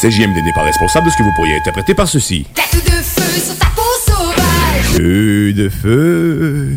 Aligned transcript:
CJMD 0.00 0.42
n'est 0.42 0.52
pas 0.54 0.62
responsable 0.62 1.06
de 1.06 1.10
ce 1.12 1.18
que 1.18 1.22
vous 1.22 1.32
pourriez 1.36 1.54
interpréter 1.56 1.92
par 1.92 2.08
ceci. 2.08 2.46
Tête 2.54 2.82
de 2.86 2.90
feu 2.90 3.40
sur 3.40 3.58
ta 3.58 3.66
peau 3.66 3.82
sauvage. 4.06 4.96
Feu 4.96 5.52
de 5.52 5.68
feu. 5.68 6.70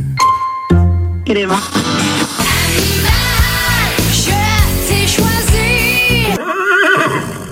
Animal, 1.29 1.57
je 4.11 4.29
t'ai 4.89 5.07
choisi. 5.07 6.33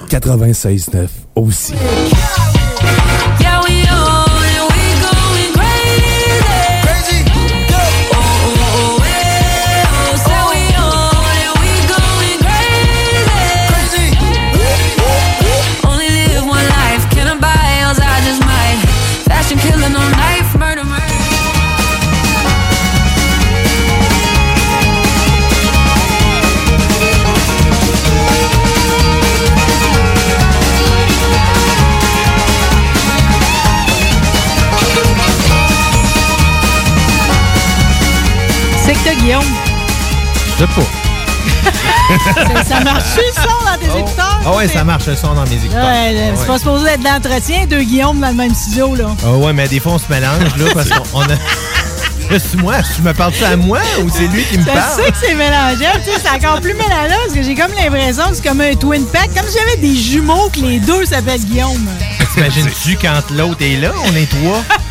96.9 0.09 1.08
aussi. 1.36 1.73
Guillaume. 39.22 39.44
Je 40.58 40.64
sais 40.64 40.67
pas. 40.67 40.82
ça, 42.55 42.64
ça 42.65 42.80
marche 42.82 43.04
le 43.17 43.42
son 43.42 43.65
dans 43.65 43.77
tes 43.80 43.99
écouteurs? 43.99 44.39
Ah 44.45 44.52
ouais, 44.55 44.67
ça 44.67 44.83
marche 44.83 45.05
le 45.08 45.15
son 45.15 45.33
dans 45.33 45.43
mes 45.45 45.55
écouteurs. 45.55 45.83
Ouais, 45.86 46.14
là, 46.14 46.20
Ah 46.27 46.32
c'est 46.36 46.42
ouais. 46.42 46.48
pas 46.48 46.58
supposé 46.58 46.87
être 46.89 47.02
d'entretien, 47.04 47.65
deux 47.65 47.81
Guillaume 47.83 48.20
dans 48.20 48.27
le 48.30 48.33
même 48.36 48.54
studio, 48.54 48.95
là. 48.95 49.05
Ah 49.26 49.31
ouais, 49.33 49.54
mais 49.54 49.67
des 49.67 49.80
fois, 49.80 49.93
on 49.93 49.98
se 49.99 50.05
mélange, 50.10 50.55
là, 50.58 50.65
parce 50.73 50.89
qu'on 50.89 51.04
on 51.20 51.21
a... 51.23 51.26
Je 52.30 52.37
suis 52.37 52.58
moi, 52.60 52.76
tu 52.95 53.02
me 53.02 53.14
parles-tu 53.14 53.43
à 53.43 53.58
moi 53.58 53.80
ou 54.02 54.10
c'est 54.10 54.27
lui 54.27 54.43
qui 54.45 54.58
me 54.58 54.64
Je 54.64 54.67
parle? 54.70 55.02
sais 55.04 55.11
que 55.11 55.17
c'est 55.21 55.36
mélangeable, 55.36 55.99
tu 56.05 56.11
sais, 56.11 56.17
c'est 56.23 56.30
encore 56.30 56.61
plus 56.61 56.73
mélangeable 56.73 57.14
parce 57.26 57.33
que 57.33 57.43
j'ai 57.43 57.55
comme 57.55 57.71
l'impression 57.77 58.30
que 58.30 58.36
c'est 58.36 58.48
comme 58.48 58.61
un 58.61 58.73
twin 58.76 59.05
pack, 59.08 59.33
comme 59.36 59.45
si 59.49 59.58
j'avais 59.58 59.76
des 59.86 59.93
jumeaux 59.98 60.49
que 60.54 60.61
les 60.61 60.80
deux 60.80 61.05
s'appellent 61.05 61.43
Guillaume. 61.43 61.86
T'imagines-tu 62.33 62.98
quand 63.02 63.20
l'autre 63.36 63.58
est 63.61 63.76
là? 63.76 63.92
On 64.05 64.15
est 64.15 64.30
trois? 64.30 64.64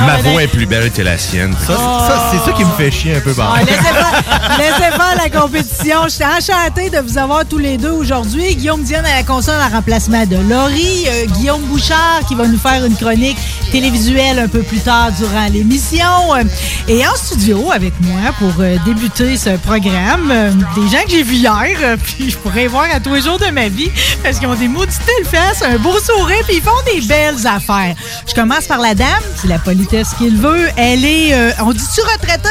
Ma 0.00 0.16
voix 0.18 0.42
est 0.42 0.48
plus 0.48 0.66
belle 0.66 0.90
que 0.90 1.02
la 1.02 1.16
sienne. 1.18 1.54
Ça, 1.66 1.76
ça, 1.76 2.30
c'est 2.32 2.50
ça 2.50 2.56
qui 2.56 2.64
me 2.64 2.70
fait 2.72 2.90
chier 2.90 3.16
un 3.16 3.20
peu, 3.20 3.32
Ah, 3.38 3.54
bah. 3.56 3.60
laissez, 3.60 3.82
faire, 3.82 4.58
laissez 4.58 4.90
faire 4.96 5.14
la 5.16 5.30
compétition. 5.40 6.02
Je 6.04 6.08
suis 6.10 6.24
enchantée 6.24 6.90
de 6.90 6.98
vous 6.98 7.16
avoir 7.18 7.44
tous 7.46 7.58
les 7.58 7.76
deux 7.78 7.90
aujourd'hui. 7.90 8.54
Guillaume 8.56 8.82
Diane 8.82 9.06
à 9.06 9.16
la 9.16 9.22
console 9.22 9.56
en 9.60 9.74
remplacement 9.74 10.24
de 10.26 10.36
Laurie. 10.36 11.06
Euh, 11.08 11.26
Guillaume 11.38 11.62
Bouchard 11.62 12.20
qui 12.28 12.34
va 12.34 12.46
nous 12.46 12.58
faire 12.58 12.84
une 12.84 12.96
chronique 12.96 13.38
télévisuelle 13.72 14.38
un 14.38 14.48
peu 14.48 14.62
plus 14.62 14.80
tard 14.80 15.10
durant 15.12 15.46
l'émission. 15.50 16.34
Euh, 16.34 16.44
et 16.88 17.06
en 17.06 17.14
studio 17.16 17.72
avec 17.72 17.92
moi 18.00 18.32
pour 18.38 18.52
euh, 18.60 18.76
débuter 18.84 19.36
ce 19.36 19.50
programme, 19.56 20.30
euh, 20.30 20.50
des 20.76 20.88
gens 20.88 21.02
que 21.04 21.10
j'ai 21.10 21.22
vus 21.22 21.36
hier, 21.36 21.54
euh, 21.82 21.96
puis 22.02 22.30
je 22.30 22.36
pourrais 22.38 22.66
voir 22.66 22.86
à 22.92 23.00
tous 23.00 23.14
les 23.14 23.22
jours 23.22 23.38
de 23.38 23.46
ma 23.50 23.68
vie 23.68 23.90
parce 24.22 24.38
qu'ils 24.38 24.48
ont 24.48 24.54
des 24.54 24.68
maudites 24.68 25.00
fesses, 25.24 25.62
un 25.62 25.78
beau 25.78 25.98
sourire, 25.98 26.42
puis 26.46 26.56
ils 26.56 26.62
font 26.62 26.70
des 26.94 27.00
belles 27.06 27.46
affaires. 27.46 27.94
Je 28.28 28.34
commence 28.34 28.66
par 28.66 28.78
la 28.78 28.94
dame, 28.94 29.06
c'est 29.36 29.48
la 29.48 29.58
politesse 29.86 30.14
qu'il 30.14 30.36
veut. 30.36 30.68
Elle 30.76 31.04
est, 31.04 31.34
euh, 31.34 31.50
on 31.60 31.72
dit-tu 31.72 32.00
retraitée? 32.00 32.48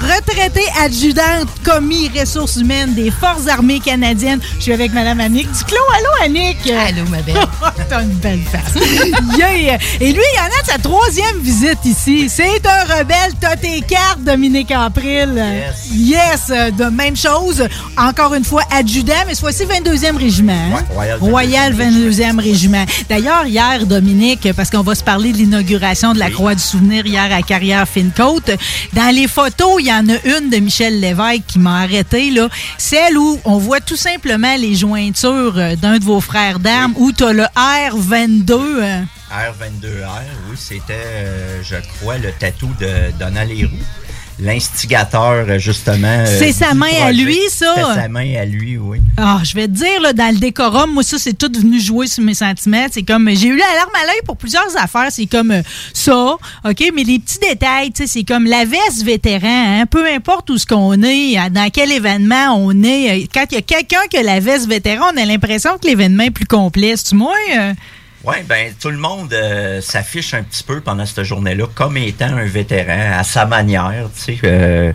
Retraitée 0.00 0.64
adjudante 0.82 1.48
commis 1.64 2.10
ressources 2.18 2.56
humaines 2.56 2.94
des 2.94 3.10
Forces 3.10 3.46
armées 3.48 3.80
canadiennes. 3.80 4.40
Je 4.58 4.62
suis 4.64 4.72
avec 4.72 4.92
Mme 4.92 5.20
Annick 5.20 5.50
Duclos. 5.52 5.76
Allô, 5.96 6.24
Annick? 6.24 6.58
Allô, 6.70 7.04
ma 7.10 7.18
belle. 7.22 7.36
T'as 7.88 8.02
une 8.02 8.08
belle 8.14 8.40
face. 8.50 8.82
Yeah. 9.38 9.78
Et 10.00 10.12
lui, 10.12 10.22
il 10.34 10.40
en 10.40 10.44
a 10.58 10.62
de 10.62 10.66
sa 10.66 10.78
troisième 10.78 11.38
visite 11.40 11.78
ici. 11.84 12.28
C'est 12.28 12.60
un 12.66 12.84
rebelle. 12.98 13.32
T'as 13.40 13.56
tes 13.56 13.80
cartes, 13.82 14.22
Dominique 14.22 14.70
April. 14.70 15.32
Yes. 15.36 15.90
Yes. 15.92 16.40
euh, 16.50 16.70
De 16.70 16.84
même 16.84 17.16
chose. 17.16 17.66
Encore 17.96 18.34
une 18.34 18.44
fois, 18.44 18.62
adjudant, 18.70 19.12
mais 19.26 19.34
ce 19.34 19.40
fois-ci 19.40 19.64
22e 19.64 20.16
régiment. 20.16 20.52
hein? 20.52 20.84
Royal 20.94 21.18
Royal 21.20 21.74
22e 21.74 22.40
régiment. 22.40 22.84
D'ailleurs, 23.08 23.46
hier, 23.46 23.86
Dominique, 23.86 24.52
parce 24.54 24.70
qu'on 24.70 24.82
va 24.82 24.94
se 24.94 25.04
parler 25.04 25.32
de 25.32 25.38
l'inauguration 25.38 26.12
de 26.12 26.18
la 26.18 26.30
Croix 26.30 26.54
du 26.54 26.62
Souvenir 26.62 27.06
hier 27.06 27.28
à 27.32 27.42
Carrière-Fine-Côte, 27.42 28.50
dans 28.92 29.14
les 29.14 29.26
photos, 29.28 29.76
il 29.80 29.89
y 29.90 29.92
en 29.92 30.08
a 30.08 30.38
une 30.38 30.50
de 30.50 30.58
Michel 30.58 31.00
Lévesque 31.00 31.42
qui 31.46 31.58
m'a 31.58 31.80
arrêté, 31.80 32.30
là. 32.30 32.48
Celle 32.78 33.18
où 33.18 33.40
on 33.44 33.58
voit 33.58 33.80
tout 33.80 33.96
simplement 33.96 34.56
les 34.56 34.74
jointures 34.74 35.58
euh, 35.58 35.76
d'un 35.76 35.98
de 35.98 36.04
vos 36.04 36.20
frères 36.20 36.58
d'armes, 36.60 36.94
où 36.96 37.12
tu 37.12 37.24
as 37.24 37.32
le 37.32 37.44
R22. 37.56 38.52
euh, 38.52 39.02
R22R, 39.30 40.22
oui, 40.50 40.56
c'était, 40.56 40.92
euh, 40.92 41.62
je 41.62 41.76
crois, 41.76 42.18
le 42.18 42.32
tatou 42.32 42.70
de 42.80 43.12
Donald 43.18 43.50
Leroux. 43.50 43.70
L'instigateur, 44.40 45.58
justement. 45.58 46.06
euh, 46.08 46.38
C'est 46.38 46.52
sa 46.52 46.74
main 46.74 46.86
à 47.02 47.12
lui, 47.12 47.38
ça? 47.50 47.74
C'est 47.76 48.00
sa 48.02 48.08
main 48.08 48.34
à 48.40 48.44
lui, 48.44 48.78
oui. 48.78 48.98
Ah, 49.16 49.40
je 49.44 49.54
vais 49.54 49.66
te 49.68 49.72
dire, 49.72 50.00
là, 50.02 50.12
dans 50.12 50.32
le 50.32 50.38
décorum, 50.40 50.92
moi, 50.92 51.02
ça, 51.02 51.18
c'est 51.18 51.36
tout 51.36 51.50
venu 51.54 51.80
jouer 51.80 52.06
sur 52.06 52.22
mes 52.24 52.34
sentiments. 52.34 52.86
C'est 52.90 53.02
comme, 53.02 53.28
j'ai 53.30 53.48
eu 53.48 53.56
la 53.56 53.74
larme 53.76 53.90
à 54.02 54.06
l'œil 54.06 54.20
pour 54.24 54.36
plusieurs 54.36 54.76
affaires. 54.76 55.08
C'est 55.10 55.26
comme 55.26 55.50
euh, 55.50 55.62
ça, 55.92 56.36
OK? 56.64 56.92
Mais 56.94 57.04
les 57.04 57.18
petits 57.18 57.38
détails, 57.38 57.92
tu 57.92 58.02
sais, 58.02 58.06
c'est 58.06 58.24
comme 58.24 58.44
la 58.46 58.64
veste 58.64 59.02
vétéran, 59.04 59.80
hein, 59.80 59.86
peu 59.86 60.06
importe 60.06 60.50
où 60.50 60.58
ce 60.58 60.66
qu'on 60.66 61.02
est, 61.02 61.36
dans 61.50 61.70
quel 61.70 61.92
événement 61.92 62.54
on 62.56 62.82
est. 62.82 63.10
euh, 63.22 63.26
Quand 63.32 63.44
il 63.50 63.54
y 63.54 63.58
a 63.58 63.62
quelqu'un 63.62 64.06
qui 64.10 64.16
a 64.16 64.22
la 64.22 64.40
veste 64.40 64.66
vétéran, 64.68 65.06
on 65.14 65.16
a 65.20 65.24
l'impression 65.24 65.76
que 65.78 65.86
l'événement 65.86 66.24
est 66.24 66.30
plus 66.30 66.46
complet. 66.46 66.94
C'est-tu 66.96 67.14
moi? 67.14 67.34
euh? 67.58 67.72
Oui, 68.24 68.36
ben 68.46 68.74
tout 68.78 68.90
le 68.90 68.98
monde 68.98 69.32
euh, 69.32 69.80
s'affiche 69.80 70.34
un 70.34 70.42
petit 70.42 70.62
peu 70.62 70.82
pendant 70.82 71.06
cette 71.06 71.24
journée-là 71.24 71.66
comme 71.74 71.96
étant 71.96 72.26
un 72.26 72.44
vétéran 72.44 73.18
à 73.18 73.24
sa 73.24 73.46
manière, 73.46 74.10
tu 74.14 74.36
sais. 74.36 74.38
euh, 74.44 74.92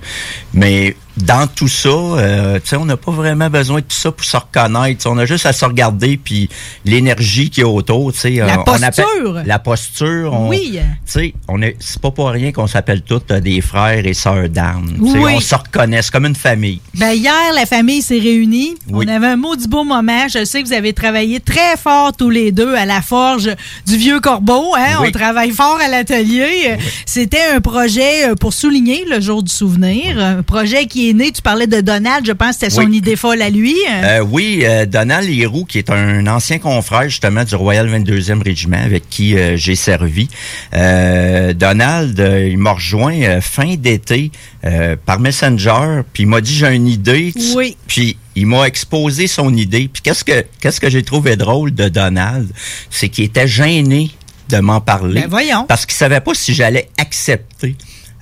mais 0.54 0.96
dans 1.18 1.48
tout 1.48 1.68
ça, 1.68 1.90
euh, 1.90 2.56
tu 2.56 2.68
sais, 2.70 2.76
on 2.76 2.86
n'a 2.86 2.98
pas 2.98 3.12
vraiment 3.12 3.50
besoin 3.50 3.78
de 3.80 3.86
tout 3.86 3.96
ça 3.96 4.12
pour 4.12 4.26
se 4.26 4.36
reconnaître. 4.36 5.08
On 5.10 5.18
a 5.18 5.26
juste 5.26 5.46
à 5.46 5.54
se 5.54 5.64
regarder 5.66 6.18
puis 6.18 6.50
l'énergie 6.84 7.50
qu'il 7.50 7.64
y 7.64 7.66
a 7.66 7.70
autour, 7.70 8.12
tu 8.14 8.20
sais. 8.20 8.32
La 8.32 8.56
euh, 8.56 8.58
on 8.60 8.64
posture. 8.64 9.42
la 9.46 9.60
posture. 9.60 10.34
on- 10.34 10.50
Oui. 10.50 10.72
Tu 10.74 10.80
sais, 11.06 11.34
on 11.48 11.62
est, 11.62 11.76
c'est 11.80 12.02
pas 12.02 12.12
pour 12.12 12.30
rien 12.30 12.52
qu'on 12.52 12.68
s'appelle 12.68 13.02
tous 13.02 13.22
euh, 13.32 13.40
des 13.40 13.62
frères 13.62 14.06
et 14.06 14.14
sœurs 14.14 14.50
d'armes. 14.50 14.94
Oui. 15.00 15.36
On 15.36 15.40
se 15.40 15.56
reconnaît, 15.56 16.02
c'est 16.02 16.12
comme 16.12 16.26
une 16.26 16.36
famille. 16.36 16.82
Ben 16.96 17.12
hier, 17.14 17.34
la 17.56 17.66
famille 17.66 18.02
s'est 18.02 18.20
réunie. 18.20 18.76
Oui. 18.90 19.06
On 19.08 19.14
avait 19.14 19.28
un 19.28 19.36
maudit 19.38 19.68
beau 19.68 19.84
moment. 19.84 20.28
Je 20.28 20.44
sais 20.46 20.62
que 20.62 20.68
vous 20.68 20.74
avez 20.74 20.94
travaillé 20.94 21.40
très 21.40 21.78
fort 21.78 22.12
tous 22.16 22.30
les 22.30 22.52
deux 22.52 22.76
à 22.76 22.86
la 22.86 23.02
forge 23.02 23.50
du 23.88 23.98
Vieux 23.98 24.20
Corbeau. 24.20 24.74
Hein? 24.78 24.98
Oui. 25.02 25.08
On 25.10 25.12
travaille 25.12 25.52
fort 25.52 25.80
à 25.84 25.88
l'atelier. 25.88 26.78
C'était 27.06 27.44
un 27.56 27.62
projet 27.62 28.30
euh, 28.30 28.36
pour 28.36 28.54
souligner 28.54 29.06
le 29.10 29.20
jour 29.22 29.44
du 29.44 29.52
souvenir. 29.52 30.20
Un 30.20 30.44
projet 30.44 30.86
qui 30.88 31.05
qui 31.06 31.10
est 31.12 31.14
né, 31.14 31.32
tu 31.32 31.42
parlais 31.44 31.68
de 31.68 31.82
Donald, 31.82 32.26
je 32.26 32.32
pense 32.32 32.56
que 32.58 32.62
c'était 32.62 32.70
son 32.72 32.86
Oui. 32.86 32.98
idée 32.98 33.16
folle 33.16 33.42
à 33.44 33.50
lui. 33.52 33.76
Euh, 34.04 34.22
oui, 34.22 34.62
euh, 34.64 34.86
Donald 34.88 35.30
Leroux, 35.30 35.66
qui 35.66 35.78
est 35.78 35.90
un 35.92 36.26
ancien 36.26 36.58
confrère 36.58 37.04
justement 37.10 37.44
du 37.44 37.54
Royal 37.56 37.88
22e 37.88 38.42
Régiment 38.42 38.78
avec 38.84 39.08
qui 39.10 39.38
euh, 39.38 39.56
j'ai 39.56 39.76
servi. 39.76 40.28
Euh, 40.74 41.54
Donald, 41.54 42.20
euh, 42.20 42.48
il 42.48 42.58
m'a 42.58 42.72
rejoint 42.72 43.22
euh, 43.22 43.42
fin 43.42 43.76
d'été 43.76 44.32
euh, 44.66 44.96
par 45.06 45.20
Messenger, 45.20 46.02
puis 46.12 46.24
il 46.24 46.28
m'a 46.28 46.42
dit 46.42 46.56
j'ai 46.56 46.74
une 46.74 46.88
idée. 46.88 47.34
Tu- 47.36 47.56
Oui. 47.56 47.78
Puis 47.88 48.18
il 48.36 48.48
m'a 48.48 48.66
exposé 48.66 49.28
son 49.28 49.54
idée. 49.56 49.88
Puis 49.92 50.02
qu'est-ce 50.02 50.24
que 50.24 50.44
qu'est-ce 50.60 50.82
que 50.82 50.90
j'ai 50.90 51.04
trouvé 51.04 51.36
drôle 51.36 51.74
de 51.74 51.88
Donald, 51.88 52.50
c'est 52.90 53.10
qu'il 53.10 53.26
était 53.26 53.48
gêné 53.48 54.10
de 54.50 54.58
m'en 54.58 54.82
parler. 54.82 55.22
Ben, 55.22 55.30
voyons. 55.30 55.66
Parce 55.68 55.86
qu'il 55.86 55.96
savait 55.96 56.20
pas 56.20 56.34
si 56.34 56.54
j'allais 56.54 56.90
accepter. 56.98 57.76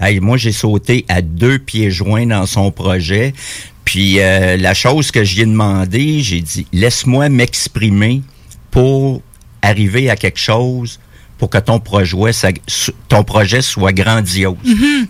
Hey, 0.03 0.19
moi, 0.19 0.37
j'ai 0.37 0.51
sauté 0.51 1.05
à 1.07 1.21
deux 1.21 1.59
pieds 1.59 1.89
joints 1.91 2.25
dans 2.25 2.45
son 2.45 2.71
projet. 2.71 3.33
Puis 3.85 4.19
euh, 4.19 4.57
la 4.57 4.73
chose 4.73 5.11
que 5.11 5.23
j'y 5.23 5.41
ai 5.41 5.45
demandé, 5.45 6.19
j'ai 6.21 6.41
dit 6.41 6.65
laisse-moi 6.73 7.29
m'exprimer 7.29 8.21
pour 8.71 9.21
arriver 9.61 10.09
à 10.09 10.15
quelque 10.15 10.39
chose 10.39 10.99
pour 11.37 11.49
que 11.49 11.57
ton 11.57 11.79
projet, 11.79 12.31
ça- 12.31 12.49
ton 13.09 13.23
projet 13.23 13.61
soit 13.61 13.91
grandiose. 13.91 14.55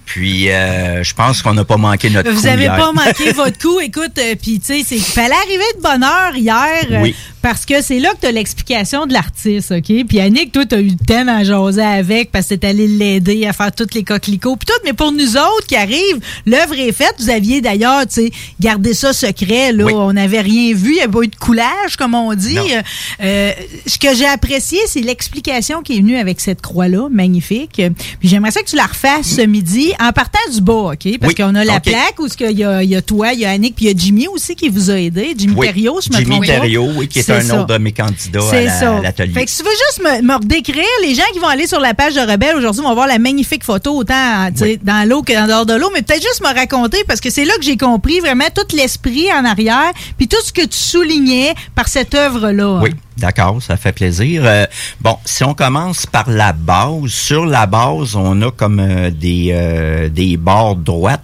Puis 0.05 0.49
euh, 0.49 1.03
je 1.03 1.13
pense 1.13 1.41
qu'on 1.43 1.53
n'a 1.53 1.63
pas 1.65 1.77
manqué 1.77 2.09
notre 2.09 2.29
Mhm. 2.29 2.35
Vous 2.35 2.41
coup 2.41 2.47
avez 2.47 2.63
hier. 2.63 2.75
pas 2.77 2.91
manqué 2.91 3.31
votre 3.35 3.59
coup. 3.59 3.79
Écoute, 3.79 4.17
euh, 4.17 4.35
puis 4.41 4.59
tu 4.59 4.65
sais, 4.65 4.81
c'est 4.85 4.95
qu'il 4.95 5.03
fallait 5.03 5.35
arriver 5.35 5.63
de 5.77 5.81
bonne 5.81 6.03
heure 6.03 6.35
hier. 6.35 7.01
Oui. 7.03 7.13
Parce 7.43 7.65
que 7.65 7.81
c'est 7.83 7.99
là 7.99 8.09
que 8.13 8.21
tu 8.21 8.25
as 8.27 8.31
l'explication 8.31 9.05
de 9.05 9.13
l'artiste, 9.13 9.71
OK? 9.73 10.05
Puis 10.07 10.19
Annick, 10.19 10.51
toi, 10.53 10.65
tu 10.65 10.75
as 10.75 10.79
eu 10.79 10.87
le 10.87 11.05
temps 11.05 11.25
d'en 11.25 11.43
jaser 11.43 11.81
avec 11.83 12.31
parce 12.31 12.47
que 12.47 12.55
t'es 12.55 12.67
allé 12.67 12.87
l'aider 12.87 13.45
à 13.45 13.53
faire 13.53 13.71
tous 13.71 13.93
les 13.93 14.03
coquelicots. 14.03 14.55
Puis 14.55 14.65
tout, 14.65 14.79
mais 14.85 14.93
pour 14.93 15.11
nous 15.11 15.35
autres 15.35 15.67
qui 15.67 15.75
arrivent, 15.75 16.19
l'œuvre 16.45 16.73
est 16.79 16.91
faite. 16.93 17.13
Vous 17.19 17.29
aviez 17.29 17.59
d'ailleurs, 17.61 18.07
tu 18.07 18.13
sais, 18.27 18.31
gardé 18.61 18.93
ça 18.93 19.11
secret. 19.13 19.73
Là, 19.73 19.83
Oui. 19.85 19.93
on 19.93 20.13
n'avait 20.13 20.39
rien 20.39 20.73
vu. 20.73 20.91
Il 20.91 20.95
n'y 20.95 21.01
a 21.01 21.07
pas 21.09 21.21
eu 21.21 21.27
de 21.27 21.35
coulage, 21.35 21.97
comme 21.97 22.15
on 22.15 22.33
dit. 22.33 22.57
Euh, 22.57 22.81
euh, 23.21 23.51
ce 23.85 23.99
que 23.99 24.15
j'ai 24.15 24.25
apprécié, 24.25 24.79
c'est 24.87 25.01
l'explication 25.01 25.81
qui 25.81 25.97
est 25.97 25.99
venue 26.01 26.15
avec 26.17 26.39
cette 26.39 26.61
croix-là, 26.61 27.09
magnifique. 27.11 27.81
Puis 28.19 28.29
j'aimerais 28.29 28.51
ça 28.51 28.61
que 28.61 28.69
tu 28.69 28.77
la 28.77 28.85
refasses 28.85 29.27
ce 29.35 29.41
midi 29.41 29.91
en 29.99 30.13
partant 30.13 30.39
du 30.53 30.61
bas, 30.61 30.93
OK? 30.93 31.17
Parce 31.19 31.33
Oui. 31.33 31.35
qu'on 31.35 31.55
a 31.55 31.65
la 31.65 31.75
OK. 31.75 31.83
plaque 31.83 32.19
où 32.19 32.27
qu'il 32.27 32.57
y, 32.57 32.63
a- 32.63 32.83
il 32.83 32.89
y 32.89 32.95
a 32.95 33.01
toi, 33.01 33.33
il 33.33 33.41
y 33.41 33.45
a 33.45 33.51
Annick, 33.51 33.75
puis 33.75 33.85
il 33.85 33.91
y 33.91 33.93
a 33.93 33.97
Jimmy 33.97 34.27
aussi 34.29 34.55
qui 34.55 34.69
vous 34.69 34.89
a 34.89 34.97
aidé. 34.97 35.33
Jimmy 35.37 35.55
Oui. 35.57 35.67
Thériault, 35.67 35.99
je 36.01 36.09
me 36.09 36.17
Jimmy 36.23 36.29
trompe 36.29 36.45
pas. 36.47 36.59
Oui, 36.97 37.07
qui 37.09 37.19
est, 37.19 37.32
C'est 37.41 37.45
un 37.45 37.49
ça. 37.49 37.59
autre 37.61 37.67
de 37.73 37.77
mes 37.77 37.91
candidats 37.91 38.39
à 38.51 38.61
la- 38.61 39.01
l'atelier. 39.01 39.33
Fait 39.33 39.45
que 39.45 39.51
si 39.51 39.57
tu 39.57 39.63
veux 39.63 39.69
juste 39.87 40.01
me, 40.03 40.21
me 40.27 40.35
redécrire, 40.35 40.83
les 41.03 41.15
gens 41.15 41.23
qui 41.33 41.39
vont 41.39 41.47
aller 41.47 41.67
sur 41.67 41.79
la 41.79 41.93
page 41.93 42.15
de 42.15 42.19
Rebelle 42.21 42.55
aujourd'hui 42.57 42.83
vont 42.83 42.93
voir 42.93 43.07
la 43.07 43.19
magnifique 43.19 43.63
photo 43.63 43.95
autant 43.97 44.49
Oui. 44.61 44.79
dans 44.83 45.07
l'eau 45.07 45.21
que 45.23 45.33
en 45.37 45.47
dehors 45.47 45.65
de 45.65 45.73
l'eau, 45.73 45.89
mais 45.93 46.01
peut-être 46.01 46.21
juste 46.23 46.41
me 46.41 46.53
raconter 46.53 47.03
parce 47.07 47.19
que 47.21 47.29
c'est 47.29 47.45
là 47.45 47.53
que 47.57 47.63
j'ai 47.63 47.77
compris 47.77 48.19
vraiment 48.19 48.45
tout 48.53 48.75
l'esprit 48.75 49.27
en 49.33 49.45
arrière, 49.45 49.91
puis 50.17 50.27
tout 50.27 50.37
ce 50.43 50.51
que 50.53 50.61
tu 50.61 50.77
soulignais 50.77 51.53
par 51.75 51.87
cette 51.87 52.13
œuvre-là. 52.15 52.79
Oui, 52.81 52.91
d'accord, 53.17 53.61
ça 53.61 53.77
fait 53.77 53.91
plaisir. 53.93 54.43
Euh, 54.45 54.65
bon, 55.01 55.17
si 55.25 55.43
on 55.43 55.53
commence 55.53 56.05
par 56.05 56.29
la 56.29 56.53
base, 56.53 57.09
sur 57.09 57.45
la 57.45 57.65
base, 57.65 58.15
on 58.15 58.41
a 58.41 58.51
comme 58.51 58.79
euh, 58.79 59.09
des, 59.11 59.49
euh, 59.51 60.09
des 60.09 60.37
barres 60.37 60.75
droites 60.75 61.21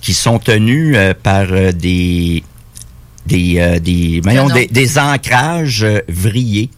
qui 0.00 0.12
sont 0.14 0.38
tenues 0.38 0.96
euh, 0.96 1.14
par 1.20 1.46
euh, 1.50 1.72
des 1.72 2.42
des 3.26 3.56
euh, 3.58 3.78
des, 3.78 4.20
non. 4.24 4.48
des, 4.48 4.66
des 4.66 4.98
ancrages 4.98 5.84
euh, 5.84 6.00
vrillés. 6.08 6.70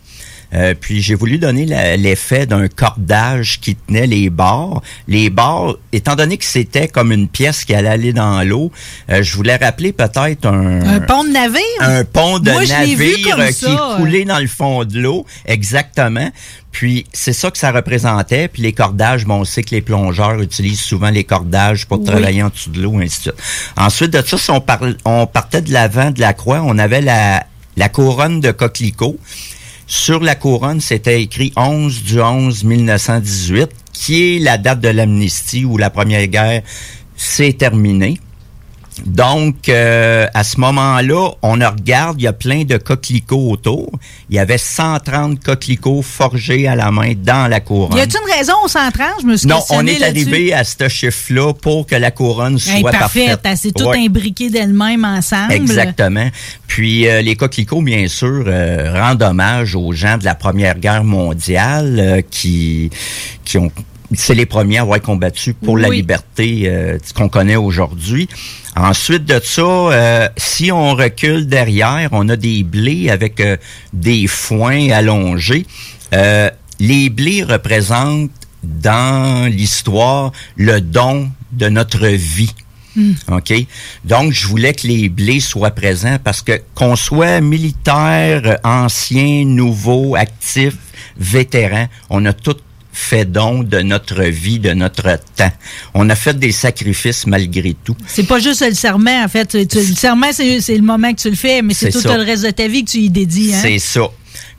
Euh, 0.56 0.74
puis 0.78 1.02
j'ai 1.02 1.14
voulu 1.14 1.38
donner 1.38 1.66
l'effet 1.96 2.46
d'un 2.46 2.68
cordage 2.68 3.60
qui 3.60 3.76
tenait 3.76 4.06
les 4.06 4.30
barres. 4.30 4.82
Les 5.06 5.28
barres, 5.30 5.76
étant 5.92 6.16
donné 6.16 6.38
que 6.38 6.44
c'était 6.44 6.88
comme 6.88 7.12
une 7.12 7.28
pièce 7.28 7.64
qui 7.64 7.74
allait 7.74 7.88
aller 7.88 8.12
dans 8.12 8.42
l'eau, 8.42 8.72
euh, 9.10 9.22
je 9.22 9.36
voulais 9.36 9.56
rappeler 9.56 9.92
peut-être 9.92 10.46
un, 10.46 10.80
Un 10.80 11.00
pont 11.00 11.24
de 11.24 11.30
navire? 11.30 11.60
un 11.80 12.04
pont 12.04 12.38
de 12.38 12.50
Moi, 12.50 12.64
navire 12.66 13.38
euh, 13.38 13.48
qui 13.50 13.76
coulait 13.96 14.24
dans 14.24 14.38
le 14.38 14.46
fond 14.46 14.84
de 14.84 14.98
l'eau, 14.98 15.26
exactement. 15.44 16.30
Puis 16.72 17.06
c'est 17.12 17.32
ça 17.32 17.50
que 17.50 17.58
ça 17.58 17.70
représentait. 17.72 18.48
Puis 18.48 18.62
les 18.62 18.72
cordages, 18.72 19.24
bon, 19.24 19.40
on 19.40 19.44
sait 19.44 19.62
que 19.62 19.74
les 19.74 19.80
plongeurs 19.80 20.40
utilisent 20.40 20.80
souvent 20.80 21.10
les 21.10 21.24
cordages 21.24 21.86
pour 21.86 21.98
Oui. 22.00 22.04
travailler 22.04 22.42
en 22.42 22.48
dessous 22.50 22.70
de 22.70 22.82
l'eau, 22.82 22.98
ainsi 22.98 23.18
de 23.18 23.22
suite. 23.22 23.34
Ensuite 23.76 24.10
de 24.12 24.22
ça, 24.26 24.36
si 24.38 24.50
on, 24.50 24.62
on 25.04 25.26
partait 25.26 25.62
de 25.62 25.72
l'avant 25.72 26.10
de 26.10 26.20
la 26.20 26.32
croix, 26.34 26.60
on 26.62 26.78
avait 26.78 27.00
la, 27.00 27.44
la 27.76 27.88
couronne 27.88 28.40
de 28.40 28.50
coquelicot. 28.50 29.18
Sur 29.88 30.18
la 30.18 30.34
couronne, 30.34 30.80
c'était 30.80 31.22
écrit 31.22 31.52
11 31.56 32.02
du 32.02 32.20
11 32.20 32.64
1918, 32.64 33.70
qui 33.92 34.36
est 34.36 34.38
la 34.40 34.58
date 34.58 34.80
de 34.80 34.88
l'amnistie 34.88 35.64
où 35.64 35.78
la 35.78 35.90
Première 35.90 36.26
Guerre 36.26 36.62
s'est 37.14 37.52
terminée. 37.52 38.18
Donc, 39.04 39.68
euh, 39.68 40.26
à 40.32 40.42
ce 40.42 40.58
moment-là, 40.58 41.30
on 41.42 41.52
regarde, 41.52 42.16
il 42.18 42.24
y 42.24 42.26
a 42.26 42.32
plein 42.32 42.64
de 42.64 42.78
coquelicots 42.78 43.50
autour. 43.50 43.90
Il 44.30 44.36
y 44.36 44.38
avait 44.38 44.56
130 44.58 45.42
coquelicots 45.44 46.00
forgés 46.02 46.66
à 46.66 46.74
la 46.76 46.90
main 46.90 47.12
dans 47.14 47.46
la 47.48 47.60
couronne. 47.60 47.96
Y 47.98 48.00
a-t-il 48.00 48.20
une 48.26 48.34
raison 48.38 48.54
au 48.64 48.68
130? 48.68 49.06
Je 49.20 49.26
me 49.26 49.36
suis 49.36 49.46
Non, 49.48 49.60
on 49.70 49.86
est 49.86 50.02
arrivé 50.02 50.54
à 50.54 50.64
ce 50.64 50.88
chiffre-là 50.88 51.52
pour 51.52 51.86
que 51.86 51.94
la 51.94 52.10
couronne 52.10 52.58
soit 52.58 52.74
Hey, 52.76 52.82
parfaite. 52.82 53.40
c'est 53.56 53.72
tout 53.74 53.84
Ouais. 53.84 53.98
imbriqué 54.06 54.48
d'elle-même 54.48 55.04
ensemble. 55.04 55.52
Exactement. 55.52 56.28
Puis 56.66 57.06
euh, 57.06 57.20
les 57.20 57.36
coquelicots, 57.36 57.82
bien 57.82 58.08
sûr, 58.08 58.44
euh, 58.46 58.92
rendent 58.98 59.22
hommage 59.22 59.74
aux 59.74 59.92
gens 59.92 60.16
de 60.16 60.24
la 60.24 60.34
Première 60.34 60.78
Guerre 60.78 61.04
mondiale 61.04 61.96
euh, 62.00 62.22
qui 62.30 62.90
qui 63.44 63.58
ont 63.58 63.70
c'est 64.14 64.34
les 64.34 64.46
premiers 64.46 64.78
à 64.78 64.82
avoir 64.82 65.00
combattu 65.00 65.54
pour 65.54 65.78
la 65.78 65.88
liberté 65.88 66.62
euh, 66.66 66.98
qu'on 67.14 67.28
connaît 67.28 67.56
aujourd'hui. 67.56 68.28
Ensuite 68.76 69.24
de 69.24 69.40
ça, 69.42 69.62
euh, 69.62 70.28
si 70.36 70.70
on 70.70 70.94
recule 70.94 71.46
derrière, 71.46 72.10
on 72.12 72.28
a 72.28 72.36
des 72.36 72.62
blés 72.62 73.08
avec 73.08 73.40
euh, 73.40 73.56
des 73.94 74.26
foins 74.26 74.90
allongés. 74.90 75.66
Euh, 76.12 76.50
les 76.78 77.08
blés 77.08 77.42
représentent 77.42 78.30
dans 78.62 79.50
l'histoire 79.50 80.32
le 80.56 80.82
don 80.82 81.30
de 81.52 81.68
notre 81.70 82.06
vie. 82.06 82.54
OK? 83.30 83.52
Donc, 84.04 84.32
je 84.32 84.46
voulais 84.46 84.72
que 84.72 84.86
les 84.86 85.08
blés 85.08 85.40
soient 85.40 85.70
présents 85.70 86.18
parce 86.22 86.42
que 86.42 86.60
qu'on 86.74 86.96
soit 86.96 87.40
militaire, 87.40 88.58
ancien, 88.64 89.44
nouveau, 89.44 90.16
actif, 90.16 90.76
vétéran, 91.18 91.86
on 92.10 92.24
a 92.26 92.32
tout 92.32 92.56
fait 92.98 93.26
don 93.26 93.62
de 93.62 93.80
notre 93.82 94.22
vie, 94.22 94.58
de 94.58 94.72
notre 94.72 95.02
temps. 95.36 95.52
On 95.92 96.08
a 96.08 96.14
fait 96.14 96.38
des 96.38 96.50
sacrifices 96.50 97.26
malgré 97.26 97.74
tout. 97.84 97.94
C'est 98.06 98.22
pas 98.26 98.38
juste 98.38 98.64
le 98.66 98.74
serment, 98.74 99.22
en 99.22 99.28
fait. 99.28 99.46
Tu- 99.48 99.66
tu- 99.66 99.78
le 99.86 99.94
serment, 99.94 100.32
c'est 100.32 100.58
le 100.76 100.80
moment 100.82 101.12
que 101.12 101.20
tu 101.20 101.28
le 101.28 101.36
fais, 101.36 101.60
mais 101.60 101.74
c'est 101.74 101.90
C'est 101.92 102.00
tout 102.00 102.08
ça. 102.08 102.16
le 102.16 102.24
reste 102.24 102.44
de 102.44 102.50
ta 102.50 102.66
vie 102.68 102.84
que 102.84 102.90
tu 102.92 102.98
y 102.98 103.10
dédies. 103.10 103.52
Hein? 103.54 103.58
C'est 103.62 103.78
ça. 103.78 104.08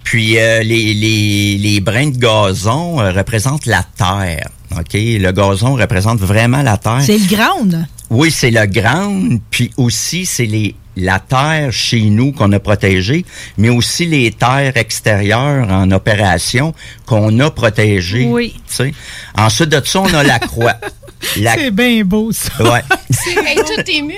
Puis 0.04 0.38
euh, 0.38 0.62
les, 0.62 0.94
les, 0.94 1.58
les 1.58 1.80
brins 1.82 2.10
de 2.12 2.18
gazon 2.18 3.02
euh, 3.02 3.12
représentent 3.12 3.66
la 3.66 3.84
terre. 3.98 4.50
OK? 4.72 4.94
Le 4.94 5.32
gazon 5.32 5.74
représente 5.74 6.20
vraiment 6.20 6.62
la 6.62 6.78
terre. 6.78 7.02
C'est 7.04 7.18
le 7.18 7.26
ground. 7.36 7.88
Oui, 8.10 8.32
c'est 8.32 8.52
le 8.52 8.66
grand, 8.66 9.38
puis 9.52 9.72
aussi 9.78 10.26
c'est 10.26 10.46
les 10.46 10.76
la 10.98 11.20
terre 11.20 11.72
chez 11.72 12.02
nous 12.02 12.32
qu'on 12.32 12.52
a 12.52 12.60
protégée, 12.60 13.24
mais 13.58 13.70
aussi 13.70 14.06
les 14.06 14.32
terres 14.32 14.76
extérieures 14.76 15.70
en 15.70 15.92
opération 15.92 16.74
qu'on 17.06 17.40
a 17.40 17.52
protégées. 17.52 18.26
Oui. 18.26 18.56
tu 18.68 18.74
sais. 18.74 18.94
Ensuite 19.38 19.70
de 19.70 19.82
ça, 19.86 20.02
on 20.02 20.14
a 20.14 20.24
la 20.24 20.40
croix. 20.40 20.76
La- 21.38 21.56
C'est 21.56 21.72
bien 21.72 22.04
beau, 22.04 22.32
ça. 22.32 22.52
ouais. 22.64 22.82
Hey, 23.46 23.56
tout 23.58 23.92
ému. 23.92 24.16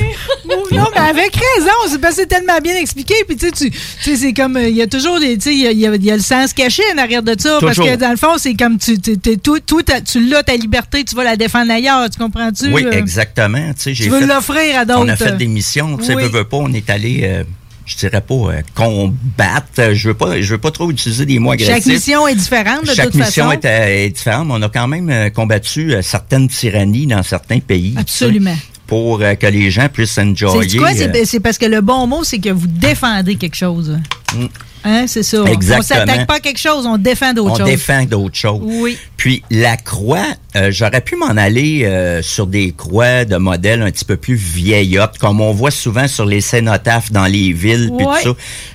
Non, 0.71 0.85
mais 0.93 0.99
avec 1.01 1.33
raison, 1.35 1.71
c'est 1.89 1.99
parce 1.99 2.15
que 2.15 2.21
c'est 2.21 2.27
tellement 2.27 2.59
bien 2.61 2.75
expliqué. 2.75 3.15
Puis 3.27 3.37
tu 3.37 3.47
sais, 3.47 3.51
tu- 3.51 3.71
tu 3.71 3.77
sais, 4.01 4.15
c'est 4.17 4.33
comme, 4.33 4.55
euh, 4.57 4.69
il 4.69 4.75
y 4.75 4.81
a 4.81 4.87
toujours 4.87 5.19
des, 5.19 5.35
tu 5.37 5.43
sais, 5.49 5.53
il 5.53 5.59
y 5.61 5.67
a- 5.67 5.71
il 5.71 5.79
y, 5.79 5.87
a- 5.87 5.95
il 5.95 6.03
y 6.05 6.11
a 6.11 6.15
le 6.15 6.21
sens 6.21 6.53
caché 6.53 6.83
en 6.93 6.97
arrière 6.99 7.23
de 7.23 7.35
ça. 7.39 7.57
Parce 7.59 7.77
que 7.77 7.95
dans 7.95 8.11
le 8.11 8.17
fond, 8.17 8.37
c'est 8.37 8.53
comme, 8.55 8.77
tu, 8.77 8.99
t'es- 8.99 9.37
tout, 9.37 9.59
tout 9.65 9.81
tu 10.05 10.27
l'as, 10.27 10.43
ta 10.43 10.55
liberté, 10.55 11.03
tu 11.03 11.15
vas 11.15 11.23
la 11.23 11.35
défendre 11.37 11.71
ailleurs, 11.71 12.07
tu 12.09 12.19
comprends-tu? 12.19 12.71
Oui, 12.71 12.85
exactement. 12.91 13.71
Tu 13.73 13.81
sais, 13.81 13.93
j'ai 13.93 14.03
Tu 14.05 14.09
veux 14.11 14.25
l'offrir 14.25 14.79
à 14.79 14.85
d'autres. 14.85 14.99
On 15.01 15.07
a 15.09 15.15
fait 15.15 15.35
des 15.37 15.47
missions, 15.47 15.97
tu 15.97 16.05
sais, 16.05 16.15
Oui. 16.15 16.23
veux, 16.23 16.29
veux 16.29 16.43
pas, 16.43 16.57
on 16.57 16.71
est 16.73 16.89
allé, 16.89 17.21
euh, 17.23 17.43
je 17.89 17.97
dirais 17.97 18.21
pas 18.21 18.33
euh, 18.35 18.61
combattre. 18.75 19.93
Je 19.93 20.09
veux 20.09 20.13
pas, 20.13 20.39
je 20.39 20.51
veux 20.53 20.59
pas 20.59 20.69
trop 20.71 20.89
utiliser 20.91 21.25
des 21.25 21.39
mots 21.39 21.51
agressifs. 21.51 21.73
Chaque 21.75 21.85
mission 21.87 22.27
est 22.27 22.35
différente, 22.35 22.85
de 22.85 22.93
Chaque 22.93 23.05
toute 23.07 23.15
mission 23.15 23.45
façon. 23.49 23.59
est, 23.59 23.65
euh, 23.65 24.05
est 24.05 24.09
différente, 24.11 24.47
mais 24.47 24.53
on 24.57 24.61
a 24.61 24.69
quand 24.69 24.87
même 24.87 25.09
euh, 25.09 25.29
combattu 25.31 25.93
euh, 25.95 26.01
certaines 26.03 26.47
tyrannies 26.47 27.07
dans 27.07 27.23
certains 27.23 27.59
pays. 27.59 27.89
tu 27.89 27.95
sais, 27.95 27.99
Absolument. 28.25 28.55
Pour 28.85 29.19
que 29.19 29.47
les 29.47 29.69
gens 29.69 29.87
puissent 29.89 30.17
enjoyer. 30.17 30.77
quoi? 30.79 30.93
C'est 30.93 31.15
euh, 31.15 31.21
c'est 31.25 31.39
parce 31.39 31.57
que 31.57 31.65
le 31.67 31.81
bon 31.81 32.07
mot, 32.07 32.23
c'est 32.23 32.39
que 32.39 32.49
vous 32.49 32.65
défendez 32.67 33.35
quelque 33.35 33.55
chose. 33.55 33.97
Mm. 34.35 34.45
Hein, 34.83 35.05
c'est 35.07 35.23
ça. 35.23 35.41
On 35.41 35.45
Exactement. 35.45 35.83
s'attaque 35.83 36.27
pas 36.27 36.35
à 36.35 36.39
quelque 36.39 36.59
chose, 36.59 36.85
on 36.85 36.97
défend 36.97 37.33
d'autres 37.33 37.51
on 37.51 37.55
choses. 37.57 37.65
défend 37.67 38.03
d'autres 38.05 38.37
choses. 38.37 38.61
Oui. 38.63 38.97
Puis 39.17 39.43
la 39.51 39.75
croix, 39.75 40.25
euh, 40.55 40.69
j'aurais 40.71 41.01
pu 41.01 41.15
m'en 41.17 41.27
aller 41.35 41.83
euh, 41.83 42.21
sur 42.21 42.47
des 42.47 42.71
croix 42.71 43.25
de 43.25 43.35
modèles 43.37 43.81
un 43.81 43.91
petit 43.91 44.05
peu 44.05 44.15
plus 44.15 44.35
vieillottes, 44.35 45.17
comme 45.17 45.41
on 45.41 45.51
voit 45.51 45.71
souvent 45.71 46.07
sur 46.07 46.25
les 46.25 46.41
cénotaphes 46.41 47.11
dans 47.11 47.25
les 47.25 47.51
villes, 47.51 47.91
puis 47.97 48.05
tout 48.05 48.21
ça. 48.23 48.29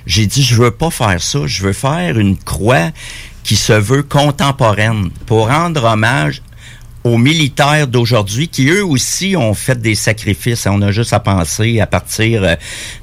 J'ai 0.05 0.25
dit, 0.27 0.43
je 0.43 0.55
veux 0.55 0.71
pas 0.71 0.91
faire 0.91 1.21
ça. 1.21 1.39
Je 1.45 1.63
veux 1.63 1.73
faire 1.73 2.19
une 2.19 2.37
croix 2.37 2.91
qui 3.43 3.55
se 3.55 3.73
veut 3.73 4.03
contemporaine 4.03 5.09
pour 5.27 5.47
rendre 5.47 5.83
hommage 5.83 6.41
aux 7.05 7.19
militaires 7.19 7.87
d'aujourd'hui 7.87 8.47
qui 8.47 8.67
eux 8.67 8.83
aussi 8.83 9.35
ont 9.37 9.53
fait 9.53 9.79
des 9.79 9.93
sacrifices. 9.93 10.65
On 10.65 10.81
a 10.81 10.91
juste 10.91 11.13
à 11.13 11.19
penser 11.19 11.79
à 11.79 11.85
partir 11.85 12.43
euh, 12.43 12.55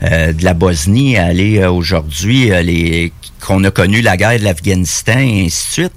euh, 0.02 0.32
de 0.32 0.44
la 0.44 0.54
Bosnie, 0.54 1.16
à 1.16 1.26
aller 1.26 1.60
euh, 1.60 1.70
aujourd'hui 1.70 2.50
euh, 2.50 2.62
les 2.62 3.12
qu'on 3.40 3.62
a 3.64 3.70
connu 3.70 4.02
la 4.02 4.16
guerre 4.16 4.38
de 4.38 4.44
l'Afghanistan 4.44 5.18
et 5.18 5.46
ainsi 5.46 5.66
de 5.68 5.72
suite. 5.72 5.92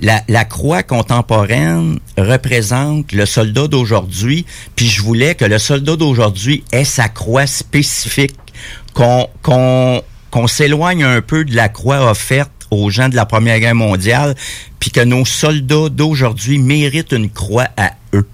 La, 0.00 0.22
la 0.28 0.44
croix 0.44 0.82
contemporaine 0.82 1.98
représente 2.18 3.12
le 3.12 3.26
soldat 3.26 3.68
d'aujourd'hui, 3.68 4.44
puis 4.74 4.88
je 4.88 5.02
voulais 5.02 5.34
que 5.34 5.44
le 5.44 5.58
soldat 5.58 5.96
d'aujourd'hui 5.96 6.64
ait 6.72 6.84
sa 6.84 7.08
croix 7.08 7.46
spécifique, 7.46 8.36
qu'on 8.94 9.28
qu'on 9.42 10.02
qu'on 10.30 10.46
s'éloigne 10.46 11.04
un 11.04 11.20
peu 11.20 11.44
de 11.44 11.54
la 11.54 11.68
croix 11.68 12.10
offerte 12.10 12.50
aux 12.74 12.90
gens 12.90 13.08
de 13.08 13.16
la 13.16 13.26
Première 13.26 13.58
Guerre 13.60 13.74
mondiale, 13.74 14.34
puis 14.80 14.90
que 14.90 15.00
nos 15.00 15.24
soldats 15.24 15.88
d'aujourd'hui 15.90 16.58
méritent 16.58 17.12
une 17.12 17.30
croix 17.30 17.68
à 17.76 17.92
eux. 18.14 18.26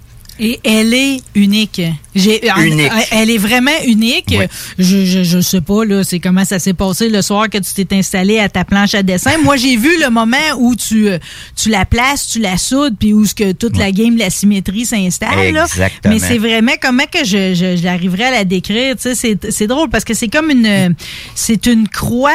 Et 0.43 0.59
elle 0.63 0.91
est 0.95 1.21
unique. 1.35 1.83
J'ai, 2.15 2.41
Unique. 2.57 2.91
Elle 3.11 3.29
est 3.29 3.37
vraiment 3.37 3.69
unique. 3.85 4.25
Oui. 4.31 4.45
Je, 4.79 5.05
je, 5.05 5.21
je 5.23 5.39
sais 5.39 5.61
pas, 5.61 5.85
là, 5.85 6.03
c'est 6.03 6.19
comment 6.19 6.43
ça 6.45 6.57
s'est 6.57 6.73
passé 6.73 7.09
le 7.09 7.21
soir 7.21 7.47
que 7.47 7.59
tu 7.59 7.85
t'es 7.85 7.95
installé 7.95 8.39
à 8.39 8.49
ta 8.49 8.65
planche 8.65 8.95
à 8.95 9.03
dessin. 9.03 9.33
Moi, 9.43 9.55
j'ai 9.57 9.77
vu 9.77 9.91
le 10.01 10.09
moment 10.09 10.37
où 10.57 10.73
tu, 10.75 11.09
euh, 11.09 11.19
tu 11.55 11.69
la 11.69 11.85
places, 11.85 12.27
tu 12.27 12.39
la 12.39 12.57
soudes, 12.57 12.95
puis 12.99 13.13
où 13.13 13.23
ce 13.23 13.35
que 13.35 13.51
toute 13.51 13.77
la 13.77 13.91
game, 13.91 14.17
la 14.17 14.31
symétrie 14.31 14.85
s'installe. 14.85 15.53
là. 15.53 15.65
Exactement. 15.65 16.13
Mais 16.15 16.19
c'est 16.19 16.39
vraiment 16.39 16.73
comment 16.81 17.05
que 17.05 17.23
je, 17.23 17.53
je, 17.53 17.75
j'arriverais 17.79 18.23
à 18.25 18.31
la 18.31 18.43
décrire. 18.43 18.95
Tu 18.95 19.13
sais, 19.13 19.15
c'est, 19.15 19.51
c'est 19.51 19.67
drôle 19.67 19.89
parce 19.89 20.05
que 20.05 20.15
c'est 20.15 20.29
comme 20.29 20.49
une, 20.49 20.95
c'est 21.35 21.67
une 21.67 21.87
croix. 21.87 22.31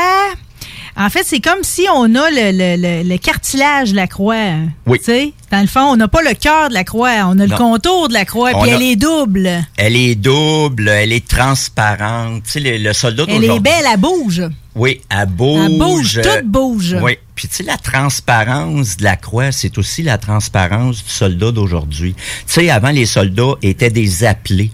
En 0.98 1.10
fait, 1.10 1.24
c'est 1.24 1.40
comme 1.40 1.62
si 1.62 1.86
on 1.94 2.04
a 2.14 2.30
le, 2.30 2.52
le, 2.52 3.02
le, 3.02 3.08
le 3.08 3.18
cartilage 3.18 3.90
de 3.90 3.96
la 3.96 4.06
croix. 4.06 4.36
Oui. 4.86 4.98
Tu 4.98 5.04
sais, 5.04 5.32
dans 5.52 5.60
le 5.60 5.66
fond, 5.66 5.80
on 5.82 5.96
n'a 5.96 6.08
pas 6.08 6.22
le 6.22 6.32
cœur 6.34 6.68
de 6.70 6.74
la 6.74 6.84
croix, 6.84 7.10
on 7.26 7.38
a 7.38 7.46
le 7.46 7.54
contour 7.54 8.08
de 8.08 8.14
la 8.14 8.24
croix, 8.24 8.52
puis 8.62 8.70
a- 8.70 8.76
elle 8.76 8.82
est 8.82 8.96
double. 8.96 9.50
Elle 9.76 9.94
est 9.94 10.14
double, 10.14 10.88
elle 10.88 11.12
est 11.12 11.28
transparente. 11.28 12.44
Tu 12.44 12.50
sais, 12.52 12.60
le, 12.60 12.78
le 12.78 12.92
soldat 12.94 13.24
Elle 13.28 13.44
est 13.44 13.60
belle, 13.60 13.84
elle 13.92 14.00
bouge. 14.00 14.42
Oui, 14.74 15.00
elle 15.10 15.26
bouge. 15.26 15.60
Elle 15.66 15.78
bouge, 15.78 16.20
tout 16.22 16.44
bouge. 16.48 16.96
Oui. 17.02 17.18
Puis 17.34 17.48
tu 17.48 17.56
sais, 17.56 17.62
la 17.62 17.76
transparence 17.76 18.96
de 18.96 19.04
la 19.04 19.16
croix, 19.16 19.52
c'est 19.52 19.76
aussi 19.78 20.02
la 20.02 20.16
transparence 20.18 21.04
du 21.04 21.10
soldat 21.10 21.52
d'aujourd'hui. 21.52 22.14
Tu 22.14 22.24
sais, 22.46 22.70
avant, 22.70 22.90
les 22.90 23.06
soldats 23.06 23.54
étaient 23.62 23.90
des 23.90 24.24
appelés. 24.24 24.70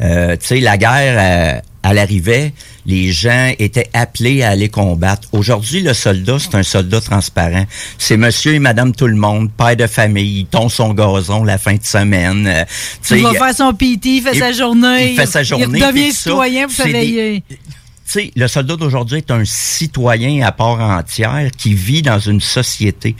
Euh, 0.00 0.36
tu 0.36 0.46
sais, 0.46 0.60
la 0.60 0.76
guerre, 0.76 1.56
euh, 1.56 1.60
elle 1.82 1.98
arrivait, 1.98 2.52
les 2.86 3.12
gens 3.12 3.52
étaient 3.58 3.88
appelés 3.92 4.42
à 4.42 4.50
aller 4.50 4.68
combattre. 4.68 5.28
Aujourd'hui, 5.32 5.80
le 5.80 5.94
soldat, 5.94 6.36
c'est 6.38 6.54
un 6.54 6.62
soldat 6.62 7.00
transparent. 7.00 7.64
C'est 7.98 8.16
monsieur 8.16 8.54
et 8.54 8.58
madame 8.58 8.94
tout 8.94 9.06
le 9.06 9.16
monde, 9.16 9.50
père 9.52 9.76
de 9.76 9.86
famille, 9.86 10.40
il 10.40 10.46
tond 10.46 10.68
son 10.68 10.92
gazon 10.94 11.44
la 11.44 11.58
fin 11.58 11.74
de 11.74 11.84
semaine. 11.84 12.46
euh, 12.46 12.64
tu 13.02 13.16
Il 13.16 13.22
va 13.22 13.32
faire 13.32 13.54
son 13.54 13.72
PT, 13.72 14.06
il 14.16 14.22
fait 14.22 14.30
il- 14.34 14.38
sa 14.38 14.52
journée. 14.52 15.12
il 15.12 15.16
fait 15.16 15.26
sa 15.26 15.42
journée, 15.42 15.78
Il 15.78 15.86
devient 15.86 16.12
citoyen 16.12 16.66
pour 16.66 16.76
c'est 16.76 16.82
travailler. 16.90 17.42
tu 17.48 17.56
sais, 18.04 18.30
le 18.36 18.46
soldat 18.48 18.76
d'aujourd'hui 18.76 19.18
est 19.18 19.30
un 19.30 19.44
citoyen 19.44 20.46
à 20.46 20.52
part 20.52 20.78
entière 20.80 21.50
qui 21.56 21.72
vit 21.74 22.02
dans 22.02 22.18
une 22.18 22.40
société. 22.40 23.16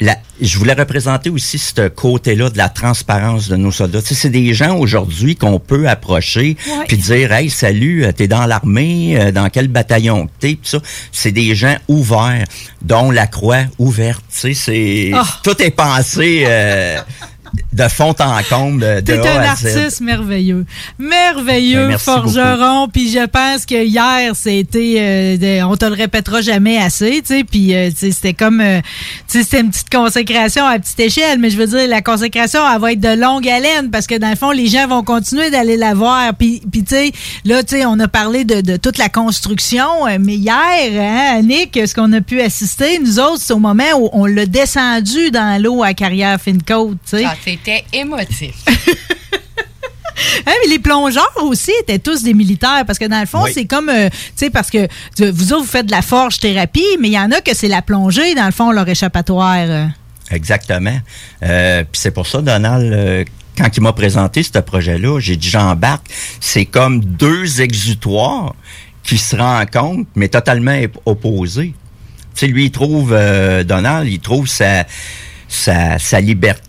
La- 0.00 0.16
je 0.40 0.56
voulais 0.58 0.74
représenter 0.74 1.28
aussi 1.30 1.58
ce 1.58 1.88
côté-là 1.88 2.50
de 2.50 2.58
la 2.58 2.68
transparence 2.68 3.48
de 3.48 3.56
nos 3.56 3.72
soldats. 3.72 4.00
Tu 4.00 4.08
sais, 4.08 4.14
c'est 4.14 4.30
des 4.30 4.54
gens 4.54 4.76
aujourd'hui 4.76 5.34
qu'on 5.34 5.58
peut 5.58 5.88
approcher 5.88 6.56
puis 6.86 6.96
dire 6.96 7.32
hey 7.32 7.50
salut 7.50 8.04
euh, 8.04 8.12
t'es 8.12 8.28
dans 8.28 8.46
l'armée 8.46 9.18
euh, 9.20 9.32
dans 9.32 9.48
quel 9.50 9.66
bataillon 9.68 10.28
t'es 10.38 10.56
ça 10.62 10.78
c'est 11.10 11.32
des 11.32 11.56
gens 11.56 11.76
ouverts 11.88 12.44
dont 12.82 13.10
la 13.10 13.26
croix 13.26 13.64
ouverte 13.78 14.22
tu 14.32 14.38
sais 14.38 14.54
c'est 14.54 15.10
Ah. 15.14 15.26
tout 15.42 15.60
est 15.60 15.70
pensé 15.72 16.44
euh, 16.46 16.98
de 17.72 17.88
fond 17.88 18.14
en 18.18 18.40
comble 18.48 18.80
de 18.80 19.00
T'es 19.00 19.26
A 19.26 19.32
un 19.40 19.40
à 19.42 19.56
Z. 19.56 19.66
artiste 19.76 20.00
merveilleux. 20.00 20.64
Merveilleux 20.98 21.88
Ben, 21.88 21.98
forgeron. 21.98 22.88
Puis 22.88 23.10
je 23.10 23.24
pense 23.26 23.64
que 23.66 23.84
hier, 23.84 24.32
c'était... 24.34 24.96
euh, 24.98 25.36
de- 25.36 25.64
on 25.64 25.76
te 25.76 25.84
le 25.84 25.94
répétera 25.94 26.40
jamais 26.40 26.78
assez, 26.78 27.20
tu 27.22 27.34
sais. 27.38 27.44
Puis 27.44 27.74
euh, 27.74 27.90
c'était 27.94 28.34
comme... 28.34 28.60
euh, 28.60 28.80
tu 29.28 29.38
sais, 29.38 29.44
c'était 29.44 29.60
une 29.60 29.70
petite 29.70 29.90
consécration 29.90 30.64
à 30.66 30.78
petite 30.78 31.00
échelle. 31.00 31.38
Mais 31.38 31.50
je 31.50 31.56
veux 31.56 31.66
dire, 31.66 31.88
la 31.88 32.02
consécration, 32.02 32.60
elle 32.72 32.80
va 32.80 32.92
être 32.92 33.00
de 33.00 33.20
longue 33.20 33.48
haleine 33.48 33.90
parce 33.90 34.06
que 34.06 34.16
dans 34.16 34.30
le 34.30 34.36
fond, 34.36 34.50
les 34.50 34.66
gens 34.68 34.86
vont 34.86 35.02
continuer 35.02 35.50
d'aller 35.50 35.76
la 35.76 35.94
voir. 35.94 36.34
Puis, 36.34 36.62
puis 36.70 36.82
tu 36.84 36.94
sais, 36.94 37.12
là, 37.44 37.62
tu 37.62 37.76
sais, 37.76 37.86
on 37.86 37.98
a 38.00 38.08
parlé 38.08 38.44
de, 38.44 38.60
de 38.60 38.76
toute 38.76 38.98
la 38.98 39.08
construction. 39.08 39.86
Mais 40.20 40.34
hier, 40.34 40.54
hein, 41.00 41.38
Annick, 41.38 41.78
ce 41.86 41.94
qu'on 41.94 42.12
a 42.12 42.20
pu 42.20 42.40
assister, 42.40 42.98
nous 42.98 43.18
autres, 43.18 43.38
c'est 43.40 43.52
au 43.52 43.58
moment 43.58 43.84
où 43.98 44.08
on 44.12 44.26
l'a 44.26 44.46
descendu 44.46 45.30
dans 45.30 45.60
l'eau 45.62 45.82
à 45.82 45.94
carrière 45.94 46.40
fine 46.40 46.62
côte, 46.62 46.98
tu 47.08 47.18
sais. 47.18 47.24
Ah, 47.26 47.34
c'était 47.48 47.84
émotif. 47.92 48.54
Hein, 50.46 50.52
mais 50.64 50.70
les 50.70 50.78
plongeurs 50.80 51.32
aussi 51.42 51.70
étaient 51.80 52.00
tous 52.00 52.24
des 52.24 52.34
militaires 52.34 52.82
parce 52.86 52.98
que 52.98 53.04
dans 53.04 53.20
le 53.20 53.26
fond, 53.26 53.42
Oui. 53.44 53.52
c'est 53.54 53.66
comme, 53.66 53.88
euh, 53.88 54.08
tu 54.10 54.16
sais, 54.34 54.50
parce 54.50 54.68
que 54.68 54.88
vous 55.30 55.52
autres, 55.52 55.62
vous 55.62 55.68
faites 55.70 55.86
de 55.86 55.92
la 55.92 56.02
forge 56.02 56.38
thérapie, 56.40 56.84
mais 56.98 57.08
il 57.08 57.12
y 57.14 57.18
en 57.18 57.30
a 57.30 57.40
que 57.40 57.54
c'est 57.54 57.68
la 57.68 57.82
plongée, 57.82 58.34
dans 58.34 58.46
le 58.46 58.50
fond, 58.52 58.72
leur 58.72 58.88
échappatoire. 58.88 59.54
euh. 59.58 59.86
Exactement. 60.32 60.98
Euh, 61.44 61.84
Puis 61.84 62.00
c'est 62.00 62.10
pour 62.10 62.26
ça, 62.26 62.42
Donald, 62.42 62.92
euh, 62.92 63.24
quand 63.56 63.68
il 63.76 63.80
m'a 63.80 63.92
présenté 63.92 64.42
ce 64.42 64.58
projet-là, 64.58 65.20
j'ai 65.20 65.36
dit 65.36 65.48
j'embarque. 65.48 66.06
C'est 66.40 66.64
comme 66.66 66.98
deux 67.04 67.60
exutoires 67.60 68.54
qui 69.04 69.18
se 69.18 69.36
rencontrent, 69.36 70.08
mais 70.16 70.28
totalement 70.28 70.78
opposés. 71.06 71.74
Tu 72.34 72.40
sais, 72.40 72.46
lui, 72.48 72.66
il 72.66 72.70
trouve, 72.72 73.12
euh, 73.12 73.62
Donald, 73.62 74.08
il 74.08 74.18
trouve 74.18 74.48
sa, 74.48 74.84
sa, 75.48 75.98
sa 76.00 76.20
liberté, 76.20 76.62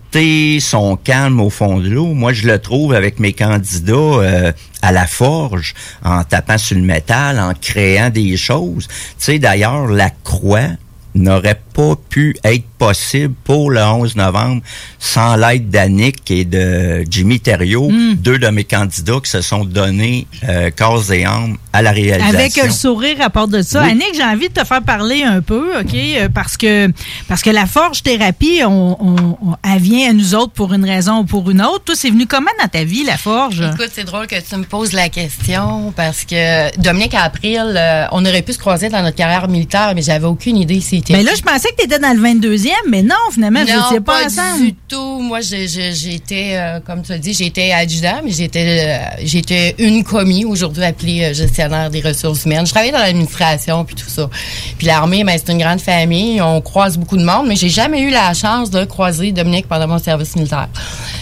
son 0.60 0.96
calme 0.96 1.40
au 1.40 1.50
fond 1.50 1.80
de 1.80 1.90
l'eau. 1.90 2.14
Moi, 2.14 2.34
je 2.34 2.48
le 2.48 2.60
trouve 2.60 2.94
avec 2.94 3.20
mes 3.20 3.34
candidats 3.34 3.94
euh, 3.94 4.52
à 4.82 4.92
la 4.92 5.06
forge, 5.06 5.74
en 6.04 6.24
tapant 6.24 6.58
sur 6.58 6.78
le 6.78 6.84
métal, 6.84 7.40
en 7.40 7.54
créant 7.54 8.10
des 8.10 8.36
choses. 8.36 8.88
Tu 8.88 9.14
sais, 9.18 9.40
d'ailleurs, 9.40 9.88
la 9.88 10.10
croix 10.10 10.70
n'aurait 11.16 11.60
pas 11.74 11.96
pu 12.10 12.36
être 12.44 12.64
possible 12.78 13.34
pour 13.44 13.72
le 13.72 13.82
11 13.82 14.16
novembre 14.16 14.62
sans 15.00 15.36
l'aide 15.36 15.70
d'Annick 15.70 16.30
et 16.32 16.46
de 16.46 17.04
Jimmy 17.10 17.40
Thériault, 17.40 17.90
Hmm. 17.90 18.14
deux 18.16 18.38
de 18.38 18.48
mes 18.48 18.64
candidats 18.64 19.20
qui 19.24 19.30
se 19.30 19.42
sont 19.42 19.66
donnés 19.66 20.28
euh, 20.48 20.70
corps 20.76 21.12
et 21.12 21.26
âme 21.26 21.58
à 21.74 21.82
la 21.82 21.92
réalisation. 21.92 22.38
Avec 22.38 22.56
le 22.64 22.70
sourire 22.72 23.18
à 23.22 23.30
part 23.30 23.48
de 23.48 23.62
ça. 23.62 23.84
Oui. 23.84 23.92
Annick, 23.92 24.14
j'ai 24.16 24.24
envie 24.24 24.50
de 24.50 24.54
te 24.54 24.66
faire 24.66 24.82
parler 24.82 25.24
un 25.24 25.42
peu, 25.42 25.80
OK? 25.80 25.94
euh, 25.94 26.30
Parce 26.34 26.56
que, 26.58 26.90
parce 27.28 27.42
que 27.42 27.50
la 27.50 27.66
forge 27.66 28.02
thérapie, 28.04 28.62
on, 28.66 28.98
on- 29.00 29.38
on- 29.42 29.56
elle 29.64 29.82
vient 29.82 30.10
à 30.12 30.14
nous 30.14 30.36
autres 30.36 30.54
pour 30.54 30.74
une 30.74 30.86
raison 30.86 31.20
ou 31.20 31.24
pour 31.26 31.50
une 31.50 31.62
autre. 31.62 31.84
Toi, 31.86 31.96
c'est 31.98 32.10
venu 32.10 32.28
comment 32.28 32.52
dans 32.62 32.68
ta 32.68 32.84
vie, 32.84 33.04
la 33.04 33.18
forge? 33.18 33.62
Écoute, 33.74 33.90
c'est 33.94 34.04
drôle 34.06 34.28
que 34.28 34.36
tu 34.40 34.56
me 34.56 34.64
poses 34.64 34.94
la 34.94 35.10
question 35.10 35.92
parce 35.96 36.24
que 36.24 36.76
Dominique 36.80 37.16
April, 37.16 37.74
euh, 37.76 38.06
on 38.12 38.26
aurait 38.26 38.42
pu 38.42 38.54
se 38.54 38.60
croiser 38.60 38.90
dans 38.90 39.02
notre 39.02 39.18
carrière 39.18 39.48
militaire, 39.48 39.92
mais 39.96 40.02
j'avais 40.02 40.26
aucune 40.28 40.58
idée 40.58 40.80
Mais 41.10 41.24
là, 41.24 41.32
je 41.36 41.42
pensais 41.42 41.70
que 41.70 41.78
tu 41.78 41.86
étais 41.86 42.00
dans 42.00 42.16
le 42.16 42.22
22e, 42.22 42.70
mais 42.90 43.02
non, 43.02 43.16
finalement, 43.32 43.60
non, 43.60 43.66
n'étiez 43.66 44.00
pas, 44.00 44.22
pas 44.22 44.26
ensemble. 44.26 44.66
du 44.66 44.74
tout. 44.88 45.20
Moi, 45.20 45.40
j'étais, 45.42 46.52
euh, 46.54 46.80
comme 46.80 47.02
tu 47.04 47.12
as 47.12 47.18
dit, 47.18 47.34
j'étais 47.34 47.72
adjudant, 47.72 48.22
mais 48.24 48.32
j'étais, 48.32 48.88
euh, 48.88 49.22
j'étais 49.24 49.76
une 49.80 50.04
commis, 50.04 50.46
aujourd'hui 50.46 50.84
appelée 50.84 51.24
euh, 51.24 51.34
gestionnaire 51.34 51.90
des 51.90 52.02
ressources 52.02 52.46
humaines. 52.46 52.66
Je 52.66 52.72
travaillais 52.72 52.92
dans 52.92 53.00
l'administration 53.00 53.86
puis 53.86 53.96
tout 53.96 54.10
ça. 54.10 54.30
Puis 54.78 54.88
l'armée, 54.88 55.24
ben, 55.24 55.38
c'est 55.38 55.52
une 55.52 55.60
grande 55.60 55.82
famille. 55.82 56.42
On 56.42 56.62
croise 56.62 56.98
beaucoup 56.98 57.18
de 57.18 57.24
monde, 57.24 57.48
mais 57.48 57.56
j'ai 57.56 57.70
jamais 57.70 58.02
eu 58.02 58.10
la 58.10 58.34
chance 58.34 58.70
de 58.70 58.86
croiser 58.86 59.32
Dominique 59.32 59.68
pendant 59.68 59.88
mon 59.88 60.00
service 60.00 60.36
militaire. 60.36 60.70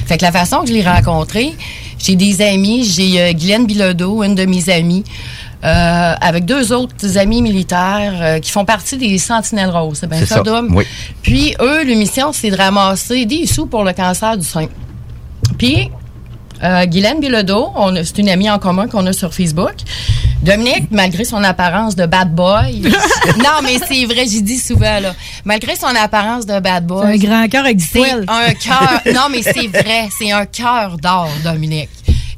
Fait 0.05 0.17
que 0.17 0.23
la 0.23 0.31
façon 0.31 0.61
que 0.61 0.67
je 0.67 0.73
l'ai 0.73 0.87
rencontré, 0.87 1.53
j'ai 1.99 2.15
des 2.15 2.41
amis. 2.41 2.83
J'ai 2.83 3.21
euh, 3.21 3.33
Guylaine 3.33 3.65
Bilodeau, 3.65 4.23
une 4.23 4.35
de 4.35 4.45
mes 4.45 4.69
amies. 4.69 5.03
Euh, 5.63 6.13
avec 6.21 6.45
deux 6.45 6.71
autres 6.71 7.17
amis 7.17 7.41
militaires 7.41 8.13
euh, 8.21 8.39
qui 8.39 8.51
font 8.51 8.65
partie 8.65 8.97
des 8.97 9.17
Sentinelles 9.17 9.69
Roses. 9.71 9.97
C'est 10.01 10.09
bien 10.09 10.19
ça, 10.25 10.35
ça, 10.35 10.41
Dom? 10.41 10.73
oui. 10.75 10.85
Puis 11.23 11.55
eux, 11.59 11.83
leur 11.83 11.97
mission, 11.97 12.31
c'est 12.31 12.51
de 12.51 12.57
ramasser 12.57 13.25
des 13.25 13.45
sous 13.47 13.65
pour 13.65 13.83
le 13.83 13.93
cancer 13.93 14.37
du 14.37 14.45
sein. 14.45 14.67
Puis, 15.57 15.89
euh, 16.63 16.85
Guylaine 16.85 17.19
Bilodeau, 17.19 17.71
on 17.75 17.95
a- 17.95 18.03
c'est 18.03 18.17
une 18.19 18.29
amie 18.29 18.49
en 18.49 18.59
commun 18.59 18.87
qu'on 18.87 19.05
a 19.07 19.13
sur 19.13 19.33
Facebook. 19.33 19.73
Dominique, 20.43 20.91
malgré 20.91 21.23
son 21.25 21.43
apparence 21.43 21.95
de 21.95 22.05
bad 22.05 22.33
boy, 22.35 22.81
non, 23.39 23.59
mais 23.63 23.79
c'est 23.87 24.05
vrai, 24.05 24.25
j'y 24.27 24.43
dis 24.43 24.59
souvent, 24.59 24.99
là, 24.99 25.15
malgré 25.43 25.75
son 25.75 25.87
apparence 25.87 26.45
de 26.45 26.59
bad 26.59 26.83
C'est 26.83 26.87
boy, 26.87 27.13
un 27.13 27.17
grand 27.17 27.47
cœur 27.47 27.65
avec 27.65 27.77
du 27.77 27.83
c'est 27.85 27.97
poil. 27.99 28.25
un 28.27 28.53
cœur, 28.53 29.01
non, 29.15 29.27
mais 29.31 29.41
c'est 29.41 29.67
vrai, 29.67 30.09
c'est 30.17 30.31
un 30.31 30.45
cœur 30.45 30.97
d'or, 31.01 31.27
Dominique. 31.43 31.89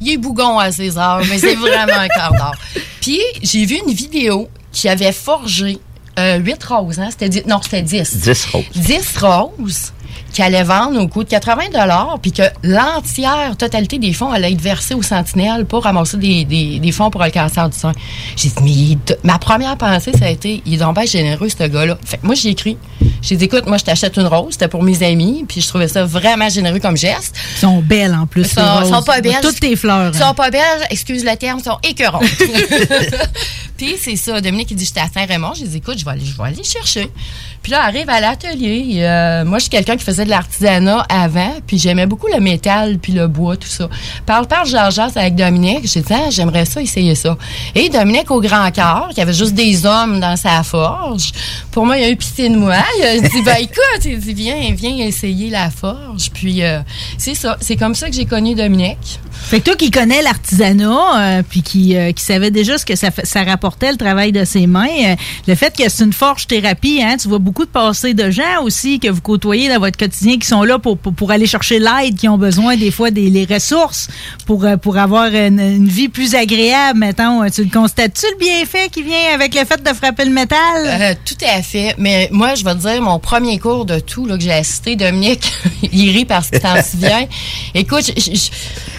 Il 0.01 0.09
est 0.13 0.17
bougon 0.17 0.57
à 0.59 0.71
ses 0.71 0.97
heures, 0.97 1.21
mais 1.29 1.37
c'est 1.37 1.55
vraiment 1.55 1.93
un 1.99 2.07
cœur 2.07 2.31
d'or. 2.37 2.53
Puis, 3.01 3.19
j'ai 3.41 3.65
vu 3.65 3.77
une 3.85 3.93
vidéo 3.93 4.47
qui 4.71 4.87
avait 4.87 5.11
forgé 5.11 5.77
euh, 6.17 6.37
8 6.37 6.63
roses, 6.63 6.99
hein? 6.99 7.07
C'était 7.11 7.29
dix- 7.29 7.45
non, 7.45 7.59
c'était 7.61 7.81
10. 7.81 8.17
10 8.17 8.45
roses. 8.45 8.65
10 8.75 9.17
roses 9.21 9.93
qu'elle 10.39 10.55
allait 10.55 10.63
vendre 10.63 11.01
au 11.01 11.07
coût 11.07 11.23
de 11.23 11.29
80 11.29 12.17
puis 12.21 12.31
que 12.31 12.43
l'entière 12.63 13.57
totalité 13.57 13.99
des 13.99 14.13
fonds 14.13 14.31
allait 14.31 14.53
être 14.53 14.61
versée 14.61 14.93
aux 14.93 15.01
sentinelles 15.01 15.65
pour 15.65 15.83
ramasser 15.83 16.15
des, 16.15 16.45
des, 16.45 16.79
des 16.79 16.91
fonds 16.93 17.09
pour 17.09 17.21
le 17.23 17.29
cancer 17.29 17.69
du 17.69 17.77
sein. 17.77 17.91
J'ai 18.37 18.47
dit, 18.49 18.55
mais 18.63 18.71
il 18.71 18.97
ma 19.23 19.37
première 19.37 19.75
pensée, 19.77 20.11
ça 20.17 20.25
a 20.25 20.29
été, 20.29 20.61
il 20.65 20.75
est 20.75 20.77
donc 20.77 20.95
bien 20.95 21.05
généreux, 21.05 21.49
ce 21.49 21.67
gars-là. 21.67 21.97
Fait 22.05 22.17
que 22.17 22.25
moi, 22.25 22.35
j'ai 22.35 22.49
écrit. 22.49 22.77
J'ai 23.21 23.35
dit, 23.35 23.45
écoute, 23.45 23.65
moi, 23.67 23.77
je 23.77 23.83
t'achète 23.83 24.15
une 24.15 24.27
rose, 24.27 24.53
c'était 24.53 24.69
pour 24.69 24.81
mes 24.81 25.03
amis, 25.03 25.43
puis 25.47 25.59
je 25.59 25.67
trouvais 25.67 25.89
ça 25.89 26.05
vraiment 26.05 26.47
généreux 26.47 26.79
comme 26.79 26.95
geste. 26.95 27.35
Ils 27.57 27.59
sont 27.59 27.81
belles 27.81 28.13
en 28.13 28.25
plus. 28.25 28.45
Sont, 28.45 28.61
les 28.61 28.69
roses. 28.69 28.89
sont 28.89 29.03
pas 29.03 29.19
belles. 29.19 29.41
Toutes 29.41 29.59
tes 29.59 29.75
fleurs. 29.75 30.15
Sont 30.15 30.33
pas 30.33 30.49
belles, 30.49 30.87
excuse 30.89 31.25
le 31.25 31.35
terme, 31.35 31.61
sont 31.61 31.77
écœurantes. 31.83 32.23
puis 33.77 33.95
c'est 33.99 34.15
ça, 34.15 34.39
Dominique, 34.39 34.71
il 34.71 34.77
dit, 34.77 34.85
j'étais 34.85 35.01
à 35.01 35.09
Saint-Raymond. 35.13 35.53
J'ai 35.55 35.67
dit, 35.67 35.77
écoute, 35.77 35.99
je 35.99 36.05
vais 36.05 36.11
aller, 36.11 36.25
je 36.25 36.37
vais 36.37 36.47
aller 36.47 36.63
chercher. 36.63 37.11
Puis 37.61 37.71
là, 37.73 37.83
arrive 37.83 38.09
à 38.09 38.21
l'atelier. 38.21 39.01
euh, 39.03 39.43
moi, 39.45 39.57
je 39.57 39.63
suis 39.63 39.69
quelqu'un 39.69 39.97
qui 39.97 40.03
faisait 40.03 40.25
de 40.25 40.29
l'artisanat 40.29 41.05
avant, 41.09 41.53
puis 41.67 41.77
j'aimais 41.77 42.05
beaucoup 42.05 42.27
le 42.33 42.39
métal, 42.39 42.97
puis 42.99 43.13
le 43.13 43.27
bois, 43.27 43.57
tout 43.57 43.67
ça. 43.67 43.89
Parle, 44.25 44.47
parle, 44.47 44.67
j'en 44.67 45.07
avec 45.15 45.35
Dominique. 45.35 45.87
J'ai 45.87 46.01
dit, 46.01 46.13
ah, 46.13 46.29
j'aimerais 46.29 46.65
ça, 46.65 46.81
essayer 46.81 47.15
ça. 47.15 47.37
Et 47.75 47.89
Dominique, 47.89 48.31
au 48.31 48.41
grand 48.41 48.71
cœur, 48.71 49.09
qui 49.13 49.21
avait 49.21 49.33
juste 49.33 49.53
des 49.53 49.85
hommes 49.85 50.19
dans 50.19 50.35
sa 50.35 50.63
forge, 50.63 51.31
pour 51.71 51.85
moi, 51.85 51.97
il 51.97 52.03
a 52.05 52.09
eu 52.09 52.15
pitié 52.15 52.49
de 52.49 52.55
moi. 52.55 52.77
Il 52.97 53.03
a 53.03 53.19
dit, 53.29 53.41
ben 53.41 53.57
écoute, 53.59 54.05
il 54.05 54.19
dit, 54.19 54.33
viens, 54.33 54.73
viens 54.73 54.97
essayer 55.05 55.49
la 55.49 55.69
forge. 55.69 56.29
Puis 56.33 56.63
euh, 56.63 56.79
c'est 57.17 57.35
ça, 57.35 57.57
c'est 57.59 57.75
comme 57.75 57.95
ça 57.95 58.09
que 58.09 58.15
j'ai 58.15 58.25
connu 58.25 58.55
Dominique. 58.55 59.19
Fait 59.31 59.59
que 59.59 59.65
toi 59.65 59.75
qui 59.75 59.89
connais 59.89 60.21
l'artisanat, 60.21 61.39
euh, 61.39 61.43
puis 61.47 61.61
qui, 61.61 61.95
qui 62.15 62.23
savait 62.23 62.51
déjà 62.51 62.77
ce 62.77 62.85
que 62.85 62.95
ça, 62.95 63.09
rapportait, 63.43 63.91
le 63.91 63.97
travail 63.97 64.31
de 64.31 64.43
ses 64.43 64.67
mains, 64.67 65.15
le 65.47 65.55
fait 65.55 65.75
que 65.75 65.87
c'est 65.89 66.03
une 66.03 66.13
forge 66.13 66.45
thérapie, 66.47 67.01
hein, 67.01 67.15
tu 67.19 67.27
vois 67.29 67.39
beaucoup 67.49 67.65
de 67.65 67.71
passés 67.71 68.13
de 68.13 68.29
gens 68.29 68.61
aussi 68.61 68.99
que 68.99 69.07
vous 69.07 69.21
côtoyez 69.21 69.69
dans 69.69 69.79
votre 69.79 69.97
quotidien 69.97 70.37
qui 70.37 70.45
sont 70.45 70.61
là 70.61 70.77
pour, 70.77 70.99
pour, 70.99 71.31
aller 71.31 71.47
chercher 71.47 71.79
l'aide, 71.79 72.15
qui 72.15 72.29
ont 72.29 72.37
besoin 72.37 72.77
des 72.77 72.91
fois 72.91 73.09
des 73.09 73.31
les 73.31 73.45
ressources 73.45 74.07
pour, 74.45 74.65
euh, 74.65 74.77
pour 74.77 74.99
avoir 74.99 75.33
une, 75.33 75.87
vie 75.87 76.09
plus 76.09 76.35
agréable, 76.35 76.99
mettons. 76.99 77.49
Tu 77.49 77.63
le 77.63 77.71
constates-tu 77.71 78.27
le 78.33 78.37
bienfait 78.37 78.89
qui 78.89 79.01
vient 79.01 79.33
avec 79.33 79.55
le 79.55 79.65
fait 79.65 79.81
de 79.81 79.89
frapper 79.95 80.25
le 80.25 80.31
métal? 80.31 80.59
Euh, 80.85 81.15
tout 81.25 81.43
à 81.43 81.63
fait. 81.63 81.95
Mais 81.97 82.29
moi, 82.31 82.53
je 82.53 82.63
vais 82.63 82.75
te 82.75 82.81
dire, 82.81 83.01
mon 83.01 83.17
premier 83.17 83.57
cours 83.57 83.85
de 83.85 83.97
tout 83.97 84.27
là, 84.27 84.37
que 84.37 84.43
j'ai 84.43 84.51
assisté, 84.51 84.95
Dominique, 84.95 85.51
il 85.91 86.11
rit 86.11 86.25
parce 86.25 86.51
qu'il 86.51 86.61
s'en 86.61 86.79
souvient. 86.83 87.25
Écoute, 87.73 88.11
je, 88.15 88.21
je, 88.21 88.49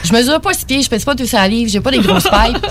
je- 0.02 0.12
mesure 0.12 0.40
pas 0.40 0.54
six 0.54 0.64
pieds, 0.64 0.82
je 0.82 0.88
pèse 0.90 1.04
pas 1.04 1.14
200 1.14 1.46
livres, 1.46 1.70
j'ai 1.70 1.80
pas 1.80 1.92
des 1.92 2.00
grosses 2.00 2.24
pipes. 2.24 2.66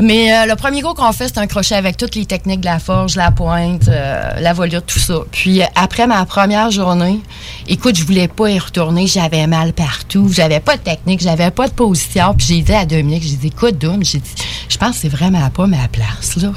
Mais 0.00 0.32
euh, 0.32 0.46
le 0.46 0.56
premier 0.56 0.82
cours 0.82 0.94
qu'on 0.94 1.12
fait, 1.12 1.28
c'est 1.28 1.38
un 1.38 1.46
crochet 1.46 1.76
avec 1.76 1.96
toutes 1.96 2.16
les 2.16 2.26
techniques 2.26 2.60
de 2.60 2.66
la 2.66 2.80
forge, 2.80 3.14
la 3.14 3.30
pointe, 3.30 3.86
euh, 3.88 4.40
la 4.40 4.52
volute, 4.52 4.86
tout 4.86 4.98
ça. 4.98 5.19
Puis 5.30 5.62
euh, 5.62 5.66
après 5.74 6.06
ma 6.06 6.24
première 6.26 6.70
journée, 6.70 7.20
écoute, 7.68 7.96
je 7.96 8.04
voulais 8.04 8.28
pas 8.28 8.50
y 8.50 8.58
retourner, 8.58 9.06
j'avais 9.06 9.46
mal 9.46 9.72
partout, 9.72 10.28
j'avais 10.32 10.60
pas 10.60 10.76
de 10.76 10.82
technique, 10.82 11.20
j'avais 11.20 11.50
pas 11.50 11.68
de 11.68 11.72
position. 11.72 12.34
Puis 12.34 12.46
j'ai 12.48 12.62
dit 12.62 12.72
à 12.72 12.84
Dominique, 12.84 13.22
j'ai 13.22 13.36
dit, 13.36 13.48
écoute, 13.48 13.78
Dom, 13.78 14.04
j'ai 14.04 14.18
dit, 14.18 14.34
je 14.68 14.76
pense 14.76 14.96
que 14.96 15.02
c'est 15.02 15.08
vraiment 15.08 15.48
pas 15.50 15.66
ma 15.66 15.88
place, 15.88 16.36
là. 16.36 16.52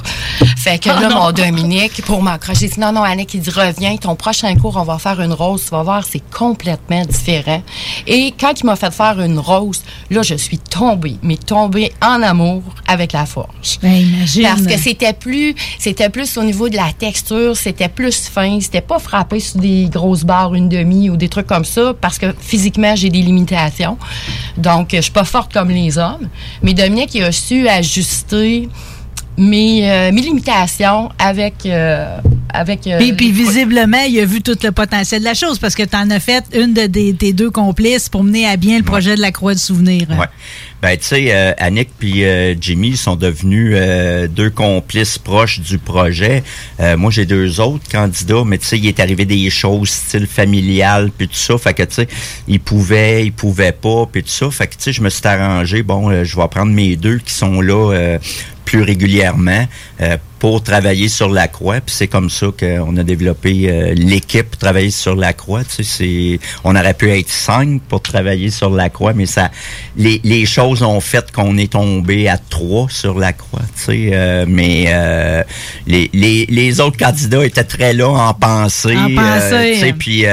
Fait 0.57 0.79
que 0.79 0.89
là, 0.89 1.09
mon 1.09 1.31
Dominique, 1.33 2.01
pour 2.05 2.21
m'accrocher, 2.21 2.61
j'ai 2.61 2.69
dit, 2.69 2.79
non, 2.79 2.91
non, 2.91 3.03
Annick, 3.03 3.33
il 3.33 3.41
dit, 3.41 3.49
reviens, 3.49 3.97
ton 3.97 4.15
prochain 4.15 4.55
cours, 4.55 4.77
on 4.77 4.83
va 4.83 4.97
faire 4.97 5.19
une 5.21 5.33
rose, 5.33 5.63
tu 5.63 5.71
vas 5.71 5.83
voir, 5.83 6.03
c'est 6.09 6.23
complètement 6.31 7.03
différent. 7.05 7.61
Et 8.07 8.33
quand 8.39 8.59
il 8.59 8.65
m'a 8.65 8.75
fait 8.75 8.93
faire 8.93 9.19
une 9.19 9.39
rose, 9.39 9.81
là, 10.09 10.21
je 10.21 10.35
suis 10.35 10.57
tombée, 10.57 11.17
mais 11.21 11.37
tombée 11.37 11.91
en 12.01 12.21
amour 12.21 12.63
avec 12.87 13.13
la 13.13 13.25
forge. 13.25 13.79
Ben, 13.81 13.93
imagine. 13.93 14.43
Parce 14.43 14.61
que 14.63 14.77
c'était 14.77 15.13
plus, 15.13 15.55
c'était 15.79 16.09
plus 16.09 16.37
au 16.37 16.43
niveau 16.43 16.69
de 16.69 16.75
la 16.75 16.91
texture, 16.97 17.57
c'était 17.57 17.89
plus 17.89 18.27
fin, 18.27 18.52
c'était 18.61 18.81
pas 18.81 18.99
frappé 18.99 19.39
sur 19.39 19.59
des 19.59 19.85
grosses 19.91 20.23
barres 20.23 20.53
une 20.55 20.69
demi 20.69 21.09
ou 21.09 21.17
des 21.17 21.29
trucs 21.29 21.47
comme 21.47 21.65
ça, 21.65 21.93
parce 21.99 22.17
que 22.17 22.33
physiquement 22.39 22.95
j'ai 22.95 23.09
des 23.09 23.21
limitations. 23.21 23.97
Donc 24.57 24.89
je 24.93 25.01
suis 25.01 25.11
pas 25.11 25.23
forte 25.23 25.51
comme 25.53 25.69
les 25.69 25.97
hommes. 25.97 26.27
Mais 26.61 26.73
Dominique 26.73 27.13
il 27.15 27.23
a 27.23 27.31
su 27.31 27.67
ajuster 27.67 28.69
mes, 29.37 29.89
euh, 29.89 30.11
mes 30.11 30.21
limitations 30.21 31.09
avec 31.17 31.65
euh, 31.65 32.17
avec. 32.53 32.85
euh, 32.85 32.99
Puis, 33.17 33.31
visiblement, 33.31 34.03
il 34.07 34.19
a 34.19 34.25
vu 34.25 34.43
tout 34.43 34.55
le 34.61 34.71
potentiel 34.71 35.21
de 35.21 35.25
la 35.25 35.33
chose 35.33 35.57
parce 35.57 35.73
que 35.73 35.81
tu 35.81 35.95
en 35.95 36.09
as 36.11 36.19
fait 36.19 36.43
une 36.53 36.71
de 36.73 36.85
des- 36.85 37.15
tes 37.15 37.33
deux 37.33 37.49
complices 37.49 38.09
pour 38.09 38.23
mener 38.23 38.45
à 38.45 38.57
bien 38.57 38.77
le 38.77 38.83
projet 38.83 39.15
de 39.15 39.21
la 39.21 39.31
Croix 39.31 39.55
du 39.55 39.59
Souvenir. 39.59 40.05
Ouais. 40.11 40.27
Ben, 40.83 40.97
tu 40.97 41.05
sais, 41.05 41.27
euh, 41.29 41.53
Annick 41.59 41.91
puis 41.97 42.25
euh, 42.25 42.55
Jimmy 42.59 42.97
sont 42.97 43.15
devenus 43.15 43.73
euh, 43.73 44.27
deux 44.27 44.49
complices 44.49 45.17
proches 45.17 45.61
du 45.61 45.77
projet. 45.77 46.43
Moi, 46.97 47.09
j'ai 47.09 47.25
deux 47.25 47.61
autres 47.61 47.89
candidats, 47.89 48.43
mais 48.45 48.57
tu 48.57 48.65
sais, 48.65 48.77
il 48.77 48.85
est 48.87 48.99
arrivé 48.99 49.23
des 49.23 49.49
choses 49.49 49.87
style 49.87 50.27
familial 50.27 51.09
puis 51.17 51.29
tout 51.29 51.35
ça. 51.35 51.57
Fait 51.57 51.73
que, 51.73 51.83
tu 51.83 51.93
sais, 51.93 52.07
ils 52.49 52.59
pouvaient, 52.59 53.25
ils 53.25 53.31
pouvaient 53.31 53.71
pas 53.71 54.05
puis 54.11 54.23
tout 54.23 54.29
ça. 54.29 54.51
Fait 54.51 54.67
que, 54.67 54.73
tu 54.73 54.81
sais, 54.81 54.91
je 54.91 55.01
me 55.01 55.09
suis 55.09 55.25
arrangé. 55.25 55.83
Bon, 55.83 56.11
je 56.25 56.35
vais 56.35 56.47
prendre 56.49 56.73
mes 56.73 56.97
deux 56.97 57.19
qui 57.19 57.33
sont 57.33 57.61
là 57.61 58.17
plus 58.65 58.81
régulièrement 58.81 59.65
pour 60.43 60.61
travailler 60.61 61.07
sur 61.07 61.29
la 61.29 61.47
croix. 61.47 61.79
Puis 61.79 61.95
c'est 61.95 62.09
comme 62.09 62.29
ça 62.29 62.47
qu'on 62.47 62.97
a 62.97 63.03
développé 63.03 63.69
euh, 63.69 63.93
l'équipe 63.93 64.49
pour 64.49 64.57
travailler 64.57 64.91
sur 64.91 65.15
la 65.15 65.31
croix. 65.31 65.63
Tu 65.63 65.85
sais, 65.85 66.37
on 66.65 66.75
aurait 66.75 66.95
pu 66.95 67.09
être 67.11 67.29
cinq 67.29 67.81
pour 67.83 68.01
travailler 68.01 68.49
sur 68.49 68.69
la 68.69 68.89
croix, 68.89 69.13
mais 69.13 69.25
ça, 69.25 69.51
les, 69.95 70.19
les 70.25 70.45
choses 70.45 70.83
ont 70.83 70.99
fait 70.99 71.31
qu'on 71.31 71.57
est 71.57 71.71
tombé 71.71 72.27
à 72.27 72.37
trois 72.37 72.87
sur 72.89 73.17
la 73.17 73.31
croix. 73.31 73.61
Tu 73.77 73.83
sais, 73.83 74.09
euh, 74.11 74.43
mais 74.45 74.87
euh, 74.89 75.43
les, 75.87 76.09
les, 76.11 76.45
les 76.49 76.81
autres 76.81 76.97
candidats 76.97 77.45
étaient 77.45 77.63
très 77.63 77.93
là 77.93 78.09
en 78.09 78.33
pensée. 78.33 78.97
En 78.97 79.15
pensée, 79.15 79.71
tu 79.75 79.79
sais, 79.79 79.93
puis 79.93 80.25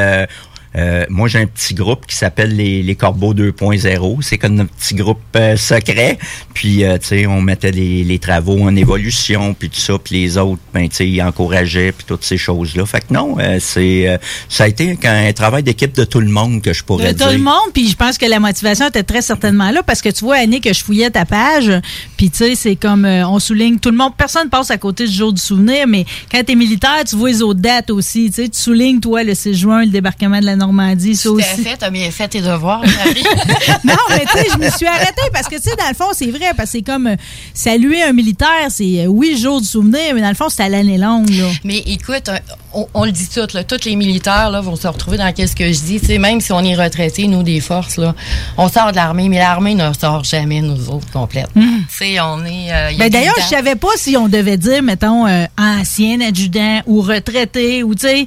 euh, 0.77 1.05
moi, 1.09 1.29
j'ai 1.29 1.41
un 1.41 1.47
petit 1.47 1.75
groupe 1.75 2.07
qui 2.07 2.15
s'appelle 2.15 2.55
les, 2.55 2.83
les 2.83 2.95
Corbeaux 2.95 3.35
2.0. 3.35 4.19
C'est 4.23 4.39
comme 4.39 4.55
notre 4.55 4.71
petit 4.71 4.95
groupe 4.95 5.21
euh, 5.37 5.57
secret. 5.57 6.19
Puis, 6.55 6.85
euh, 6.85 6.99
tu 6.99 7.09
sais, 7.09 7.27
on 7.27 7.41
mettait 7.41 7.73
les, 7.73 8.05
les 8.05 8.19
travaux 8.19 8.63
en 8.63 8.77
évolution, 8.77 9.55
puis 9.55 9.69
tout 9.69 9.81
ça. 9.81 9.95
Puis 9.99 10.23
les 10.23 10.39
autres, 10.39 10.61
ben, 10.73 10.89
tu 10.89 10.97
sais, 10.97 11.09
ils 11.09 11.23
encourageaient, 11.23 11.93
puis 11.93 12.05
toutes 12.07 12.25
ces 12.25 12.37
choses-là. 12.39 12.87
Fait 12.87 13.01
que 13.01 13.13
non, 13.13 13.37
euh, 13.39 13.59
c'est 13.61 14.09
euh, 14.09 14.19
ça 14.49 14.65
a 14.65 14.69
été 14.69 14.97
un, 15.05 15.29
un 15.29 15.33
travail 15.33 15.63
d'équipe 15.63 15.95
de 15.95 16.05
tout 16.05 16.21
le 16.21 16.29
monde 16.29 16.63
que 16.63 16.73
je 16.73 16.85
pourrais 16.85 17.13
De 17.13 17.19
dire. 17.19 17.27
tout 17.27 17.33
le 17.33 17.39
monde, 17.39 17.73
puis 17.73 17.89
je 17.89 17.97
pense 17.97 18.19
que 18.19 18.27
la 18.27 18.41
motivation 18.41 18.89
était 18.89 19.03
très 19.03 19.23
certainement 19.23 19.71
là 19.71 19.83
parce 19.83 20.03
que 20.03 20.09
tu 20.09 20.25
vois, 20.25 20.37
Annie, 20.37 20.61
que 20.61 20.73
je 20.73 20.83
fouillais 20.83 21.11
ta 21.11 21.25
page, 21.25 21.71
puis 22.17 22.31
tu 22.31 22.39
sais, 22.39 22.55
c'est 22.55 22.77
comme 22.77 23.05
euh, 23.05 23.27
on 23.27 23.39
souligne 23.39 23.79
tout 23.79 23.91
le 23.91 23.97
monde, 23.97 24.13
personne 24.17 24.49
passe 24.49 24.71
à 24.71 24.79
côté 24.79 25.07
du 25.07 25.13
jour 25.13 25.33
du 25.33 25.41
souvenir, 25.41 25.87
mais 25.87 26.05
quand 26.31 26.43
t'es 26.45 26.55
militaire, 26.55 27.05
tu 27.09 27.17
vois 27.17 27.31
les 27.31 27.43
autres 27.43 27.61
dates 27.61 27.91
aussi, 27.91 28.31
tu 28.31 28.43
sais, 28.43 28.49
tu 28.49 28.59
soulignes, 28.59 29.01
toi, 29.01 29.25
le 29.25 29.35
6 29.35 29.55
juin, 29.55 29.85
le 29.85 29.91
débarquement 29.91 30.41
de 30.41 30.47
la 30.47 30.57
Normandie, 30.61 31.17
ça 31.17 31.31
fait, 31.63 31.77
t'as 31.79 31.91
bien 31.91 32.11
fait 32.11 32.29
tes 32.29 32.41
devoirs, 32.41 32.81
Marie. 32.81 33.25
non, 33.85 33.95
mais 34.11 34.25
tu 34.31 34.39
sais, 34.39 34.47
je 34.53 34.59
me 34.59 34.71
suis 34.71 34.87
arrêtée 34.87 35.29
parce 35.33 35.49
que, 35.49 35.57
tu 35.57 35.63
sais, 35.63 35.77
dans 35.77 35.89
le 35.89 35.95
fond, 35.95 36.11
c'est 36.15 36.31
vrai, 36.31 36.53
parce 36.57 36.71
que 36.71 36.79
c'est 36.79 36.83
comme 36.83 37.07
euh, 37.09 37.17
saluer 37.55 38.03
un 38.03 38.13
militaire, 38.13 38.69
c'est, 38.69 39.05
euh, 39.05 39.07
oui, 39.07 39.33
le 39.35 39.39
jour 39.41 39.61
du 39.61 39.67
souvenir, 39.67 40.15
mais 40.15 40.21
dans 40.21 40.29
le 40.29 40.35
fond, 40.35 40.49
c'est 40.49 40.63
à 40.63 40.69
l'année 40.69 40.99
longue, 40.99 41.29
là. 41.31 41.47
Mais 41.65 41.79
écoute, 41.87 42.31
on, 42.73 42.87
on 42.95 43.05
le 43.05 43.13
dit 43.13 43.29
tout, 43.29 43.47
là, 43.55 43.65
tous 43.65 43.85
les 43.85 43.97
militaires 43.97 44.51
là, 44.51 44.61
vont 44.61 44.77
se 44.77 44.87
retrouver 44.87 45.17
dans 45.19 45.33
qu'est-ce 45.33 45.57
que 45.57 45.67
je 45.73 45.81
dis. 45.81 46.01
Tu 46.01 46.07
sais, 46.07 46.19
même 46.19 46.41
si 46.41 46.53
on 46.53 46.61
est 46.63 46.75
retraité, 46.77 47.27
nous, 47.27 47.43
des 47.43 47.61
forces, 47.61 47.97
là, 47.97 48.15
on 48.57 48.69
sort 48.69 48.91
de 48.93 48.97
l'armée, 48.97 49.29
mais 49.29 49.39
l'armée 49.39 49.75
ne 49.75 49.93
sort 49.93 50.25
jamais, 50.25 50.61
nous 50.61 50.89
autres, 50.91 51.11
complète. 51.13 51.49
Tu 51.55 51.61
sais, 51.89 52.21
on 52.21 52.45
est... 52.45 52.73
euh, 52.73 52.91
Ben 52.99 53.09
d'ailleurs, 53.11 53.35
je 53.39 53.45
savais 53.55 53.75
pas 53.77 53.89
si 53.97 54.17
on 54.17 54.29
devait 54.29 54.57
dire, 54.59 54.83
mettons, 54.83 55.27
euh, 55.27 55.47
ancien 55.59 56.21
adjudant 56.21 56.81
ou 56.87 57.01
retraité 57.01 57.83
ou 57.83 57.95
tu 57.95 58.07
sais, 58.07 58.27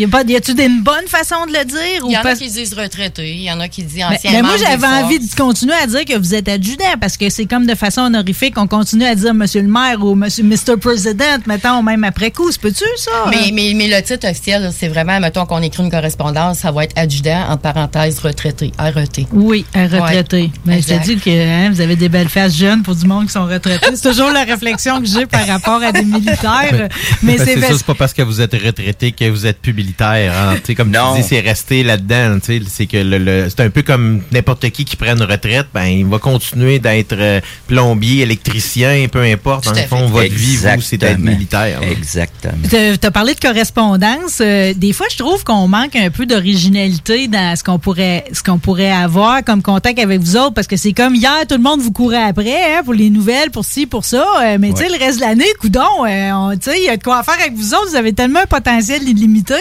y 0.00 0.04
a 0.04 0.08
pas, 0.08 0.22
y 0.22 0.36
a-tu 0.36 0.52
une 0.52 0.82
bonne 0.82 1.06
façon 1.06 1.46
de 1.46 1.52
le 1.52 1.64
dire 1.64 1.78
Il 1.98 2.02
ou 2.04 2.10
y 2.10 2.16
en 2.16 2.22
pas? 2.22 2.30
a 2.30 2.34
qui 2.34 2.48
disent 2.50 2.74
retraité, 2.74 3.30
il 3.32 3.42
y 3.42 3.50
en 3.52 3.60
a 3.60 3.68
qui 3.68 3.82
disent 3.82 3.98
Ben, 4.08 4.14
ancien 4.16 4.32
ben 4.32 4.42
moi, 4.42 4.52
membre 4.56 4.64
j'avais 4.68 4.86
envie 5.04 5.18
de 5.18 5.34
continuer 5.34 5.74
à 5.74 5.86
dire 5.86 6.04
que 6.04 6.16
vous 6.18 6.34
êtes 6.34 6.48
adjudant 6.48 6.84
parce 7.00 7.16
que 7.16 7.28
c'est 7.30 7.46
comme 7.46 7.66
de 7.66 7.74
façon 7.74 8.02
honorifique. 8.02 8.54
On 8.56 8.66
continue 8.66 9.04
à 9.04 9.14
dire 9.14 9.34
Monsieur 9.34 9.62
le 9.62 9.68
maire 9.68 10.02
ou 10.04 10.14
Monsieur 10.14 10.44
Mr. 10.44 10.76
President, 10.80 11.46
mettons, 11.46 11.82
même 11.82 12.04
après 12.04 12.30
coup. 12.30 12.50
C'est 12.50 12.60
peux-tu, 12.60 12.84
ça? 12.96 13.10
Mais, 13.30 13.50
mais, 13.52 13.72
mais 13.74 13.88
le 13.88 14.02
titre 14.02 14.28
officiel, 14.28 14.70
c'est 14.76 14.88
vraiment, 14.88 15.18
mettons 15.20 15.46
qu'on 15.46 15.62
écrit 15.62 15.82
une 15.82 15.90
correspondance, 15.90 16.58
ça 16.58 16.70
va 16.72 16.84
être 16.84 16.96
adjudant, 16.96 17.44
entre 17.48 17.62
parenthèses, 17.62 18.18
retraité, 18.20 18.72
RET. 18.78 19.26
Oui, 19.32 19.64
retraité. 19.74 20.42
Ouais, 20.42 20.50
Mais 20.64 20.80
je 20.82 20.86
te 20.88 20.92
exact. 20.92 21.04
dis 21.06 21.16
que 21.16 21.30
hein, 21.30 21.70
vous 21.70 21.80
avez 21.80 21.96
des 21.96 22.08
belles 22.08 22.28
faces 22.28 22.56
jeunes 22.56 22.82
pour 22.82 22.94
du 22.94 23.06
monde 23.06 23.26
qui 23.26 23.32
sont 23.32 23.46
retraités. 23.46 23.86
C'est 23.94 24.08
toujours 24.08 24.30
la 24.30 24.44
réflexion 24.44 25.00
que 25.00 25.06
j'ai 25.06 25.26
par 25.26 25.46
rapport 25.46 25.82
à 25.82 25.92
des 25.92 26.04
militaires. 26.04 26.88
Mais 27.22 27.36
Ben, 27.36 27.46
c'est 27.46 27.54
c'est 27.54 27.60
ça, 27.60 27.76
c'est 27.76 27.86
pas 27.86 27.94
parce 27.94 28.12
que 28.12 28.22
vous 28.22 28.40
êtes 28.40 28.54
retraité 28.54 29.12
que 29.12 29.28
vous 29.28 29.46
êtes 29.46 29.58
plus 29.60 29.72
militaire. 29.94 30.32
hein. 30.36 30.54
Tu 30.56 30.66
sais, 30.66 30.74
comme 30.74 30.90
Non. 30.90 31.14
tu 31.14 31.22
dis, 31.22 31.28
c'est 31.28 31.40
resté 31.40 31.82
là-dedans. 31.82 32.38
C'est 32.68 32.86
que 32.86 32.96
le, 32.96 33.18
le- 33.18 33.48
c'est 33.50 33.60
un 33.60 33.70
peu 33.70 33.82
comme 33.82 34.22
n'importe 34.32 34.68
qui 34.70 34.84
qui 34.84 34.96
prenne 34.96 35.20
retraite, 35.22 35.66
ben 35.74 35.84
il 35.86 36.06
va 36.06 36.18
continuer 36.18 36.78
d'être 36.78 37.14
euh, 37.18 37.40
plombier, 37.66 38.22
électricien, 38.22 39.06
peu 39.10 39.22
importe. 39.22 39.64
Dans 39.64 39.72
le 39.72 39.82
fond, 39.86 40.06
fait. 40.06 40.12
votre 40.12 40.34
vie, 40.34 40.56
vous, 40.56 40.80
c'est 40.80 40.96
d'être 40.96 41.18
militaire. 41.18 41.80
là. 41.80 41.86
Exactement. 41.90 42.52
Tu 42.68 42.76
as 43.06 43.10
parlé 43.10 43.34
de 43.34 43.40
correspondance. 43.40 44.38
Euh, 44.40 44.72
des 44.76 44.92
fois, 44.92 45.06
je 45.10 45.18
trouve 45.18 45.44
qu'on 45.44 45.66
manque 45.68 45.96
un 45.96 46.10
peu 46.10 46.26
d'originalité 46.26 47.28
dans 47.28 47.56
ce 47.56 47.64
qu'on 47.64 47.78
pourrait 47.78 48.24
ce 48.32 48.42
qu'on 48.42 48.58
pourrait 48.58 48.92
avoir 48.92 49.42
comme 49.44 49.62
contact 49.62 49.98
avec 49.98 50.20
vous 50.20 50.36
autres, 50.36 50.54
parce 50.54 50.66
que 50.66 50.76
c'est 50.76 50.92
comme 50.92 51.14
hier, 51.14 51.46
tout 51.48 51.56
le 51.56 51.62
monde 51.62 51.80
vous 51.80 51.92
courait 51.92 52.22
après 52.22 52.74
hein, 52.76 52.82
pour 52.84 52.94
les 52.94 53.10
nouvelles, 53.10 53.50
pour 53.50 53.64
ci, 53.64 53.86
pour 53.86 54.04
ça. 54.04 54.24
Euh, 54.42 54.56
mais 54.60 54.70
tu 54.72 54.78
sais, 54.82 54.88
le 54.88 54.98
reste 54.98 55.18
de 55.18 55.24
l'année, 55.24 55.44
coudon, 55.60 55.80
euh, 56.06 56.30
on- 56.32 56.52
tu 56.56 56.70
sais, 56.70 56.78
il 56.78 56.84
y 56.84 56.88
a 56.88 56.96
de 56.96 57.02
quoi 57.02 57.22
faire 57.22 57.34
avec 57.40 57.54
vous 57.54 57.74
autres. 57.74 57.88
Vous 57.90 57.96
avez 57.96 58.12
tellement 58.12 58.40
un 58.40 58.46
potentiel 58.46 59.02
illimité. 59.02 59.54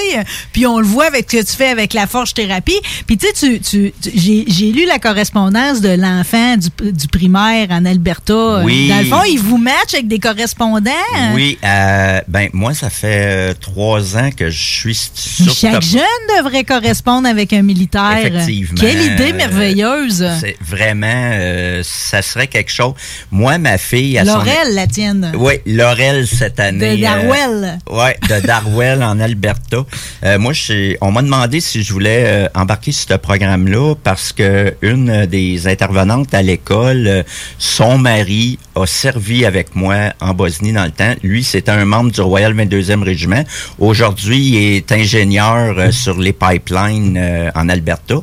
Puis 0.52 0.66
on 0.68 0.80
le 0.80 0.86
voit 0.86 1.06
avec 1.06 1.30
ce 1.32 1.38
que 1.38 1.44
tu 1.44 1.54
fais 1.56 1.68
avec 1.70 1.94
la 1.94 2.08
forge 2.08 2.34
thérapie. 2.34 2.80
Puis 3.08 3.18
tu 3.18 3.28
sais, 3.28 3.34
tu, 3.34 3.60
tu, 3.60 3.94
tu- 4.02 4.12
j'ai, 4.48 4.72
lu 4.72 4.86
la 4.86 5.00
correspondance 5.00 5.82
de 5.82 5.90
l'enfant 5.90 6.56
du, 6.58 6.92
du 6.92 7.08
primaire 7.08 7.68
en 7.72 7.86
Alberta. 7.86 8.62
Oui. 8.64 8.88
Dans 8.90 9.00
le 9.00 9.06
fond, 9.06 9.24
ils 9.24 9.40
vous 9.40 9.58
matchent 9.58 9.94
avec 9.94 10.08
des 10.08 10.20
correspondants? 10.20 10.92
Oui, 11.34 11.58
euh, 11.64 12.22
ben 12.28 12.50
moi, 12.54 12.74
ça 12.74 12.90
fait 12.90 13.52
euh, 13.52 13.54
trois 13.60 14.18
ans 14.18 14.30
que 14.36 14.50
je 14.50 14.62
suis 14.62 15.10
sur 15.14 15.54
chaque 15.54 15.82
jeune 15.82 16.02
devrait 16.38 16.64
correspondre 16.64 17.28
avec 17.28 17.54
un 17.54 17.62
militaire. 17.62 18.18
Effectivement. 18.24 18.80
Quelle 18.80 19.02
idée 19.02 19.32
Euh, 19.32 19.36
merveilleuse. 19.36 20.26
C'est 20.40 20.58
vraiment, 20.62 21.08
euh, 21.34 21.82
ça 21.84 22.22
serait 22.22 22.48
quelque 22.48 22.72
chose. 22.72 22.94
Moi, 23.32 23.58
ma 23.58 23.78
fille, 23.78 24.18
à 24.18 24.26
son- 24.26 24.34
Laurel, 24.36 24.74
la 24.74 24.88
tienne. 24.88 25.32
Oui, 25.36 25.54
Laurel 25.66 26.28
cette 26.28 26.60
année. 26.60 26.98
De 26.98 27.02
Darwell. 27.02 27.80
Oui, 27.90 28.10
de 28.28 28.46
Darwell 28.46 29.04
en 29.04 29.20
Alberta. 29.20 29.78
Euh, 30.24 30.38
moi, 30.38 30.54
on 31.02 31.12
m'a 31.12 31.22
demandé 31.22 31.60
si 31.62 31.84
je 31.84 31.94
voulais 31.94 32.24
euh, 32.26 32.48
embarquer 32.56 32.92
sur 32.92 33.10
ce 33.10 33.16
programme-là 33.16 33.96
parce 34.04 34.34
que 34.34 34.76
une 34.82 35.26
des 35.26 35.68
intervenantes 35.68 36.34
à 36.34 36.42
l'école, 36.42 37.08
euh, 37.08 37.24
son 37.58 37.98
mari 37.98 38.60
a 38.76 38.86
servi 38.86 39.46
avec 39.46 39.76
moi 39.76 40.14
en 40.20 40.34
Bosnie 40.34 40.74
dans 40.74 40.86
le 40.86 40.92
temps. 40.92 41.14
Lui, 41.24 41.44
c'était 41.44 41.72
un 41.72 41.86
membre 41.86 42.12
du 42.12 42.22
Royal 42.22 42.54
22e 42.54 43.04
Régiment. 43.04 43.44
Aujourd'hui, 43.80 44.40
il 44.40 44.58
est 44.76 44.92
ingénieur 44.92 45.78
euh, 45.78 45.92
sur 45.92 46.20
les 46.20 46.34
pipelines 46.34 47.52
en 47.56 47.70
Alberta. 47.70 48.16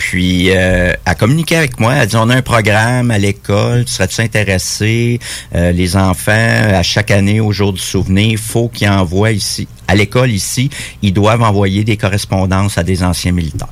Puis, 0.00 0.50
euh, 0.50 0.94
elle 1.04 1.14
communiqué 1.16 1.56
avec 1.56 1.78
moi. 1.78 1.92
Elle 1.92 2.08
dit, 2.08 2.16
on 2.16 2.30
a 2.30 2.34
un 2.34 2.40
programme 2.40 3.10
à 3.10 3.18
l'école. 3.18 3.84
Tu 3.84 3.92
serais-tu 3.92 4.22
intéressé? 4.22 5.20
Euh, 5.54 5.72
les 5.72 5.94
enfants, 5.94 6.32
à 6.32 6.82
chaque 6.82 7.10
année, 7.10 7.38
au 7.38 7.52
jour 7.52 7.74
du 7.74 7.80
souvenir, 7.80 8.38
faut 8.38 8.70
qu'ils 8.70 8.88
envoient 8.88 9.30
ici, 9.30 9.68
à 9.86 9.94
l'école 9.94 10.30
ici, 10.30 10.70
ils 11.02 11.12
doivent 11.12 11.42
envoyer 11.42 11.84
des 11.84 11.98
correspondances 11.98 12.78
à 12.78 12.82
des 12.82 13.04
anciens 13.04 13.32
militaires. 13.32 13.68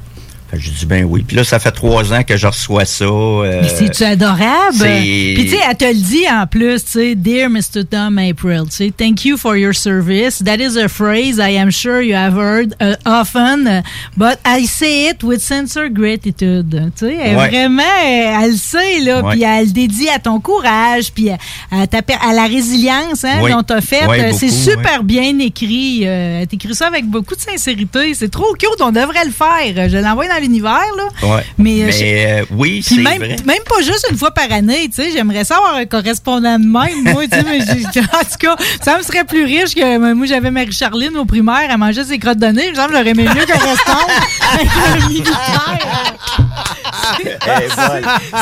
J'ai 0.54 0.70
dit, 0.70 0.86
ben 0.86 1.04
oui. 1.04 1.22
Puis 1.26 1.36
là, 1.36 1.44
ça 1.44 1.58
fait 1.58 1.70
trois 1.72 2.12
ans 2.12 2.22
que 2.22 2.36
je 2.36 2.46
reçois 2.46 2.84
ça. 2.86 3.04
euh, 3.04 3.60
Mais 3.62 3.68
c'est-tu 3.68 4.02
adorable? 4.04 4.78
Puis 4.78 5.36
tu 5.44 5.48
sais, 5.50 5.58
elle 5.68 5.76
te 5.76 5.84
le 5.84 5.94
dit 5.94 6.24
en 6.30 6.46
plus, 6.46 6.84
tu 6.84 6.90
sais, 6.92 7.14
Dear 7.14 7.50
Mr. 7.50 7.84
Tom 7.90 8.16
April, 8.18 8.62
tu 8.70 8.76
sais, 8.76 8.90
thank 8.96 9.24
you 9.26 9.36
for 9.36 9.56
your 9.56 9.74
service. 9.74 10.42
That 10.42 10.56
is 10.56 10.78
a 10.78 10.88
phrase 10.88 11.36
I 11.38 11.56
am 11.58 11.70
sure 11.70 12.00
you 12.02 12.14
have 12.14 12.34
heard 12.34 12.74
uh, 12.80 12.94
often, 13.04 13.82
but 14.16 14.38
I 14.46 14.66
say 14.66 15.10
it 15.10 15.22
with 15.22 15.40
sincere 15.42 15.90
gratitude. 15.90 16.90
Tu 16.96 17.06
sais, 17.06 17.16
Ouais. 17.18 17.34
vraiment, 17.48 17.82
elle, 18.06 18.44
elle 18.44 18.50
le 18.52 18.56
sait, 18.56 19.00
là, 19.00 19.22
puis 19.30 19.42
elle 19.42 19.66
le 19.66 19.72
dédie 19.72 20.08
à 20.08 20.18
ton 20.18 20.40
courage, 20.40 21.12
puis 21.12 21.28
à, 21.30 21.36
à 21.70 21.86
ta 21.86 21.98
à 22.26 22.32
la 22.32 22.44
résilience 22.46 23.22
hein, 23.24 23.40
Oui. 23.42 23.50
dont 23.52 23.62
tu 23.62 23.72
as 23.74 23.80
fait. 23.82 24.02
Euh, 24.08 24.32
c'est 24.32 24.48
super 24.48 25.02
bien 25.04 25.38
écrit. 25.40 26.02
Euh, 26.06 26.40
elle 26.40 26.46
t'écrit 26.46 26.74
ça 26.74 26.86
avec 26.86 27.04
beaucoup 27.04 27.34
de 27.36 27.40
sincérité. 27.40 28.14
C'est 28.14 28.30
trop 28.30 28.52
cute, 28.54 28.80
on 28.80 28.92
devrait 28.92 29.24
le 29.26 29.30
faire. 29.30 29.88
Je 29.90 29.98
l'envoie 29.98 30.26
dans 30.26 30.37
l'univers, 30.40 30.80
là. 30.96 31.28
Ouais. 31.28 31.44
Mais, 31.58 31.82
euh, 31.82 31.86
Mais, 31.86 32.26
euh, 32.40 32.44
oui, 32.50 32.82
c'est 32.86 32.96
même, 32.96 33.18
vrai. 33.18 33.36
même 33.44 33.62
pas 33.68 33.80
juste 33.82 34.06
une 34.10 34.16
fois 34.16 34.30
par 34.30 34.50
année, 34.50 34.88
tu 34.88 35.02
sais, 35.02 35.10
j'aimerais 35.12 35.44
ça 35.44 35.56
avoir 35.56 35.74
un 35.76 35.86
correspondant 35.86 36.58
de 36.58 36.64
même, 36.64 37.02
moi, 37.04 37.24
tu 37.24 37.36
sais, 37.36 37.44
mais 37.44 37.60
en 38.00 38.24
tout 38.24 38.38
cas, 38.38 38.56
ça 38.82 38.98
me 38.98 39.02
serait 39.02 39.24
plus 39.24 39.44
riche 39.44 39.74
que 39.74 39.82
euh, 39.82 40.14
moi, 40.14 40.26
j'avais 40.26 40.50
Marie-Charline 40.50 41.16
au 41.16 41.24
primaire, 41.24 41.68
elle 41.70 41.78
mangeait 41.78 42.04
ses 42.04 42.18
crottes 42.18 42.38
de 42.38 42.46
nez, 42.46 42.66
il 42.66 42.72
me 42.72 43.06
aimé 43.06 43.24
mieux 43.24 43.46
correspondre 43.46 44.08
avec 44.52 44.68
un 44.86 45.08
militaire. 45.08 45.78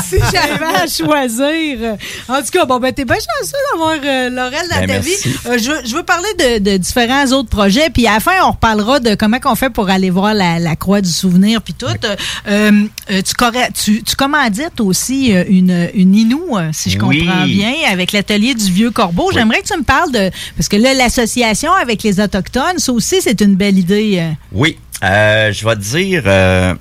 Si 0.05 0.17
j'avais 0.33 0.65
à 0.77 0.87
choisir. 0.87 1.97
En 2.29 2.39
tout 2.43 2.51
cas, 2.53 2.65
bon, 2.65 2.79
ben, 2.79 2.93
t'es 2.93 3.05
bien 3.05 3.17
chanceux 3.17 3.57
d'avoir 3.73 3.95
euh, 4.05 4.31
Laurel 4.31 4.67
dans 4.71 4.81
Ben, 4.81 4.87
ta 4.87 4.99
vie. 4.99 5.11
Euh, 5.47 5.59
je, 5.59 5.71
veux- 5.71 5.81
je 5.85 5.97
veux 5.97 6.03
parler 6.03 6.29
de, 6.39 6.59
de 6.71 6.77
différents 6.77 7.27
autres 7.33 7.49
projets, 7.49 7.91
puis 7.91 8.07
à 8.07 8.15
la 8.15 8.21
fin, 8.21 8.33
on 8.45 8.51
reparlera 8.53 9.01
de 9.01 9.15
comment 9.15 9.39
on 9.45 9.55
fait 9.55 9.71
pour 9.71 9.89
aller 9.91 10.11
voir 10.11 10.35
la, 10.35 10.59
la 10.59 10.77
Croix 10.77 11.01
du 11.01 11.11
Souvenir, 11.11 11.63
puis 11.63 11.75
tout. 11.75 11.87
Euh, 11.87 12.17
euh, 12.49 13.23
tu, 13.23 13.35
tu, 13.75 14.03
tu 14.03 14.17
commandites 14.17 14.81
aussi 14.81 15.29
une, 15.49 15.89
une 15.95 16.15
Inou, 16.15 16.57
si 16.73 16.91
je 16.91 16.99
Oui. 16.99 17.25
comprends 17.25 17.45
bien, 17.45 17.73
avec 17.91 18.13
l'atelier 18.13 18.55
du 18.55 18.71
Vieux 18.71 18.91
Corbeau. 18.91 19.31
J'aimerais 19.33 19.61
que 19.61 19.69
tu 19.69 19.79
me 19.79 19.85
parles 19.85 20.11
de... 20.13 20.31
Parce 20.57 20.69
que 20.69 20.77
là, 20.77 20.95
l'association 20.95 21.73
avec 21.73 22.03
les 22.03 22.21
Autochtones, 22.21 22.79
ça 22.79 22.93
aussi, 22.93 23.21
c'est 23.21 23.41
une 23.41 23.55
belle 23.55 23.79
idée. 23.79 24.23
Oui, 24.53 24.79
je 25.03 25.65
vais 25.67 25.77
te 25.77 25.81
dire. 25.81 26.77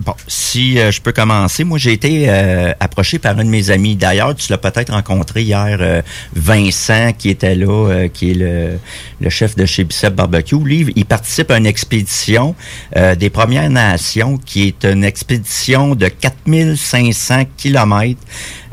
Bon, 0.00 0.14
si 0.26 0.78
euh, 0.78 0.90
je 0.90 1.00
peux 1.00 1.12
commencer, 1.12 1.64
moi 1.64 1.78
j'ai 1.78 1.92
été 1.92 2.26
euh, 2.28 2.72
approché 2.80 3.18
par 3.18 3.38
un 3.38 3.44
de 3.44 3.48
mes 3.50 3.70
amis. 3.70 3.96
D'ailleurs, 3.96 4.34
tu 4.34 4.50
l'as 4.50 4.58
peut-être 4.58 4.92
rencontré 4.92 5.42
hier, 5.42 5.78
euh, 5.80 6.02
Vincent, 6.34 7.12
qui 7.16 7.30
était 7.30 7.54
là, 7.54 7.88
euh, 7.90 8.08
qui 8.08 8.30
est 8.30 8.34
le, 8.34 8.78
le 9.20 9.30
chef 9.30 9.56
de 9.56 9.66
chez 9.66 9.84
Bicep 9.84 10.14
Barbecue. 10.14 10.56
Il 10.94 11.04
participe 11.04 11.50
à 11.50 11.58
une 11.58 11.66
expédition 11.66 12.54
euh, 12.96 13.14
des 13.14 13.30
Premières 13.30 13.70
Nations, 13.70 14.38
qui 14.38 14.68
est 14.68 14.84
une 14.84 15.04
expédition 15.04 15.94
de 15.94 16.08
4500 16.08 17.44
kilomètres, 17.56 18.20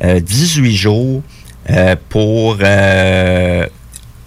euh, 0.03 0.19
18 0.19 0.75
jours, 0.75 1.21
euh, 1.69 1.95
pour 2.09 2.57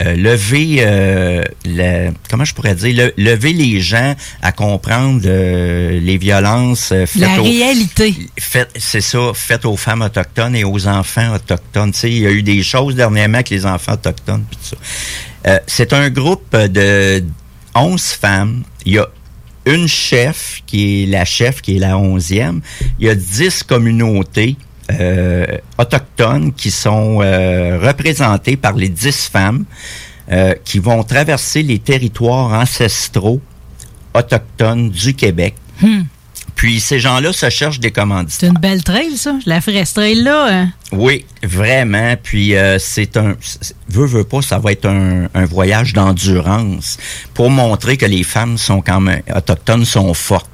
euh, 0.03 0.15
lever 0.15 0.77
euh, 0.81 1.43
le- 1.65 2.11
comment 2.31 2.45
je 2.45 2.55
pourrais 2.55 2.75
dire? 2.75 2.95
Le- 3.17 3.23
lever 3.23 3.53
les 3.53 3.81
gens 3.81 4.15
à 4.43 4.53
comprendre 4.53 5.23
euh, 5.25 5.99
les 6.01 6.19
violences 6.19 6.91
euh, 6.93 7.07
faites 7.07 7.23
La 7.23 7.41
aux- 7.41 7.45
réalité. 7.45 8.15
faites- 8.39 8.71
c'est 8.77 9.01
ça 9.01 9.33
faites 9.35 9.65
aux 9.65 9.77
femmes 9.77 10.03
autochtones 10.03 10.55
et 10.57 10.65
aux 10.65 10.87
enfants 10.87 11.35
autochtones. 11.35 11.93
Tu 11.93 11.99
sais 11.99 12.11
il 12.11 12.19
y 12.23 12.27
a 12.27 12.31
eu 12.31 12.43
des 12.43 12.63
choses 12.63 12.95
dernièrement 12.95 13.37
avec 13.37 13.51
les 13.51 13.65
enfants 13.67 13.95
autochtones 13.95 14.45
puis 14.51 14.59
tout 14.63 14.77
ça. 14.77 14.77
Euh, 15.51 15.59
c'est 15.67 15.93
un 15.93 16.11
groupe 16.11 16.55
de 16.57 17.25
11 17.75 18.03
femmes. 18.03 18.65
Il 18.85 18.95
y 18.95 18.99
a 18.99 19.07
une 19.65 19.89
chef 19.89 20.61
qui 20.67 21.03
est 21.03 21.07
la 21.07 21.25
chef 21.25 21.61
qui 21.61 21.77
est 21.77 21.81
la 21.81 21.99
onzième. 21.99 22.61
Il 23.01 23.07
y 23.07 23.11
a 23.11 23.15
10 23.15 23.63
communautés 23.65 24.57
autochtones 25.79 26.53
qui 26.53 26.71
sont 26.71 27.21
euh, 27.21 27.79
représentées 27.83 28.57
par 28.57 28.75
les 28.75 28.89
10 28.89 29.29
femmes 29.33 29.65
euh, 30.31 30.55
qui 30.65 30.79
vont 30.79 31.03
traverser 31.03 31.63
les 31.63 31.79
territoires 31.79 32.53
ancestraux 32.53 33.41
autochtones 34.15 34.91
du 34.91 35.15
Québec. 35.15 35.55
Hmm. 35.81 36.03
Puis 36.55 36.81
ces 36.81 36.99
gens-là 36.99 37.35
se 37.35 37.51
cherchent 37.51 37.81
des 37.81 37.91
commandites. 37.91 38.39
C'est 38.41 38.47
une 38.47 38.55
belle 38.55 38.83
trail, 38.83 39.17
ça. 39.19 39.37
Je 39.45 39.51
la 39.51 39.61
ferais, 39.61 39.85
ce 39.85 39.95
trail-là. 39.95 40.47
hein. 40.49 40.73
Oui, 40.91 41.27
vraiment. 41.43 42.15
Puis 42.23 42.57
euh, 42.57 42.79
c'est 42.79 43.19
un, 43.19 43.37
veut 43.89 44.07
veut 44.07 44.25
pas, 44.25 44.41
ça 44.41 44.59
va 44.59 44.73
être 44.73 44.87
un, 44.87 45.29
un 45.35 45.45
voyage 45.45 45.93
d'endurance 45.93 46.97
pour 47.35 47.51
montrer 47.51 47.99
que 47.99 48.07
les 48.07 48.23
femmes 48.23 48.57
sont 48.57 48.81
quand 48.81 49.01
même 49.01 49.21
autochtones 49.35 49.85
sont 49.85 50.15
fortes. 50.15 50.51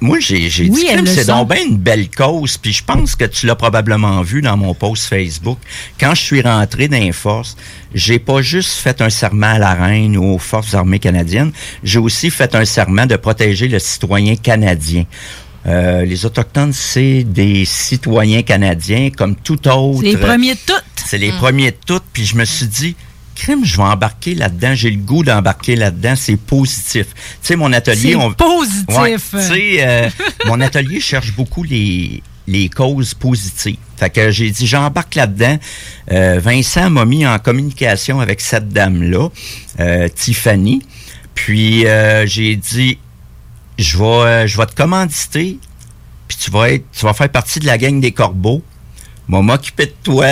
Moi, 0.00 0.20
j'ai 0.20 0.48
j'ai 0.48 0.68
Oui, 0.68 0.86
dit 1.02 1.10
c'est 1.10 1.26
donc 1.26 1.52
bien 1.52 1.64
une 1.64 1.76
belle 1.76 2.08
cause. 2.08 2.56
Puis 2.56 2.72
je 2.72 2.84
pense 2.84 3.16
que 3.16 3.24
tu 3.24 3.46
l'as 3.46 3.56
probablement 3.56 4.22
vu 4.22 4.42
dans 4.42 4.56
mon 4.56 4.74
post 4.74 5.06
Facebook. 5.06 5.58
Quand 5.98 6.14
je 6.14 6.22
suis 6.22 6.40
rentré 6.40 6.86
dans 6.88 6.98
les 6.98 7.12
forces, 7.12 7.56
j'ai 7.94 8.18
pas 8.18 8.40
juste 8.40 8.78
fait 8.78 9.00
un 9.00 9.10
serment 9.10 9.54
à 9.54 9.58
la 9.58 9.74
reine 9.74 10.16
ou 10.16 10.34
aux 10.34 10.38
forces 10.38 10.74
armées 10.74 11.00
canadiennes. 11.00 11.52
J'ai 11.82 11.98
aussi 11.98 12.30
fait 12.30 12.54
un 12.54 12.64
serment 12.64 13.06
de 13.06 13.16
protéger 13.16 13.66
le 13.66 13.78
citoyen 13.80 14.36
canadien. 14.36 15.04
Euh, 15.66 16.04
les 16.04 16.24
autochtones, 16.24 16.72
c'est 16.72 17.24
des 17.24 17.64
citoyens 17.64 18.42
canadiens 18.42 19.10
comme 19.10 19.34
tout 19.34 19.66
autre. 19.68 20.00
C'est 20.00 20.06
les 20.12 20.16
premiers 20.16 20.54
de 20.54 20.60
toutes. 20.64 20.84
C'est 21.04 21.18
les 21.18 21.32
premiers 21.32 21.72
de 21.72 21.76
toutes. 21.84 22.04
Puis 22.12 22.24
je 22.24 22.36
me 22.36 22.44
suis 22.44 22.66
dit, 22.66 22.96
crime, 23.38 23.64
je 23.64 23.76
vais 23.76 23.84
embarquer 23.84 24.34
là-dedans. 24.34 24.74
J'ai 24.74 24.90
le 24.90 25.00
goût 25.00 25.22
d'embarquer 25.22 25.76
là-dedans. 25.76 26.14
C'est 26.16 26.36
positif. 26.36 27.06
Tu 27.14 27.22
sais, 27.42 27.56
mon 27.56 27.72
atelier... 27.72 28.12
C'est 28.12 28.16
on... 28.16 28.32
positif. 28.32 28.98
Ouais, 28.98 29.16
tu 29.16 29.40
sais, 29.40 29.76
euh, 29.80 30.10
mon 30.46 30.60
atelier 30.60 31.00
cherche 31.00 31.34
beaucoup 31.34 31.62
les, 31.62 32.22
les 32.46 32.68
causes 32.68 33.14
positives. 33.14 33.76
Fait 33.96 34.10
que 34.10 34.30
j'ai 34.30 34.50
dit, 34.50 34.66
j'embarque 34.66 35.14
là-dedans. 35.14 35.58
Euh, 36.10 36.40
Vincent 36.42 36.90
m'a 36.90 37.04
mis 37.04 37.26
en 37.26 37.38
communication 37.38 38.20
avec 38.20 38.40
cette 38.40 38.68
dame-là, 38.68 39.28
euh, 39.80 40.08
Tiffany. 40.08 40.82
Puis 41.34 41.84
j'ai 42.24 42.56
dit, 42.56 42.98
je 43.78 43.96
vais, 43.96 44.48
je 44.48 44.56
vais 44.56 44.66
te 44.66 44.74
commanditer, 44.74 45.58
puis 46.26 46.36
tu 46.36 46.50
vas 46.50 46.70
être, 46.70 46.84
tu 46.92 47.04
vas 47.04 47.14
faire 47.14 47.28
partie 47.28 47.60
de 47.60 47.66
la 47.66 47.78
gang 47.78 48.00
des 48.00 48.10
corbeaux. 48.10 48.60
Moi, 49.28 49.42
m'occuper 49.42 49.86
de 49.86 49.94
toi 50.02 50.26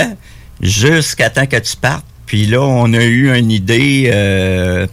jusqu'à 0.60 1.30
temps 1.30 1.46
que 1.46 1.56
tu 1.56 1.76
partes. 1.76 2.04
Puis 2.26 2.46
là, 2.46 2.60
on 2.62 2.92
a 2.92 3.02
eu 3.04 3.32
une 3.36 3.50
idée, 3.50 4.10
euh, 4.12 4.86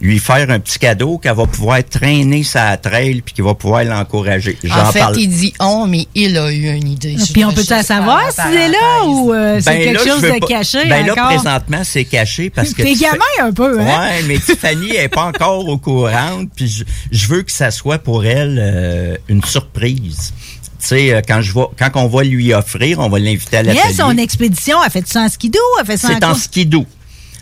lui 0.00 0.18
faire 0.20 0.48
un 0.50 0.58
petit 0.60 0.78
cadeau 0.78 1.18
qu'elle 1.18 1.34
va 1.34 1.44
pouvoir 1.46 1.84
traîner 1.84 2.44
sa 2.44 2.76
trail 2.76 3.20
puis 3.20 3.34
qu'il 3.34 3.44
va 3.44 3.54
pouvoir 3.54 3.82
l'encourager. 3.84 4.56
En 4.64 4.68
J'en 4.68 4.92
fait, 4.92 4.98
parle. 5.00 5.18
il 5.18 5.28
dit 5.28 5.52
on, 5.60 5.86
mais 5.86 6.06
il 6.14 6.38
a 6.38 6.50
eu 6.52 6.68
une 6.68 6.88
idée. 6.88 7.16
Ah, 7.18 7.22
Puis 7.32 7.44
on 7.44 7.52
peut-tu 7.52 7.70
la 7.70 7.82
savoir 7.82 8.22
s'il 8.32 8.54
est 8.58 8.68
là 8.68 9.04
ou 9.06 9.32
euh, 9.34 9.58
c'est 9.60 9.70
Ben 9.70 9.78
quelque 9.84 9.94
là, 10.06 10.12
chose 10.12 10.20
je 10.22 10.26
veux 10.28 10.34
de 10.34 10.38
pas- 10.38 10.46
caché 10.46 10.84
Ben 10.88 11.04
là, 11.06 11.14
présentement, 11.26 11.80
c'est 11.84 12.04
caché 12.04 12.48
parce 12.48 12.72
que... 12.74 12.82
T'es 12.82 12.94
gamin 12.94 13.18
un 13.40 13.52
peu, 13.52 13.80
hein? 13.80 13.84
Ouais, 13.86 14.22
mais 14.28 14.38
Tiffany 14.38 14.90
est 14.96 15.08
pas 15.08 15.24
encore 15.24 15.68
au 15.68 15.78
courant, 15.78 16.44
puis 16.54 16.68
je, 16.68 16.84
je 17.10 17.26
veux 17.26 17.42
que 17.42 17.52
ça 17.52 17.70
soit 17.72 17.98
pour 17.98 18.24
elle 18.24 18.56
euh, 18.60 19.16
une 19.28 19.42
surprise. 19.44 20.32
Tu 20.80 20.86
sais, 20.86 21.12
euh, 21.12 21.20
quand 21.26 21.40
je 21.40 21.52
vais, 21.52 21.64
quand 21.78 21.90
on 21.96 22.06
va 22.08 22.22
lui 22.22 22.52
offrir, 22.54 22.98
on 23.00 23.08
va 23.08 23.18
l'inviter 23.18 23.56
à 23.58 23.62
l'atelier. 23.62 23.82
elle, 23.88 23.94
son 23.94 24.16
expédition, 24.16 24.78
elle 24.84 24.90
fait 24.92 25.06
ça 25.08 25.22
en 25.22 25.28
skidoo? 25.28 25.58
Elle 25.80 25.86
fait 25.86 25.96
ça 25.96 26.08
C'est 26.08 26.24
en 26.24 26.34
skidoo. 26.34 26.86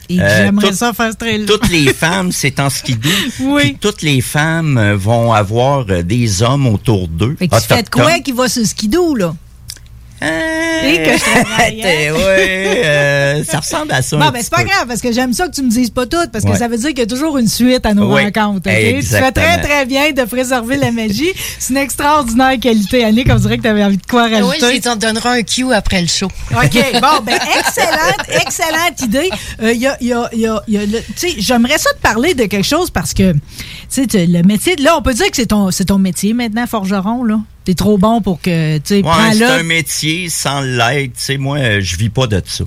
Et 0.08 0.20
Euh, 0.20 0.44
j'aimerais 0.44 0.68
tout- 0.68 0.74
ça 0.74 0.92
faire 0.92 1.10
ce 1.12 1.46
Toutes 1.46 1.68
les 1.68 1.92
femmes, 1.92 2.30
c'est 2.32 2.60
en 2.60 2.70
skidoo. 2.70 3.08
Oui. 3.40 3.62
Puis 3.62 3.76
toutes 3.80 4.02
les 4.02 4.20
femmes 4.20 4.78
euh, 4.78 4.96
vont 4.96 5.32
avoir 5.32 5.84
des 5.84 6.42
hommes 6.42 6.66
autour 6.68 7.08
d'eux. 7.08 7.34
Fait 7.38 7.48
que 7.48 7.56
tu 7.56 7.66
fais 7.66 7.82
de 7.82 7.90
quoi 7.90 8.20
qui 8.20 8.32
va 8.32 8.48
sur 8.48 8.64
skidoo, 8.64 9.14
là? 9.16 9.34
Et 10.22 11.02
que 11.02 11.12
je 11.16 11.20
travaille, 11.20 11.82
hein? 11.84 12.12
Ouais, 12.14 12.82
euh, 12.84 13.44
ça 13.44 13.58
ressemble 13.60 13.92
à 13.92 14.02
ça. 14.02 14.16
Bon, 14.16 14.24
un 14.26 14.30
ben, 14.30 14.40
c'est 14.42 14.50
pas 14.50 14.58
peu. 14.62 14.68
grave, 14.68 14.86
parce 14.88 15.00
que 15.00 15.12
j'aime 15.12 15.32
ça 15.32 15.46
que 15.48 15.54
tu 15.54 15.62
me 15.62 15.70
dises 15.70 15.90
pas 15.90 16.06
tout, 16.06 16.16
parce 16.32 16.44
que 16.44 16.50
Ouais. 16.50 16.58
ça 16.58 16.68
veut 16.68 16.78
dire 16.78 16.88
qu'il 16.90 17.00
y 17.00 17.02
a 17.02 17.06
toujours 17.06 17.36
une 17.38 17.48
suite 17.48 17.84
à 17.84 17.92
nos 17.94 18.14
Oui, 18.14 18.24
rencontres. 18.24 18.68
ok? 18.70 19.00
Tu 19.00 19.06
fais 19.06 19.32
très, 19.32 19.60
très 19.60 19.84
bien 19.84 20.12
de 20.12 20.22
préserver 20.24 20.76
la 20.76 20.90
magie. 20.92 21.30
C'est 21.58 21.72
une 21.74 21.78
extraordinaire 21.78 22.58
qualité, 22.60 23.04
Annick. 23.04 23.28
On 23.30 23.36
dirait 23.36 23.56
que 23.58 23.62
tu 23.62 23.68
avais 23.68 23.84
envie 23.84 23.96
de 23.98 24.06
quoi 24.06 24.26
Oui, 24.26 24.34
rajouter. 24.34 24.76
je 24.76 24.80
t'en 24.82 24.96
donnerai 24.96 25.40
un 25.40 25.42
cue 25.42 25.72
après 25.72 26.00
le 26.00 26.08
show. 26.08 26.26
OK, 26.52 26.78
bon, 27.00 27.22
ben, 27.24 27.38
excellente, 27.58 28.40
excellente 28.46 29.00
idée. 29.02 29.30
Euh, 29.62 29.72
Il 29.72 29.80
y 29.80 29.86
a, 29.86 29.96
il 30.00 30.06
y 30.08 30.12
a, 30.12 30.30
il 30.32 30.40
y 30.40 30.46
a, 30.46 30.62
il 30.68 30.74
y 30.74 30.78
a 30.78 30.86
le- 30.86 31.00
tu 31.00 31.12
sais, 31.16 31.34
j'aimerais 31.38 31.78
ça 31.78 31.90
te 31.90 32.00
parler 32.00 32.34
de 32.34 32.44
quelque 32.46 32.64
chose 32.66 32.90
parce 32.90 33.12
que, 33.12 33.32
tu 33.32 33.38
sais, 34.08 34.26
le 34.26 34.42
métier, 34.42 34.76
là, 34.76 34.96
on 34.96 35.02
peut 35.02 35.14
dire 35.14 35.26
que 35.30 35.36
c'est 35.36 35.46
ton, 35.46 35.70
c'est 35.70 35.84
ton 35.86 35.98
métier 35.98 36.32
maintenant, 36.32 36.66
forgeron, 36.66 37.24
là. 37.24 37.38
T'es 37.66 37.74
trop 37.74 37.98
bon 37.98 38.20
pour 38.20 38.40
que, 38.40 38.76
tu 38.78 38.82
sais, 38.84 39.02
Ouais, 39.02 39.34
c'est 39.34 39.42
un 39.42 39.64
métier 39.64 40.28
sans 40.28 40.60
l'aide. 40.60 41.14
Tu 41.14 41.20
sais, 41.20 41.36
moi, 41.36 41.80
je 41.80 41.96
vis 41.96 42.10
pas 42.10 42.28
de 42.28 42.40
ça. 42.46 42.62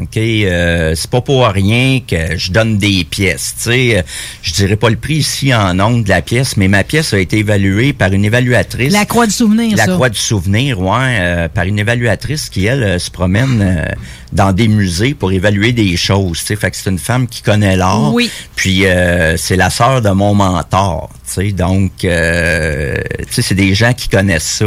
OK, 0.00 0.16
euh, 0.16 0.94
c'est 0.96 1.10
pas 1.10 1.20
pour 1.20 1.46
rien 1.46 2.00
que 2.00 2.38
je 2.38 2.50
donne 2.52 2.78
des 2.78 3.04
pièces. 3.04 3.54
Tu 3.58 3.64
sais, 3.70 4.04
je 4.42 4.52
dirais 4.54 4.76
pas 4.76 4.88
le 4.88 4.96
prix 4.96 5.16
ici 5.16 5.54
en 5.54 5.74
nombre 5.74 6.02
de 6.04 6.08
la 6.08 6.22
pièce, 6.22 6.56
mais 6.56 6.68
ma 6.68 6.84
pièce 6.84 7.12
a 7.12 7.18
été 7.18 7.38
évaluée 7.38 7.92
par 7.92 8.10
une 8.12 8.24
évaluatrice. 8.24 8.92
La 8.92 9.04
croix 9.04 9.26
du 9.26 9.32
souvenir, 9.32 9.76
La 9.76 9.84
ça. 9.84 9.92
croix 9.92 10.08
du 10.08 10.18
souvenir, 10.18 10.80
ouais, 10.80 11.18
euh, 11.20 11.48
par 11.48 11.64
une 11.64 11.78
évaluatrice 11.78 12.48
qui, 12.48 12.64
elle, 12.64 12.82
euh, 12.82 12.98
se 12.98 13.10
promène 13.10 13.60
euh, 13.60 13.84
dans 14.32 14.52
des 14.52 14.68
musées 14.68 15.12
pour 15.14 15.32
évaluer 15.32 15.72
des 15.72 15.96
choses. 15.98 16.38
Tu 16.38 16.46
sais, 16.46 16.56
fait 16.56 16.70
que 16.70 16.76
c'est 16.78 16.90
une 16.90 16.98
femme 16.98 17.28
qui 17.28 17.42
connaît 17.42 17.76
l'art. 17.76 18.12
Oui. 18.14 18.30
Puis 18.56 18.86
euh, 18.86 19.36
c'est 19.36 19.56
la 19.56 19.68
sœur 19.68 20.00
de 20.00 20.10
mon 20.10 20.34
mentor. 20.34 21.10
Tu 21.26 21.32
sais, 21.48 21.52
donc, 21.52 22.04
euh, 22.04 22.96
tu 23.28 23.34
sais, 23.34 23.42
c'est 23.42 23.54
des 23.54 23.74
gens 23.74 23.92
qui 23.92 24.08
connaissent 24.08 24.44
ça. 24.44 24.66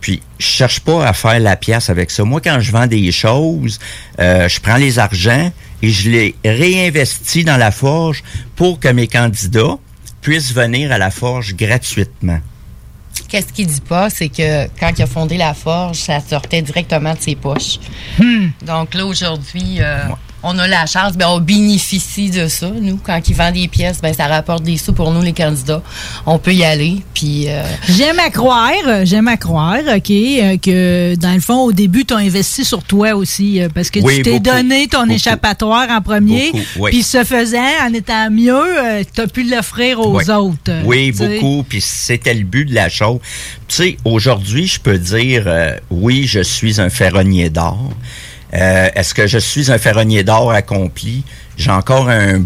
Puis 0.00 0.22
je 0.38 0.46
cherche 0.46 0.80
pas 0.80 1.06
à 1.06 1.12
faire 1.12 1.40
la 1.40 1.56
pièce 1.56 1.90
avec 1.90 2.10
ça. 2.10 2.24
Moi, 2.24 2.40
quand 2.40 2.60
je 2.60 2.70
vends 2.70 2.86
des 2.86 3.10
choses, 3.10 3.78
euh, 4.20 4.48
je 4.48 4.60
prends 4.60 4.76
les 4.76 4.98
argents 4.98 5.50
et 5.82 5.90
je 5.90 6.10
les 6.10 6.34
réinvestis 6.44 7.44
dans 7.44 7.56
la 7.56 7.70
forge 7.70 8.22
pour 8.56 8.80
que 8.80 8.88
mes 8.88 9.08
candidats 9.08 9.76
puissent 10.20 10.52
venir 10.52 10.92
à 10.92 10.98
la 10.98 11.10
forge 11.10 11.54
gratuitement. 11.54 12.40
Qu'est-ce 13.28 13.52
qu'il 13.52 13.66
dit 13.66 13.80
pas, 13.80 14.08
c'est 14.08 14.28
que 14.28 14.66
quand 14.80 14.90
il 14.96 15.02
a 15.02 15.06
fondé 15.06 15.36
la 15.36 15.52
forge, 15.52 15.96
ça 15.96 16.20
sortait 16.20 16.62
directement 16.62 17.14
de 17.14 17.20
ses 17.20 17.34
poches. 17.34 17.78
Donc 18.66 18.94
là, 18.94 19.04
aujourd'hui, 19.04 19.78
euh, 19.80 20.04
on 20.42 20.58
a 20.58 20.66
la 20.68 20.86
chance, 20.86 21.14
ben, 21.14 21.26
on 21.28 21.40
bénéficie 21.40 22.30
de 22.30 22.46
ça, 22.48 22.70
nous. 22.80 22.96
Quand 22.98 23.20
il 23.28 23.34
vend 23.34 23.50
des 23.50 23.68
pièces, 23.68 24.00
ben, 24.00 24.12
ça 24.14 24.26
rapporte 24.26 24.62
des 24.62 24.76
sous 24.76 24.92
pour 24.92 25.10
nous, 25.10 25.22
les 25.22 25.32
candidats. 25.32 25.82
On 26.26 26.38
peut 26.38 26.54
y 26.54 26.64
aller, 26.64 26.98
puis... 27.14 27.46
euh, 27.48 27.62
J'aime 27.88 28.18
à 28.18 28.30
croire, 28.30 28.70
euh, 28.86 29.04
j'aime 29.04 29.28
à 29.28 29.36
croire, 29.36 29.80
OK, 29.96 30.10
euh, 30.10 30.56
que 30.58 31.14
dans 31.16 31.34
le 31.34 31.40
fond, 31.40 31.58
au 31.62 31.72
début, 31.72 32.04
tu 32.04 32.14
as 32.14 32.18
investi 32.18 32.64
sur 32.64 32.82
toi 32.84 33.14
aussi, 33.14 33.60
parce 33.74 33.90
que 33.90 34.00
Oui, 34.00 34.16
tu 34.18 34.22
t'es 34.22 34.40
donné 34.40 34.86
ton 34.88 35.00
beaucoup. 35.02 35.12
échappatoire 35.12 35.88
en 35.90 36.00
premier, 36.00 36.52
oui. 36.78 36.90
puis 36.90 37.02
ce 37.02 37.24
faisant, 37.24 37.58
en 37.86 37.92
étant 37.92 38.30
mieux, 38.30 39.04
tu 39.14 39.20
as 39.20 39.26
pu 39.26 39.42
l'offrir 39.42 40.00
aux 40.00 40.16
Oui. 40.18 40.30
autres. 40.30 40.72
Oui, 40.84 41.12
beaucoup. 41.12 41.64
Puis 41.68 41.80
c'était 41.80 42.34
le 42.34 42.44
but 42.44 42.64
de 42.64 42.74
la 42.74 42.88
chose. 42.88 43.18
Tu 43.66 43.76
sais, 43.76 43.96
aujourd'hui, 44.04 44.66
je 44.66 44.80
peux 44.80 44.98
dire, 44.98 45.44
euh, 45.46 45.72
oui, 45.90 46.26
je 46.26 46.40
suis 46.40 46.80
un 46.80 46.88
ferronnier 46.90 47.50
d'or. 47.50 47.90
Euh, 48.54 48.88
Est-ce 48.94 49.14
que 49.14 49.26
je 49.26 49.38
suis 49.38 49.70
un 49.70 49.78
ferronnier 49.78 50.24
d'or 50.24 50.52
accompli? 50.52 51.24
J'ai 51.56 51.70
encore 51.70 52.08
un, 52.08 52.42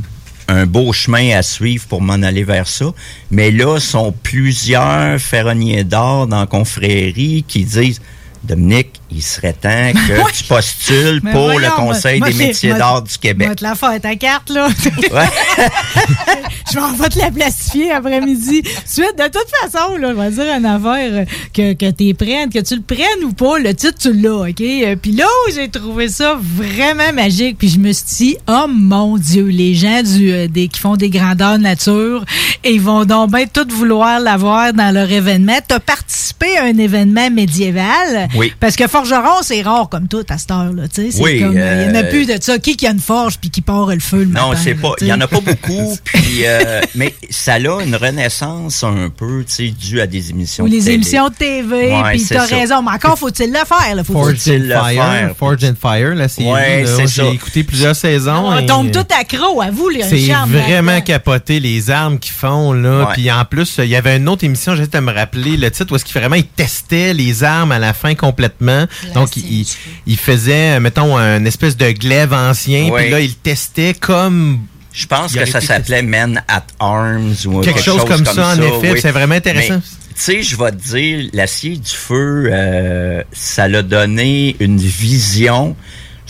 un 0.48 0.66
beau 0.66 0.92
chemin 0.92 1.36
à 1.36 1.42
suivre 1.42 1.86
pour 1.86 2.02
m'en 2.02 2.14
aller 2.14 2.44
vers 2.44 2.66
ça. 2.66 2.86
Mais 3.30 3.50
là, 3.50 3.78
sont 3.78 4.12
plusieurs 4.22 5.18
ferronniers 5.20 5.84
d'or 5.84 6.26
dans 6.26 6.40
la 6.40 6.46
confrérie 6.46 7.44
qui 7.46 7.64
disent 7.64 8.00
Dominique, 8.44 9.00
il 9.10 9.22
serait 9.22 9.52
temps 9.52 9.92
que 10.08 10.32
tu 10.32 10.44
postules 10.44 11.20
Mais 11.22 11.30
pour 11.32 11.58
le 11.60 11.70
Conseil 11.76 12.18
moi, 12.18 12.28
des 12.28 12.34
moi, 12.34 12.46
métiers 12.46 12.74
d'art 12.74 13.02
du 13.02 13.16
Québec. 13.16 13.48
Moi, 13.48 13.56
la 13.60 13.74
faire 13.76 14.00
ta 14.00 14.16
carte, 14.16 14.50
là. 14.50 14.68
Je 16.72 16.78
m'en 16.78 16.92
vais 16.92 17.08
te 17.10 17.18
la 17.18 17.30
plastifier 17.30 17.90
après-midi. 17.92 18.62
Suite, 18.86 19.12
de 19.18 19.24
toute 19.24 19.48
façon, 19.60 19.96
là, 19.96 20.08
je 20.10 20.14
vais 20.20 20.30
dire 20.30 20.54
une 20.56 20.64
affaire 20.66 21.10
euh, 21.12 21.24
que, 21.52 21.72
que 21.74 21.90
tu 21.90 22.14
prennes, 22.14 22.48
que 22.50 22.60
tu 22.60 22.76
le 22.76 22.82
prennes 22.82 23.24
ou 23.24 23.32
pas, 23.32 23.58
le 23.58 23.74
titre, 23.74 23.98
tu 23.98 24.12
l'as, 24.14 24.48
OK? 24.48 24.60
Euh, 24.60 24.96
Puis 25.00 25.12
là 25.12 25.26
où 25.26 25.52
j'ai 25.52 25.68
trouvé 25.68 26.08
ça 26.08 26.38
vraiment 26.40 27.12
magique, 27.12 27.58
puis 27.58 27.68
je 27.68 27.78
me 27.78 27.92
suis 27.92 28.04
dit, 28.16 28.36
oh 28.48 28.66
mon 28.68 29.18
Dieu, 29.18 29.44
les 29.48 29.74
gens 29.74 30.02
du, 30.02 30.32
euh, 30.32 30.48
des, 30.48 30.68
qui 30.68 30.80
font 30.80 30.96
des 30.96 31.10
grandeurs 31.10 31.58
nature, 31.58 32.24
et 32.64 32.72
ils 32.72 32.80
vont 32.80 33.04
donc 33.04 33.32
bien 33.32 33.44
tout 33.46 33.66
vouloir 33.68 34.18
l'avoir 34.20 34.72
dans 34.72 34.94
leur 34.94 35.10
événement. 35.10 35.58
Tu 35.68 35.74
as 35.74 35.80
participé 35.80 36.56
à 36.56 36.64
un 36.64 36.78
événement 36.78 37.30
médiéval? 37.30 38.28
Oui. 38.34 38.52
Parce 38.60 38.76
que 38.76 38.86
forgeron, 38.88 39.42
c'est 39.42 39.62
rare 39.62 39.88
comme 39.90 40.08
tout 40.08 40.24
à 40.28 40.38
cette 40.38 40.50
heure, 40.50 40.72
là, 40.72 40.88
tu 40.88 41.10
sais. 41.10 41.22
Oui, 41.22 41.42
euh, 41.42 41.84
il 41.86 41.92
n'y 41.92 41.98
en 41.98 42.00
a 42.00 42.04
plus 42.04 42.26
de 42.26 42.36
ça. 42.40 42.58
Qui 42.58 42.76
qui 42.76 42.86
a 42.86 42.90
une 42.92 42.98
forge 43.00 43.38
puis 43.38 43.50
qui 43.50 43.60
part 43.60 43.86
le 43.86 44.00
feu 44.00 44.20
le 44.20 44.24
Non, 44.26 44.48
matin, 44.50 44.60
c'est 44.62 44.74
là, 44.74 44.80
pas. 44.80 44.92
Il 45.00 45.06
y 45.08 45.12
en 45.12 45.16
sais. 45.16 45.22
a 45.22 45.28
pas 45.28 45.40
beaucoup. 45.40 45.96
puis, 46.04 46.46
euh, 46.46 46.61
mais 46.94 47.14
ça 47.30 47.54
a 47.54 47.58
une 47.58 47.96
renaissance 47.96 48.82
un 48.84 49.08
peu, 49.08 49.44
tu 49.46 49.52
sais, 49.54 49.68
due 49.70 50.00
à 50.00 50.06
des 50.06 50.30
émissions. 50.30 50.64
Ou 50.64 50.68
de 50.68 50.74
les 50.74 50.80
télé. 50.82 50.94
émissions 50.94 51.28
de 51.28 51.34
TV, 51.34 51.92
Ouais, 51.92 52.10
puis 52.12 52.24
t'as 52.28 52.46
raison. 52.46 52.82
Mais 52.82 52.92
encore, 52.92 53.18
faut-il 53.18 53.50
le 53.50 53.58
faire, 53.66 53.94
là? 53.94 54.04
Faut 54.04 54.12
Forged 54.12 54.38
Faut-il 54.38 54.62
in 54.62 54.66
le 54.66 54.74
Fire. 54.74 55.04
faire? 55.04 55.36
Forged 55.36 55.64
in 55.64 55.74
Fire, 55.74 56.14
la 56.14 56.28
série. 56.28 56.48
Ouais, 56.50 56.82
là. 56.84 56.90
c'est 56.96 57.06
ça. 57.06 57.22
J'ai 57.24 57.34
écouté 57.34 57.64
plusieurs 57.64 57.96
saisons. 57.96 58.48
On 58.48 58.58
et, 58.58 58.66
tombe 58.66 58.88
euh, 58.88 59.02
tout 59.02 59.06
accro 59.18 59.60
à 59.60 59.70
vous, 59.70 59.88
les 59.88 60.02
C'est 60.02 60.32
vraiment 60.46 61.00
capoté 61.00 61.60
les 61.60 61.90
armes 61.90 62.18
qu'ils 62.18 62.34
font 62.34 62.72
là. 62.72 63.10
Puis 63.14 63.30
en 63.30 63.44
plus, 63.44 63.76
il 63.78 63.86
y 63.86 63.96
avait 63.96 64.16
une 64.16 64.28
autre 64.28 64.44
émission, 64.44 64.74
j'essaie 64.74 64.90
de 64.90 65.00
me 65.00 65.12
rappeler 65.12 65.56
le 65.56 65.70
titre 65.70 65.92
où 65.92 65.96
est-ce 65.96 66.04
qu'il 66.04 66.18
vraiment 66.20 66.36
il 66.36 66.46
testait 66.46 67.14
les 67.14 67.44
armes 67.44 67.72
à 67.72 67.78
la 67.78 67.92
fin 67.92 68.14
complètement. 68.14 68.86
Donc 69.14 69.36
il, 69.36 69.60
il, 69.60 69.66
il 70.06 70.16
faisait 70.16 70.78
mettons 70.80 71.16
un 71.16 71.44
espèce 71.44 71.76
de 71.76 71.90
glaive 71.90 72.32
ancien 72.32 72.90
puis 72.94 73.10
là 73.10 73.20
il 73.20 73.34
testait 73.34 73.94
comme 73.94 74.60
Je 74.92 75.06
pense 75.06 75.34
que 75.34 75.44
ça 75.44 75.60
s'appelle 75.60 76.06
Men 76.06 76.42
at 76.48 76.64
Arms 76.78 77.34
ou 77.46 77.60
Quelque 77.60 77.82
chose 77.82 78.04
comme 78.04 78.26
ça, 78.26 78.48
en 78.48 78.60
effet, 78.60 78.92
oui. 78.92 79.00
c'est 79.00 79.10
vraiment 79.10 79.34
intéressant. 79.34 79.80
Tu 80.14 80.20
sais, 80.20 80.42
je 80.42 80.56
vais 80.56 80.70
te 80.70 80.76
dire, 80.76 81.30
l'acier 81.32 81.76
du 81.76 81.90
feu, 81.90 82.50
euh, 82.52 83.22
ça 83.32 83.66
l'a 83.66 83.82
donné 83.82 84.56
une 84.60 84.76
vision 84.76 85.74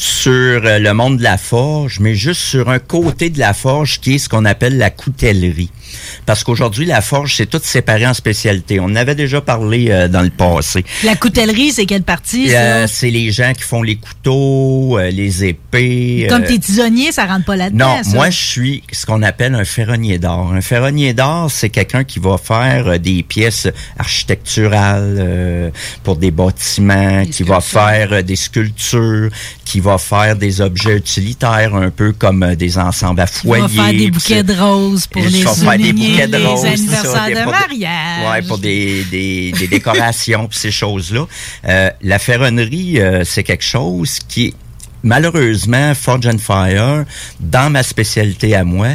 sur 0.03 0.33
euh, 0.65 0.79
le 0.81 0.93
monde 0.95 1.19
de 1.19 1.23
la 1.23 1.39
forge, 1.39 2.01
mais 2.01 2.17
juste 2.17 2.41
sur 2.41 2.71
un 2.71 2.81
côté 2.81 3.31
de 3.31 3.39
la 3.39 3.55
forge 3.55 4.01
qui 4.01 4.17
est 4.17 4.19
ce 4.19 4.29
qu'on 4.29 4.45
appelle 4.45 4.77
la 4.77 4.91
coutellerie. 4.91 5.71
Parce 6.27 6.45
qu'aujourd'hui, 6.45 6.87
la 6.87 7.01
forge, 7.01 7.37
c'est 7.37 7.47
tout 7.47 7.61
séparé 7.63 8.07
en 8.07 8.15
spécialités. 8.15 8.81
On 8.81 8.85
en 8.85 8.97
avait 8.97 9.15
déjà 9.15 9.41
parlé 9.41 9.91
euh, 9.91 10.09
dans 10.09 10.23
le 10.23 10.31
passé. 10.31 10.85
La 11.05 11.17
coutellerie, 11.17 11.73
c'est 11.73 11.87
quelle 11.87 12.03
partie? 12.03 12.55
Euh, 12.55 12.87
c'est 12.87 13.11
les 13.11 13.31
gens 13.31 13.53
qui 13.55 13.63
font 13.63 13.83
les 13.83 13.97
couteaux, 13.97 14.99
euh, 14.99 15.11
les 15.11 15.45
épées. 15.45 16.27
Comme 16.29 16.45
tes 16.45 16.59
tisonniers, 16.59 17.13
ça 17.13 17.27
rentre 17.27 17.45
pas 17.45 17.57
là-dedans, 17.57 17.97
non, 17.97 18.03
ça? 18.03 18.11
moi 18.15 18.31
je 18.31 18.41
suis 18.41 18.83
ce 18.93 19.07
qu'on 19.07 19.23
appelle 19.23 19.55
un 19.55 19.65
ferronnier 19.65 20.19
d'or. 20.19 20.53
Un 20.53 20.61
ferronnier 20.61 21.15
d'or, 21.15 21.51
c'est 21.51 21.71
quelqu'un 21.71 22.05
qui 22.05 22.19
va 22.19 22.37
faire 22.39 22.99
des 22.99 23.23
pièces 23.23 23.69
architecturales 23.99 25.17
euh, 25.19 25.71
pour 26.03 26.17
des 26.17 26.31
bâtiments, 26.31 27.25
qui 27.27 27.43
va 27.43 27.61
faire 27.61 28.23
des 28.23 28.37
sculptures, 28.37 29.31
qui 29.65 29.81
va 29.81 29.92
faire 29.99 30.37
des 30.37 30.61
objets 30.61 30.97
utilitaires, 30.97 31.75
un 31.75 31.91
peu 31.91 32.13
comme 32.13 32.43
euh, 32.43 32.55
des 32.55 32.79
ensembles 32.79 33.21
à 33.21 33.27
foyer. 33.27 33.63
vas 33.63 33.69
faire 33.69 33.93
des 33.93 34.11
bouquets 34.11 34.43
de 34.43 34.55
roses 34.55 35.07
pour 35.07 35.23
les 35.23 35.43
faire 35.43 35.79
des 35.79 35.93
bouquets 35.93 36.27
de 36.27 36.37
les 36.37 36.47
roses, 36.47 36.61
ça, 36.63 36.69
anniversaires 36.69 37.29
de 37.29 37.51
mariage. 37.51 38.31
Ouais, 38.31 38.43
pour 38.43 38.59
des, 38.59 39.05
des, 39.05 39.53
des 39.53 39.69
décorations 39.69 40.47
puis 40.49 40.59
ces 40.59 40.71
choses-là. 40.71 41.27
Euh, 41.69 41.91
la 42.03 42.19
ferronnerie, 42.19 43.01
euh, 43.01 43.25
c'est 43.25 43.43
quelque 43.43 43.65
chose 43.65 44.19
qui, 44.29 44.55
malheureusement, 45.03 45.95
Forge 45.95 46.27
and 46.27 46.39
Fire, 46.39 47.05
dans 47.41 47.71
ma 47.71 47.83
spécialité 47.83 48.55
à 48.55 48.65
moi, 48.65 48.89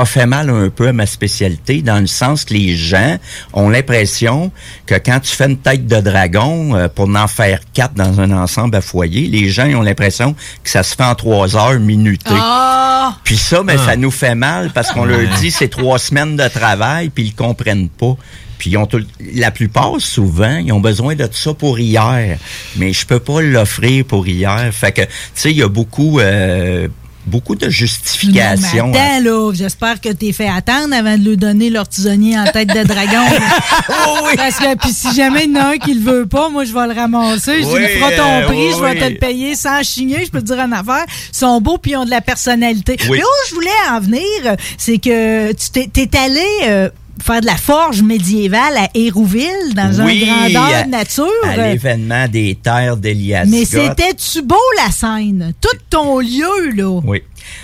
a 0.00 0.04
fait 0.04 0.26
mal 0.26 0.48
un 0.50 0.68
peu 0.70 0.88
à 0.88 0.92
ma 0.92 1.06
spécialité 1.06 1.82
dans 1.82 1.98
le 2.00 2.06
sens 2.06 2.44
que 2.44 2.54
les 2.54 2.76
gens 2.76 3.18
ont 3.52 3.68
l'impression 3.68 4.50
que 4.86 4.94
quand 4.94 5.20
tu 5.20 5.34
fais 5.34 5.46
une 5.46 5.58
tête 5.58 5.86
de 5.86 6.00
dragon 6.00 6.74
euh, 6.76 6.88
pour 6.88 7.08
en 7.08 7.26
faire 7.28 7.60
quatre 7.72 7.94
dans 7.94 8.20
un 8.20 8.30
ensemble 8.32 8.76
à 8.76 8.80
foyer, 8.80 9.26
les 9.28 9.48
gens 9.48 9.66
ils 9.66 9.76
ont 9.76 9.82
l'impression 9.82 10.34
que 10.62 10.70
ça 10.70 10.82
se 10.82 10.94
fait 10.94 11.04
en 11.04 11.14
trois 11.14 11.56
heures 11.56 11.80
minutées. 11.80 12.30
Ah! 12.32 13.16
Puis 13.24 13.36
ça, 13.36 13.62
mais 13.64 13.76
Ah. 13.78 13.86
ça 13.86 13.96
nous 13.96 14.10
fait 14.10 14.34
mal 14.34 14.70
parce 14.74 14.90
qu'on 14.92 15.04
leur 15.04 15.26
dit 15.40 15.50
c'est 15.50 15.68
trois 15.68 15.98
semaines 15.98 16.36
de 16.36 16.46
travail, 16.48 17.08
puis 17.10 17.24
ils 17.24 17.34
comprennent 17.34 17.88
pas. 17.88 18.16
Puis 18.58 18.70
ils 18.70 18.76
ont 18.76 18.86
tout- 18.86 19.04
la 19.34 19.50
plupart, 19.52 19.92
souvent, 20.00 20.56
ils 20.58 20.72
ont 20.72 20.80
besoin 20.80 21.14
de 21.14 21.28
ça 21.30 21.54
pour 21.54 21.78
hier. 21.78 22.38
Mais 22.76 22.92
je 22.92 23.06
peux 23.06 23.20
pas 23.20 23.40
l'offrir 23.40 24.04
pour 24.04 24.26
hier. 24.26 24.68
Fait 24.72 24.90
que, 24.92 25.02
tu 25.02 25.08
sais, 25.34 25.50
il 25.52 25.56
y 25.58 25.62
a 25.62 25.68
beaucoup... 25.68 26.18
euh, 26.20 26.88
beaucoup 27.28 27.54
de 27.54 27.68
justifications. 27.68 28.90
là, 28.92 29.52
j'espère 29.54 30.00
que 30.00 30.08
t'es 30.08 30.32
fait 30.32 30.48
attendre 30.48 30.94
avant 30.94 31.16
de 31.16 31.22
lui 31.28 31.36
donner 31.36 31.70
leur 31.70 31.88
tisonnier 31.88 32.38
en 32.38 32.44
tête 32.46 32.68
de 32.68 32.82
dragon. 32.84 33.24
là. 33.88 34.32
Parce 34.36 34.56
que, 34.56 34.76
puis 34.76 34.90
si 34.92 35.14
jamais 35.14 35.44
il 35.44 35.52
y 35.54 35.58
en 35.58 35.60
a 35.60 35.64
un 35.74 35.78
qui 35.78 35.94
le 35.94 36.00
veut 36.00 36.26
pas, 36.26 36.48
moi, 36.48 36.64
je 36.64 36.72
vais 36.72 36.86
le 36.86 36.98
ramasser. 36.98 37.62
Je 37.62 37.66
Oui, 37.66 37.80
dis, 37.80 37.98
fera 37.98 38.10
ton 38.12 38.42
euh, 38.42 38.46
prix, 38.46 38.56
oui, 38.56 38.72
je 38.76 38.82
vais 38.82 38.94
te 38.98 39.04
oui. 39.04 39.12
le 39.12 39.18
payer 39.18 39.54
sans 39.54 39.82
chigner. 39.82 40.24
Je 40.24 40.30
peux 40.30 40.40
te 40.40 40.46
dire 40.46 40.58
en 40.58 40.72
affaire. 40.72 41.04
Ils 41.32 41.36
sont 41.36 41.60
beaux 41.60 41.78
puis 41.78 41.92
ils 41.92 41.96
ont 41.96 42.04
de 42.04 42.10
la 42.10 42.20
personnalité. 42.20 42.96
Oui. 43.08 43.18
Mais 43.18 43.22
où 43.22 43.48
je 43.50 43.54
voulais 43.54 43.70
en 43.90 44.00
venir, 44.00 44.56
c'est 44.76 44.98
que 44.98 45.52
tu 45.52 45.70
t'es, 45.70 45.88
t'es 46.06 46.18
allé... 46.18 46.46
euh, 46.64 46.88
faire 47.22 47.40
de 47.40 47.46
la 47.46 47.56
forge 47.56 48.02
médiévale 48.02 48.76
à 48.76 48.88
Hérouville, 48.94 49.74
dans 49.74 50.04
Oui, 50.04 50.28
un 50.28 50.50
grandeur 50.50 50.84
de 50.84 50.90
nature. 50.90 51.28
À 51.44 51.56
l'événement 51.56 52.28
des 52.28 52.56
terres 52.62 52.96
d'Elias 52.96 53.44
Mais 53.46 53.64
c'était-tu 53.64 54.42
beau, 54.42 54.56
la 54.84 54.90
scène? 54.90 55.52
Tout 55.60 55.76
ton 55.90 56.20
lieu, 56.20 56.70
là. 56.74 57.00
Oui. 57.04 57.22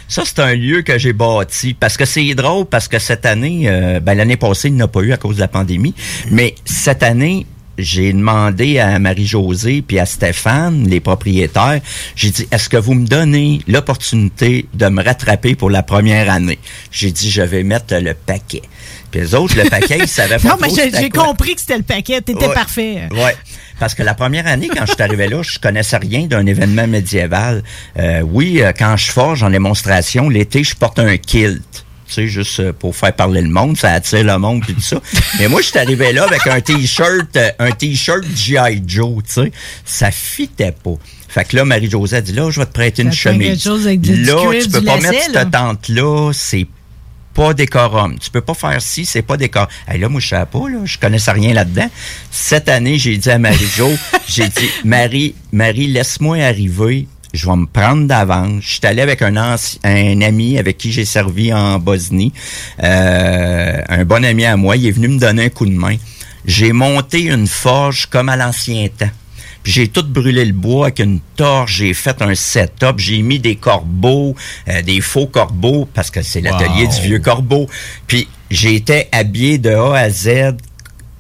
Ça, 0.08 0.22
c'est 0.24 0.38
un 0.38 0.54
lieu 0.54 0.82
que 0.82 0.98
j'ai 0.98 1.12
bâti 1.12 1.74
parce 1.74 1.96
que 1.96 2.04
c'est 2.04 2.34
drôle 2.34 2.66
parce 2.66 2.88
que 2.88 2.98
cette 2.98 3.26
année, 3.26 3.64
euh, 3.66 4.00
ben, 4.00 4.14
l'année 4.14 4.36
passée, 4.36 4.68
il 4.68 4.74
n'y 4.74 4.82
en 4.82 4.86
a 4.86 4.88
pas 4.88 5.00
eu 5.00 5.12
à 5.12 5.16
cause 5.16 5.36
de 5.36 5.40
la 5.40 5.48
pandémie, 5.48 5.94
mais 6.30 6.54
cette 6.64 7.02
année, 7.02 7.46
j'ai 7.78 8.12
demandé 8.12 8.78
à 8.78 8.98
Marie-Josée 8.98 9.82
puis 9.82 9.98
à 9.98 10.06
Stéphane, 10.06 10.87
les 10.88 11.00
propriétaires, 11.00 11.80
j'ai 12.16 12.30
dit, 12.30 12.46
est-ce 12.50 12.68
que 12.68 12.76
vous 12.76 12.94
me 12.94 13.06
donnez 13.06 13.60
l'opportunité 13.66 14.66
de 14.74 14.87
me 14.88 15.02
rattraper 15.02 15.54
pour 15.54 15.70
la 15.70 15.82
première 15.82 16.30
année? 16.30 16.58
J'ai 16.90 17.10
dit, 17.10 17.30
je 17.30 17.42
vais 17.42 17.62
mettre 17.62 17.94
le 17.96 18.14
paquet. 18.14 18.62
Puis 19.10 19.20
les 19.20 19.34
autres, 19.34 19.56
le 19.56 19.68
paquet, 19.68 19.98
ils 20.00 20.08
savaient 20.08 20.38
pas 20.42 20.48
Non, 20.48 20.56
mais 20.60 20.68
j'ai 20.70 21.10
compris 21.10 21.54
que 21.54 21.60
c'était 21.60 21.76
le 21.78 21.82
paquet. 21.84 22.20
T'étais 22.20 22.46
Ouais. 22.46 22.54
parfait. 22.54 23.08
Ouais. 23.12 23.37
Parce 23.80 23.94
que 23.94 24.02
la 24.02 24.14
première 24.14 24.46
année, 24.46 24.68
quand 24.68 24.87
je 24.87 24.92
suis 24.92 25.02
arrivé 25.02 25.28
là, 25.28 25.42
je 25.42 25.58
connaissais 25.58 25.96
rien 25.96 26.26
d'un 26.26 26.46
événement 26.46 26.87
médiéval. 26.87 27.62
Euh, 27.98 28.20
oui, 28.22 28.60
euh, 28.62 28.72
quand 28.76 28.96
je 28.96 29.10
forge 29.10 29.42
en 29.42 29.50
démonstration, 29.50 30.28
l'été, 30.28 30.62
je 30.64 30.74
porte 30.76 30.98
un 31.00 31.16
kilt. 31.16 31.84
Sais, 32.14 32.27
juste 32.29 32.61
euh, 32.61 32.72
pour 32.72 32.94
faire 32.94 33.12
parler 33.14 33.40
le 33.42 33.48
monde, 33.48 33.77
ça 33.77 33.92
attire 33.92 34.24
le 34.24 34.38
monde 34.38 34.62
puis 34.62 34.74
tout 34.74 34.81
ça. 34.81 35.00
Mais 35.38 35.48
moi, 35.48 35.61
je 35.62 35.66
suis 35.68 35.79
arrivé 35.79 36.12
là 36.12 36.24
avec 36.24 36.46
un 36.46 36.61
t-shirt, 36.61 37.37
euh, 37.37 37.50
un 37.59 37.70
t-shirt 37.72 38.24
G.I. 38.35 38.83
Joe, 38.87 39.22
tu 39.24 39.33
sais. 39.33 39.53
Ça 39.85 40.11
fitait 40.11 40.72
pas. 40.72 40.94
Fait 41.29 41.44
que 41.44 41.57
là, 41.57 41.64
Marie-Josée 41.64 42.22
dit, 42.22 42.33
là, 42.33 42.48
je 42.50 42.61
vais 42.61 42.66
te 42.66 42.72
prêter 42.72 43.03
une 43.03 43.11
Ça 43.12 43.33
chemise. 43.33 43.66
avec 43.68 44.00
du- 44.00 44.22
là, 44.24 44.37
tu 44.62 44.68
peux 44.70 44.83
pas 44.83 44.96
mettre 44.98 45.33
là. 45.33 45.40
cette 45.42 45.50
tente-là, 45.50 46.31
c'est 46.33 46.66
pas 47.35 47.53
décorum. 47.53 48.16
Tu 48.20 48.31
peux 48.31 48.40
pas 48.40 48.55
faire 48.55 48.81
ci, 48.81 49.05
c'est 49.05 49.22
pas 49.22 49.37
décorum. 49.37 49.66
Hey, 49.88 49.98
là, 49.98 50.09
moi, 50.09 50.20
je 50.20 50.29
savais 50.29 50.46
pas, 50.46 50.68
là. 50.68 50.79
Je 50.85 50.96
connaissais 50.98 51.33
rien 51.33 51.53
là-dedans. 51.53 51.90
Cette 52.31 52.68
année, 52.68 52.96
j'ai 52.98 53.16
dit 53.16 53.29
à 53.31 53.38
Marie-Jo, 53.38 53.90
j'ai 54.29 54.46
dit, 54.48 54.70
Marie, 54.85 55.35
Marie, 55.50 55.88
laisse-moi 55.88 56.37
arriver. 56.37 57.09
Je 57.35 57.47
vais 57.47 57.57
me 57.57 57.66
prendre 57.66 58.07
d'avance. 58.07 58.62
Je 58.62 58.68
suis 58.75 58.81
allé 58.87 59.03
avec 59.03 59.20
un, 59.20 59.35
anci- 59.35 59.79
un 59.85 60.20
ami 60.23 60.57
avec 60.59 60.79
qui 60.79 60.90
j'ai 60.92 61.05
servi 61.05 61.53
en 61.53 61.79
Bosnie. 61.79 62.33
Euh, 62.83 63.83
un 63.88 64.05
bon 64.05 64.25
ami 64.25 64.44
à 64.44 64.57
moi. 64.57 64.77
Il 64.77 64.87
est 64.87 64.92
venu 64.92 65.09
me 65.09 65.18
donner 65.18 65.44
un 65.47 65.49
coup 65.51 65.66
de 65.66 65.73
main. 65.73 65.97
J'ai 66.47 66.73
monté 66.73 67.23
une 67.25 67.47
forge 67.47 68.07
comme 68.07 68.29
à 68.29 68.37
l'ancien 68.37 68.87
temps. 68.88 69.11
Puis 69.62 69.73
j'ai 69.73 69.88
tout 69.88 70.05
brûlé 70.07 70.44
le 70.44 70.53
bois 70.53 70.87
avec 70.87 70.99
une 70.99 71.20
torche, 71.37 71.77
j'ai 71.79 71.94
fait 71.94 72.20
un 72.20 72.35
setup, 72.35 72.99
j'ai 72.99 73.23
mis 73.23 73.38
des 73.38 73.57
corbeaux, 73.57 74.35
euh, 74.68 74.83
des 74.83 75.01
faux 75.01 75.27
corbeaux, 75.27 75.88
parce 75.94 76.11
que 76.11 76.20
c'est 76.20 76.42
l'atelier 76.42 76.85
Wow. 76.85 76.94
du 76.94 77.01
vieux 77.01 77.18
corbeau. 77.18 77.66
Puis 78.07 78.29
j'étais 78.51 79.09
habillé 79.11 79.57
de 79.57 79.70
A 79.70 79.94
à 79.97 80.11
Z 80.11 80.29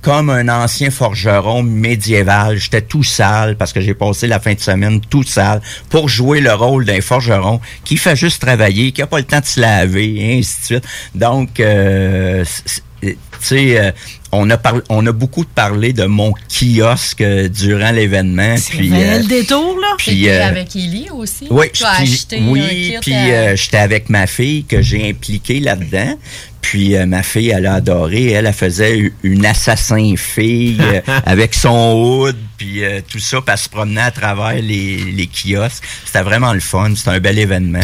comme 0.04 0.28
un 0.28 0.50
ancien 0.50 0.90
forgeron 0.90 1.62
médiéval. 1.62 2.58
J'étais 2.58 2.82
tout 2.82 3.02
sale 3.02 3.56
parce 3.56 3.72
que 3.72 3.80
j'ai 3.80 3.94
passé 3.94 4.26
la 4.26 4.38
fin 4.38 4.52
de 4.52 4.60
semaine 4.60 5.00
tout 5.00 5.22
sale 5.22 5.62
pour 5.88 6.10
jouer 6.10 6.42
le 6.42 6.52
rôle 6.52 6.84
d'un 6.84 7.00
forgeron 7.00 7.58
qui 7.84 7.96
fait 7.96 8.14
juste 8.14 8.42
travailler, 8.42 8.92
qui 8.92 9.00
a 9.00 9.06
pas 9.06 9.16
le 9.18 9.24
temps 9.24 9.40
de 9.40 9.46
se 9.46 9.58
laver, 9.60 10.14
et 10.16 10.38
ainsi 10.38 10.60
de 10.60 10.64
suite. 10.66 10.84
Donc, 11.14 11.58
euh, 11.58 12.44
tu 13.00 13.16
sais, 13.40 13.78
euh, 13.80 13.92
on 14.30 14.50
a 14.50 14.58
parlé, 14.58 14.82
on 14.90 15.06
a 15.06 15.12
beaucoup 15.12 15.44
parlé 15.44 15.94
de 15.94 16.04
mon 16.04 16.34
kiosque 16.50 17.22
euh, 17.22 17.48
durant 17.48 17.90
l'événement. 17.90 18.56
Puis, 18.70 18.90
euh, 18.92 19.18
le 19.20 19.24
détour, 19.26 19.78
là? 19.80 19.94
puis, 19.96 20.28
euh, 20.28 20.46
avec 20.46 20.76
Ellie 20.76 21.08
aussi. 21.14 21.46
oui, 21.50 21.66
tu 21.72 21.82
as 21.84 21.94
puis- 21.96 22.12
acheté 22.12 22.38
un 22.40 22.48
oui, 22.48 22.60
kit 22.92 22.96
puis 23.00 23.14
à- 23.14 23.24
euh, 23.52 23.56
j'étais 23.56 23.78
avec 23.78 24.10
ma 24.10 24.26
fille 24.26 24.64
que 24.64 24.82
j'ai 24.82 25.08
impliquée 25.08 25.60
là-dedans. 25.60 26.18
Puis 26.64 26.96
euh, 26.96 27.04
ma 27.04 27.22
fille, 27.22 27.50
elle 27.50 27.66
a 27.66 27.74
adoré. 27.74 28.30
Elle, 28.30 28.46
elle 28.46 28.52
faisait 28.54 29.12
une 29.22 29.44
assassin 29.44 30.14
fille 30.16 30.78
euh, 30.80 31.00
avec 31.26 31.52
son 31.52 31.92
hood, 31.92 32.36
puis 32.56 32.82
euh, 32.82 33.00
tout 33.06 33.18
ça, 33.18 33.36
puis 33.42 33.52
elle 33.52 33.58
se 33.58 33.68
promenait 33.68 34.00
à 34.00 34.10
travers 34.10 34.54
les, 34.62 34.96
les 34.96 35.26
kiosques. 35.28 35.84
C'était 36.06 36.22
vraiment 36.22 36.54
le 36.54 36.60
fun. 36.60 36.92
C'était 36.96 37.10
un 37.10 37.20
bel 37.20 37.38
événement. 37.38 37.80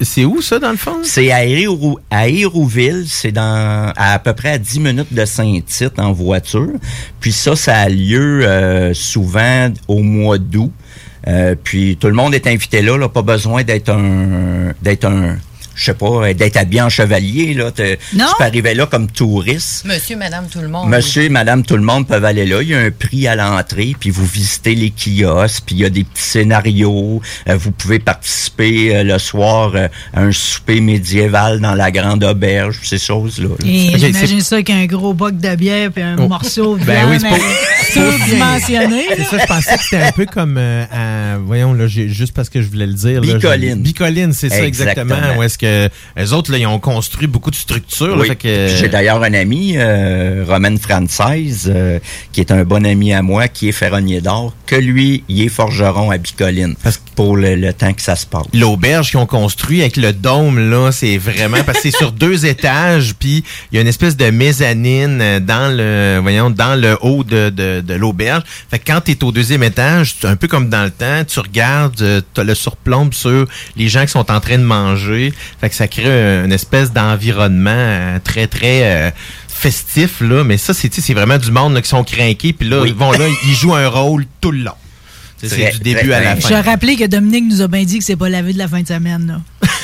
C'est- 0.00 0.24
où, 0.24 0.40
ça, 0.40 0.60
dans 0.60 0.70
le 0.70 0.76
fond? 0.76 0.98
c'est 1.02 1.32
à, 1.32 1.44
Hérou- 1.44 1.98
à 2.12 2.28
Hérouville, 2.28 3.06
c'est 3.08 3.32
dans 3.32 3.92
à, 3.96 4.12
à 4.12 4.18
peu 4.20 4.34
près 4.34 4.50
à 4.50 4.58
10 4.58 4.78
minutes 4.78 5.12
de 5.12 5.24
Saint-Tite 5.24 5.98
en 5.98 6.12
voiture. 6.12 6.70
Puis 7.18 7.32
ça, 7.32 7.56
ça 7.56 7.76
a 7.76 7.88
lieu 7.88 8.46
euh, 8.46 8.94
souvent 8.94 9.68
au 9.88 9.98
mois 10.04 10.38
d'août. 10.38 10.70
Euh, 11.26 11.56
puis 11.62 11.96
tout 12.00 12.06
le 12.06 12.14
monde 12.14 12.34
est 12.36 12.46
invité 12.46 12.82
là, 12.82 12.96
là 12.96 13.08
pas 13.08 13.22
besoin 13.22 13.64
d'être 13.64 13.88
un 13.90 14.72
d'être 14.80 15.04
un 15.06 15.36
je 15.74 15.84
sais 15.84 15.94
pas, 15.94 16.32
d'être 16.34 16.56
habillé 16.56 16.82
en 16.82 16.88
chevalier 16.88 17.54
là, 17.54 17.70
Te- 17.70 17.96
Non. 18.14 18.26
tu 18.28 18.34
peux 18.38 18.44
arriver 18.44 18.74
là 18.74 18.86
comme 18.86 19.08
touriste. 19.10 19.84
Monsieur, 19.84 20.16
madame, 20.16 20.46
tout 20.50 20.60
le 20.60 20.68
monde. 20.68 20.88
Monsieur 20.88 21.22
et 21.24 21.28
madame, 21.28 21.62
tout 21.64 21.76
le 21.76 21.82
monde 21.82 22.06
peuvent 22.06 22.24
aller 22.24 22.46
là. 22.46 22.62
Il 22.62 22.68
y 22.68 22.74
a 22.74 22.78
un 22.80 22.90
prix 22.90 23.26
à 23.26 23.34
l'entrée, 23.36 23.94
puis 23.98 24.10
vous 24.10 24.26
visitez 24.26 24.74
les 24.74 24.90
kiosques, 24.90 25.64
puis 25.66 25.76
il 25.76 25.80
y 25.80 25.84
a 25.84 25.90
des 25.90 26.04
petits 26.04 26.22
scénarios. 26.22 27.20
Euh, 27.48 27.56
vous 27.56 27.70
pouvez 27.72 27.98
participer 27.98 28.94
euh, 28.96 29.02
le 29.04 29.18
soir 29.18 29.72
euh, 29.74 29.88
à 30.14 30.20
un 30.22 30.32
souper 30.32 30.80
médiéval 30.80 31.60
dans 31.60 31.74
la 31.74 31.90
grande 31.90 32.22
auberge, 32.24 32.78
ces 32.82 32.98
choses-là. 32.98 33.48
là. 33.48 33.56
J'imagine 33.96 34.40
ça 34.40 34.56
avec 34.56 34.70
un 34.70 34.86
gros 34.86 35.14
boc 35.14 35.36
de 35.38 35.54
bière 35.56 35.90
puis 35.92 36.02
un 36.02 36.16
Oh. 36.18 36.28
morceau 36.28 36.76
de 36.76 36.84
Ben 36.84 37.06
oui, 37.10 37.16
c'est 37.20 37.28
pas-. 37.28 37.36
C'est 37.80 39.24
ça, 39.24 39.38
je 39.40 39.46
pensais 39.46 39.76
que 39.76 39.82
c'était 39.82 40.02
un 40.02 40.12
peu 40.12 40.26
comme 40.26 40.56
euh, 40.58 40.84
à- 40.92 41.38
voyons 41.38 41.72
là, 41.72 41.86
j'ai- 41.86 42.08
juste 42.08 42.32
parce 42.32 42.48
que 42.48 42.62
je 42.62 42.68
voulais 42.68 42.86
le 42.86 42.94
dire. 42.94 43.20
là, 43.20 43.34
Bicoline. 43.34 43.76
j'ai- 43.76 43.82
Bicoline, 43.82 44.32
c'est 44.32 44.48
ça 44.48 44.62
exactement. 44.64 45.14
Exactement. 45.14 45.38
Où 45.38 45.42
est-ce 45.42 45.58
que 45.62 45.88
les 46.16 46.32
autres 46.32 46.50
là, 46.52 46.58
ils 46.58 46.66
ont 46.66 46.78
construit 46.78 47.26
beaucoup 47.26 47.50
de 47.50 47.56
structures. 47.56 48.16
Oui. 48.18 48.36
que- 48.36 48.68
J'ai 48.68 48.88
d'ailleurs 48.88 49.22
un 49.22 49.32
ami, 49.34 49.74
euh, 49.76 50.44
Romaine 50.46 50.78
Francaise, 50.78 51.70
euh, 51.72 51.98
qui 52.32 52.40
est 52.40 52.50
un 52.50 52.64
bon 52.64 52.84
ami 52.84 53.12
à 53.12 53.22
moi, 53.22 53.48
qui 53.48 53.68
est 53.68 53.72
ferronnier 53.72 54.20
d'or, 54.20 54.54
que 54.66 54.76
lui, 54.76 55.24
il 55.28 55.42
est 55.42 55.48
forgeron 55.48 56.10
à 56.10 56.18
Bicoline 56.18 56.74
pour 57.14 57.36
le, 57.36 57.54
le 57.54 57.72
temps 57.72 57.92
que 57.92 58.02
ça 58.02 58.16
se 58.16 58.26
passe. 58.26 58.44
L'auberge 58.54 59.10
qu'ils 59.10 59.20
ont 59.20 59.26
construit 59.26 59.80
avec 59.82 59.96
le 59.96 60.12
dôme, 60.12 60.70
là, 60.70 60.90
c'est 60.92 61.18
vraiment 61.18 61.62
parce 61.64 61.78
que 61.80 61.90
c'est 61.90 61.96
sur 61.96 62.10
deux 62.24 62.46
étages, 62.46 63.14
puis 63.18 63.44
il 63.70 63.76
y 63.76 63.78
a 63.78 63.82
une 63.82 63.88
espèce 63.88 64.16
de 64.16 64.30
mezzanine 64.30 65.18
euh, 65.20 65.40
dans 65.40 65.74
le, 65.74 66.18
voyons, 66.22 66.50
dans 66.50 66.74
le 66.80 66.96
haut 67.02 67.22
de, 67.24 67.50
de, 67.50 67.80
de 67.80 67.94
l'auberge. 67.94 68.42
Fait 68.70 68.78
que 68.78 68.84
quand 68.92 69.00
tu 69.04 69.12
es 69.12 69.24
au 69.24 69.30
deuxième 69.32 69.62
étage, 69.62 70.16
un 70.24 70.36
peu 70.36 70.48
comme 70.48 70.68
dans 70.68 70.84
le 70.84 70.90
temps, 70.90 71.22
tu 71.26 71.38
regardes, 71.40 72.22
tu 72.34 72.40
as 72.40 72.44
le 72.44 72.54
surplombe 72.54 73.12
sur 73.14 73.46
les 73.76 73.88
gens 73.88 74.02
qui 74.04 74.10
sont 74.12 74.30
en 74.30 74.40
train 74.40 74.58
de 74.58 74.64
manger. 74.64 75.32
Fait 75.62 75.68
que 75.68 75.76
ça 75.76 75.86
crée 75.86 76.42
une 76.44 76.50
espèce 76.50 76.92
d'environnement 76.92 77.70
euh, 77.70 78.18
très, 78.18 78.48
très 78.48 78.82
euh, 78.82 79.10
festif, 79.46 80.20
là. 80.20 80.42
Mais 80.42 80.58
ça, 80.58 80.74
c'est 80.74 80.88
tu 80.88 80.96
sais, 80.96 81.06
c'est 81.06 81.14
vraiment 81.14 81.38
du 81.38 81.52
monde 81.52 81.74
là, 81.74 81.80
qui 81.80 81.88
sont 81.88 82.02
craqués, 82.02 82.52
puis 82.52 82.68
là, 82.68 82.80
Oui. 82.80 82.88
ils 82.88 82.94
vont 82.96 83.12
là, 83.12 83.28
ils 83.46 83.54
jouent 83.54 83.76
un 83.76 83.86
rôle 83.86 84.24
tout 84.40 84.50
le 84.50 84.58
long. 84.64 84.72
C'est 85.40 85.70
du 85.74 85.78
début 85.78 86.00
très 86.08 86.14
à 86.14 86.20
la 86.20 86.36
fin. 86.36 86.48
Je 86.48 86.54
rappelé 86.68 86.96
que 86.96 87.06
Dominique 87.06 87.44
nous 87.48 87.62
a 87.62 87.68
bien 87.68 87.84
dit 87.84 87.98
que 88.00 88.04
c'est 88.04 88.16
pas 88.16 88.28
la 88.28 88.42
vie 88.42 88.54
de 88.54 88.58
la 88.58 88.66
fin 88.66 88.82
de 88.82 88.88
semaine. 88.88 89.28
Là. 89.28 89.40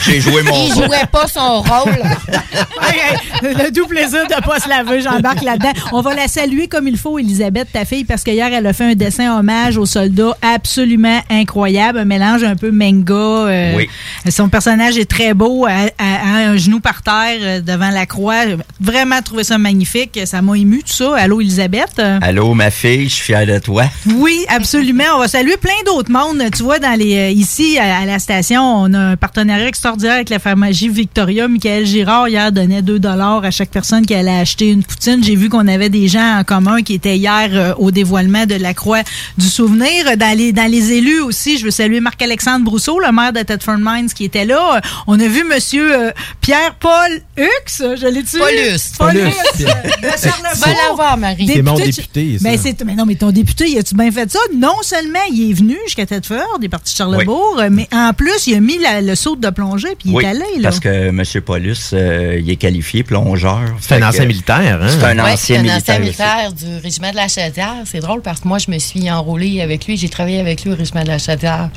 J'ai 0.06 0.20
joué 0.20 0.42
mon 0.42 0.52
Il 0.66 0.72
rôle. 0.72 0.84
jouait 0.86 1.06
pas 1.10 1.26
son 1.26 1.62
rôle. 1.62 1.98
le 3.42 3.70
doux 3.70 3.86
plaisir 3.86 4.26
de 4.26 4.44
pas 4.44 4.58
se 4.60 4.68
laver, 4.68 5.00
j'embarque 5.00 5.42
là-dedans. 5.42 5.72
On 5.92 6.00
va 6.00 6.14
la 6.14 6.28
saluer 6.28 6.66
comme 6.68 6.88
il 6.88 6.96
faut, 6.96 7.18
Elisabeth, 7.18 7.68
ta 7.72 7.84
fille, 7.84 8.04
parce 8.04 8.24
que 8.24 8.30
hier, 8.30 8.48
elle 8.52 8.66
a 8.66 8.72
fait 8.72 8.84
un 8.84 8.94
dessin 8.94 9.38
hommage 9.38 9.76
aux 9.76 9.86
soldats 9.86 10.36
absolument 10.42 11.20
incroyable. 11.30 11.98
Un 12.00 12.04
mélange 12.04 12.44
un 12.44 12.56
peu 12.56 12.70
manga. 12.70 13.14
euh, 13.14 13.74
Oui. 13.76 13.88
Son 14.30 14.48
personnage 14.48 14.96
est 14.98 15.08
très 15.10 15.34
beau, 15.34 15.66
un 15.66 16.56
genou 16.56 16.80
par 16.80 17.02
terre 17.02 17.38
euh, 17.40 17.60
devant 17.60 17.90
la 17.90 18.06
croix. 18.06 18.44
Vraiment 18.80 19.20
trouvé 19.22 19.44
ça 19.44 19.58
magnifique. 19.58 20.18
Ça 20.24 20.42
m'a 20.42 20.56
ému, 20.56 20.82
tout 20.82 20.92
ça. 20.92 21.16
Allô, 21.16 21.40
Elisabeth? 21.40 22.00
Allô, 22.22 22.54
ma 22.54 22.70
fille, 22.70 23.08
je 23.08 23.14
suis 23.14 23.24
fier 23.26 23.46
de 23.46 23.58
toi. 23.58 23.84
Oui, 24.06 24.44
absolument. 24.48 25.04
On 25.16 25.18
va 25.20 25.28
saluer 25.28 25.56
plein 25.56 25.72
d'autres 25.86 26.10
mondes. 26.10 26.42
Tu 26.56 26.62
vois, 26.62 26.78
dans 26.78 26.98
les 26.98 27.16
euh, 27.18 27.30
ici 27.30 27.78
à, 27.78 27.98
à 28.00 28.04
la 28.04 28.18
station, 28.18 28.62
on 28.62 28.94
a 28.94 28.98
un 28.98 29.16
partenariat 29.16 29.67
extraordinaire 29.68 30.14
avec 30.14 30.28
la 30.30 30.38
pharmacie 30.38 30.88
Victoria. 30.88 31.46
Michael 31.48 31.86
Girard 31.86 32.28
hier 32.28 32.50
donnait 32.52 32.82
2 32.82 32.98
dollars 32.98 33.44
à 33.44 33.50
chaque 33.50 33.70
personne 33.70 34.04
qui 34.04 34.14
allait 34.14 34.30
acheter 34.40 34.68
une 34.68 34.82
poutine. 34.82 35.22
J'ai 35.22 35.36
vu 35.36 35.48
qu'on 35.48 35.68
avait 35.68 35.88
des 35.90 36.08
gens 36.08 36.38
en 36.38 36.44
commun 36.44 36.82
qui 36.82 36.94
étaient 36.94 37.16
hier 37.16 37.48
euh, 37.52 37.74
au 37.78 37.90
dévoilement 37.90 38.46
de 38.46 38.54
la 38.56 38.74
croix 38.74 39.02
du 39.36 39.46
souvenir. 39.48 40.16
Dans 40.16 40.36
les 40.36 40.52
dans 40.52 40.70
les 40.70 40.92
élus 40.92 41.20
aussi, 41.20 41.58
je 41.58 41.64
veux 41.64 41.70
saluer 41.70 42.00
Marc-Alexandre 42.00 42.64
Brousseau, 42.64 42.98
le 42.98 43.12
maire 43.12 43.32
de 43.32 43.40
Thetford 43.42 43.78
Mines, 43.78 44.08
qui 44.10 44.24
était 44.24 44.44
là. 44.44 44.80
On 45.06 45.18
a 45.20 45.28
vu 45.28 45.44
Monsieur 45.44 45.94
euh, 46.08 46.10
Pierre-Paul 46.40 47.20
Hux, 47.36 47.46
je 47.78 48.06
l'ai 48.06 48.22
tué. 48.24 48.38
Paulus. 48.40 48.92
Paulus. 48.98 49.20
Paulus. 49.58 49.68
euh. 49.68 50.28
Va 50.56 50.72
l'avoir, 50.88 51.16
Marie. 51.18 51.46
C'est 51.46 51.62
mon 51.62 51.74
Député, 51.74 51.92
député, 52.24 52.38
ça. 52.38 52.48
Ben, 52.48 52.58
c'est, 52.60 52.84
mais 52.84 52.94
non, 52.94 53.04
mais 53.06 53.14
ton 53.14 53.30
député, 53.30 53.66
il 53.68 53.78
a-tu 53.78 53.94
bien 53.94 54.10
fait 54.10 54.30
ça? 54.30 54.38
Non 54.56 54.74
seulement 54.82 55.18
il 55.30 55.50
est 55.50 55.52
venu 55.52 55.76
jusqu'à 55.86 56.06
Thetford, 56.06 56.58
il 56.58 56.64
est 56.64 56.68
parti 56.68 56.92
de 56.94 56.96
Charlebourg, 56.96 57.56
euh, 57.60 57.68
mais 57.70 57.86
en 57.92 58.12
plus, 58.14 58.46
il 58.46 58.54
a 58.54 58.60
mis 58.60 58.78
la- 58.78 59.00
le 59.02 59.14
saut 59.14 59.36
de 59.36 59.42
plongée, 59.58 59.88
puis 59.98 60.10
il 60.10 60.14
Oui, 60.14 60.24
est 60.24 60.28
allé, 60.28 60.44
là. 60.58 60.62
parce 60.68 60.78
que 60.78 60.88
M. 61.08 61.22
Paulus, 61.44 61.90
euh, 61.92 62.38
il 62.40 62.48
est 62.48 62.54
qualifié 62.56 63.02
plongeur. 63.02 63.60
C'est 63.80 63.96
un 63.96 64.08
ancien 64.08 64.22
que- 64.22 64.28
militaire, 64.28 64.78
hein? 64.80 64.86
C'est 64.88 65.04
un 65.04 65.16
Ouais, 65.18 65.32
ancien 65.32 65.36
c'est 65.36 65.56
un 65.56 65.62
militaire. 65.62 65.78
ancien 65.80 65.94
aussi. 65.94 66.02
militaire 66.02 66.52
du 66.52 66.76
régiment 66.82 67.10
de 67.10 67.16
la 67.16 67.26
Chaudière. 67.28 67.74
C'est 67.84 67.98
drôle 68.00 68.22
parce 68.22 68.38
que 68.40 68.46
moi, 68.46 68.58
je 68.58 68.70
me 68.70 68.78
suis 68.78 69.10
enrôlée 69.10 69.60
avec 69.60 69.86
lui. 69.86 69.96
J'ai 69.96 70.08
travaillé 70.08 70.38
avec 70.38 70.62
lui 70.64 70.70
au 70.72 70.76
régiment 70.76 71.02
de 71.02 71.08
la 71.08 71.18
Chaudière. 71.18 71.70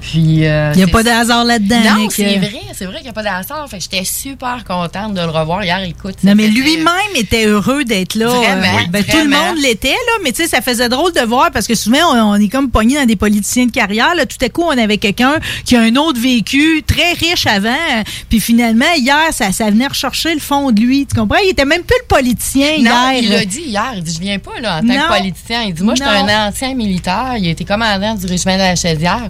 Puis. 0.00 0.46
euh, 0.46 0.72
Il 0.74 0.78
n'y 0.78 0.84
a 0.84 0.88
pas 0.88 1.02
de 1.02 1.08
hasard 1.10 1.44
là-dedans. 1.44 1.80
Non, 1.84 2.08
c'est 2.10 2.36
vrai. 2.36 2.50
C'est 2.74 2.84
vrai 2.86 2.96
qu'il 2.96 3.04
n'y 3.04 3.10
a 3.10 3.12
pas 3.12 3.22
de 3.22 3.28
hasard. 3.28 3.66
Fait 3.68 3.78
que 3.78 3.82
j'étais 3.84 4.04
super 4.04 4.64
contente 4.66 5.14
de 5.14 5.20
le 5.20 5.26
revoir 5.30 5.64
hier. 5.64 5.82
Écoute. 5.82 6.16
Non, 6.22 6.34
mais 6.34 6.46
lui-même 6.48 6.92
était 7.16 7.46
heureux 7.46 7.84
d'être 7.84 8.14
là. 8.14 8.28
Vraiment, 8.28 8.78
Euh, 8.78 8.86
ben, 8.90 9.02
tout 9.04 9.16
le 9.16 9.28
vraiment. 9.28 9.46
monde 9.48 9.58
l'était, 9.58 9.88
là. 9.88 10.12
Mais 10.22 10.32
tu 10.32 10.42
sais, 10.42 10.48
ça 10.48 10.60
faisait 10.60 10.88
drôle 10.88 11.12
de 11.12 11.20
voir 11.20 11.50
parce 11.50 11.66
que 11.66 11.74
souvent, 11.74 11.98
on, 12.14 12.20
on 12.32 12.34
est 12.36 12.48
comme 12.48 12.70
pogné 12.70 12.96
dans 12.96 13.06
des 13.06 13.16
politiciens 13.16 13.66
de 13.66 13.72
carrière. 13.72 14.14
Là. 14.14 14.26
Tout 14.26 14.36
à 14.44 14.48
coup, 14.48 14.62
on 14.62 14.76
avait 14.78 14.98
quelqu'un 14.98 15.34
qui 15.64 15.76
a 15.76 15.80
un 15.80 15.96
autre 15.96 16.20
vécu 16.20 16.82
très 16.86 17.12
riche 17.14 17.46
avant. 17.46 17.68
euh, 17.70 18.02
Puis 18.28 18.40
finalement, 18.40 18.92
hier, 18.96 19.32
ça, 19.32 19.52
ça 19.52 19.70
venait 19.70 19.86
rechercher 19.88 20.32
le 20.34 20.40
fond 20.40 20.70
de 20.70 20.80
lui. 20.80 21.06
Tu 21.06 21.16
comprends? 21.18 21.38
Il 21.44 21.50
était 21.50 21.64
même 21.64 21.82
plus 21.82 21.96
le 22.02 22.06
politicien 22.06 22.76
Non, 22.78 23.10
hier. 23.12 23.14
il 23.22 23.30
l'a 23.30 23.44
dit 23.44 23.62
hier. 23.62 23.92
Il 23.96 24.02
dit 24.02 24.14
Je 24.14 24.20
viens 24.20 24.38
pas 24.38 24.58
là, 24.60 24.76
en 24.78 24.80
tant 24.80 24.86
Non. 24.86 24.94
que 25.08 25.18
politicien. 25.18 25.62
Il 25.66 25.74
dit 25.74 25.82
Moi, 25.82 25.94
je 25.96 26.02
suis 26.02 26.10
un 26.12 26.48
ancien 26.48 26.74
militaire. 26.74 27.34
Il 27.38 27.46
a 27.48 27.50
été 27.50 27.64
commandant 27.64 28.14
du 28.14 28.26
régiment 28.26 28.54
de 28.54 28.58
la 28.60 28.76
Chaudière. 28.76 29.26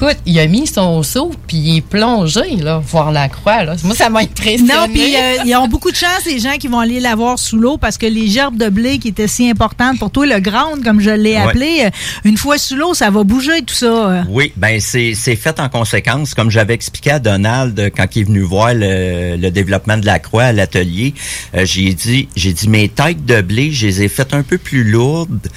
Écoute, 0.00 0.18
il 0.26 0.38
a 0.38 0.46
mis 0.46 0.68
son 0.68 1.02
saut, 1.02 1.32
puis 1.48 1.56
il 1.56 1.76
est 1.78 1.80
plongé, 1.80 2.54
là, 2.62 2.78
voir 2.78 3.10
la 3.10 3.28
croix. 3.28 3.64
Là. 3.64 3.74
Moi, 3.82 3.96
ça 3.96 4.08
m'a 4.08 4.20
impressionné. 4.20 4.72
Non, 4.72 4.86
puis 4.86 5.16
euh, 5.16 5.42
ils 5.44 5.56
ont 5.56 5.66
beaucoup 5.66 5.90
de 5.90 5.96
chance, 5.96 6.24
les 6.24 6.38
gens 6.38 6.56
qui 6.56 6.68
vont 6.68 6.78
aller 6.78 7.00
la 7.00 7.16
voir 7.16 7.36
sous 7.36 7.56
l'eau, 7.58 7.78
parce 7.78 7.98
que 7.98 8.06
les 8.06 8.28
gerbes 8.28 8.56
de 8.56 8.68
blé 8.68 8.98
qui 9.00 9.08
étaient 9.08 9.26
si 9.26 9.50
importantes 9.50 9.98
pour 9.98 10.12
toi, 10.12 10.24
le 10.24 10.38
ground, 10.38 10.84
comme 10.84 11.00
je 11.00 11.10
l'ai 11.10 11.32
Ouais. 11.32 11.36
appelé, 11.38 11.80
euh, 11.86 11.90
une 12.24 12.36
fois 12.36 12.58
sous 12.58 12.76
l'eau, 12.76 12.94
ça 12.94 13.10
va 13.10 13.24
bouger 13.24 13.62
tout 13.62 13.74
ça. 13.74 13.86
euh. 13.86 14.22
Oui, 14.28 14.52
ben 14.56 14.80
c'est 14.80 15.14
c'est 15.14 15.34
fait 15.34 15.58
en 15.58 15.68
conséquence. 15.68 16.32
Comme 16.32 16.50
j'avais 16.52 16.74
expliqué 16.74 17.10
à 17.10 17.18
Donald 17.18 17.78
euh, 17.80 17.90
quand 17.94 18.06
il 18.14 18.20
est 18.20 18.24
venu 18.24 18.42
voir 18.42 18.74
le, 18.74 19.36
le 19.36 19.50
développement 19.50 19.96
de 19.96 20.06
la 20.06 20.20
croix 20.20 20.44
à 20.44 20.52
l'atelier, 20.52 21.12
euh, 21.56 21.64
j'ai 21.66 21.92
dit 21.92 22.28
j'ai 22.36 22.52
dit 22.52 22.68
mes 22.68 22.88
têtes 22.88 23.24
de 23.26 23.40
blé, 23.40 23.72
je 23.72 23.88
les 23.88 24.02
ai 24.04 24.08
faites 24.08 24.32
un 24.32 24.44
peu 24.44 24.58
plus 24.58 24.84
lourdes 24.84 25.48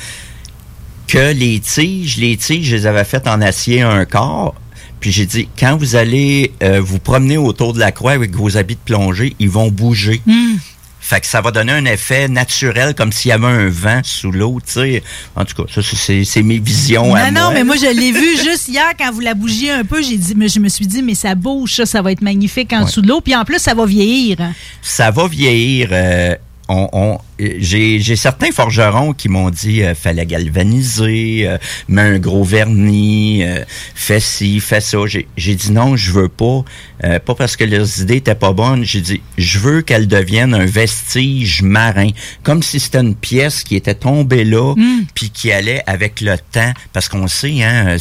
que 1.11 1.33
les 1.33 1.59
tiges. 1.59 2.17
Les 2.17 2.37
tiges, 2.37 2.65
je 2.67 2.75
les 2.75 2.85
avais 2.85 3.03
faites 3.03 3.27
en 3.27 3.41
acier 3.41 3.81
un 3.81 4.05
quart. 4.05 4.53
Puis 4.99 5.11
j'ai 5.11 5.25
dit, 5.25 5.49
quand 5.59 5.77
vous 5.77 5.95
allez 5.95 6.51
euh, 6.63 6.79
vous 6.79 6.99
promener 6.99 7.37
autour 7.37 7.73
de 7.73 7.79
la 7.79 7.91
croix 7.91 8.11
avec 8.11 8.35
vos 8.35 8.55
habits 8.57 8.75
de 8.75 8.79
plongée, 8.85 9.35
ils 9.39 9.49
vont 9.49 9.69
bouger. 9.71 10.21
Hmm. 10.25 10.55
Fait 11.03 11.19
que 11.19 11.25
ça 11.25 11.41
va 11.41 11.49
donner 11.51 11.71
un 11.73 11.85
effet 11.85 12.27
naturel, 12.29 12.93
comme 12.95 13.11
s'il 13.11 13.29
y 13.29 13.31
avait 13.31 13.47
un 13.47 13.67
vent 13.67 13.99
sous 14.03 14.31
l'eau, 14.31 14.59
tu 14.65 14.73
sais. 14.73 15.03
En 15.35 15.43
tout 15.43 15.55
cas, 15.65 15.69
ça, 15.73 15.81
c'est- 15.81 16.43
mes 16.43 16.59
visions 16.59 17.15
à 17.15 17.31
Non, 17.31 17.39
non, 17.39 17.45
moi. 17.47 17.53
mais 17.55 17.63
moi, 17.63 17.75
je 17.75 17.87
l'ai 17.99 18.11
vu 18.11 18.37
juste 18.43 18.67
hier 18.69 18.91
quand 18.97 19.11
vous 19.11 19.19
la 19.19 19.33
bougiez 19.33 19.71
un 19.71 19.83
peu. 19.83 20.01
J'ai 20.03 20.17
dit, 20.17 20.33
mais 20.37 20.47
je 20.47 20.59
me 20.59 20.69
suis 20.69 20.85
dit, 20.85 21.01
mais 21.01 21.15
ça 21.15 21.33
bouge, 21.35 21.73
ça, 21.75 21.85
ça 21.87 22.01
va 22.03 22.11
être 22.11 22.21
magnifique 22.21 22.71
en 22.71 22.79
Ouais. 22.81 22.85
dessous 22.85 23.01
de 23.01 23.07
l'eau. 23.07 23.19
Puis 23.19 23.35
en 23.35 23.43
plus, 23.43 23.57
ça 23.57 23.73
va 23.73 23.85
vieillir. 23.85 24.37
ça 24.83 25.09
va 25.11 25.27
vieillir. 25.27 25.89
euh, 25.91 26.35
on, 26.71 26.89
on- 26.93 27.17
j'ai, 27.39 27.99
j'ai 27.99 28.15
certains 28.15 28.51
forgerons 28.51 29.13
qui 29.13 29.27
m'ont 29.27 29.49
dit 29.49 29.81
euh, 29.81 29.95
fallait 29.95 30.27
galvaniser, 30.27 31.47
euh, 31.47 31.57
mets 31.87 32.01
un 32.03 32.19
gros 32.19 32.43
vernis, 32.43 33.43
euh, 33.43 33.63
fais 33.95 34.19
ci, 34.19 34.59
fais 34.59 34.79
ça. 34.81 34.99
J'ai, 35.07 35.27
j'ai 35.37 35.55
dit 35.55 35.71
non, 35.71 35.95
je 35.95 36.11
veux 36.11 36.27
pas. 36.29 36.63
Euh, 37.03 37.17
pas 37.19 37.33
parce 37.33 37.55
que 37.55 37.63
leurs 37.63 37.99
idées 38.01 38.17
étaient 38.17 38.35
pas 38.35 38.53
bonnes. 38.53 38.83
J'ai 38.85 39.01
dit 39.01 39.21
je 39.39 39.57
veux 39.57 39.81
qu'elle 39.81 40.07
devienne 40.07 40.53
un 40.53 40.65
vestige 40.65 41.63
marin, 41.63 42.09
comme 42.43 42.61
si 42.61 42.79
c'était 42.79 42.99
une 43.01 43.15
pièce 43.15 43.63
qui 43.63 43.75
était 43.75 43.95
tombée 43.95 44.43
là, 44.45 44.75
puis 45.15 45.31
qui 45.31 45.51
allait 45.51 45.81
avec 45.87 46.21
le 46.21 46.37
temps. 46.37 46.73
Parce 46.93 47.09
qu'on 47.09 47.27
sait, 47.27 47.63
hein, 47.63 47.87
euh, 47.89 47.97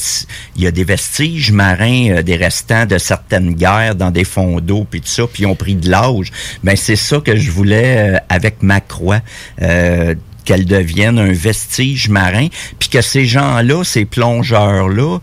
il 0.56 0.62
y 0.62 0.66
a 0.66 0.70
des 0.70 0.84
vestiges 0.84 1.50
marins, 1.50 2.10
euh, 2.10 2.22
des 2.22 2.36
restants 2.36 2.84
de 2.84 2.98
certaines 2.98 3.54
guerres 3.54 3.94
dans 3.94 4.10
des 4.10 4.24
fonds 4.24 4.60
d'eau, 4.60 4.86
puis 4.90 5.00
tout 5.00 5.08
ça, 5.08 5.22
puis 5.26 5.44
ils 5.44 5.46
ont 5.46 5.54
pris 5.56 5.76
de 5.76 5.88
l'âge. 5.90 6.30
Ben 6.62 6.76
c'est 6.76 6.96
ça 6.96 7.20
que 7.20 7.36
je 7.36 7.50
voulais 7.50 8.16
euh, 8.16 8.18
avec 8.60 8.62
ma 8.62 8.80
croix. 8.80 9.20
euh, 9.62 10.14
qu'elle 10.44 10.64
devienne 10.64 11.18
un 11.18 11.32
vestige 11.32 12.08
marin, 12.08 12.48
puis 12.78 12.88
que 12.88 13.02
ces 13.02 13.26
gens-là, 13.26 13.84
ces 13.84 14.06
plongeurs-là, 14.06 15.18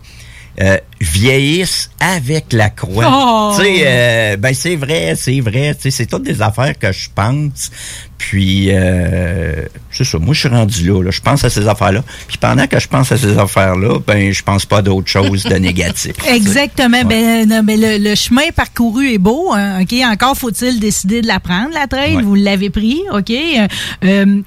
euh, 0.60 0.76
vieillissent 1.00 1.90
avec 2.00 2.52
la 2.52 2.70
croix. 2.70 3.06
Oh! 3.08 3.54
Tu 3.56 3.64
sais, 3.64 3.82
euh, 3.86 4.36
ben 4.36 4.52
c'est 4.54 4.76
vrai, 4.76 5.14
c'est 5.16 5.40
vrai. 5.40 5.74
Tu 5.74 5.82
sais, 5.82 5.90
c'est 5.90 6.06
toutes 6.06 6.24
des 6.24 6.42
affaires 6.42 6.78
que 6.78 6.90
je 6.92 7.08
pense. 7.14 7.70
Puis, 8.18 8.70
euh, 8.72 9.64
c'est 9.92 10.02
ça. 10.04 10.18
Moi, 10.18 10.34
je 10.34 10.40
suis 10.40 10.48
rendu 10.48 10.88
là, 10.88 11.02
là. 11.04 11.10
Je 11.12 11.20
pense 11.20 11.44
à 11.44 11.50
ces 11.50 11.68
affaires-là. 11.68 12.02
Puis 12.26 12.36
pendant 12.36 12.66
que 12.66 12.80
je 12.80 12.88
pense 12.88 13.12
à 13.12 13.16
ces 13.16 13.38
affaires-là, 13.38 14.00
ben, 14.04 14.32
je 14.32 14.42
pense 14.42 14.66
pas 14.66 14.78
à 14.78 14.82
d'autres 14.82 15.08
choses 15.08 15.44
de 15.44 15.54
négatif. 15.54 16.14
Exactement. 16.28 16.98
Ouais. 16.98 17.04
Ben, 17.04 17.48
non, 17.48 17.62
ben, 17.62 17.80
le, 17.80 17.96
le 17.98 18.14
chemin 18.16 18.50
parcouru 18.54 19.12
est 19.12 19.18
beau. 19.18 19.52
hein, 19.52 19.80
OK? 19.82 19.94
Encore 20.04 20.36
faut-il 20.36 20.80
décider 20.80 21.22
de 21.22 21.28
la 21.28 21.38
prendre, 21.38 21.70
la 21.72 21.86
trail. 21.86 22.16
Ouais. 22.16 22.22
Vous 22.22 22.34
l'avez 22.34 22.70
pris. 22.70 23.00
OK? 23.12 23.30
Euh, 23.30 23.68
euh, 24.04 24.40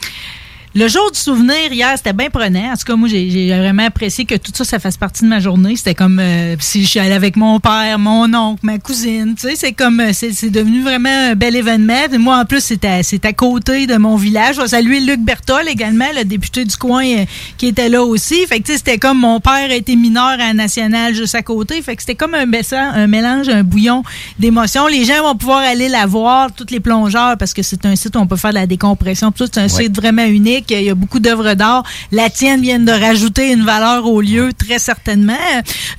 le 0.74 0.88
jour 0.88 1.11
du 1.11 1.19
souvenir, 1.19 1.72
hier, 1.72 1.91
c'était 1.97 2.13
bien 2.13 2.30
prenant. 2.30 2.72
En 2.72 2.76
tout 2.78 2.86
cas, 2.86 2.95
moi, 2.95 3.09
j'ai 3.09 3.30
j'ai 3.30 3.49
vraiment 3.49 3.86
apprécié 3.86 4.26
que 4.26 4.36
tout 4.36 4.51
ça, 4.53 4.63
ça 4.63 4.80
fasse 4.80 4.95
partie 4.97 5.24
de 5.24 5.28
ma 5.30 5.39
journée. 5.39 5.76
C'était 5.76 5.95
comme 5.95 6.19
euh, 6.19 6.55
si 6.59 6.84
je 6.84 6.88
suis 6.88 6.99
allée 6.99 7.11
avec 7.13 7.36
mon 7.36 7.59
père, 7.59 7.99
mon 7.99 8.34
oncle, 8.34 8.59
ma 8.63 8.80
cousine. 8.80 9.36
Tu 9.36 9.49
sais, 9.49 9.55
c'est 9.55 9.74
comme, 9.74 9.99
euh, 9.99 10.11
c'est 10.13 10.32
c'est 10.32 10.49
devenu 10.49 10.82
vraiment 10.82 11.09
un 11.32 11.36
bel 11.36 11.55
événement. 11.55 12.07
Moi, 12.19 12.38
en 12.39 12.45
plus, 12.45 12.61
c'est 12.63 12.86
à, 12.86 13.03
c'est 13.03 13.26
à 13.26 13.34
côté 13.34 13.86
de 13.86 13.97
mon 13.97 14.15
village. 14.15 14.55
Je 14.55 14.61
vais 14.61 14.67
saluer 14.69 15.01
Luc 15.01 15.19
Bertol 15.19 15.67
également, 15.67 16.05
le 16.15 16.24
député 16.24 16.63
du 16.63 16.78
coin 16.78 17.03
euh, 17.05 17.26
qui 17.57 17.67
était 17.67 17.89
là 17.89 18.03
aussi. 18.03 18.45
Fait 18.47 18.59
que, 18.59 18.67
tu 18.67 18.72
sais, 18.72 18.78
c'était 18.78 18.97
comme 18.97 19.19
mon 19.19 19.39
père 19.41 19.72
été 19.72 19.95
mineur 19.97 20.24
à 20.26 20.38
la 20.38 20.53
nationale 20.53 21.13
juste 21.13 21.36
à 21.36 21.41
côté. 21.41 21.82
Fait 21.82 21.95
que 21.97 22.01
c'était 22.01 22.15
comme 22.15 22.34
un, 22.34 22.45
baissant- 22.47 22.78
un 22.93 23.07
mélange, 23.07 23.49
un 23.49 23.63
bouillon 23.63 24.03
d'émotions. 24.39 24.88
Les 24.88 25.03
gens 25.03 25.22
vont 25.24 25.36
pouvoir 25.36 25.59
aller 25.59 25.89
la 25.89 26.05
voir, 26.05 26.53
tous 26.53 26.67
les 26.72 26.80
plongeurs, 26.80 27.38
parce 27.38 27.53
que 27.53 27.61
c'est 27.61 27.86
un 27.86 27.95
site 27.97 28.15
où 28.15 28.19
on 28.19 28.28
peut 28.28 28.38
faire 28.38 28.51
de 28.51 28.55
la 28.55 28.67
décompression. 28.67 29.32
Tout 29.32 29.45
ça, 29.45 29.51
c'est 29.53 29.59
un 29.59 29.63
Ouais. 29.63 29.84
site 29.84 29.95
vraiment 29.95 30.24
unique. 30.26 30.61
Il 30.70 30.82
y 30.84 30.89
a 30.89 30.95
beaucoup 30.95 31.20
d'œuvres 31.20 31.53
d'art. 31.53 31.84
La 32.12 32.30
tienne 32.30 32.62
vient 32.62 32.80
de 32.80 32.91
rajouter 32.91 33.51
une 33.51 33.64
valeur 33.66 34.05
au 34.07 34.22
lieu, 34.22 34.51
très 34.53 34.80
certainement. 34.80 35.34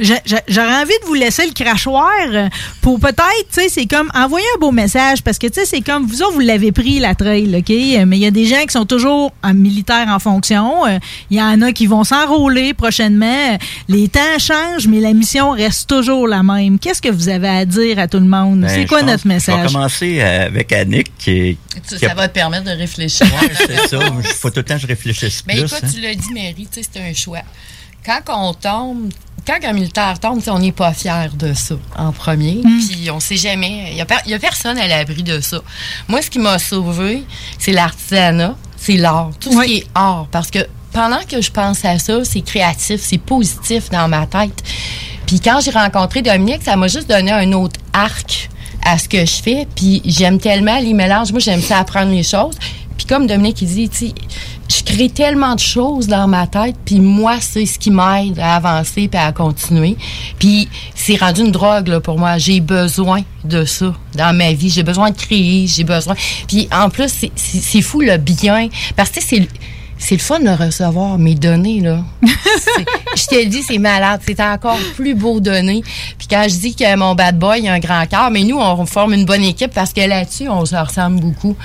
J'aurais 0.00 0.76
envie 0.82 0.98
de 1.02 1.06
vous 1.06 1.14
laisser 1.14 1.46
le 1.46 1.52
crachoir 1.52 2.10
pour 2.80 2.98
peut-être, 3.00 3.18
tu 3.52 3.60
sais, 3.62 3.68
c'est 3.68 3.86
comme 3.86 4.10
envoyer 4.14 4.46
un 4.56 4.60
beau 4.60 4.70
message 4.72 5.22
parce 5.22 5.38
que, 5.38 5.46
tu 5.46 5.54
sais, 5.60 5.66
c'est 5.66 5.80
comme 5.80 6.06
vous 6.06 6.22
autres, 6.22 6.32
vous 6.34 6.40
l'avez 6.40 6.72
pris, 6.72 6.98
la 7.00 7.14
trail, 7.14 7.54
OK? 7.56 7.68
Mais 8.06 8.16
il 8.16 8.22
y 8.22 8.26
a 8.26 8.30
des 8.30 8.46
gens 8.46 8.62
qui 8.62 8.72
sont 8.72 8.84
toujours 8.86 9.32
en 9.42 9.54
militaire 9.54 10.06
en 10.08 10.18
fonction. 10.18 10.72
Il 11.30 11.36
y 11.36 11.42
en 11.42 11.60
a 11.62 11.72
qui 11.72 11.86
vont 11.86 12.04
s'enrôler 12.04 12.74
prochainement. 12.74 13.58
Les 13.88 14.08
temps 14.08 14.20
changent, 14.38 14.86
mais 14.88 15.00
la 15.00 15.12
mission 15.12 15.50
reste 15.50 15.88
toujours 15.88 16.26
la 16.28 16.42
même. 16.42 16.78
Qu'est-ce 16.78 17.02
que 17.02 17.08
vous 17.08 17.28
avez 17.28 17.48
à 17.48 17.64
dire 17.64 17.98
à 17.98 18.08
tout 18.08 18.18
le 18.18 18.26
monde? 18.26 18.60
Ben, 18.62 18.68
c'est 18.68 18.86
quoi 18.86 19.00
pense- 19.00 19.08
notre 19.10 19.22
Je 19.24 19.28
vais 19.28 19.34
message? 19.34 19.72
commencer 19.72 20.20
avec 20.20 20.72
Annick 20.72 21.12
qui. 21.18 21.56
Ça, 21.84 21.96
qui 21.96 22.06
a- 22.06 22.08
ça 22.10 22.14
va 22.14 22.28
te 22.28 22.34
permettre 22.34 22.64
de 22.64 22.70
réfléchir. 22.76 23.26
Ouais, 23.40 23.50
c'est 23.56 23.88
ça. 23.88 23.98
Faut 24.40 24.50
tout 24.53 24.61
le 24.61 24.64
temps 24.64 24.74
que 24.74 24.80
je 24.82 24.86
réfléchisse 24.86 25.42
Mais 25.46 25.55
plus. 25.57 25.64
écoute, 25.66 25.80
hein. 25.82 25.88
tu 25.92 26.00
l'as 26.00 26.14
dit, 26.14 26.32
Mary, 26.32 26.68
tu 26.72 26.82
sais, 26.82 26.88
c'est 26.92 27.00
un 27.00 27.12
choix. 27.14 27.42
Quand 28.05 28.20
on 28.28 28.53
tombe, 28.55 29.11
quand 29.46 29.59
un 29.64 29.72
militaire 29.72 30.18
tombe, 30.18 30.40
on 30.48 30.59
n'est 30.59 30.72
pas 30.72 30.92
fier 30.92 31.30
de 31.34 31.53
ça 31.55 31.74
en 31.96 32.12
premier. 32.12 32.61
Puis 32.62 33.11
on 33.11 33.20
sait 33.20 33.36
jamais. 33.36 33.86
Il 33.90 33.94
n'y 33.94 34.00
a, 34.00 34.05
per- 34.07 34.22
y 34.26 34.34
a 34.34 34.38
personne 34.38 34.76
à 34.78 34.86
l'abri 34.88 35.22
de 35.22 35.40
ça. 35.40 35.61
Moi, 36.09 36.20
ce 36.22 36.30
qui 36.30 36.38
m'a 36.40 36.59
sauvé, 36.59 37.24
c'est 37.59 37.72
l'artisanat, 37.72 38.57
c'est 38.76 38.96
l'art, 38.96 39.30
tout 39.40 39.53
ce 39.53 39.64
qui 39.66 39.76
est 39.78 39.86
art. 39.94 40.26
Parce 40.32 40.50
que 40.50 40.61
pendant 40.92 41.20
que 41.28 41.40
je 41.40 41.50
pense 41.50 41.84
à 41.84 41.98
ça, 41.98 42.24
c'est 42.24 42.42
créatif, 42.42 43.00
c'est 43.03 43.18
positif 43.18 43.88
dans 43.90 44.09
ma 44.09 44.26
tête. 44.26 44.62
Puis 45.26 45.38
quand 45.40 45.61
j'ai 45.61 45.70
rencontré 45.70 46.22
Dominique, 46.22 46.62
ça 46.64 46.74
m'a 46.76 46.88
juste 46.88 47.09
donné 47.09 47.30
un 47.30 47.53
autre 47.53 47.78
arc 47.92 48.48
à 48.84 48.98
ce 48.98 49.09
que 49.09 49.24
je 49.24 49.42
fais. 49.42 49.66
Puis 49.76 50.03
j'aime 50.05 50.38
tellement 50.40 50.78
les 50.80 50.92
mélanges. 50.92 51.30
Moi, 51.30 51.40
j'aime 51.40 51.62
ça 51.62 51.78
apprendre 51.78 52.11
les 52.11 52.24
choses. 52.24 52.57
Puis 52.97 53.07
comme 53.07 53.26
Dominique, 53.26 53.62
il 53.62 53.68
dit, 53.68 53.88
tu 53.88 54.09
sais, 54.09 54.14
je 54.68 54.82
crée 54.82 55.09
tellement 55.11 55.55
de 55.55 55.61
choses 55.61 56.07
dans 56.07 56.26
ma 56.28 56.47
tête, 56.47 56.76
puis 56.84 57.01
moi, 57.01 57.36
c'est 57.40 57.66
ce 57.66 57.78
qui 57.78 57.90
m'aide 57.90 58.38
à 58.38 58.57
avancer 58.57 59.09
puis 59.09 59.20
à 59.20 59.32
continuer. 59.32 59.97
Puis 60.38 60.68
c'est 60.95 61.16
rendu 61.16 61.43
une 61.43 61.53
drogue 61.53 61.88
là, 61.88 62.01
pour 62.01 62.18
moi. 62.18 62.38
J'ai 62.38 62.61
besoin 62.61 63.20
de 63.45 63.64
ça 63.64 63.93
dans 64.14 64.36
ma 64.36 64.53
vie. 64.53 64.70
J'ai 64.70 64.82
besoin 64.82 65.11
de 65.11 65.16
créer, 65.16 65.66
j'ai 65.66 65.84
besoin. 65.84 66.14
Puis 66.49 66.68
en 66.72 66.88
plus, 66.90 67.12
c'est- 67.36 67.82
fou 67.82 68.01
le 68.01 68.16
bien. 68.16 68.68
Parce 68.97 69.11
que 69.11 69.20
c'est 69.22 69.40
le- 69.40 69.49
c'est 69.99 70.14
le 70.16 70.20
fun 70.20 70.40
de 70.40 70.49
recevoir 70.51 71.16
mes 71.18 71.34
données, 71.34 71.80
là. 71.80 72.01
Je 73.14 73.26
te 73.26 73.34
le 73.36 73.47
dis, 73.47 73.62
c'est 73.62 73.78
malade. 73.78 74.20
C'est 74.26 74.40
encore 74.40 74.78
plus 74.97 75.14
beau 75.14 75.38
données. 75.38 75.82
Puis 76.18 76.26
quand 76.28 76.45
je 76.49 76.57
dis 76.57 76.74
que 76.74 76.97
mon 76.97 77.14
bad 77.14 77.38
boy 77.38 77.68
a 77.68 77.74
un 77.74 77.78
grand 77.78 78.07
cœur, 78.07 78.30
mais 78.30 78.43
nous, 78.43 78.59
on 78.59 78.84
forme 78.86 79.12
une 79.14 79.24
bonne 79.26 79.45
équipe 79.45 79.72
parce 79.72 79.93
que 79.93 80.01
là-dessus, 80.01 80.49
on 80.49 80.64
se 80.64 80.74
ressemble 80.74 81.20
beaucoup. 81.20 81.57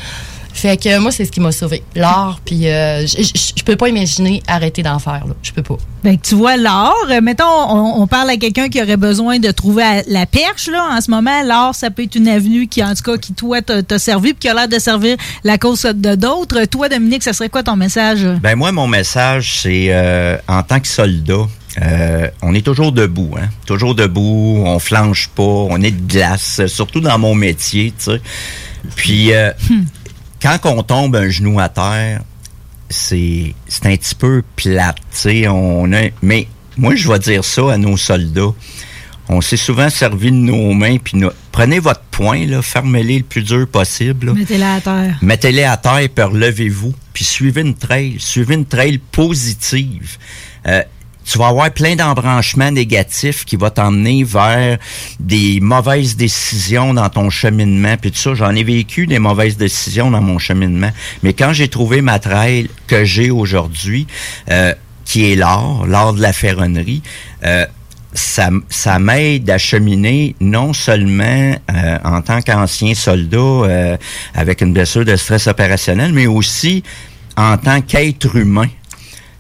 Fait 0.58 0.76
que 0.76 0.98
moi, 0.98 1.12
c'est 1.12 1.24
ce 1.26 1.32
qui 1.32 1.40
m'a 1.40 1.52
sauvé. 1.52 1.84
L'art, 1.96 2.40
puis 2.44 2.68
euh, 2.68 3.06
je- 3.06 3.64
peux 3.64 3.76
pas 3.76 3.90
imaginer 3.90 4.42
arrêter 4.48 4.82
d'en 4.82 4.98
faire, 4.98 5.28
là. 5.28 5.36
Je 5.44 5.52
peux 5.52 5.62
pas. 5.62 5.76
Ben, 6.04 6.18
que 6.18 6.26
tu 6.26 6.36
vois 6.36 6.56
l'art. 6.58 6.94
Euh, 7.12 7.20
mettons, 7.22 7.44
on, 7.46 8.02
on 8.02 8.08
parle 8.08 8.30
à 8.32 8.38
quelqu'un 8.38 8.70
qui 8.70 8.82
aurait 8.82 8.96
besoin 8.98 9.40
de 9.40 9.52
trouver 9.52 9.84
à- 9.84 10.04
la 10.08 10.26
perche, 10.26 10.68
là. 10.68 10.84
En 10.98 11.02
ce 11.02 11.12
moment, 11.12 11.44
l'art, 11.44 11.76
ça 11.76 11.92
peut 11.92 12.04
être 12.04 12.16
une 12.16 12.28
avenue 12.30 12.68
qui, 12.68 12.82
en 12.84 12.96
tout 12.96 13.04
cas, 13.04 13.18
qui, 13.18 13.34
toi, 13.34 13.62
t'a 13.62 14.00
servi 14.00 14.30
puis 14.34 14.40
qui 14.40 14.48
a 14.50 14.54
l'air 14.54 14.68
de 14.70 14.80
servir 14.80 15.18
la 15.44 15.58
cause 15.58 15.82
de 15.84 16.16
d'autres. 16.16 16.64
Toi, 16.66 16.88
Dominique, 16.90 17.24
ça 17.24 17.34
serait 17.34 17.50
quoi 17.50 17.62
ton 17.62 17.76
message? 17.76 18.26
Ben 18.42 18.56
moi, 18.56 18.72
mon 18.72 18.88
message, 18.88 19.60
c'est 19.62 19.88
euh, 19.90 20.38
en 20.48 20.64
tant 20.64 20.80
que 20.80 20.88
soldat, 20.88 21.46
euh, 21.82 22.28
on 22.42 22.56
est 22.56 22.66
toujours 22.66 22.94
debout, 22.94 23.36
hein? 23.40 23.50
Toujours 23.68 23.94
debout, 23.96 24.64
on 24.66 24.80
flanche 24.80 25.28
pas, 25.36 25.44
on 25.44 25.82
est 25.84 25.92
de 25.92 26.08
glace, 26.12 26.66
surtout 26.68 27.02
dans 27.02 27.20
mon 27.20 27.36
métier, 27.36 27.94
tu 28.00 28.06
sais. 28.12 28.22
Puis, 28.96 29.34
euh, 29.34 29.52
quand 30.42 30.58
on 30.66 30.84
tombe 30.84 31.16
un 31.16 31.30
genou 31.30 31.60
à 31.60 31.70
terre, 31.70 32.22
c'est 32.90 33.54
c'est 33.68 33.86
un 33.86 33.96
petit 33.96 34.16
peu 34.16 34.44
plate, 34.56 34.98
tu 35.12 35.18
sais. 35.18 35.48
On 35.48 35.92
a, 35.94 36.04
mais 36.22 36.48
moi, 36.78 36.96
je 36.96 37.08
vais 37.12 37.20
dire 37.20 37.44
ça 37.44 37.74
à 37.74 37.78
nos 37.78 37.98
soldats. 37.98 38.54
On 39.30 39.42
s'est 39.42 39.58
souvent 39.58 39.90
servi 39.90 40.32
de 40.32 40.38
nos 40.38 40.74
mains, 40.74 40.96
puis 41.04 41.18
no- 41.18 41.32
prenez 41.52 41.80
votre 41.80 42.00
poing, 42.12 42.46
là, 42.46 42.62
fermez-les 42.62 43.18
le 43.18 43.24
plus 43.26 43.42
dur 43.44 43.68
possible. 43.68 44.28
là. 44.28 44.34
Mettez-la 44.34 44.76
à 44.76 44.80
terre. 44.82 45.18
Mettez-les 45.22 45.64
à 45.64 45.76
terre, 45.76 46.08
puis 46.16 46.24
relevez-vous, 46.24 46.94
puis 47.12 47.26
suivez 47.26 47.60
une 47.62 47.76
trail, 47.76 48.16
suivez 48.20 48.56
une 48.56 48.66
trail 48.66 49.00
positive. 49.00 50.18
Euh, 50.66 50.82
tu 51.28 51.38
vas 51.38 51.48
avoir 51.48 51.72
plein 51.72 51.96
d'embranchements 51.96 52.72
négatifs 52.72 53.44
qui 53.44 53.58
vont 53.58 53.70
t'emmener 53.70 54.24
vers 54.24 54.78
des 55.20 55.60
mauvaises 55.62 56.16
décisions 56.16 56.94
dans 56.94 57.10
ton 57.10 57.30
cheminement, 57.30 57.98
puis 57.98 58.12
tout 58.12 58.18
ça. 58.18 58.34
J'en 58.34 58.56
ai 58.56 58.64
vécu 58.64 59.08
des 59.08 59.20
mauvaises 59.20 59.58
décisions 59.58 60.10
dans 60.10 60.22
mon 60.22 60.40
cheminement. 60.40 60.92
Mais 61.24 61.34
quand 61.34 61.52
j'ai 61.52 61.68
trouvé 61.68 62.02
ma 62.02 62.20
trail 62.20 62.70
que 62.88 63.04
j'ai 63.04 63.30
aujourd'hui, 63.30 64.08
euh, 64.50 64.74
qui 65.04 65.32
est 65.32 65.36
l'art, 65.36 65.86
l'art 65.86 66.14
de 66.14 66.22
la 66.22 66.34
ferronnerie, 66.34 67.02
euh, 67.46 67.66
ça, 68.14 68.50
ça 68.70 68.98
m'aide 69.00 69.50
à 69.50 69.58
cheminer 69.58 70.36
non 70.40 70.74
seulement 70.74 71.56
euh, 71.74 71.98
en 72.04 72.22
tant 72.22 72.42
qu'ancien 72.42 72.94
soldat 72.94 73.38
euh, 73.38 73.98
avec 74.34 74.62
une 74.62 74.74
blessure 74.74 75.06
de 75.06 75.16
stress 75.16 75.48
opérationnel, 75.48 76.14
mais 76.14 76.28
aussi 76.28 76.84
en 77.36 77.58
tant 77.58 77.82
qu'être 77.82 78.36
humain. 78.36 78.68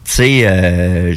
Tu 0.07 0.13
sais, 0.13 0.47
euh, 0.47 1.13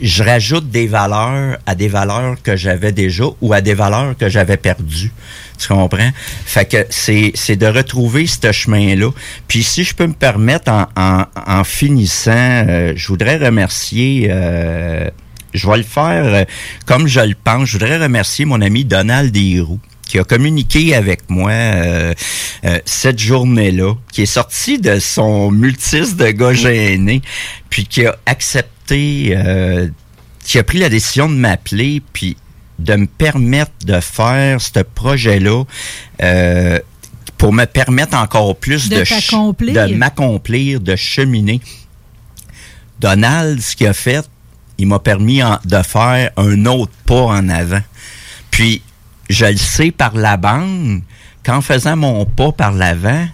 je, 0.00 0.22
rajoute 0.22 0.70
des 0.70 0.86
valeurs 0.86 1.58
à 1.66 1.74
des 1.74 1.88
valeurs 1.88 2.36
que 2.42 2.56
j'avais 2.56 2.90
déjà 2.90 3.24
ou 3.42 3.52
à 3.52 3.60
des 3.60 3.74
valeurs 3.74 4.16
que 4.16 4.30
j'avais 4.30 4.56
perdues. 4.56 5.12
Tu 5.58 5.68
comprends? 5.68 6.10
Fait 6.46 6.64
que 6.64 6.86
c'est, 6.88 7.32
c'est 7.34 7.56
de 7.56 7.66
retrouver 7.66 8.26
ce 8.26 8.50
chemin-là. 8.50 9.10
Puis 9.46 9.62
si 9.62 9.84
je 9.84 9.94
peux 9.94 10.06
me 10.06 10.14
permettre, 10.14 10.72
en, 10.72 10.86
en, 10.96 11.24
en 11.46 11.64
finissant, 11.64 12.64
euh, 12.66 12.94
je 12.96 13.08
voudrais 13.08 13.36
remercier... 13.36 14.28
euh, 14.30 15.10
je 15.52 15.68
vais 15.68 15.78
le 15.78 15.82
faire 15.82 16.24
euh, 16.26 16.44
comme 16.86 17.06
je 17.06 17.20
le 17.20 17.34
pense. 17.34 17.68
Je 17.68 17.72
voudrais 17.72 17.98
remercier 17.98 18.44
mon 18.44 18.60
ami 18.60 18.84
Donald 18.84 19.32
Desroux 19.32 19.80
qui 20.10 20.18
a 20.18 20.24
communiqué 20.24 20.96
avec 20.96 21.30
moi 21.30 21.52
euh, 21.52 22.12
euh, 22.64 22.80
cette 22.84 23.20
journée-là, 23.20 23.94
qui 24.12 24.22
est 24.22 24.26
sorti 24.26 24.80
de 24.80 24.98
son 24.98 25.52
multis 25.52 26.14
de 26.16 26.26
gars 26.32 26.52
gêné, 26.52 27.22
puis 27.68 27.86
qui 27.86 28.04
a 28.06 28.16
accepté, 28.26 29.34
euh, 29.36 29.86
qui 30.44 30.58
a 30.58 30.64
pris 30.64 30.78
la 30.78 30.88
décision 30.88 31.28
de 31.28 31.34
m'appeler, 31.34 32.02
puis 32.12 32.36
de 32.80 32.96
me 32.96 33.06
permettre 33.06 33.70
de 33.84 34.00
faire 34.00 34.60
ce 34.60 34.80
projet-là 34.80 35.62
pour 37.38 37.52
me 37.52 37.64
permettre 37.66 38.16
encore 38.16 38.56
plus 38.56 38.88
De 39.90 39.94
m'accomplir, 39.94 40.80
de 40.80 40.96
cheminer. 40.96 41.60
Donald, 42.98 43.60
ce 43.60 43.76
qu'il 43.76 43.86
a 43.86 43.92
fait, 43.92 44.28
il 44.76 44.88
m'a 44.88 44.98
permis 44.98 45.40
en- 45.44 45.60
de 45.64 45.82
faire 45.82 46.32
un 46.36 46.66
autre 46.66 46.92
pas 47.06 47.22
en 47.26 47.48
avant. 47.48 47.80
Puis, 48.50 48.82
je 49.30 49.46
le 49.46 49.56
sais 49.56 49.90
par 49.90 50.14
la 50.14 50.36
bande, 50.36 51.00
qu'en 51.44 51.60
faisant 51.62 51.96
mon 51.96 52.26
pas 52.26 52.52
par 52.52 52.72
l'avant, 52.72 53.26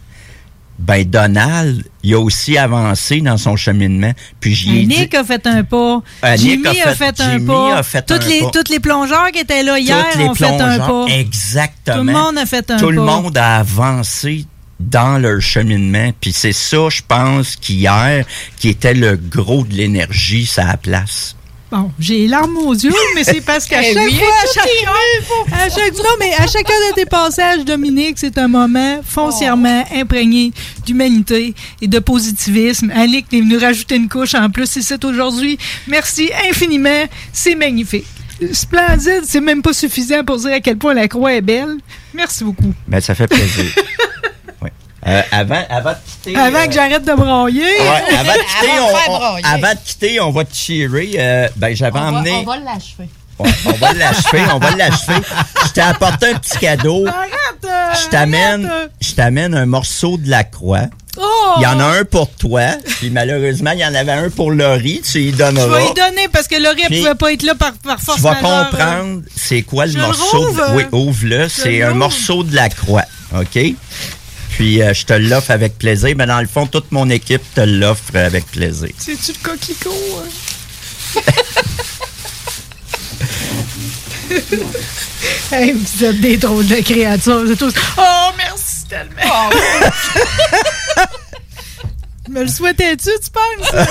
ben 0.79 1.05
Donald, 1.05 1.85
il 2.03 2.15
a 2.15 2.21
aussi 2.21 2.59
avancé 2.59 3.23
dans 3.23 3.39
son 3.39 3.57
cheminement. 3.57 4.13
Puis 4.41 4.55
j'y 4.55 4.79
ai 4.81 4.83
dit, 4.87 4.99
Nick 4.99 5.15
a 5.15 5.25
fait 5.25 5.47
un 5.47 5.65
pas. 5.65 6.03
Euh, 6.25 6.37
Jimmy 6.37 6.67
a 6.67 6.91
a 6.91 6.95
fait- 6.95 7.21
un 7.21 7.41
pas. 7.41 7.79
a 7.79 7.83
fait 7.83 8.03
toutes, 8.03 8.23
un 8.25 8.29
les, 8.29 8.41
pas. 8.41 8.51
toutes 8.53 8.69
les 8.69 8.81
plongeurs 8.81 9.31
qui 9.33 9.39
étaient 9.41 9.63
là 9.63 9.79
hier 9.79 10.05
les 10.19 10.25
ont 10.29 10.35
fait 10.35 10.45
un 10.45 10.79
pas. 10.79 11.07
Exactement. 11.09 11.97
Tout 11.99 12.05
le 12.05 12.13
monde 12.13 12.39
a 12.39 12.45
fait 12.47 12.71
un 12.71 12.77
Tout 12.77 12.91
le 12.91 12.97
pas. 12.99 13.05
monde 13.05 13.39
a 13.39 13.57
avancé 13.57 14.45
dans 14.79 15.17
leur 15.19 15.41
cheminement. 15.41 16.11
Puis 16.21 16.35
c'est 16.35 16.53
ça, 16.53 16.89
je 16.91 17.01
pense, 17.09 17.57
qu'hier, 17.57 18.27
qui 18.59 18.69
était 18.69 18.93
le 18.93 19.17
gros 19.17 19.65
de 19.65 19.73
l'énergie, 19.73 20.45
ça 20.45 20.67
la 20.67 20.77
place. 20.77 21.36
Bon, 21.71 21.91
j'ai 21.99 22.19
les 22.19 22.29
larmes 22.29 22.57
aux 22.59 22.75
yeux, 22.75 22.93
mais 23.17 23.25
c'est 23.25 23.41
parce 23.41 23.67
qu'à 23.67 23.83
Eh 23.83 23.93
chaque 23.93 24.05
oui, 24.07 24.15
fois, 24.15 24.29
à 24.29 24.47
chaque, 24.55 25.53
à 25.53 25.69
chaque, 25.69 25.97
non, 25.97 26.11
mais 26.21 26.33
à 26.35 26.47
chacun 26.47 26.75
de 26.91 26.95
tes 26.95 27.07
passages, 27.07 27.65
Dominique, 27.65 28.19
c'est 28.19 28.39
un 28.39 28.47
moment 28.47 29.01
foncièrement 29.05 29.85
imprégné 29.93 30.53
d'humanité 30.85 31.55
et 31.83 31.89
de 31.89 31.99
positivisme. 31.99 32.93
Annick 32.95 33.27
est 33.33 33.41
venu 33.41 33.57
rajouter 33.57 33.97
une 33.97 34.09
couche 34.09 34.35
en 34.37 34.49
plus, 34.49 34.67
c'est 34.67 34.83
ça 34.83 34.95
aujourd'hui. 35.03 35.59
Merci 35.89 36.31
infiniment, 36.49 37.07
c'est 37.33 37.57
magnifique. 37.57 38.07
Splendide, 38.53 39.23
c'est 39.25 39.41
même 39.41 39.63
pas 39.63 39.73
suffisant 39.73 40.23
pour 40.23 40.37
dire 40.37 40.53
à 40.53 40.61
quel 40.61 40.77
point 40.77 40.95
la 40.95 41.09
croix 41.09 41.33
est 41.33 41.41
belle. 41.41 41.77
Merci 42.15 42.45
beaucoup. 42.45 42.73
Ben, 42.87 43.01
ça 43.01 43.15
fait 43.15 43.27
plaisir. 43.27 43.65
Ouais. 45.07 45.13
Euh, 45.13 45.23
avant, 45.33 45.63
avant 45.71 45.91
de 45.93 45.97
quitter. 46.07 46.37
Avant 46.39 46.59
euh, 46.59 46.67
que 46.67 46.73
j'arrête 46.73 47.05
de 47.05 47.13
broyer. 47.15 47.63
ouais, 47.63 47.89
avant 48.19 48.33
de 48.33 48.39
quitter, 48.39 48.71
Avant 48.77 48.87
on, 48.91 48.97
faire 48.97 49.11
on- 49.11 49.19
brailler. 49.19 49.47
avant 49.47 49.73
de 49.75 49.79
quitter, 49.85 50.21
on 50.21 50.31
va 50.33 50.45
te 50.45 50.55
cheerer. 50.55 51.11
Euh, 51.17 51.49
ben, 51.57 51.77
j'avais 51.77 51.99
On 51.99 52.03
va, 52.03 52.09
emmené. 52.19 52.33
on 52.33 52.43
va 52.45 52.57
l'achever. 52.59 53.09
On, 53.39 53.45
on 53.67 53.73
va 53.73 53.93
l'achever, 53.93 54.41
on 54.51 54.59
va 54.59 54.71
l'achever. 54.77 55.21
Je 55.67 55.73
t'ai 55.73 55.83
apporté 55.83 56.29
un 56.29 56.35
petit 56.39 56.57
cadeau. 56.59 57.07
Arrête! 57.07 58.01
Je 58.03 58.09
t'amène, 58.09 58.71
je 59.03 59.55
un 59.55 59.67
morceau 59.67 60.17
de 60.17 60.31
la 60.31 60.43
croix. 60.43 60.85
Oh! 61.19 61.23
Il 61.59 61.63
y 61.63 61.67
en 61.67 61.79
a 61.79 61.85
un 61.85 62.05
pour 62.05 62.31
toi, 62.31 62.63
puis 62.99 63.11
malheureusement, 63.11 63.73
il 63.73 63.81
y 63.81 63.85
en 63.85 63.95
avait 63.95 64.13
un 64.13 64.31
pour 64.31 64.51
Laurie. 64.53 65.03
Tu 65.03 65.19
y 65.21 65.33
Je 65.33 65.37
donneras. 65.37 65.67
vais 65.79 65.85
y 65.85 65.93
donner 65.95 66.29
parce 66.33 66.49
que 66.49 66.57
Laurie, 66.57 66.83
elle 66.91 66.99
pouvait 66.99 67.15
pas 67.15 67.33
être 67.35 67.43
là 67.43 67.55
par, 67.55 67.73
par 67.75 68.01
force 68.01 68.17
Tu 68.17 68.23
vas 68.23 68.41
majeure. 68.41 68.71
comprendre 68.71 69.21
c'est 69.37 69.61
quoi 69.63 69.85
le 69.85 69.93
Je 69.93 69.99
le 69.99 70.03
morceau. 70.07 70.57
Oui, 70.75 70.85
ouvre-le. 70.93 71.49
C'est 71.51 71.83
un 71.83 71.93
morceau 71.93 72.43
de 72.43 72.55
la 72.57 72.71
croix. 72.71 73.05
OK? 73.39 73.59
Puis 74.57 74.81
euh, 74.81 74.95
je 74.95 75.05
te 75.05 75.13
l'offre 75.13 75.51
avec 75.51 75.77
plaisir. 75.77 76.15
Mais 76.17 76.25
dans 76.25 76.41
le 76.41 76.47
fond, 76.47 76.67
toute 76.67 76.91
mon 76.91 77.11
équipe 77.11 77.43
te 77.55 77.61
l'offre 77.61 78.17
avec 78.17 78.47
plaisir. 78.47 78.89
C'est-tu 78.97 79.33
le 79.33 79.39
coquelicot? 79.43 79.91
hein? 80.19 81.21
hey, 85.53 85.73
vous 85.73 86.05
êtes 86.05 86.21
des 86.23 86.39
drôles 86.39 86.67
de 86.67 86.77
créatures. 86.77 87.45
Vous 87.45 87.53
êtes 87.53 87.59
tous. 87.59 87.75
Oh, 87.99 88.31
merci 88.39 88.87
tellement. 88.89 89.51
Me 92.29 92.43
le 92.43 92.49
souhaitais-tu, 92.49 93.11
tu 93.23 93.31
penses? 93.31 93.71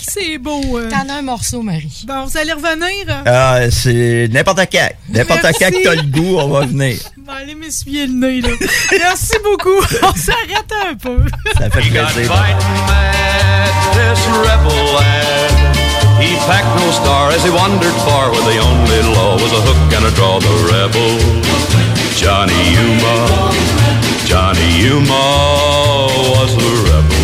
C'est 0.00 0.38
beau. 0.38 0.60
euh? 0.78 0.90
T'en 0.90 1.08
as 1.08 1.18
un 1.18 1.22
morceau, 1.22 1.62
Marie. 1.62 2.04
Bon, 2.06 2.24
vous 2.24 2.36
allez 2.36 2.52
revenir? 2.52 3.22
Ah, 3.26 3.60
c'est 3.70 4.28
n'importe 4.32 4.60
quand. 4.72 4.88
N'importe 5.08 5.42
quand 5.42 5.70
que 5.70 5.84
t'as 5.84 5.94
le 5.94 6.02
goût, 6.02 6.38
on 6.38 6.48
va 6.48 6.66
venir. 6.66 6.96
Bon, 7.18 7.32
allez 7.36 7.54
m'essuyer 7.54 8.06
le 8.08 8.14
nez, 8.14 8.40
là. 8.40 8.48
Merci 8.90 9.34
beaucoup. 9.44 9.78
On 10.02 10.14
s'arrête 10.16 10.72
un 10.90 10.94
peu. 10.96 11.18
Ça 11.56 11.70
fait 11.70 11.80
plaisir. 11.82 12.32
this 13.92 14.26
rebel 14.42 14.94
lad. 14.96 15.52
He 16.20 16.34
packed 16.48 16.74
no 16.80 16.90
star 16.92 17.30
as 17.30 17.44
he 17.44 17.50
wandered 17.50 17.94
far, 18.04 18.32
where 18.32 18.42
the 18.42 18.58
only 18.58 19.02
law 19.14 19.34
was 19.36 19.52
a 19.52 19.60
hook 19.62 19.92
and 19.94 20.06
a 20.06 20.10
draw. 20.16 20.40
The 20.40 20.48
rebel, 20.72 21.18
Johnny 22.20 22.52
Yuma, 22.74 23.50
Johnny 24.26 24.82
Yuma 24.82 26.06
was 26.34 26.54
the 26.54 26.70
rebel. 26.84 27.19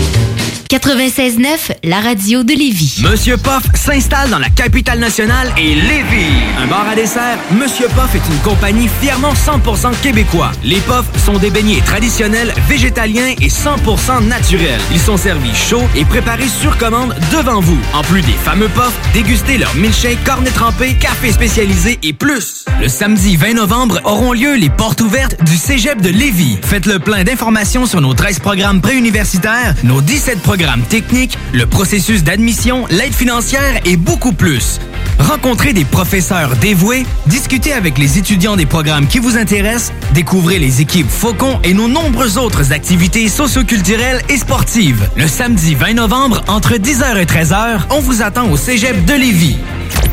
96.9, 0.68 1.76
la 1.84 2.00
radio 2.00 2.42
de 2.42 2.52
Lévis. 2.52 3.00
Monsieur 3.08 3.36
Poff 3.36 3.62
s'installe 3.74 4.30
dans 4.30 4.40
la 4.40 4.50
capitale 4.50 4.98
nationale 4.98 5.52
et 5.56 5.76
Lévis. 5.76 6.42
Un 6.58 6.66
bar 6.66 6.88
à 6.88 6.96
dessert, 6.96 7.38
Monsieur 7.52 7.86
Poff 7.94 8.12
est 8.16 8.32
une 8.32 8.38
compagnie 8.40 8.88
fièrement 9.00 9.32
100% 9.32 9.92
québécois. 10.02 10.50
Les 10.64 10.80
Poffs 10.80 11.06
sont 11.24 11.38
des 11.38 11.50
beignets 11.50 11.82
traditionnels, 11.82 12.52
végétaliens 12.68 13.34
et 13.40 13.46
100% 13.46 14.26
naturels. 14.26 14.80
Ils 14.90 14.98
sont 14.98 15.16
servis 15.16 15.54
chauds 15.54 15.86
et 15.94 16.04
préparés 16.04 16.48
sur 16.48 16.76
commande 16.78 17.14
devant 17.30 17.60
vous. 17.60 17.78
En 17.94 18.02
plus 18.02 18.22
des 18.22 18.32
fameux 18.32 18.68
Poffs, 18.68 18.98
dégustez 19.14 19.58
leur 19.58 19.72
milkshake, 19.76 20.24
cornet 20.24 20.50
trempé, 20.50 20.94
café 20.94 21.30
spécialisé 21.30 22.00
et 22.02 22.12
plus. 22.12 22.64
Le 22.80 22.88
samedi 22.88 23.36
20 23.36 23.54
novembre 23.54 24.00
auront 24.02 24.32
lieu 24.32 24.56
les 24.56 24.70
portes 24.70 25.00
ouvertes 25.00 25.36
du 25.44 25.56
Cégep 25.56 26.02
de 26.02 26.08
Lévis. 26.10 26.58
Faites 26.62 26.86
le 26.86 26.98
plein 26.98 27.22
d'informations 27.22 27.86
sur 27.86 28.00
nos 28.00 28.14
13 28.14 28.40
programmes 28.40 28.80
préuniversitaires, 28.80 29.76
nos 29.84 30.00
17 30.00 30.40
programmes 30.40 30.55
techniques, 30.88 31.38
le 31.52 31.66
processus 31.66 32.24
d'admission, 32.24 32.86
l'aide 32.88 33.14
financière 33.14 33.80
et 33.84 33.96
beaucoup 33.96 34.32
plus. 34.32 34.80
Rencontrez 35.18 35.72
des 35.72 35.84
professeurs 35.84 36.56
dévoués, 36.56 37.04
discutez 37.26 37.72
avec 37.72 37.98
les 37.98 38.18
étudiants 38.18 38.56
des 38.56 38.66
programmes 38.66 39.06
qui 39.06 39.18
vous 39.18 39.36
intéressent, 39.36 39.92
découvrez 40.14 40.58
les 40.58 40.80
équipes 40.80 41.08
Faucon 41.08 41.58
et 41.62 41.74
nos 41.74 41.88
nombreuses 41.88 42.38
autres 42.38 42.72
activités 42.72 43.28
socioculturelles 43.28 44.22
et 44.28 44.36
sportives. 44.36 45.08
Le 45.16 45.26
samedi 45.26 45.74
20 45.74 45.94
novembre, 45.94 46.42
entre 46.48 46.74
10h 46.74 47.16
et 47.18 47.24
13h, 47.24 47.80
on 47.90 48.00
vous 48.00 48.22
attend 48.22 48.50
au 48.50 48.56
Cégep 48.56 49.04
de 49.04 49.14
Lévis. 49.14 49.58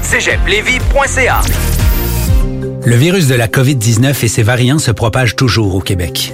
cégeplévis.ca 0.02 1.42
Le 2.86 2.96
virus 2.96 3.28
de 3.28 3.36
la 3.36 3.48
COVID-19 3.48 4.24
et 4.24 4.28
ses 4.28 4.44
variants 4.44 4.80
se 4.80 4.92
propagent 4.92 5.36
toujours 5.36 5.76
au 5.76 5.82
Québec. 5.82 6.34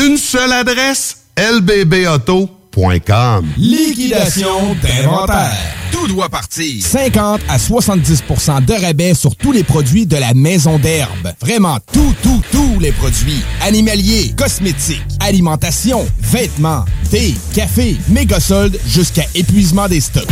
une 0.00 0.16
seule 0.16 0.52
adresse, 0.52 1.18
lbbauto.com. 1.36 3.46
Liquidation 3.56 4.74
d'inventaire. 4.82 5.52
Tout 5.90 6.08
doit 6.08 6.28
partir. 6.28 6.82
50 6.82 7.40
à 7.48 7.58
70% 7.58 8.64
de 8.64 8.72
rabais 8.72 9.14
sur 9.14 9.36
tous 9.36 9.52
les 9.52 9.62
produits 9.62 10.06
de 10.06 10.16
la 10.16 10.34
maison 10.34 10.78
d'herbe. 10.78 11.32
Vraiment 11.40 11.78
tout, 11.92 12.14
tout, 12.22 12.42
tous 12.50 12.80
les 12.80 12.92
produits. 12.92 13.42
Animaliers, 13.60 14.34
cosmétiques, 14.36 15.02
alimentation, 15.20 16.06
vêtements, 16.20 16.84
thé, 17.10 17.34
café, 17.54 17.96
méga 18.08 18.40
soldes 18.40 18.78
jusqu'à 18.86 19.24
épuisement 19.34 19.88
des 19.88 20.00
stocks. 20.00 20.26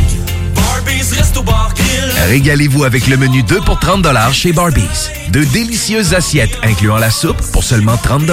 Régalez-vous 2.28 2.84
avec 2.84 3.06
le 3.06 3.16
menu 3.16 3.42
2 3.42 3.60
pour 3.60 3.78
30 3.78 4.06
chez 4.32 4.52
Barbies. 4.52 5.10
De 5.30 5.42
délicieuses 5.44 6.14
assiettes 6.14 6.56
incluant 6.62 6.98
la 6.98 7.10
soupe 7.10 7.40
pour 7.52 7.64
seulement 7.64 7.96
30 7.96 8.30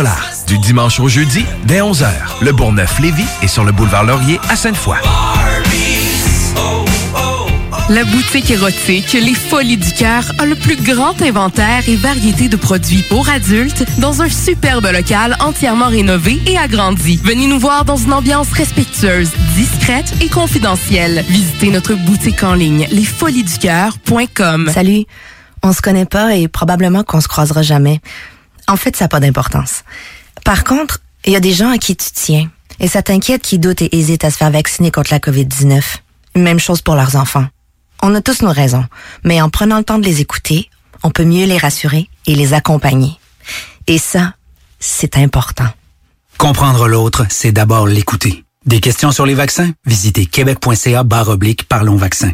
Du 0.47 0.57
dimanche 0.59 0.99
au 0.99 1.07
jeudi, 1.07 1.45
dès 1.65 1.79
11h. 1.79 2.07
Le 2.41 2.51
Bourgneuf-Lévis 2.51 3.25
est 3.41 3.47
sur 3.47 3.63
le 3.63 3.71
boulevard 3.71 4.03
Laurier 4.03 4.39
à 4.49 4.55
Sainte-Foy. 4.55 4.97
La 7.89 8.03
boutique 8.03 8.51
érotique 8.51 9.13
Les 9.13 9.33
Folies 9.33 9.77
du 9.77 9.93
Cœur 9.93 10.29
a 10.39 10.45
le 10.45 10.55
plus 10.55 10.75
grand 10.75 11.21
inventaire 11.21 11.87
et 11.87 11.95
variété 11.95 12.49
de 12.49 12.57
produits 12.57 13.01
pour 13.03 13.29
adultes 13.29 13.85
dans 13.99 14.21
un 14.21 14.27
superbe 14.27 14.87
local 14.91 15.37
entièrement 15.39 15.87
rénové 15.87 16.41
et 16.47 16.57
agrandi. 16.57 17.17
Venez 17.23 17.47
nous 17.47 17.59
voir 17.59 17.85
dans 17.85 17.95
une 17.95 18.11
ambiance 18.11 18.51
respectueuse, 18.51 19.31
discrète 19.55 20.13
et 20.21 20.27
confidentielle. 20.27 21.23
Visitez 21.29 21.71
notre 21.71 21.93
boutique 21.93 22.43
en 22.43 22.55
ligne 22.55 22.89
lesfoliesducoeur.com. 22.91 24.69
Salut. 24.73 25.05
On 25.63 25.71
se 25.71 25.81
connaît 25.81 26.05
pas 26.05 26.35
et 26.35 26.49
probablement 26.49 27.03
qu'on 27.03 27.21
se 27.21 27.29
croisera 27.29 27.61
jamais. 27.61 28.01
En 28.67 28.75
fait, 28.75 28.97
ça 28.97 29.05
n'a 29.05 29.09
pas 29.09 29.21
d'importance. 29.21 29.85
Par 30.43 30.65
contre, 30.65 30.99
il 31.25 31.31
y 31.31 31.37
a 31.37 31.41
des 31.41 31.53
gens 31.53 31.69
à 31.69 31.77
qui 31.77 31.95
tu 31.95 32.09
tiens. 32.13 32.49
Et 32.81 32.89
ça 32.89 33.01
t'inquiète 33.01 33.43
qui 33.43 33.59
doutent 33.59 33.81
et 33.81 33.97
hésitent 33.97 34.25
à 34.25 34.29
se 34.29 34.35
faire 34.37 34.51
vacciner 34.51 34.91
contre 34.91 35.13
la 35.13 35.19
COVID-19. 35.19 35.81
Même 36.35 36.59
chose 36.59 36.81
pour 36.81 36.95
leurs 36.95 37.15
enfants. 37.15 37.45
On 38.03 38.13
a 38.15 38.21
tous 38.21 38.41
nos 38.41 38.51
raisons, 38.51 38.85
mais 39.23 39.41
en 39.41 39.49
prenant 39.49 39.77
le 39.77 39.83
temps 39.83 39.99
de 39.99 40.05
les 40.05 40.21
écouter, 40.21 40.69
on 41.03 41.11
peut 41.11 41.25
mieux 41.25 41.45
les 41.45 41.57
rassurer 41.57 42.09
et 42.25 42.35
les 42.35 42.53
accompagner. 42.53 43.17
Et 43.87 43.97
ça, 43.97 44.33
c'est 44.79 45.17
important. 45.17 45.67
Comprendre 46.37 46.87
l'autre, 46.87 47.25
c'est 47.29 47.51
d'abord 47.51 47.87
l'écouter. 47.87 48.43
Des 48.65 48.79
questions 48.79 49.11
sur 49.11 49.25
les 49.25 49.33
vaccins? 49.33 49.71
Visitez 49.85 50.25
québec.ca 50.25 51.03
barre 51.03 51.29
oblique 51.29 51.67
Parlons 51.67 51.95
vaccins. 51.95 52.33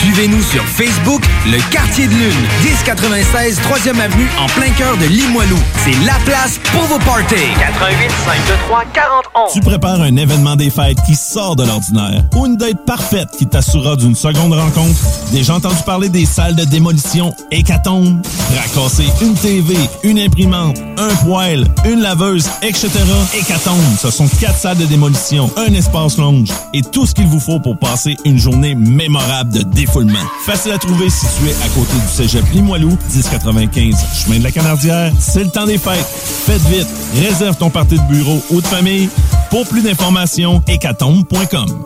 Suivez-nous 0.00 0.42
sur 0.42 0.62
Facebook, 0.64 1.22
Le 1.46 1.58
Quartier 1.72 2.06
de 2.06 2.12
Lune, 2.12 2.46
1096 2.64 3.60
3e 3.60 3.98
Avenue 3.98 4.28
en 4.38 4.46
plein 4.46 4.70
cœur 4.76 4.96
de 4.98 5.06
Limoilou. 5.06 5.56
C'est 5.84 6.04
la 6.04 6.14
place 6.24 6.60
pour 6.72 6.82
vos 6.82 6.98
parties. 6.98 7.34
88 7.58 8.10
523 8.26 8.84
40 8.92 9.52
Tu 9.52 9.60
prépares 9.60 10.02
un 10.02 10.14
événement 10.16 10.54
des 10.54 10.68
fêtes 10.70 10.98
qui 11.06 11.14
sort 11.14 11.56
de 11.56 11.64
l'ordinaire 11.64 12.22
ou 12.36 12.46
une 12.46 12.56
date 12.56 12.84
parfaite 12.84 13.28
qui 13.38 13.46
t'assurera 13.46 13.96
d'une 13.96 14.14
seconde 14.14 14.52
rencontre. 14.52 14.98
Déjà 15.32 15.54
entendu 15.54 15.82
parler 15.86 16.08
des 16.10 16.26
salles 16.26 16.56
de 16.56 16.64
démolition 16.64 17.34
Hécatombe? 17.50 18.20
Racasser 18.54 19.08
une 19.22 19.34
TV, 19.34 19.76
une 20.04 20.18
imprimante, 20.18 20.76
un 20.98 21.14
poêle, 21.24 21.66
une 21.86 22.00
laveuse, 22.00 22.48
etc. 22.62 22.90
Hécatombe, 23.34 23.82
ce 23.98 24.10
sont 24.10 24.28
quatre 24.28 24.58
salles 24.58 24.78
de 24.78 24.84
démolition, 24.86 25.50
un 25.56 25.72
espace 25.72 26.18
lounge 26.18 26.50
et 26.74 26.82
tout 26.82 27.06
ce 27.06 27.14
qu'il 27.14 27.26
vous 27.26 27.40
faut 27.40 27.60
pour 27.60 27.78
passer 27.78 28.16
une 28.24 28.38
journée 28.38 28.74
mémorable 28.74 29.52
de 29.52 29.62
Facile 30.44 30.72
à 30.72 30.78
trouver 30.78 31.08
situé 31.10 31.54
à 31.64 31.68
côté 31.68 31.92
du 31.94 32.08
cégep 32.08 32.44
Limoilou, 32.52 32.96
1095 33.14 33.94
chemin 34.24 34.38
de 34.38 34.44
la 34.44 34.50
Canardière. 34.50 35.12
C'est 35.18 35.44
le 35.44 35.50
temps 35.50 35.66
des 35.66 35.78
fêtes. 35.78 36.06
Faites 36.46 36.62
vite, 36.62 36.88
réserve 37.14 37.56
ton 37.56 37.70
party 37.70 37.96
de 37.98 38.02
bureau 38.12 38.42
ou 38.50 38.60
de 38.60 38.66
famille. 38.66 39.08
Pour 39.50 39.66
plus 39.68 39.82
d'informations, 39.82 40.62
hécatombe.com. 40.66 41.84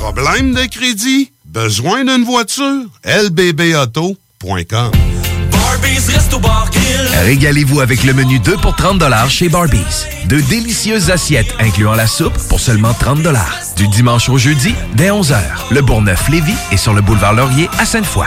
Problème 0.00 0.54
de 0.54 0.66
crédit? 0.66 1.30
Besoin 1.44 2.04
d'une 2.04 2.24
voiture? 2.24 2.86
lbbauto.com. 3.04 4.90
Régalez-vous 7.24 7.80
avec 7.80 8.02
le 8.04 8.12
menu 8.12 8.38
2 8.38 8.56
pour 8.56 8.74
30 8.74 9.02
chez 9.28 9.48
Barbies. 9.48 10.06
De 10.26 10.40
délicieuses 10.40 11.10
assiettes 11.10 11.54
incluant 11.60 11.94
la 11.94 12.06
soupe 12.06 12.36
pour 12.48 12.60
seulement 12.60 12.92
30 12.92 13.20
Du 13.76 13.86
dimanche 13.88 14.28
au 14.28 14.38
jeudi, 14.38 14.74
dès 14.94 15.10
11h. 15.10 15.36
Le 15.70 15.80
Bourgneuf-Lévis 15.80 16.56
est 16.72 16.76
sur 16.76 16.94
le 16.94 17.02
boulevard 17.02 17.34
Laurier 17.34 17.68
à 17.78 17.84
Sainte-Foy. 17.84 18.26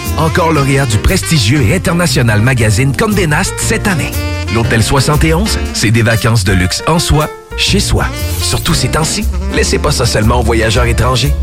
Encore 0.21 0.51
lauréat 0.51 0.85
du 0.85 0.99
prestigieux 0.99 1.63
et 1.63 1.73
international 1.73 2.41
magazine 2.41 2.95
Condé 2.95 3.25
Nast 3.25 3.55
cette 3.57 3.87
année. 3.87 4.11
L'Hôtel 4.53 4.83
71, 4.83 5.57
c'est 5.73 5.89
des 5.89 6.03
vacances 6.03 6.43
de 6.43 6.53
luxe 6.53 6.83
en 6.85 6.99
soi, 6.99 7.27
chez 7.57 7.79
soi. 7.79 8.05
Surtout 8.39 8.75
ces 8.75 8.89
temps-ci, 8.89 9.25
laissez 9.55 9.79
pas 9.79 9.91
ça 9.91 10.05
seulement 10.05 10.41
aux 10.41 10.43
voyageurs 10.43 10.85
étrangers. 10.85 11.33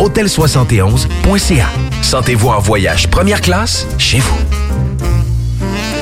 Hôtel71.ca. 0.00 1.68
Sentez-vous 2.02 2.48
en 2.48 2.58
voyage 2.58 3.08
première 3.08 3.40
classe 3.40 3.86
chez 3.98 4.18
vous. 4.18 4.38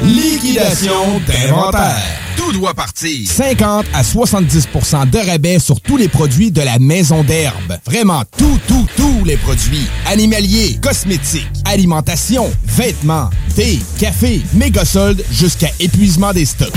Liquidation 0.03 1.21
d'inventaire. 1.27 2.22
Tout 2.37 2.53
doit 2.53 2.75
partir. 2.75 3.29
50 3.31 3.87
à 3.95 4.03
70% 4.03 5.11
de 5.11 5.19
rabais 5.19 5.59
sur 5.59 5.81
tous 5.81 5.97
les 5.97 6.09
produits 6.09 6.51
de 6.51 6.61
la 6.63 6.79
maison 6.79 7.23
d'herbe. 7.23 7.79
Vraiment 7.85 8.23
tout, 8.37 8.59
tout, 8.67 8.87
tous 8.97 9.25
les 9.25 9.37
produits. 9.37 9.87
Animaliers, 10.07 10.79
cosmétiques, 10.83 11.49
alimentation, 11.65 12.51
vêtements, 12.65 13.31
thé, 13.55 13.79
café, 13.99 14.43
méga 14.55 14.85
soldes 14.85 15.25
jusqu'à 15.31 15.69
épuisement 15.81 16.33
des 16.33 16.45
stocks. 16.45 16.73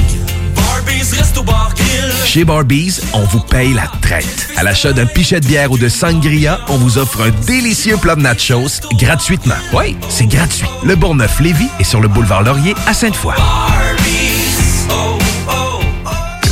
Barbies, 0.56 1.12
resto 1.18 1.44
bar 1.44 1.74
grill. 1.76 2.12
Chez 2.26 2.44
Barbies, 2.44 3.00
on 3.14 3.24
vous 3.26 3.40
paye 3.40 3.74
la 3.74 3.88
traite. 4.02 4.50
À 4.58 4.64
l'achat 4.64 4.94
d'un 4.94 5.06
pichet 5.06 5.40
de 5.40 5.48
bière 5.48 5.72
ou 5.72 5.78
de 5.78 5.90
sangria, 5.90 6.60
on 6.68 6.78
vous 6.78 6.98
offre 6.98 7.22
un 7.22 7.32
délicieux 7.46 7.98
plat 7.98 8.16
de 8.16 8.22
nachos 8.22 8.82
gratuitement. 9.00 9.56
Oui, 9.74 9.96
c'est 10.10 10.28
gratuit. 10.28 10.68
Le 10.84 10.96
Bourgneuf-Lévis 10.96 11.70
est 11.80 11.84
sur 11.84 12.02
le 12.02 12.08
boulevard 12.08 12.44
Laurier 12.44 12.76
à 12.88 12.94
Sainte-Foy. 12.94 13.34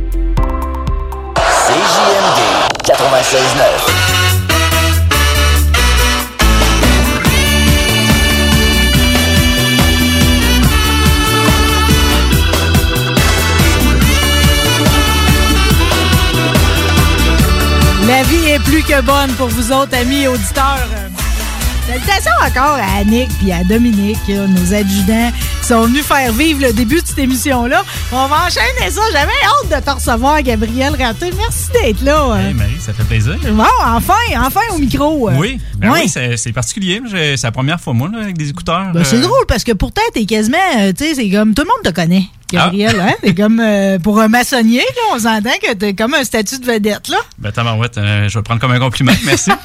CJMD 1.91 2.39
96.9. 2.85 4.11
La 18.07 18.23
vie 18.23 18.51
est 18.51 18.59
plus 18.59 18.83
que 18.83 19.01
bonne 19.01 19.33
pour 19.33 19.49
vous 19.49 19.73
autres, 19.73 19.93
amis 19.97 20.27
auditeurs. 20.27 20.87
Salutations 21.87 22.31
encore 22.41 22.77
à 22.77 22.99
Annick 22.99 23.29
et 23.45 23.53
à 23.53 23.65
Dominique, 23.65 24.29
nos 24.29 24.73
adjudants, 24.73 25.31
qui 25.61 25.67
sont 25.67 25.83
venus 25.83 26.03
faire 26.03 26.31
vivre 26.33 26.61
le 26.61 26.73
début 26.73 27.01
de 27.01 27.05
cette 27.05 27.19
émission-là. 27.19 27.83
On 28.11 28.27
va 28.27 28.47
enchaîner 28.47 28.89
ça. 28.89 29.01
J'avais 29.11 29.31
hâte 29.71 29.81
de 29.81 29.85
te 29.85 29.91
recevoir, 29.91 30.41
Gabriel 30.41 30.95
Raté. 30.99 31.31
Merci 31.37 31.71
d'être 31.71 32.01
là. 32.01 32.35
Hey, 32.37 32.53
Marie, 32.53 32.79
ça 32.79 32.93
fait 32.93 33.03
plaisir. 33.03 33.37
Bon, 33.51 33.63
enfin, 33.85 34.13
enfin 34.37 34.61
au 34.73 34.77
micro. 34.77 35.29
Oui, 35.31 35.59
ben 35.77 35.91
oui, 35.93 36.09
c'est 36.09 36.51
particulier. 36.51 37.01
C'est 37.09 37.43
la 37.43 37.51
première 37.51 37.79
fois, 37.79 37.93
moi, 37.93 38.09
là, 38.11 38.19
avec 38.23 38.37
des 38.37 38.49
écouteurs. 38.49 38.91
Ben, 38.93 39.03
c'est 39.03 39.17
euh, 39.17 39.21
drôle 39.21 39.45
parce 39.47 39.63
que 39.63 39.71
pourtant, 39.71 40.01
t'es 40.13 40.25
quasiment, 40.25 40.57
euh, 40.79 40.91
tu 40.97 41.05
sais, 41.05 41.15
c'est 41.15 41.29
comme 41.29 41.53
tout 41.53 41.63
le 41.63 41.67
monde 41.67 41.83
te 41.83 41.91
connaît, 41.91 42.25
Gabriel. 42.51 42.97
Ah. 42.99 43.07
Hein? 43.09 43.13
T'es 43.21 43.35
comme, 43.35 43.59
euh, 43.59 43.99
pour 43.99 44.19
un 44.19 44.27
maçonnier, 44.27 44.79
là, 44.79 45.15
on 45.15 45.19
s'entend 45.19 45.57
que 45.61 45.73
t'es 45.73 45.93
comme 45.93 46.13
un 46.13 46.23
statut 46.23 46.59
de 46.59 46.65
vedette, 46.65 47.07
là. 47.09 47.17
Ben, 47.37 47.51
tabarouette, 47.51 47.97
euh, 47.97 48.27
je 48.27 48.33
vais 48.33 48.39
le 48.39 48.43
prendre 48.43 48.61
comme 48.61 48.71
un 48.71 48.79
compliment. 48.79 49.13
Merci. 49.25 49.51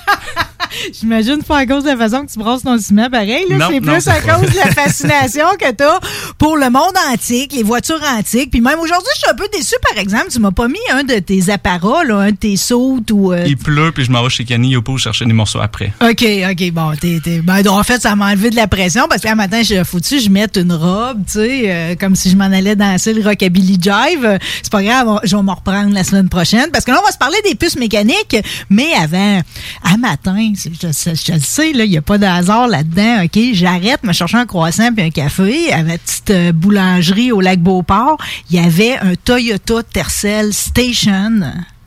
J'imagine 1.01 1.43
pas 1.43 1.59
à 1.59 1.67
cause 1.67 1.85
de 1.85 1.89
la 1.91 1.97
façon 1.97 2.25
que 2.27 2.33
tu 2.33 2.39
brasses 2.39 2.63
ton 2.63 2.79
ciment 2.79 3.09
pareil. 3.11 3.45
C'est 3.71 3.81
plus 3.81 4.09
à 4.09 4.21
cause 4.21 4.51
de 4.51 4.57
la 4.57 4.71
fascination 4.73 5.45
que 5.59 5.71
t'as 5.73 5.99
pour 6.39 6.57
le 6.57 6.71
monde 6.71 6.95
antique, 7.13 7.53
les 7.55 7.63
voitures 7.63 8.01
antiques. 8.19 8.51
Puis 8.51 8.61
même 8.61 8.79
aujourd'hui, 8.79 9.09
je 9.15 9.19
suis 9.21 9.31
un 9.31 9.35
peu 9.35 9.49
déçu, 9.53 9.75
par 9.89 9.99
exemple, 9.99 10.27
tu 10.31 10.39
m'as 10.39 10.51
pas 10.51 10.69
mis 10.69 10.79
un 10.93 11.03
de 11.05 11.19
tes 11.19 11.51
apparats, 11.51 12.05
là, 12.05 12.17
un 12.19 12.31
de 12.31 12.37
tes 12.37 12.57
sautes 12.57 13.11
ou... 13.11 13.33
euh, 13.33 13.45
Il 13.47 13.57
pleut, 13.57 13.93
puis 13.93 14.05
je 14.05 14.11
m'en 14.11 14.23
vais 14.23 14.31
chez 14.31 14.45
Kenny 14.45 14.71
Yopo 14.71 14.99
chercher 14.99 15.25
des 15.25 15.33
morceaux 15.33 15.61
après. 15.61 15.93
OK, 16.01 16.25
OK, 16.51 16.71
bon, 16.73 16.93
t'es, 17.01 17.21
ben, 17.43 17.63
donc, 17.63 17.79
en 17.79 17.83
fait, 17.85 18.01
ça 18.03 18.15
m'a 18.17 18.27
enlevé 18.31 18.51
de 18.51 18.57
la 18.57 18.67
pression 18.69 19.07
parce 19.09 19.23
qu'un 19.23 19.35
matin, 19.35 19.63
j'ai 19.63 19.83
foutu, 19.85 20.21
je 20.21 20.29
mette 20.31 20.57
une 20.57 20.73
robe, 20.73 21.25
tu 21.27 21.33
sais, 21.33 21.63
euh, 21.67 21.95
comme 21.99 22.17
si 22.17 22.31
je 22.31 22.37
m'en 22.37 22.45
allais 22.45 22.77
danser 22.77 23.13
le 23.15 23.23
rockabilly 23.27 23.79
jive? 23.81 24.39
C'est 24.63 24.73
pas 24.73 24.83
grave, 24.83 25.09
on- 25.09 25.21
je 25.25 25.37
vais 25.37 25.43
m'en 25.43 25.55
reprendre 25.55 25.93
la 25.95 26.05
semaine 26.05 26.29
prochaine 26.29 26.71
parce 26.73 26.85
que 26.85 26.91
là, 26.91 26.99
on 27.03 27.05
va 27.07 27.13
se 27.13 27.19
parler 27.19 27.37
des 27.45 27.55
puces 27.55 27.77
mécaniques, 27.77 28.37
mais 28.71 28.93
avant, 29.01 29.41
à 29.85 29.97
matin, 29.97 30.53
c'est- 30.55 30.66
je, 30.73 30.89
je- 31.15 31.33
le 31.33 31.41
sais, 31.41 31.71
il 31.71 31.89
n'y 31.91 31.97
a 31.97 32.03
pas 32.03 32.19
de 32.19 32.25
hasard 32.27 32.69
là-dedans, 32.69 33.25
OK, 33.25 33.39
j'arrête, 33.53 34.03
me 34.05 34.13
chercher 34.13 34.37
un 34.39 34.47
croissant 34.47 34.93
puis 34.93 35.05
un 35.05 35.11
café 35.11 35.73
à 35.73 35.83
ma 35.83 35.99
petite 35.99 36.31
euh, 36.31 36.53
boulangerie 36.53 37.33
au 37.33 37.41
lac 37.41 37.61
Beauport. 37.61 38.17
Il 38.51 38.57
y 38.57 38.59
avait 38.65 38.97
un 38.99 39.15
Toyota 39.15 39.83
Tercel 39.93 40.53
Station. 40.53 41.41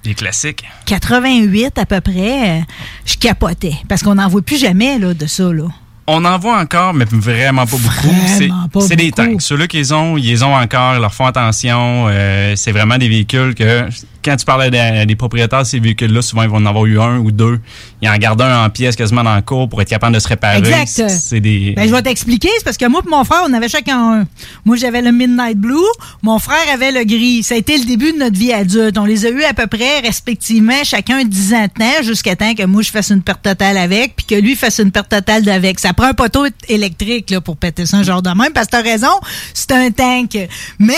Des 0.04 0.14
classiques. 0.14 0.64
88 0.86 1.78
à 1.78 1.86
peu 1.86 2.00
près, 2.02 2.64
je 3.06 3.16
capotais. 3.18 3.76
Parce 3.88 4.02
qu'on 4.02 4.16
n'en 4.16 4.28
voit 4.30 4.42
plus 4.42 4.58
jamais 4.60 4.98
là, 4.98 5.14
de 5.14 5.26
ça. 5.28 5.52
Là. 5.52 5.66
On 6.08 6.26
en 6.26 6.40
voit 6.40 6.58
encore, 6.60 6.94
mais 6.96 7.06
vraiment 7.12 7.66
pas 7.68 7.78
beaucoup. 7.78 8.16
C'est- 8.26 8.96
des 8.96 9.12
tanks. 9.12 9.42
Ceux-là 9.42 9.68
qu'ils 9.68 9.94
ont, 9.94 10.18
ils 10.18 10.26
les 10.26 10.42
ont 10.42 10.56
encore, 10.56 10.96
ils 10.96 11.02
leur 11.02 11.14
font 11.14 11.26
attention. 11.28 12.08
Euh, 12.10 12.54
c'est 12.56 12.72
vraiment 12.72 12.98
des 12.98 13.08
véhicules 13.10 13.54
que, 13.54 13.88
quand 14.24 14.36
tu 14.36 14.46
parles 14.46 14.64
à 14.64 15.06
des, 15.06 15.16
propriétaires 15.16 15.62
de 15.62 15.68
ces 15.68 15.80
véhicules-là, 15.80 16.22
souvent 16.22 16.44
ils 16.44 16.50
vont 16.50 16.58
en 16.58 16.66
avoir 16.66 16.86
eu 16.86 17.00
un 17.00 17.20
ou 17.20 17.32
deux. 17.32 17.60
Ils 18.02 18.10
en 18.10 18.18
gardent 18.18 18.42
un 18.42 18.66
en 18.66 18.70
pièces 18.70 18.96
quasiment 18.96 19.24
dans 19.24 19.36
le 19.36 19.42
cours 19.42 19.70
pour 19.70 19.82
être 19.82 19.90
capable 19.90 20.14
de 20.14 20.20
se 20.20 20.28
réparer. 20.28 20.60
Exact. 20.60 20.88
C'est- 20.88 21.40
des. 21.40 21.74
Ben, 21.76 21.88
je 21.88 21.94
vais 21.94 22.02
t'expliquer. 22.02 22.50
C'est 22.58 22.64
parce 22.64 22.78
que 22.78 22.86
moi 22.88 23.02
et 23.06 23.10
mon 23.10 23.24
frère, 23.24 23.44
on 23.48 23.54
avait 23.54 23.70
chacun 23.70 24.22
un. 24.22 24.28
Moi, 24.66 24.76
j'avais 24.76 25.02
le 25.02 25.12
Midnight 25.12 25.58
Blue. 25.58 25.76
Mon 26.22 26.40
frère 26.40 26.58
avait 26.74 26.92
le 26.92 27.04
gris. 27.04 27.44
Ça 27.44 27.56
a 27.56 27.58
été 27.58 27.78
le 27.78 27.86
début 27.86 28.12
de 28.12 28.18
notre 28.18 28.38
vie 28.38 28.52
adulte. 28.52 28.98
On 28.98 29.06
les 29.06 29.26
a 29.26 29.30
eu 29.30 29.44
à 29.44 29.54
peu 29.54 29.68
près, 29.68 30.00
respectivement, 30.00 30.84
chacun 30.84 31.24
10 31.24 31.54
ans 31.54 31.64
de 31.64 31.80
temps, 31.80 32.04
jusqu'à 32.04 32.36
temps 32.36 32.54
que 32.54 32.66
moi, 32.66 32.82
je 32.82 32.92
fasse 32.92 33.10
une 33.10 33.22
perte 33.22 33.42
totale 33.42 33.78
avec, 33.78 34.16
puis 34.16 34.26
que 34.26 34.36
lui 34.36 34.56
fasse 34.56 34.80
une 34.80 34.92
perte 34.92 35.10
totale 35.10 35.44
d'avec. 35.44 35.80
Ça 35.80 35.94
prend 35.94 36.08
un 36.08 36.14
poteau 36.14 36.46
électrique 36.68 37.30
là, 37.30 37.42
pour 37.42 37.58
péter 37.58 37.86
ça 37.86 37.98
un 37.98 38.04
genre 38.04 38.22
de 38.22 38.30
même. 38.30 38.52
Parce 38.54 38.68
que 38.68 38.72
t'as 38.72 38.82
raison, 38.82 39.08
c'est 39.54 39.72
un 39.72 39.92
tank. 39.92 40.38
Mais 40.80 40.94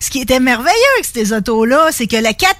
ce 0.00 0.10
qui 0.10 0.20
était 0.20 0.40
merveilleux 0.40 0.70
avec 0.96 1.06
ces 1.06 1.32
autos-là, 1.32 1.88
c'est 1.92 2.06
que 2.06 2.16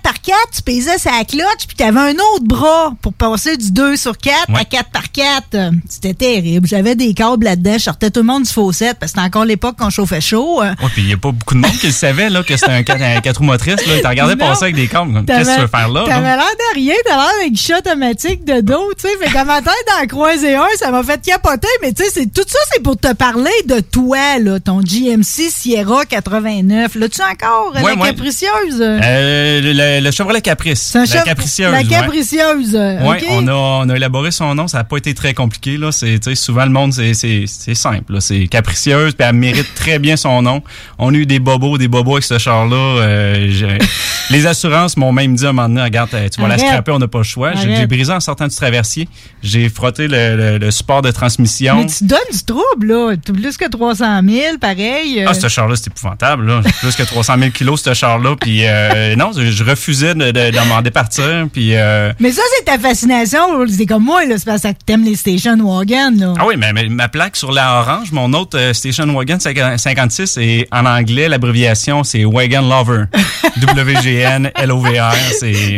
le 0.06 0.12
4x4, 0.32 0.34
tu 0.56 0.62
pesais 0.62 0.98
sa 0.98 1.24
cloche, 1.24 1.66
puis 1.66 1.76
t'avais 1.76 1.98
un 1.98 2.12
autre 2.14 2.44
bras 2.44 2.92
pour 3.02 3.12
passer 3.12 3.56
du 3.56 3.72
2 3.72 3.96
sur 3.96 4.16
4 4.16 4.34
à 4.54 4.64
4 4.64 4.90
par 4.90 5.10
4. 5.12 5.42
Euh, 5.54 5.70
C'était 5.88 6.14
terrible. 6.14 6.66
J'avais 6.68 6.94
des 6.94 7.12
câbles 7.14 7.44
là-dedans. 7.44 7.74
Je 7.74 7.82
sortais 7.84 8.10
tout 8.10 8.20
le 8.20 8.26
monde 8.26 8.44
du 8.44 8.52
fossette 8.52 8.98
parce 8.98 9.12
que 9.12 9.18
c'était 9.18 9.26
encore 9.26 9.44
l'époque 9.44 9.76
qu'on 9.78 9.90
chauffait 9.90 10.20
chaud. 10.20 10.62
Euh, 10.62 10.66
Ouais, 10.82 10.88
puis 10.92 11.02
il 11.02 11.06
n'y 11.08 11.12
a 11.14 11.16
pas 11.16 11.32
beaucoup 11.32 11.54
de 11.54 11.60
monde 11.60 11.72
qui 11.78 11.86
le 11.86 11.92
savait 11.92 12.28
là, 12.30 12.42
que 12.42 12.56
c'était 12.56 12.70
un 12.72 12.82
4, 12.82 13.02
un 13.02 13.20
quatre 13.20 13.38
roues 13.38 13.44
motrices. 13.44 13.84
Là. 13.86 14.08
Regardaient 14.08 14.34
Non. 14.36 14.46
passer 14.46 14.64
avec 14.64 14.76
des 14.76 14.86
câbles. 14.88 15.24
Qu'est-ce 15.26 15.48
que 15.50 15.54
tu 15.56 15.60
veux 15.62 15.66
faire 15.66 15.88
là? 15.88 16.00
là? 16.02 16.06
T'avais 16.06 16.36
l'air 16.36 16.38
de 16.38 16.74
rien, 16.74 16.94
t'avais 17.04 17.16
l'air 17.42 17.50
guichet 17.50 17.74
automatique 17.76 18.44
de 18.44 18.60
dos, 18.60 18.92
tu 18.98 19.08
sais. 19.08 19.16
Fait 19.24 19.32
qu'à 19.32 19.44
ma 19.44 19.60
tête 19.60 19.72
d'en 19.88 20.06
croiser 20.06 20.54
un, 20.54 20.66
ça 20.78 20.90
m'a 20.90 21.02
fait 21.02 21.20
capoter, 21.24 21.68
mais 21.82 21.92
tu 21.92 22.04
sais, 22.04 22.26
tout 22.26 22.44
ça, 22.46 22.58
c'est 22.72 22.82
pour 22.82 22.96
te 22.96 23.12
parler 23.12 23.50
de 23.66 23.80
toi, 23.80 24.38
là, 24.38 24.60
ton 24.60 24.80
GMC 24.80 25.50
Sierra 25.50 26.04
89. 26.04 26.94
L'as-tu 26.94 27.20
encore, 27.22 27.72
Ouais, 27.74 27.96
la 27.96 28.06
capricieuse? 28.06 28.80
Euh, 28.80 29.60
le, 29.62 29.95
le, 30.00 30.04
le 30.04 30.10
Chevrolet 30.10 30.40
Caprice. 30.40 30.94
La 30.94 31.22
capricieuse. 31.22 31.72
La 31.72 31.84
capricieuse. 31.84 32.74
euh, 32.74 32.98
on, 33.30 33.46
a, 33.48 33.52
on 33.52 33.88
a 33.88 33.96
élaboré 33.96 34.30
son 34.30 34.54
nom. 34.54 34.68
Ça 34.68 34.78
n'a 34.78 34.84
pas 34.84 34.96
été 34.96 35.14
très 35.14 35.34
compliqué. 35.34 35.76
Là. 35.76 35.92
C'est, 35.92 36.18
tu 36.18 36.30
sais, 36.30 36.34
souvent, 36.34 36.64
le 36.64 36.70
monde, 36.70 36.92
c'est, 36.92 37.14
c'est, 37.14 37.44
c'est 37.46 37.74
simple. 37.74 38.20
C'est 38.20 38.46
capricieuse, 38.46 39.14
puis 39.14 39.26
elle 39.28 39.34
mérite 39.36 39.74
très 39.74 39.98
bien 39.98 40.16
son 40.16 40.42
nom. 40.42 40.62
On 40.98 41.12
a 41.14 41.16
eu 41.16 41.26
des 41.26 41.38
bobos, 41.38 41.78
des 41.78 41.88
bobos 41.88 42.12
avec 42.14 42.24
ce 42.24 42.38
char-là. 42.38 42.76
Euh, 42.76 43.78
les 44.30 44.46
assurances 44.46 44.96
m'ont 44.96 45.12
même 45.12 45.34
dit 45.36 45.46
à 45.46 45.50
un 45.50 45.52
moment 45.52 45.68
donné, 45.68 45.82
regarde, 45.82 46.10
euh, 46.14 46.28
tu 46.28 46.40
vas 46.40 46.48
la 46.48 46.58
scraper, 46.58 46.92
on 46.92 46.98
n'a 46.98 47.08
pas 47.08 47.18
le 47.18 47.24
choix. 47.24 47.52
J'ai, 47.54 47.86
brisé 47.86 48.12
en 48.12 48.20
sortant 48.20 48.46
du 48.48 48.54
traversier. 48.56 49.08
J'ai 49.42 49.68
frotté 49.68 50.08
le, 50.08 50.36
le- 50.36 50.58
le 50.58 50.70
support 50.70 51.02
de 51.02 51.10
transmission. 51.10 51.76
Mais 51.76 51.86
tu 51.86 52.04
donnes 52.04 52.18
du 52.32 52.42
trouble, 52.44 52.86
là. 52.86 53.14
Plus 53.16 53.56
que 53.56 53.68
300 53.68 54.20
000, 54.28 54.58
pareil. 54.58 55.20
euh. 55.20 55.26
Ah, 55.28 55.34
ce 55.34 55.48
char-là, 55.48 55.76
c'est 55.76 55.88
épouvantable. 55.88 56.46
Là. 56.46 56.60
Plus 56.80 56.94
que 56.96 57.02
300 57.02 57.34
000 57.38 57.50
kilos, 57.50 57.82
ce 57.82 57.94
char-là. 57.94 58.34
Puis 58.40 58.60
euh, 58.64 59.14
non, 59.16 59.30
je, 59.36 59.64
refusais 59.64 60.14
de, 60.14 60.30
de, 60.30 60.50
d'en 60.50 60.64
m'en 60.66 60.82
départir. 60.82 61.46
Puis... 61.52 61.74
euh, 61.76 62.12
Mais 62.20 62.32
ça, 62.32 62.42
c'est 62.56 62.64
ta 62.64 62.78
fascination. 62.78 63.38
C'est 63.68 63.86
comme 63.86 64.04
moi, 64.04 64.24
là. 64.24 64.34
C'est 64.38 64.44
parce 64.46 64.62
que 64.62 64.68
t'aimes 64.84 65.04
les 65.04 65.16
station 65.16 65.56
wagon, 65.60 66.12
là. 66.18 66.34
Ah 66.38 66.44
oui, 66.46 66.54
mais, 66.58 66.72
mais 66.72 66.88
ma 66.88 67.08
plaque 67.08 67.36
sur 67.36 67.52
la 67.52 67.80
orange, 67.80 68.12
mon 68.12 68.32
autre 68.32 68.58
euh, 68.58 68.72
Station 68.72 69.06
Wagon 69.14 69.38
56, 69.40 70.36
et 70.38 70.68
en 70.72 70.84
anglais, 70.86 71.28
l'abréviation, 71.28 72.02
c'est 72.04 72.24
Wagon 72.24 72.62
Lover. 72.68 73.04
W-G-N, 73.56 74.15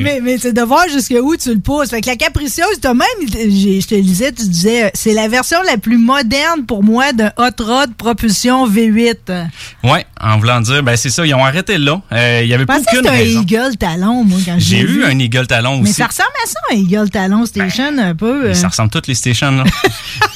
Mais, 0.01 0.21
mais 0.23 0.39
c'est 0.39 0.53
de 0.53 0.63
voir 0.63 0.85
jusqu'où 0.93 1.37
tu 1.37 1.53
le 1.55 1.61
pousses. 1.61 1.91
Fait 1.91 2.01
que 2.01 2.07
la 2.09 2.17
capricieuse, 2.17 2.81
toi 2.81 2.95
même, 2.95 3.07
j'ai- 3.33 3.81
je 3.81 3.87
te 3.87 3.95
le 3.95 4.03
disais, 4.03 4.33
tu 4.33 4.47
disais, 4.49 4.85
euh, 4.85 4.91
c'est 4.95 5.15
la 5.15 5.29
version 5.29 5.59
la 5.67 5.77
plus 5.79 5.99
moderne 5.99 6.65
pour 6.67 6.83
moi 6.83 7.13
d'un 7.13 7.33
hot 7.37 7.63
rod 7.65 7.95
propulsion 7.95 8.69
V8. 8.69 9.49
Ouais, 9.85 10.07
en 10.21 10.39
voulant 10.39 10.61
dire, 10.61 10.83
ben 10.83 10.97
c'est 10.97 11.11
ça, 11.11 11.25
ils 11.27 11.35
ont 11.35 11.45
arrêté 11.45 11.79
là. 11.79 12.01
Euh, 12.13 12.41
Il 12.43 12.49
y 12.49 12.55
avait 12.55 12.67
pas 12.67 12.75
pensais 12.79 12.87
que 12.93 12.97
aucune 12.99 13.11
c'était 13.11 13.17
un 13.17 13.25
raison. 13.25 13.43
Eagle 13.43 13.77
Talon, 13.77 14.25
moi, 14.25 14.39
quand 14.45 14.55
J'ai 14.59 14.81
eu 14.81 15.05
un 15.05 15.19
Eagle 15.19 15.47
Talon 15.47 15.77
Mais 15.79 15.83
aussi. 15.91 15.95
ça 15.95 16.07
ressemble 16.07 16.29
à 16.45 16.47
ça, 16.49 16.61
un 16.73 16.77
Eagle 16.77 17.11
Talon 17.11 17.47
Station, 17.47 17.99
un 17.99 18.15
peu. 18.15 18.47
euh. 18.51 18.55
Ça 18.55 18.69
ressemble 18.69 18.91
toutes 18.91 19.07
les 19.07 19.15
stations, 19.15 19.51
là. 19.51 19.65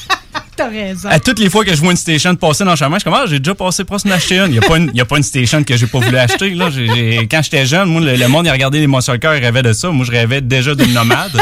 T'as 0.55 0.69
raison. 0.69 1.09
À 1.09 1.19
toutes 1.19 1.39
les 1.39 1.49
fois 1.49 1.65
que 1.65 1.75
je 1.75 1.81
vois 1.81 1.93
une 1.93 1.97
station 1.97 2.35
passer 2.37 2.65
dans 2.65 2.77
chemin, 2.77 2.97
je 2.97 3.01
suis 3.01 3.05
comme, 3.05 3.15
ah, 3.15 3.25
j'ai 3.27 3.39
déjà 3.39 3.55
passé 3.55 3.85
proche 3.85 4.03
d'en 4.05 4.11
acheter 4.11 4.37
une. 4.37 4.53
Il 4.53 4.61
n'y 4.93 5.01
a, 5.01 5.03
a 5.03 5.07
pas 5.07 5.17
une 5.17 5.23
station 5.23 5.65
que 5.65 5.77
j'ai 5.77 5.87
pas 5.87 5.99
voulu 5.99 6.17
acheter. 6.19 6.51
Là. 6.51 6.69
Quand 7.31 7.43
j'étais 7.43 7.65
jeune, 7.65 7.89
moi, 7.89 8.03
le, 8.03 8.29
monde, 8.29 8.47
il 8.47 8.51
regardait 8.51 8.79
les 8.79 8.87
muscle 8.87 9.19
cars, 9.19 9.35
il 9.37 9.43
rêvait 9.43 9.63
de 9.63 9.73
ça. 9.73 9.91
Moi, 9.91 10.05
je 10.05 10.11
rêvais 10.11 10.43
déjà 10.43 10.75
d'une 10.75 10.93
nomade. 10.93 11.41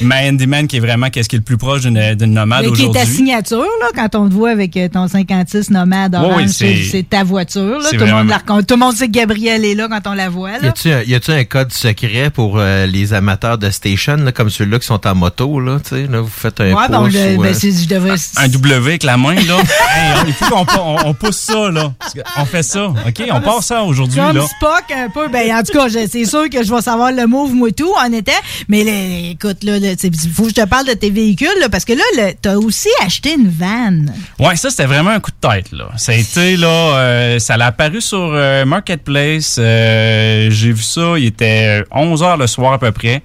Mais 0.00 0.28
Handyman, 0.28 0.66
qui 0.66 0.76
est 0.76 0.80
vraiment 0.80 1.08
qu'est-ce 1.10 1.28
qui 1.28 1.36
est 1.36 1.38
le 1.38 1.44
plus 1.44 1.56
proche 1.56 1.82
d'une 1.82 2.14
nomade 2.32 2.64
Mais 2.64 2.72
qui 2.72 2.82
est 2.82 2.84
ta 2.86 2.90
aujourd'hui. 2.90 3.14
signature, 3.14 3.58
là, 3.80 3.88
quand 3.94 4.14
on 4.18 4.28
te 4.28 4.34
voit 4.34 4.50
avec 4.50 4.76
euh, 4.76 4.88
ton 4.88 5.08
56 5.08 5.70
nomade 5.70 6.14
Oui, 6.18 6.24
orange, 6.30 6.50
oui, 6.60 6.88
c'est 6.90 7.08
ta 7.08 7.24
voiture. 7.24 7.78
Là. 7.78 7.88
Tout, 7.90 7.96
le 7.96 8.00
monde 8.00 8.08
vraiment- 8.26 8.38
la. 8.48 8.62
Tout 8.62 8.74
le 8.74 8.80
monde 8.80 8.94
sait 8.96 9.06
que 9.06 9.12
Gabriel 9.12 9.64
est 9.64 9.74
là 9.74 9.88
quand 9.88 10.10
on 10.10 10.14
la 10.14 10.28
voit. 10.28 10.50
Y 10.58 10.62
Là. 10.62 10.68
a-tu 10.68 10.92
un, 10.92 11.02
y 11.02 11.14
a-tu 11.14 11.30
un 11.30 11.44
code 11.44 11.72
secret 11.72 12.30
pour 12.30 12.58
euh, 12.58 12.86
les 12.86 13.12
amateurs 13.14 13.58
de 13.58 13.70
station, 13.70 14.16
là, 14.16 14.32
comme 14.32 14.50
ceux-là 14.50 14.78
qui 14.78 14.86
sont 14.86 15.06
en 15.06 15.14
moto, 15.14 15.60
là, 15.60 15.78
tu 15.82 15.90
sais, 15.96 16.06
là, 16.06 16.20
vous 16.20 16.28
faites 16.28 16.60
un 16.60 16.72
Ouais, 16.74 16.88
ben, 16.88 16.98
on 17.00 17.04
pouce 17.04 17.14
le- 17.14 17.36
ou, 17.36 17.42
ben, 17.42 17.48
euh, 17.50 17.54
c'est- 17.54 17.70
je 17.84 17.88
devrais. 17.88 18.14
Un 18.36 18.48
W 18.48 18.74
avec 18.86 19.02
la 19.02 19.16
main, 19.16 19.34
là. 19.34 19.40
Hey, 19.94 20.12
on- 20.22 20.26
il 20.26 20.32
faut 20.32 20.46
qu'on 20.64 20.66
on, 20.80 20.96
on 21.06 21.14
pousse 21.14 21.36
ça, 21.36 21.70
là. 21.70 21.92
On 22.38 22.44
fait 22.44 22.62
ça, 22.62 22.86
OK? 22.86 23.22
On 23.30 23.40
part 23.40 23.62
ça 23.62 23.82
aujourd'hui, 23.82 24.18
Comme 24.20 24.36
là. 24.36 24.42
Spock, 24.46 24.84
un 24.96 25.08
peu. 25.08 25.28
Ben, 25.28 25.52
en 25.54 25.62
tout 25.62 25.72
cas, 25.72 25.86
c'est 26.08 26.24
sûr 26.24 26.48
que 26.50 26.62
je 26.64 26.74
vais 26.74 26.80
savoir 26.82 27.12
le 27.12 27.26
move, 27.26 27.54
moi, 27.54 27.70
tout, 27.72 27.92
en 28.04 28.12
était. 28.12 28.32
Mais 28.68 28.82
là, 28.84 28.92
écoute, 29.30 29.62
là, 29.62 29.78
il 29.84 30.30
faut 30.32 30.44
que 30.44 30.48
je 30.50 30.54
te 30.54 30.64
parle 30.66 30.86
de 30.86 30.92
tes 30.94 31.10
véhicules, 31.10 31.48
là, 31.60 31.68
parce 31.68 31.84
que 31.84 31.92
là, 31.92 32.02
le- 32.16 32.32
t'as 32.40 32.54
aussi 32.56 32.88
acheté 33.04 33.34
une 33.34 33.48
van. 33.48 34.06
Ouais, 34.38 34.56
ça, 34.56 34.70
c'était 34.70 34.86
vraiment 34.86 35.10
un 35.10 35.20
coup 35.20 35.30
de 35.30 35.48
tête, 35.48 35.70
là. 35.72 35.86
Ça 35.96 36.12
a 36.12 36.14
été, 36.14 36.56
là, 36.56 36.66
euh, 36.68 37.38
ça 37.38 37.56
l'a 37.56 37.66
apparu 37.66 38.00
sur 38.00 38.18
euh, 38.34 38.64
Marketplace. 38.64 39.56
euh, 39.58 40.48
J'ai 40.50 40.72
vu 40.72 40.82
ça, 40.82 41.14
il 41.18 41.26
était 41.26 41.82
11 41.90 42.22
heures 42.22 42.36
le 42.36 42.46
soir 42.46 42.72
à 42.74 42.78
peu 42.78 42.92
près. 42.92 43.22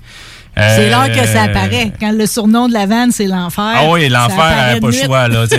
C'est 0.58 0.90
l'heure 0.90 1.10
que 1.12 1.26
ça 1.26 1.44
apparaît. 1.44 1.92
Quand 2.00 2.12
le 2.12 2.26
surnom 2.26 2.68
de 2.68 2.74
la 2.74 2.86
van, 2.86 3.08
c'est 3.12 3.28
l'enfer. 3.28 3.64
Ah 3.76 3.90
oui, 3.90 4.10
l'enfer 4.10 4.78
pas 4.82 4.88
le 4.88 4.92
choix, 4.92 5.28
là. 5.30 5.46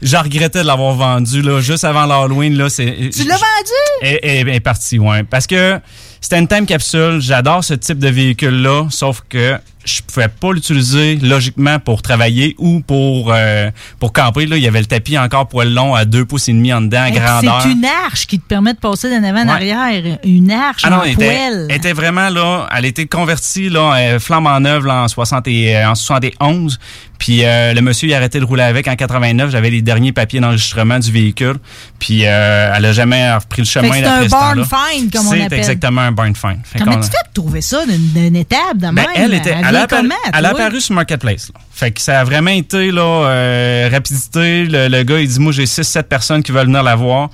Je 0.00 0.16
regrettais 0.16 0.62
de 0.62 0.66
l'avoir 0.66 0.94
vendu, 0.94 1.42
là, 1.42 1.60
juste 1.60 1.84
avant 1.84 2.06
l'Halloween, 2.06 2.54
Tu 2.54 2.82
l'as 3.24 3.36
vendu? 3.36 3.78
est, 4.02 4.18
est- 4.24 4.54
est 4.56 4.60
parti, 4.60 4.98
ouais. 4.98 5.22
Parce 5.22 5.46
que 5.46 5.78
c'était 6.22 6.38
une 6.38 6.48
time 6.48 6.64
capsule. 6.64 7.20
J'adore 7.20 7.62
ce 7.62 7.74
type 7.74 7.98
de 7.98 8.08
véhicule-là, 8.08 8.86
sauf 8.90 9.22
que 9.28 9.58
je 9.84 10.00
pouvais 10.02 10.28
pas 10.28 10.52
l'utiliser 10.52 11.16
logiquement 11.16 11.78
pour 11.78 12.02
travailler 12.02 12.54
ou 12.58 12.80
pour 12.80 13.32
euh, 13.34 13.70
pour 13.98 14.12
camper. 14.12 14.46
Là, 14.46 14.56
il 14.56 14.62
y 14.62 14.68
avait 14.68 14.80
le 14.80 14.86
tapis 14.86 15.18
encore 15.18 15.48
poil 15.48 15.72
long 15.72 15.94
à 15.94 16.04
deux 16.04 16.24
pouces 16.24 16.48
et 16.48 16.52
demi 16.52 16.72
en 16.72 16.80
dedans, 16.82 17.04
puis, 17.10 17.18
grandeur. 17.20 17.62
C'est 17.62 17.70
une 17.72 17.84
arche 17.84 18.26
qui 18.26 18.38
te 18.38 18.46
permet 18.46 18.74
de 18.74 18.78
passer 18.78 19.10
d'un 19.10 19.24
avant 19.24 19.42
en 19.42 19.46
Ouais. 19.46 19.72
arrière. 19.72 20.18
Une 20.24 20.50
arche 20.50 20.82
Ah 20.84 20.90
non, 20.90 20.96
en 20.98 21.02
elle 21.02 21.12
était, 21.12 21.24
poêle. 21.26 21.66
elle 21.70 21.76
était 21.76 21.92
vraiment 21.92 22.28
là, 22.28 22.68
elle 22.76 22.84
était 22.84 23.06
convertie 23.06 23.68
là, 23.68 23.94
euh, 23.96 24.18
flamme 24.18 24.46
en 24.46 24.60
neuve 24.60 24.86
là, 24.86 25.02
en, 25.02 25.08
60 25.08 25.46
et, 25.48 25.76
euh, 25.76 25.90
en 25.90 25.94
71. 25.94 26.78
Puis 27.18 27.44
euh, 27.44 27.72
le 27.72 27.80
monsieur 27.82 28.08
il 28.08 28.14
a 28.14 28.16
arrêté 28.16 28.40
de 28.40 28.44
rouler 28.44 28.64
avec 28.64 28.88
en 28.88 28.96
89. 28.96 29.50
J'avais 29.50 29.70
les 29.70 29.80
derniers 29.80 30.10
papiers 30.10 30.40
d'enregistrement 30.40 30.98
du 30.98 31.12
véhicule. 31.12 31.54
Puis 32.00 32.22
euh, 32.26 32.72
elle 32.76 32.84
a 32.84 32.92
jamais 32.92 33.32
repris 33.32 33.62
le 33.62 33.66
chemin 33.66 33.92
c'est 33.92 34.04
un 34.04 34.26
barn 34.26 34.64
find, 34.64 35.12
comme 35.12 35.28
on 35.28 35.30
C'est 35.30 35.42
appelle. 35.42 35.58
exactement 35.60 36.00
un 36.00 36.10
barn 36.12 36.34
find. 36.34 36.58
Fait 36.64 36.80
Comment 36.80 36.96
tu 36.96 37.04
fais 37.06 37.16
pour 37.32 37.44
trouver 37.44 37.60
ça 37.60 37.86
d'une 37.86 38.12
d'une 38.12 38.34
étape 38.36 38.74
de 38.74 38.80
ben, 38.80 38.92
même? 38.92 39.06
elle 39.14 39.34
était, 39.34 39.54
elle, 39.56 39.71
vient 39.72 39.80
a 39.80 39.84
apparu, 39.84 40.02
comment, 40.02 40.14
elle 40.38 40.44
a 40.46 40.48
apparu 40.50 40.80
sur 40.80 40.94
Marketplace. 40.94 41.50
là. 41.54 41.60
Fait 41.72 41.90
que 41.90 42.00
ça 42.00 42.20
a 42.20 42.24
vraiment 42.24 42.50
été 42.50 42.90
là, 42.90 43.02
euh, 43.02 43.88
rapidité. 43.92 44.64
Le, 44.64 44.88
le 44.88 45.02
gars, 45.02 45.18
il 45.18 45.28
dit, 45.28 45.40
moi, 45.40 45.52
j'ai 45.52 45.64
6-7 45.64 46.04
personnes 46.04 46.42
qui 46.42 46.52
veulent 46.52 46.66
venir 46.66 46.82
la 46.82 46.94
voir. 46.94 47.30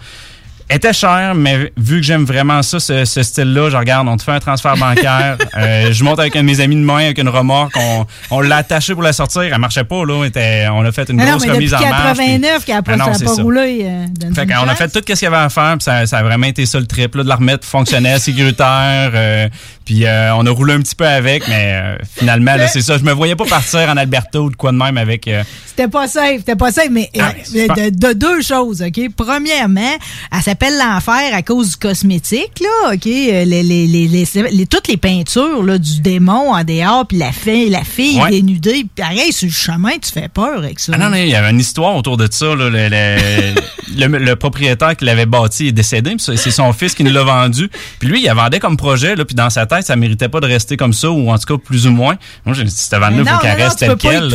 Elle 0.70 0.76
était 0.76 0.92
chère, 0.92 1.34
mais 1.34 1.72
vu 1.78 1.96
que 1.96 2.02
j'aime 2.06 2.26
vraiment 2.26 2.60
ça, 2.62 2.78
ce, 2.78 3.06
ce 3.06 3.22
style-là, 3.22 3.70
je 3.70 3.76
regarde, 3.78 4.06
on 4.06 4.18
te 4.18 4.22
fait 4.22 4.32
un 4.32 4.38
transfert 4.38 4.76
bancaire. 4.76 5.38
euh, 5.56 5.90
je 5.94 6.04
monte 6.04 6.18
avec 6.20 6.36
un 6.36 6.40
de 6.40 6.44
mes 6.44 6.60
amis 6.60 6.76
de 6.76 6.82
main, 6.82 7.04
avec 7.06 7.16
une 7.16 7.30
remorque. 7.30 7.72
On, 7.78 8.04
on 8.30 8.40
l'a 8.42 8.56
attaché 8.58 8.92
pour 8.92 9.02
la 9.02 9.14
sortir. 9.14 9.44
Elle 9.44 9.56
marchait 9.58 9.84
pas, 9.84 10.04
là. 10.04 10.26
Était- 10.26 10.66
on 10.70 10.84
a 10.84 10.92
fait 10.92 11.08
une 11.08 11.16
non, 11.16 11.24
grosse 11.24 11.46
mais 11.46 11.52
remise 11.52 11.72
en 11.72 11.80
marche. 11.80 12.18
puis- 12.18 12.26
89 12.26 12.64
qu'elle 12.66 12.74
n'a 12.74 12.82
pas, 12.82 12.92
Ah 12.92 12.96
non, 12.98 13.04
a 13.06 13.18
pas 13.18 13.42
roulé. 13.42 13.80
euh, 13.82 14.04
dans 14.20 14.34
Fait 14.34 14.42
une 14.42 14.48
qu'on 14.52 14.68
a 14.68 14.74
fait 14.74 14.88
tout 14.88 14.98
ce 14.98 15.14
qu'il 15.14 15.22
y 15.22 15.26
avait 15.26 15.36
à 15.38 15.48
faire, 15.48 15.72
puis 15.78 15.84
ça, 15.84 16.04
ça 16.04 16.18
a 16.18 16.22
vraiment 16.22 16.46
été 16.48 16.66
ça 16.66 16.78
le 16.78 16.86
trip, 16.86 17.14
là, 17.14 17.22
de 17.22 17.28
la 17.30 17.36
remettre 17.36 17.66
fonctionnelle, 17.66 18.20
sécuritaire. 18.20 19.12
euh, 19.14 19.48
puis 19.88 20.04
euh, 20.04 20.34
on 20.34 20.44
a 20.44 20.50
roulé 20.50 20.74
un 20.74 20.80
petit 20.82 20.94
peu 20.94 21.06
avec, 21.06 21.48
mais 21.48 21.80
euh, 21.82 21.96
finalement, 22.14 22.56
là, 22.56 22.68
c'est 22.68 22.82
ça. 22.82 22.98
Je 22.98 23.04
me 23.04 23.12
voyais 23.12 23.36
pas 23.36 23.46
partir 23.46 23.80
en 23.88 23.96
Alberta 23.96 24.38
ou 24.38 24.50
de 24.50 24.54
quoi 24.54 24.70
de 24.70 24.76
même 24.76 24.98
avec. 24.98 25.26
euh, 25.28 25.42
C'était 25.64 25.88
pas 25.88 26.06
safe, 26.06 26.40
c'était 26.40 26.56
pas 26.56 26.70
safe, 26.70 26.88
mais 26.90 27.08
Ah, 27.18 27.30
euh, 27.56 27.66
mais 27.78 27.90
de, 27.90 27.96
de 28.08 28.12
deux 28.12 28.42
choses, 28.42 28.82
OK? 28.82 29.00
Premièrement, 29.16 29.96
elle 30.30 30.42
s'appelle 30.42 30.76
l'enfer 30.76 31.30
à 31.32 31.40
cause 31.40 31.70
du 31.70 31.76
cosmétique, 31.76 32.60
là, 32.60 32.92
OK? 32.92 33.06
Euh, 33.06 33.44
Les, 33.46 33.62
les, 33.62 33.86
les, 33.86 34.66
toutes 34.66 34.88
les 34.88 34.98
peintures 34.98 35.62
là, 35.62 35.78
du 35.78 36.02
démon 36.02 36.52
en 36.52 36.64
dehors, 36.64 37.06
puis 37.06 37.16
la 37.16 37.32
fille, 37.32 37.70
la 37.70 37.82
fille 37.82 38.20
Ouais. 38.20 38.28
dénudée, 38.30 38.84
pareil, 38.94 39.32
sur 39.32 39.46
le 39.46 39.52
chemin, 39.52 39.92
tu 40.02 40.12
fais 40.12 40.28
peur 40.28 40.58
avec 40.58 40.80
ça. 40.80 40.92
Ah 40.94 40.98
non, 40.98 41.08
non, 41.08 41.16
il 41.16 41.28
y 41.30 41.34
avait 41.34 41.50
une 41.50 41.60
histoire 41.60 41.96
autour 41.96 42.18
de 42.18 42.28
ça. 42.30 42.44
Là, 42.54 42.68
le, 42.68 42.88
le, 42.90 44.06
le- 44.06 44.18
le 44.18 44.36
propriétaire 44.36 44.96
qui 44.96 45.06
l'avait 45.06 45.24
bâti 45.24 45.68
est 45.68 45.72
décédé. 45.72 46.14
C'est 46.18 46.50
son 46.50 46.74
fils 46.74 46.94
qui 46.94 47.04
nous 47.04 47.12
l'a 47.12 47.22
vendu. 47.22 47.70
Puis 47.98 48.08
lui, 48.08 48.22
il 48.24 48.30
vendait 48.32 48.58
comme 48.58 48.76
projet. 48.76 49.16
Là, 49.16 49.24
puis 49.24 49.34
dans 49.34 49.48
sa 49.50 49.64
tête, 49.66 49.77
ça 49.82 49.96
méritait 49.96 50.28
pas 50.28 50.40
de 50.40 50.46
rester 50.46 50.76
comme 50.76 50.92
ça, 50.92 51.10
ou 51.10 51.30
en 51.30 51.38
tout 51.38 51.56
cas 51.56 51.62
plus 51.62 51.86
ou 51.86 51.90
moins. 51.92 52.16
Moi, 52.44 52.54
j'ai 52.54 52.64
dit, 52.64 52.70
cette 52.70 52.98
vanne-là, 52.98 53.22
il 53.22 53.28
faut 53.28 53.38
qu'elle 53.40 53.62
reste 53.62 53.78
telle 53.78 53.90
quelle. 54.10 54.28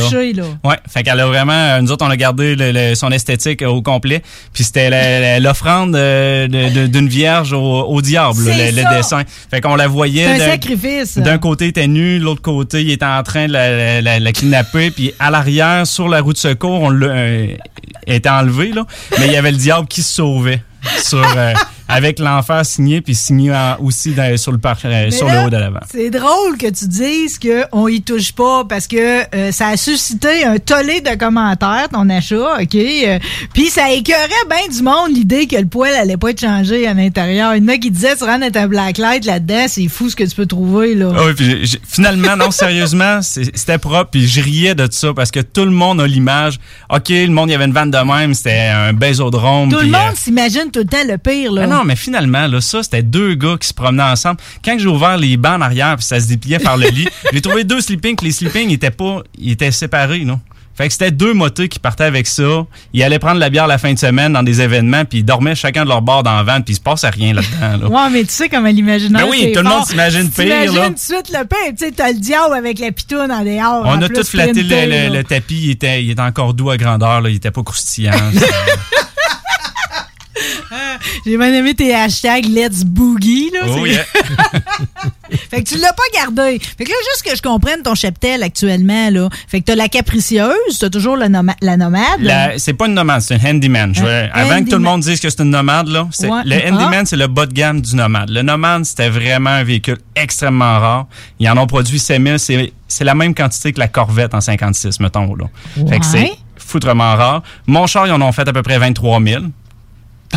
Ouais, 0.64 0.76
fait 0.89 1.04
qu'elle 1.04 1.20
a 1.20 1.26
vraiment, 1.26 1.54
euh, 1.54 1.82
nous 1.82 1.91
autres, 1.91 2.06
on 2.06 2.10
a 2.10 2.18
gardé 2.18 2.56
le- 2.56 2.72
le- 2.72 2.96
son 2.96 3.12
esthétique 3.12 3.62
au 3.62 3.82
complet. 3.82 4.22
Puis 4.54 4.64
c'était 4.64 5.39
l'offrande 5.39 5.96
euh, 5.96 6.48
d'une 6.88 7.08
vierge 7.08 7.54
au, 7.54 7.60
au 7.84 8.02
diable, 8.02 8.39
le, 8.46 8.96
dessin. 8.98 9.24
Fait 9.52 9.62
qu'on 9.62 9.76
la 9.76 9.88
voyait. 9.88 10.26
C'est 10.26 10.34
un 10.34 10.38
d'un- 10.46 10.52
sacrifice. 10.52 11.18
D'un 11.18 11.38
côté, 11.38 11.66
il 11.66 11.70
était 11.70 11.88
nu, 11.88 12.20
l'autre 12.20 12.41
côté, 12.41 12.82
il 12.82 12.91
était 12.91 13.06
en 13.06 13.24
train 13.24 13.48
de 13.48 13.54
la, 13.54 14.02
la- 14.02 14.20
la 14.20 14.32
kidnapper. 14.32 14.91
Puis 14.91 15.14
à 15.20 15.30
l'arrière, 15.32 15.86
sur 15.88 16.08
la 16.10 16.22
roue 16.22 16.34
de 16.34 16.38
secours, 16.38 16.82
on 16.82 16.89
l'a 16.89 17.08
euh, 17.08 17.48
était 18.08 18.30
enlevé, 18.30 18.72
là. 18.72 18.86
Mais 19.20 19.28
il 19.28 19.34
y 19.34 19.38
avait 19.38 19.52
le 19.52 19.58
diable 19.58 19.88
qui 19.88 20.02
se 20.02 20.14
sauvait. 20.16 20.62
Sur, 21.04 21.24
euh, 21.38 21.54
avec 21.88 22.20
l'enfer 22.20 22.66
signé, 22.66 23.02
puis 23.02 23.14
signé 23.16 23.54
en- 23.54 23.78
aussi 23.82 24.12
dans- 24.12 24.36
sur, 24.38 24.52
le, 24.52 24.58
par- 24.58 24.78
euh, 24.86 25.12
sur 25.12 25.28
là, 25.28 25.42
le 25.42 25.48
haut 25.48 25.50
de 25.50 25.58
l'avant. 25.58 25.80
C'est 25.92 26.10
drôle 26.10 26.58
que 26.58 26.68
tu 26.70 26.88
dises 26.88 27.40
qu'on 27.40 27.88
y 27.88 28.02
touche 28.02 28.32
pas 28.32 28.64
parce 28.68 28.88
que 28.88 29.24
euh, 29.36 29.52
ça 29.52 29.68
a 29.68 29.78
suscité 29.78 30.44
un 30.46 30.58
tollé 30.60 31.02
de 31.02 31.16
commentaires, 31.16 31.88
ton 31.92 32.10
achat, 32.10 32.62
OK? 32.62 32.76
Euh, 32.76 33.20
Puis 33.54 33.68
ça 33.70 33.92
écœurait 33.92 34.28
bien 34.50 34.68
du 34.76 34.82
monde 34.82 35.12
l'idée 35.16 35.46
que 35.46 35.58
le 35.58 35.66
poêle 35.68 35.94
allait 35.96 36.18
pas 36.18 36.30
être 36.32 36.42
changé 36.42 36.88
à 36.88 36.94
l'intérieur. 36.94 37.54
Il 37.56 37.64
y 37.64 37.66
en 37.66 37.68
a 37.74 37.78
qui 37.78 37.92
disaient, 37.92 38.16
tu 38.16 38.24
rentres 38.24 38.46
un 38.56 38.68
blacklight 38.68 39.26
là-dedans, 39.26 39.66
c'est 39.68 39.88
fou 39.88 40.10
ce 40.10 40.16
que 40.16 40.24
tu 40.24 40.36
peux 40.36 40.46
trouver, 40.46 40.96
là. 40.96 41.12
Ah 41.16 41.22
oui, 41.28 41.34
puis 41.36 41.80
finalement, 41.88 42.36
non, 42.38 42.50
sérieusement, 42.52 43.22
c'était 43.22 43.78
propre, 43.78 44.10
puis 44.12 44.28
je 44.28 44.42
riais 44.42 44.76
de 44.76 44.88
ça 44.90 45.14
parce 45.14 45.32
que 45.32 45.42
tout 45.42 45.66
le 45.66 45.72
monde 45.72 46.02
a 46.02 46.08
l'image. 46.08 46.60
OK, 46.90 47.10
le 47.10 47.28
monde, 47.28 47.50
il 47.50 47.54
y 47.54 47.56
avait 47.56 47.66
une 47.66 47.74
vanne 47.74 47.92
de 47.92 47.98
même, 47.98 48.34
c'était 48.34 48.70
un 48.74 48.94
bésodrome. 48.94 49.70
Tout 49.70 49.80
le 49.80 49.88
monde 49.88 50.12
euh, 50.12 50.16
s'imagine 50.16 50.72
tout 50.74 50.80
le 50.80 50.86
temps 50.86 51.05
le 51.07 51.17
pire, 51.17 51.51
là. 51.51 51.67
Non, 51.67 51.84
mais 51.86 51.95
finalement, 51.95 52.47
là, 52.47 52.59
ça, 52.59 52.84
c'était 52.84 53.03
deux 53.03 53.36
gars 53.36 53.55
qui 53.59 53.67
se 53.67 53.74
promenaient 53.74 54.03
ensemble. 54.03 54.38
Quand 54.63 54.78
j'ai 54.78 54.88
ouvert 54.88 55.17
les 55.17 55.38
bancs 55.38 55.59
en 55.59 55.61
arrière, 55.61 55.95
puis 55.95 56.05
ça 56.05 56.19
se 56.19 56.28
dépliait 56.28 56.59
par 56.59 56.78
le 56.78 56.89
lit, 56.89 57.07
j'ai 57.34 57.41
trouvé 57.41 57.63
deux 57.63 57.82
sleeping, 57.82 58.15
puis 58.15 58.28
les 58.28 58.34
sleeping, 58.34 58.69
ils 58.69 58.74
étaient 58.74 58.91
pas, 58.91 59.21
ils 59.38 59.51
étaient 59.51 59.71
séparés, 59.71 60.26
non? 60.26 60.39
Fait 60.76 60.88
que 60.88 60.93
c'était 60.93 61.11
deux 61.11 61.34
motos 61.34 61.67
qui 61.67 61.78
partaient 61.78 62.03
avec 62.03 62.26
ça. 62.26 62.65
Ils 62.93 63.03
allaient 63.03 63.19
prendre 63.19 63.39
la 63.39 63.51
bière 63.51 63.67
la 63.67 63.78
fin 63.78 63.93
de 63.93 63.99
semaine 63.99 64.34
dans 64.34 64.41
des 64.41 64.59
événements, 64.59 65.05
puis 65.05 65.19
ils 65.19 65.24
dormaient 65.24 65.53
chacun 65.53 65.84
de 65.84 65.89
leur 65.89 66.01
bord 66.01 66.24
dans 66.24 66.36
la 66.36 66.41
van, 66.41 66.61
puis 66.61 66.74
il 66.74 66.76
se 66.76 66.82
passait 66.82 67.09
rien 67.09 67.34
là-dedans. 67.34 67.78
là. 67.78 67.88
Ouais, 67.88 68.09
mais 68.11 68.24
tu 68.24 68.34
sais 68.34 68.49
comment 68.49 68.69
l'imaginaire 68.69 69.24
Ben 69.24 69.30
oui, 69.30 69.51
tout 69.53 69.61
le 69.61 69.69
monde 69.69 69.86
s'imagine 69.86 70.32
pire, 70.32 70.45
T'imagines 70.45 70.88
tout 70.88 70.93
de 70.93 70.99
suite 70.99 71.30
le 71.30 71.45
pire. 71.45 71.76
Tu 71.78 71.86
sais, 71.86 71.91
t'as 71.91 72.11
le 72.11 72.17
diable 72.17 72.55
avec 72.55 72.80
la 72.80 72.91
pitoune 72.91 73.32
en 73.32 73.43
dehors. 73.43 73.84
On 73.86 73.91
en 73.91 74.01
a 74.01 74.09
tout 74.09 74.24
flatté 74.24 74.63
le, 74.63 75.21
tapis, 75.21 75.61
il 75.65 75.69
était, 75.71 76.03
il 76.03 76.09
était 76.09 76.21
encore 76.21 76.55
doux 76.55 76.71
à 76.71 76.78
grandeur, 76.78 77.21
là. 77.21 77.30
il 77.30 77.36
était 77.36 77.51
pas 77.51 77.61
croustillant. 77.61 78.13
J'ai 81.26 81.38
bien 81.38 81.53
aimé 81.53 81.74
tes 81.74 81.93
hashtags 81.93 82.45
Let's 82.45 82.84
Boogie. 82.84 83.51
Là, 83.53 83.59
Oh, 83.67 83.86
yeah. 83.86 84.03
fait 85.49 85.63
que 85.63 85.69
tu 85.69 85.78
l'as 85.78 85.93
pas 85.93 86.03
gardé. 86.13 86.59
Fait 86.59 86.84
que 86.84 86.89
là, 86.89 86.95
juste 87.11 87.24
que 87.26 87.36
je 87.36 87.41
comprenne 87.41 87.82
ton 87.82 87.95
cheptel 87.95 88.43
actuellement, 88.43 89.09
là. 89.09 89.30
Fait 89.47 89.59
que 89.61 89.65
t'as 89.65 89.76
la 89.76 89.88
capricieuse, 89.88 90.78
t'as 90.80 90.89
toujours 90.89 91.17
la, 91.17 91.30
noma- 91.30 91.55
la 91.61 91.78
nomade? 91.78 92.53
C'est 92.57 92.74
pas 92.74 92.88
une 92.88 92.93
nomade, 92.93 93.21
c'est 93.21 93.36
un 93.36 93.49
handyman. 93.49 93.93
Je 93.95 94.03
avant 94.34 94.63
que 94.63 94.69
tout 94.69 94.76
le 94.78 94.84
monde 94.84 95.01
dise 95.01 95.19
que 95.19 95.30
c'est 95.30 95.41
une 95.41 95.49
nomade, 95.49 95.88
là, 95.88 96.07
Ouais. 96.21 96.30
le 96.45 96.55
Ah. 96.65 96.69
handyman, 96.74 97.05
c'est 97.05 97.15
le 97.17 97.28
bas 97.28 97.45
de 97.45 97.53
gamme 97.53 97.82
du 97.82 97.95
nomade. 97.95 98.30
Le 98.30 98.41
nomade, 98.41 98.86
c'était 98.86 99.09
vraiment 99.09 99.49
un 99.51 99.63
véhicule 99.63 99.97
extrêmement 100.15 100.80
rare. 100.80 101.07
Ils 101.39 101.49
en 101.49 101.57
ont 101.57 101.67
produit 101.67 101.99
5000. 101.99 102.39
C'est, 102.39 102.74
c'est 102.88 103.03
la 103.03 103.15
même 103.15 103.34
quantité 103.34 103.74
que 103.74 103.80
la 103.80 103.88
Corvette 103.88 104.34
en 104.34 104.41
56, 104.41 104.99
mettons. 104.99 105.36
Là. 105.36 105.45
Fait 105.89 105.99
que 105.99 106.05
c'est 106.05 106.32
foutrement 106.57 107.15
rare. 107.15 107.43
Mon 107.67 107.88
char, 107.88 108.07
ils 108.07 108.11
en 108.11 108.21
ont 108.21 108.32
fait 108.32 108.47
à 108.47 108.53
peu 108.53 108.61
près 108.63 108.78
23 108.78 109.21
000. 109.21 109.43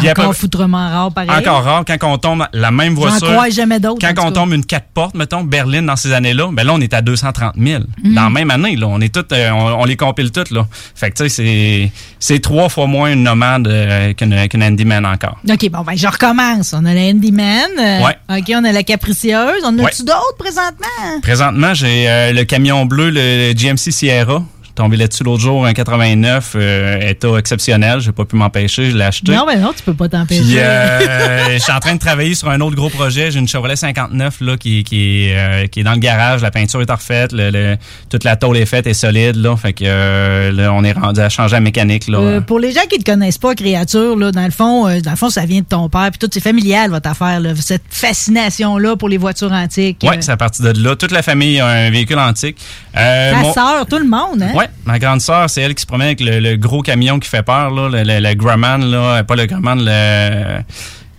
Puis 0.00 0.10
Encore 0.10 0.24
après- 0.26 0.36
foutrement 0.36 0.88
rare, 0.90 1.12
pareil. 1.12 1.30
encore 1.30 1.62
rare, 1.62 1.84
quand 1.86 1.96
on 2.12 2.18
tombe 2.18 2.46
la 2.52 2.70
même 2.70 2.94
J'en 2.94 3.02
voiture. 3.08 3.28
crois 3.28 3.48
jamais 3.50 3.80
d'autres. 3.80 4.00
Quand 4.00 4.22
on 4.22 4.28
cas. 4.28 4.32
tombe 4.32 4.52
une 4.52 4.64
4 4.64 4.86
portes, 4.94 5.14
mettons, 5.14 5.42
Berlin 5.44 5.82
dans 5.82 5.96
ces 5.96 6.12
années-là, 6.12 6.48
ben 6.52 6.64
là, 6.66 6.72
on 6.74 6.80
est 6.80 6.92
à 6.94 7.00
230 7.02 7.54
000. 7.56 7.82
Mm. 8.02 8.14
Dans 8.14 8.22
la 8.24 8.30
même 8.30 8.50
année, 8.50 8.76
là. 8.76 8.86
On 8.88 9.00
est 9.00 9.12
toutes, 9.14 9.32
euh, 9.32 9.50
on, 9.50 9.80
on 9.82 9.84
les 9.84 9.96
compile 9.96 10.30
toutes, 10.32 10.50
là. 10.50 10.66
Fait 10.94 11.10
que, 11.10 11.22
tu 11.22 11.28
sais, 11.28 11.90
c'est, 12.18 12.38
trois 12.40 12.68
fois 12.68 12.86
moins 12.86 13.12
une 13.12 13.22
nomade 13.22 13.66
euh, 13.68 14.12
qu'une, 14.12 14.48
qu'une 14.48 14.62
handyman 14.62 15.04
encore. 15.06 15.38
OK, 15.48 15.70
bon, 15.70 15.80
ben, 15.82 15.96
je 15.96 16.06
recommence. 16.06 16.72
On 16.76 16.84
a 16.84 16.94
la 16.94 17.00
Handyman. 17.02 17.70
euh, 17.78 18.00
Ouais. 18.02 18.16
OK, 18.38 18.52
on 18.54 18.64
a 18.64 18.72
la 18.72 18.82
capricieuse. 18.82 19.62
On 19.64 19.76
Ouais. 19.78 19.86
a-tu 19.86 20.02
d'autres 20.04 20.36
présentement? 20.38 21.20
Présentement, 21.22 21.74
j'ai 21.74 22.08
euh, 22.08 22.32
le 22.32 22.44
camion 22.44 22.84
bleu, 22.86 23.10
le 23.10 23.52
GMC 23.54 23.90
Sierra. 23.92 24.42
Tombé 24.76 24.96
là-dessus 24.98 25.24
l'autre 25.24 25.40
jour, 25.42 25.64
un 25.66 25.72
89, 25.72 26.52
euh, 26.54 27.00
état 27.00 27.28
exceptionnel. 27.38 28.00
J'ai 28.00 28.12
pas 28.12 28.24
pu 28.26 28.36
m'empêcher, 28.36 28.90
je 28.90 28.96
l'ai 28.96 29.04
acheté. 29.04 29.32
Non, 29.32 29.44
ben 29.46 29.58
non, 29.58 29.72
tu 29.74 29.82
peux 29.82 29.94
pas 29.94 30.08
t'empêcher. 30.08 30.58
Euh, 30.58 31.48
je 31.54 31.58
suis 31.58 31.72
en 31.72 31.80
train 31.80 31.94
de 31.94 31.98
travailler 31.98 32.34
sur 32.34 32.50
un 32.50 32.60
autre 32.60 32.76
gros 32.76 32.90
projet. 32.90 33.30
J'ai 33.30 33.38
une 33.38 33.48
Chevrolet 33.48 33.74
59 33.76 34.42
là 34.42 34.56
qui, 34.58 34.84
qui, 34.84 35.28
est, 35.28 35.34
euh, 35.36 35.66
qui 35.66 35.80
est 35.80 35.82
dans 35.82 35.92
le 35.94 35.98
garage. 35.98 36.42
La 36.42 36.50
peinture 36.50 36.82
est 36.82 36.90
refaite, 36.90 37.32
le, 37.32 37.50
le- 37.50 37.76
toute 38.10 38.22
la 38.24 38.36
tôle 38.36 38.58
est 38.58 38.66
faite 38.66 38.86
et 38.86 38.92
solide 38.94 39.36
là. 39.36 39.56
Fait 39.56 39.72
que 39.72 39.84
euh, 39.86 40.52
là, 40.52 40.72
on 40.74 40.84
est 40.84 40.92
rendu 40.92 41.20
à 41.20 41.28
changer 41.30 41.54
la 41.56 41.60
mécanique 41.60 42.06
là. 42.08 42.18
Euh, 42.18 42.40
pour 42.42 42.58
les 42.58 42.72
gens 42.72 42.82
qui 42.90 42.98
ne 42.98 43.02
te 43.02 43.10
connaissent 43.10 43.38
pas, 43.38 43.54
créature, 43.54 44.14
là, 44.16 44.30
dans 44.30 44.44
le 44.44 44.50
fond, 44.50 44.86
euh, 44.86 45.00
dans 45.00 45.12
le 45.12 45.16
fond, 45.16 45.30
ça 45.30 45.46
vient 45.46 45.60
de 45.60 45.66
ton 45.66 45.88
père, 45.88 46.10
puis 46.10 46.18
tout, 46.18 46.28
c'est 46.30 46.40
familial 46.42 46.90
votre 46.90 47.08
affaire, 47.08 47.40
là, 47.40 47.50
cette 47.58 47.82
fascination-là 47.88 48.96
pour 48.96 49.08
les 49.08 49.16
voitures 49.18 49.52
antiques. 49.52 50.04
euh, 50.04 50.08
c'est 50.20 50.32
à 50.32 50.36
partir 50.36 50.72
de 50.72 50.82
là. 50.82 50.96
Toute 50.96 51.12
la 51.12 51.22
famille 51.22 51.60
a 51.60 51.66
un 51.66 51.90
véhicule 51.90 52.18
antique. 52.18 52.58
Euh, 52.96 53.32
ta 53.32 53.38
mon- 53.38 53.52
sœur, 53.52 53.86
tout 53.88 53.98
le 53.98 54.04
monde, 54.06 54.42
hein? 54.42 54.52
Ouais, 54.54 54.65
ma 54.84 54.98
grande 54.98 55.20
sœur, 55.20 55.48
c'est 55.50 55.62
elle 55.62 55.74
qui 55.74 55.82
se 55.82 55.86
promène 55.86 56.08
avec 56.08 56.20
le, 56.20 56.38
le 56.40 56.56
gros 56.56 56.82
camion 56.82 57.18
qui 57.18 57.28
fait 57.28 57.42
peur, 57.42 57.70
là, 57.70 57.88
le, 57.88 58.02
le, 58.02 58.20
le 58.20 58.34
Grumman, 58.34 58.78
là, 58.78 59.22
pas 59.24 59.36
le 59.36 59.46
Grumman, 59.46 59.76
le, 59.76 60.62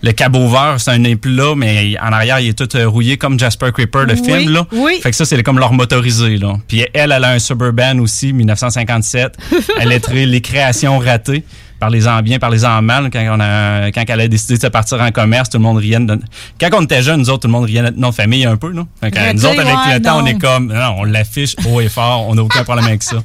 le 0.02 0.12
cabover, 0.12 0.76
c'est 0.78 0.92
un 0.92 1.02
éplat, 1.04 1.54
mais 1.56 1.96
en 2.00 2.12
arrière, 2.12 2.38
il 2.40 2.48
est 2.50 2.58
tout 2.58 2.76
euh, 2.76 2.88
rouillé 2.88 3.16
comme 3.16 3.38
Jasper 3.38 3.70
Creeper, 3.72 4.04
le 4.06 4.14
Oui, 4.14 4.24
film, 4.24 4.52
là. 4.52 4.66
oui. 4.72 5.00
Fait 5.02 5.10
que 5.10 5.16
ça, 5.16 5.24
c'est 5.24 5.42
comme 5.42 5.58
leur 5.58 5.72
motorisé, 5.72 6.36
là. 6.36 6.54
Puis 6.68 6.86
elle, 6.94 7.10
elle 7.12 7.24
a 7.24 7.30
un 7.32 7.38
Suburban 7.38 7.98
aussi, 7.98 8.32
1957. 8.32 9.36
elle 9.80 10.00
trait 10.00 10.26
les 10.26 10.40
créations 10.40 10.98
ratées. 10.98 11.44
Par 11.80 11.90
les 11.90 12.08
en 12.08 12.20
bien, 12.22 12.38
par 12.38 12.50
les 12.50 12.64
en 12.64 12.82
mal. 12.82 13.08
Quand, 13.12 13.24
on 13.36 13.40
a, 13.40 13.90
quand 13.92 14.02
elle 14.08 14.20
a 14.20 14.28
décidé 14.28 14.56
de 14.56 14.60
se 14.62 14.66
partir 14.66 15.00
en 15.00 15.10
commerce, 15.10 15.48
tout 15.48 15.58
le 15.58 15.62
monde 15.62 15.76
riait. 15.78 15.98
de- 16.00 16.18
Quand 16.60 16.68
on 16.74 16.82
était 16.82 17.02
jeunes, 17.02 17.20
nous 17.20 17.30
autres, 17.30 17.40
tout 17.42 17.48
le 17.48 17.52
monde 17.52 17.64
riait 17.64 17.80
de 17.80 17.86
notre 17.86 17.98
nom 17.98 18.10
de 18.10 18.14
famille 18.14 18.44
un 18.44 18.56
peu. 18.56 18.72
Que, 18.72 18.80
Mais 19.14 19.34
nous 19.34 19.44
autres, 19.46 19.60
avec 19.60 19.74
ouais, 19.74 19.94
le 19.94 20.02
temps, 20.02 20.18
on 20.18 20.22
non. 20.22 20.26
est 20.26 20.38
comme, 20.38 20.72
non, 20.72 20.94
on 20.98 21.04
l'affiche 21.04 21.54
haut 21.70 21.80
et 21.80 21.88
fort, 21.88 22.26
on 22.28 22.34
n'a 22.34 22.42
aucun 22.42 22.64
problème 22.64 22.86
avec 22.86 23.02
ça. 23.02 23.16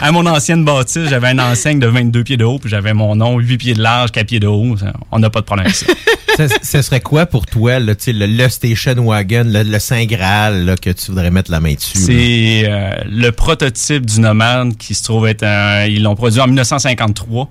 À 0.00 0.12
mon 0.12 0.26
ancienne 0.26 0.64
bâtisse, 0.64 1.08
j'avais 1.08 1.32
une 1.32 1.40
enseigne 1.40 1.78
de 1.78 1.86
22 1.86 2.24
pieds 2.24 2.36
de 2.36 2.44
haut, 2.44 2.58
puis 2.58 2.68
j'avais 2.70 2.92
mon 2.92 3.14
nom, 3.16 3.38
8 3.38 3.58
pieds 3.58 3.74
de 3.74 3.82
large, 3.82 4.10
4 4.12 4.26
pieds 4.26 4.40
de 4.40 4.46
haut. 4.46 4.76
Ça, 4.76 4.92
On 5.10 5.18
n'a 5.18 5.30
pas 5.30 5.40
de 5.40 5.44
problème 5.46 5.66
avec 5.66 5.76
ça. 5.76 5.86
ce, 6.36 6.48
ce 6.62 6.82
serait 6.82 7.00
quoi 7.00 7.26
pour 7.26 7.46
toi, 7.46 7.78
là, 7.78 7.94
tu 7.94 8.04
sais, 8.04 8.12
le, 8.12 8.26
le 8.26 8.48
station 8.48 8.94
wagon, 9.06 9.44
le, 9.46 9.62
le 9.62 9.78
Saint 9.78 10.04
Graal, 10.06 10.64
là, 10.64 10.76
que 10.76 10.90
tu 10.90 11.06
voudrais 11.12 11.30
mettre 11.30 11.50
la 11.50 11.60
main 11.60 11.74
dessus? 11.74 11.98
C'est 11.98 12.64
euh, 12.66 12.90
le 13.08 13.30
prototype 13.30 14.04
du 14.06 14.20
Nomade 14.20 14.76
qui 14.76 14.94
se 14.94 15.02
trouve 15.02 15.26
être 15.28 15.42
un, 15.44 15.84
ils 15.84 16.02
l'ont 16.02 16.14
produit 16.14 16.40
en 16.40 16.46
1953. 16.46 17.48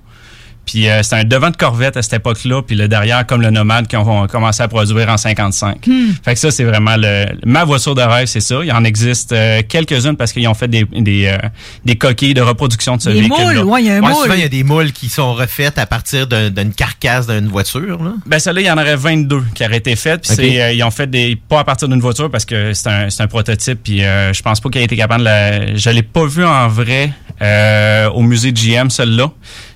Puis 0.72 0.88
euh, 0.88 1.04
c'est 1.04 1.16
un 1.16 1.26
devant 1.26 1.50
de 1.50 1.58
Corvette 1.58 1.98
à 1.98 2.02
cette 2.02 2.14
époque-là, 2.14 2.62
puis 2.62 2.78
le 2.78 2.88
derrière 2.88 3.26
comme 3.28 3.42
le 3.42 3.50
Nomade 3.50 3.88
qui 3.88 3.98
ont 3.98 4.26
commencé 4.28 4.64
à 4.64 4.70
produire 4.70 5.10
en 5.10 5.18
55. 5.18 5.86
Hmm. 5.86 5.92
Fait 6.24 6.34
que 6.34 6.40
ça 6.40 6.50
c'est 6.50 6.64
vraiment 6.64 6.96
le 6.98 7.26
ma 7.46 7.66
voiture 7.66 7.94
de 7.94 8.02
rêve, 8.02 8.28
c'est 8.28 8.40
ça. 8.40 8.56
Il 8.64 8.72
en 8.72 8.86
existe 8.86 9.34
euh, 9.34 9.62
quelques-unes 9.68 10.16
parce 10.16 10.32
qu'ils 10.32 10.48
ont 10.48 10.54
fait 10.54 10.70
des 10.70 10.86
des, 10.86 11.26
euh, 11.28 11.38
des 11.84 11.96
coquilles 11.98 12.34
de 12.34 12.42
reproduction 12.42 12.96
de 12.96 13.02
ce 13.02 13.10
Des 13.10 13.20
véhicule. 13.22 13.44
moules, 13.44 13.58
ouais, 13.66 13.82
il 13.84 13.88
y 13.88 13.92
a 13.92 13.96
un 13.98 14.02
moule. 14.02 14.14
souvent, 14.14 14.34
il 14.34 14.40
y 14.40 14.44
a 14.44 14.48
des 14.48 14.64
moules 14.64 14.94
qui 14.94 15.10
sont 15.10 15.34
refaites 15.34 15.78
à 15.78 15.86
partir 15.86 16.26
d'un- 16.28 16.50
d'une 16.50 16.74
carcasse 16.74 17.28
d'une 17.28 17.48
voiture. 17.50 18.02
Là. 18.02 18.14
Ben 18.26 18.40
celle-là, 18.40 18.62
il 18.62 18.68
y 18.68 18.72
en 18.72 18.78
aurait 18.78 18.96
22 18.96 19.44
qui 19.54 19.66
auraient 19.66 19.78
été 19.78 19.98
faites. 19.98 20.26
Puis 20.38 20.58
euh, 20.62 20.72
ils 20.72 20.84
ont 20.84 20.92
fait 20.92 21.08
des 21.10 21.36
pas 21.36 21.60
à 21.60 21.64
partir 21.66 21.90
d'une 21.90 22.00
voiture 22.00 22.32
parce 22.32 22.46
que 22.46 22.74
c'est 22.74 22.88
un, 22.88 23.10
c'est 23.10 23.24
un 23.24 23.28
prototype. 23.28 23.80
Puis 23.84 24.04
euh, 24.06 24.32
je 24.32 24.42
pense 24.42 24.62
pas 24.62 24.70
qu'il 24.70 24.80
ait 24.82 24.86
été 24.86 24.96
capable 24.96 25.20
de 25.22 25.26
la. 25.26 25.76
Je 25.76 25.90
l'ai 25.90 26.04
pas 26.04 26.26
vu 26.26 26.46
en 26.46 26.68
vrai 26.70 27.12
euh, 27.42 28.10
au 28.12 28.22
musée 28.22 28.52
de 28.54 28.58
GM 28.60 28.90
celle-là. 28.90 29.32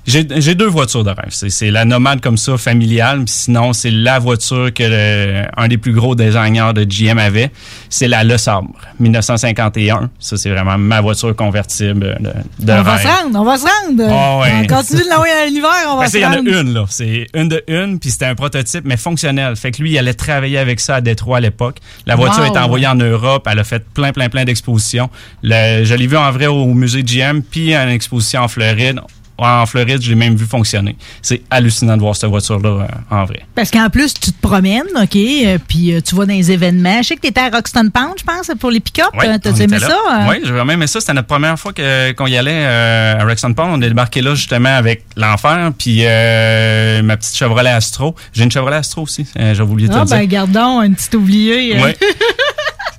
J'ai, 0.07 0.25
j'ai 0.37 0.53
deux 0.55 0.67
voitures 0.67 1.03
de 1.03 1.09
rêve. 1.09 1.29
C'est, 1.31 1.49
c'est 1.49 1.71
la 1.71 1.83
nomade 1.85 2.21
comme 2.21 2.37
ça 2.37 2.57
familiale. 2.57 3.23
Puis 3.25 3.33
sinon 3.33 3.73
c'est 3.73 3.89
la 3.91 4.19
voiture 4.19 4.71
que 4.73 4.83
le- 4.83 5.45
un 5.57 5.67
des 5.67 5.77
plus 5.77 5.93
gros 5.93 6.13
designers 6.15 6.71
de 6.75 6.83
GM 6.83 7.17
avait. 7.17 7.51
C'est 7.89 8.07
la 8.07 8.23
Le 8.23 8.37
Sabre 8.37 8.69
1951. 8.99 10.09
Ça 10.19 10.37
c'est 10.37 10.49
vraiment 10.49 10.77
ma 10.77 11.01
voiture 11.01 11.35
convertible 11.35 12.17
de, 12.19 12.65
de 12.65 12.71
on 12.73 12.81
va 12.83 12.95
rêve. 12.95 13.01
se 13.01 13.07
rendre, 13.23 13.39
on 13.39 13.43
va 13.43 13.57
se 13.57 13.63
rendre. 13.63 14.03
Ah 14.09 14.39
ouais. 14.41 14.51
On 14.63 14.67
continue 14.75 15.03
de 15.03 15.09
l'envoyer 15.09 15.33
à 15.33 15.45
l'univers, 15.47 15.69
on 15.89 15.95
va 15.95 16.01
Ben, 16.01 16.05
se 16.07 16.11
ça, 16.13 16.17
il 16.19 16.21
y 16.21 16.25
en 16.25 16.31
a 16.31 16.35
rendre. 16.35 16.49
une, 16.49 16.73
là. 16.73 16.85
C'est 16.89 17.27
une 17.33 17.49
de 17.49 17.63
une, 17.67 17.99
puis 17.99 18.11
c'était 18.11 18.25
un 18.25 18.35
prototype, 18.35 18.83
mais 18.85 18.97
fonctionnel. 18.97 19.55
Fait 19.55 19.71
que 19.71 19.81
lui, 19.81 19.91
il 19.91 19.97
allait 19.97 20.13
travailler 20.13 20.57
avec 20.57 20.79
ça 20.79 20.95
à 20.95 21.01
Détroit 21.01 21.37
à 21.37 21.41
l'époque. 21.41 21.77
La 22.05 22.15
voiture 22.15 22.43
Wow. 22.43 22.53
est 22.53 22.57
envoyée 22.59 22.87
en 22.87 22.95
Europe. 22.95 23.47
Elle 23.51 23.59
a 23.59 23.63
fait 23.63 23.83
plein, 23.93 24.11
plein, 24.11 24.29
plein 24.29 24.45
d'expositions. 24.45 25.09
Le- 25.41 25.83
Je 25.83 25.93
l'ai 25.95 26.07
vu 26.07 26.17
en 26.17 26.31
vrai 26.31 26.47
au 26.47 26.65
musée 26.73 27.03
GM, 27.03 27.41
puis 27.41 27.73
à 27.73 27.83
une 27.85 27.89
exposition 27.89 28.41
en 28.41 28.47
Floride. 28.47 28.99
En 29.37 29.65
Floride, 29.65 30.01
je 30.01 30.09
l'ai 30.09 30.15
même 30.15 30.35
vu 30.35 30.45
fonctionner. 30.45 30.95
C'est 31.21 31.41
hallucinant 31.49 31.95
de 31.97 32.01
voir 32.01 32.15
cette 32.15 32.29
voiture-là 32.29 32.69
euh, 32.69 32.87
en 33.15 33.25
vrai. 33.25 33.41
Parce 33.53 33.69
qu'en 33.69 33.89
plus, 33.89 34.13
tu 34.13 34.31
te 34.31 34.39
promènes, 34.41 34.83
OK, 34.95 35.15
euh, 35.15 35.57
puis 35.67 35.93
euh, 35.93 35.99
tu 36.01 36.15
vas 36.15 36.25
dans 36.25 36.33
les 36.33 36.51
événements. 36.51 37.01
Je 37.01 37.07
sais 37.09 37.15
que 37.15 37.21
tu 37.21 37.27
étais 37.27 37.41
à 37.41 37.49
Roxton 37.49 37.89
Pound, 37.89 38.13
je 38.17 38.23
pense, 38.23 38.49
pour 38.59 38.71
les 38.71 38.79
pick-up. 38.79 39.07
Ouais, 39.17 39.27
Euh, 39.27 39.37
T'as 39.41 39.51
aimé 39.57 39.77
ça? 39.79 39.87
euh? 39.89 40.25
Oui, 40.29 40.35
j'ai 40.43 40.51
vraiment 40.51 40.71
aimé 40.73 40.87
ça. 40.87 40.99
C'était 41.01 41.13
notre 41.13 41.27
première 41.27 41.59
fois 41.59 41.73
que- 41.73 42.13
qu'on 42.13 42.27
y 42.27 42.37
allait 42.37 42.51
euh, 42.65 43.19
à 43.19 43.25
Rexon 43.25 43.53
Pond. 43.53 43.67
On 43.69 43.81
est 43.81 43.87
débarqué 43.89 44.21
là 44.21 44.35
justement 44.35 44.75
avec 44.75 45.03
l'enfer, 45.17 45.71
puis 45.77 45.99
euh, 46.03 47.01
ma 47.03 47.17
petite 47.17 47.35
Chevrolet 47.35 47.69
Astro. 47.71 48.15
J'ai 48.33 48.43
une 48.43 48.51
Chevrolet 48.51 48.77
Astro 48.77 49.01
aussi, 49.01 49.25
j'ai 49.35 49.61
oublié 49.61 49.89
de 49.89 49.93
te 49.93 49.97
Ah, 49.97 50.01
le 50.01 50.05
dire. 50.07 50.17
ben, 50.17 50.25
gardons 50.27 50.79
un 50.79 50.91
petit 50.93 51.15
oublié. 51.15 51.77
euh. 51.77 51.91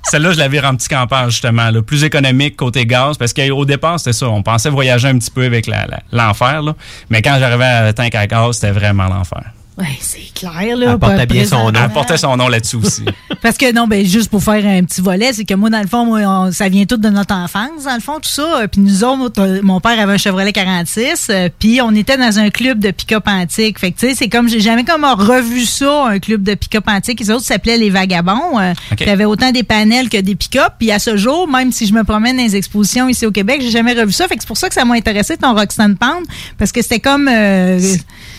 Celle-là, 0.09 0.31
je 0.31 0.37
l'avais 0.37 0.63
en 0.65 0.75
petit 0.75 0.87
campeur, 0.87 1.29
justement, 1.29 1.69
là, 1.69 1.81
plus 1.81 2.03
économique 2.03 2.55
côté 2.55 2.85
gaz, 2.85 3.17
parce 3.17 3.33
qu'au 3.33 3.65
départ, 3.65 3.99
c'était 3.99 4.13
ça. 4.13 4.27
On 4.29 4.41
pensait 4.41 4.69
voyager 4.69 5.07
un 5.09 5.17
petit 5.17 5.31
peu 5.31 5.45
avec 5.45 5.67
la- 5.67 5.85
la- 5.85 5.99
l'enfer, 6.11 6.61
mais 7.09 7.21
quand 7.21 7.35
j'arrivais 7.39 7.65
à 7.65 7.83
la 7.83 7.93
tank 7.93 8.15
à 8.15 8.25
gaz, 8.27 8.55
c'était 8.55 8.71
vraiment 8.71 9.05
l'enfer. 9.07 9.43
Ouais, 9.77 9.85
c'est 10.01 10.33
clair, 10.33 10.75
là. 10.75 10.93
Elle 10.93 10.97
portait 10.97 11.25
bien 11.27 11.45
son 11.45 11.71
nom. 11.71 11.79
Elle 11.83 11.91
portait 11.91 12.17
son 12.17 12.35
nom 12.35 12.47
là-dessus 12.47 12.77
aussi. 12.77 13.03
Parce 13.43 13.57
que 13.57 13.71
non, 13.71 13.85
ben 13.85 14.03
juste 14.03 14.29
pour 14.31 14.41
faire 14.43 14.65
un 14.65 14.83
petit 14.83 15.01
volet, 15.01 15.33
c'est 15.33 15.45
que 15.45 15.53
moi, 15.53 15.69
dans 15.69 15.81
le 15.81 15.87
fond, 15.87 16.03
moi, 16.03 16.21
on- 16.21 16.51
ça 16.51 16.67
vient 16.67 16.85
tout 16.85 16.97
de 16.97 17.09
notre 17.09 17.35
enfance, 17.35 17.83
dans 17.85 17.93
le 17.93 17.99
fond, 18.01 18.15
tout 18.15 18.27
ça. 18.29 18.61
Euh, 18.61 18.67
Puis 18.67 18.81
nous 18.81 19.03
autres, 19.03 19.39
euh, 19.39 19.59
mon 19.61 19.79
père 19.79 19.99
avait 19.99 20.13
un 20.13 20.17
Chevrolet 20.17 20.51
46, 20.51 21.27
euh, 21.29 21.49
puis 21.59 21.79
on 21.81 21.93
était 21.93 22.17
dans 22.17 22.39
un 22.39 22.49
club 22.49 22.79
de 22.79 22.89
pick-up 22.89 23.27
antique. 23.27 23.77
Fait 23.77 23.91
que 23.91 23.99
tu 23.99 24.07
sais, 24.09 24.15
c'est 24.15 24.29
comme 24.29 24.49
j'ai 24.49 24.61
jamais 24.61 24.83
comme 24.83 25.03
revu 25.05 25.65
ça, 25.65 26.05
un 26.07 26.17
club 26.17 26.41
de 26.41 26.55
pick-up 26.55 26.85
antique. 26.87 27.19
Les 27.19 27.29
autres 27.29 27.45
s'appelaient 27.45 27.77
les 27.77 27.91
Vagabonds. 27.91 28.59
Euh, 28.59 28.73
OK. 28.91 29.05
T'avais 29.05 29.25
autant 29.25 29.51
des 29.51 29.63
panels 29.63 30.09
que 30.09 30.17
des 30.17 30.33
pick-up. 30.33 30.73
Puis 30.79 30.91
à 30.91 30.97
ce 30.97 31.17
jour, 31.17 31.47
même 31.47 31.71
si 31.71 31.85
je 31.85 31.93
me 31.93 32.03
promène 32.03 32.35
dans 32.37 32.43
les 32.43 32.55
expositions 32.55 33.07
ici 33.09 33.27
au 33.27 33.31
Québec, 33.31 33.59
j'ai 33.61 33.69
jamais 33.71 33.93
revu 33.93 34.11
ça. 34.11 34.27
Fait 34.27 34.35
que 34.35 34.41
c'est 34.41 34.47
pour 34.47 34.57
ça 34.57 34.69
que 34.69 34.73
ça 34.73 34.85
m'a 34.85 34.95
intéressé 34.95 35.37
ton 35.37 35.53
Roxton 35.53 35.95
Pound, 35.99 36.25
parce 36.57 36.71
que 36.71 36.81
c'était 36.81 36.99
comme 36.99 37.27
euh, 37.31 37.79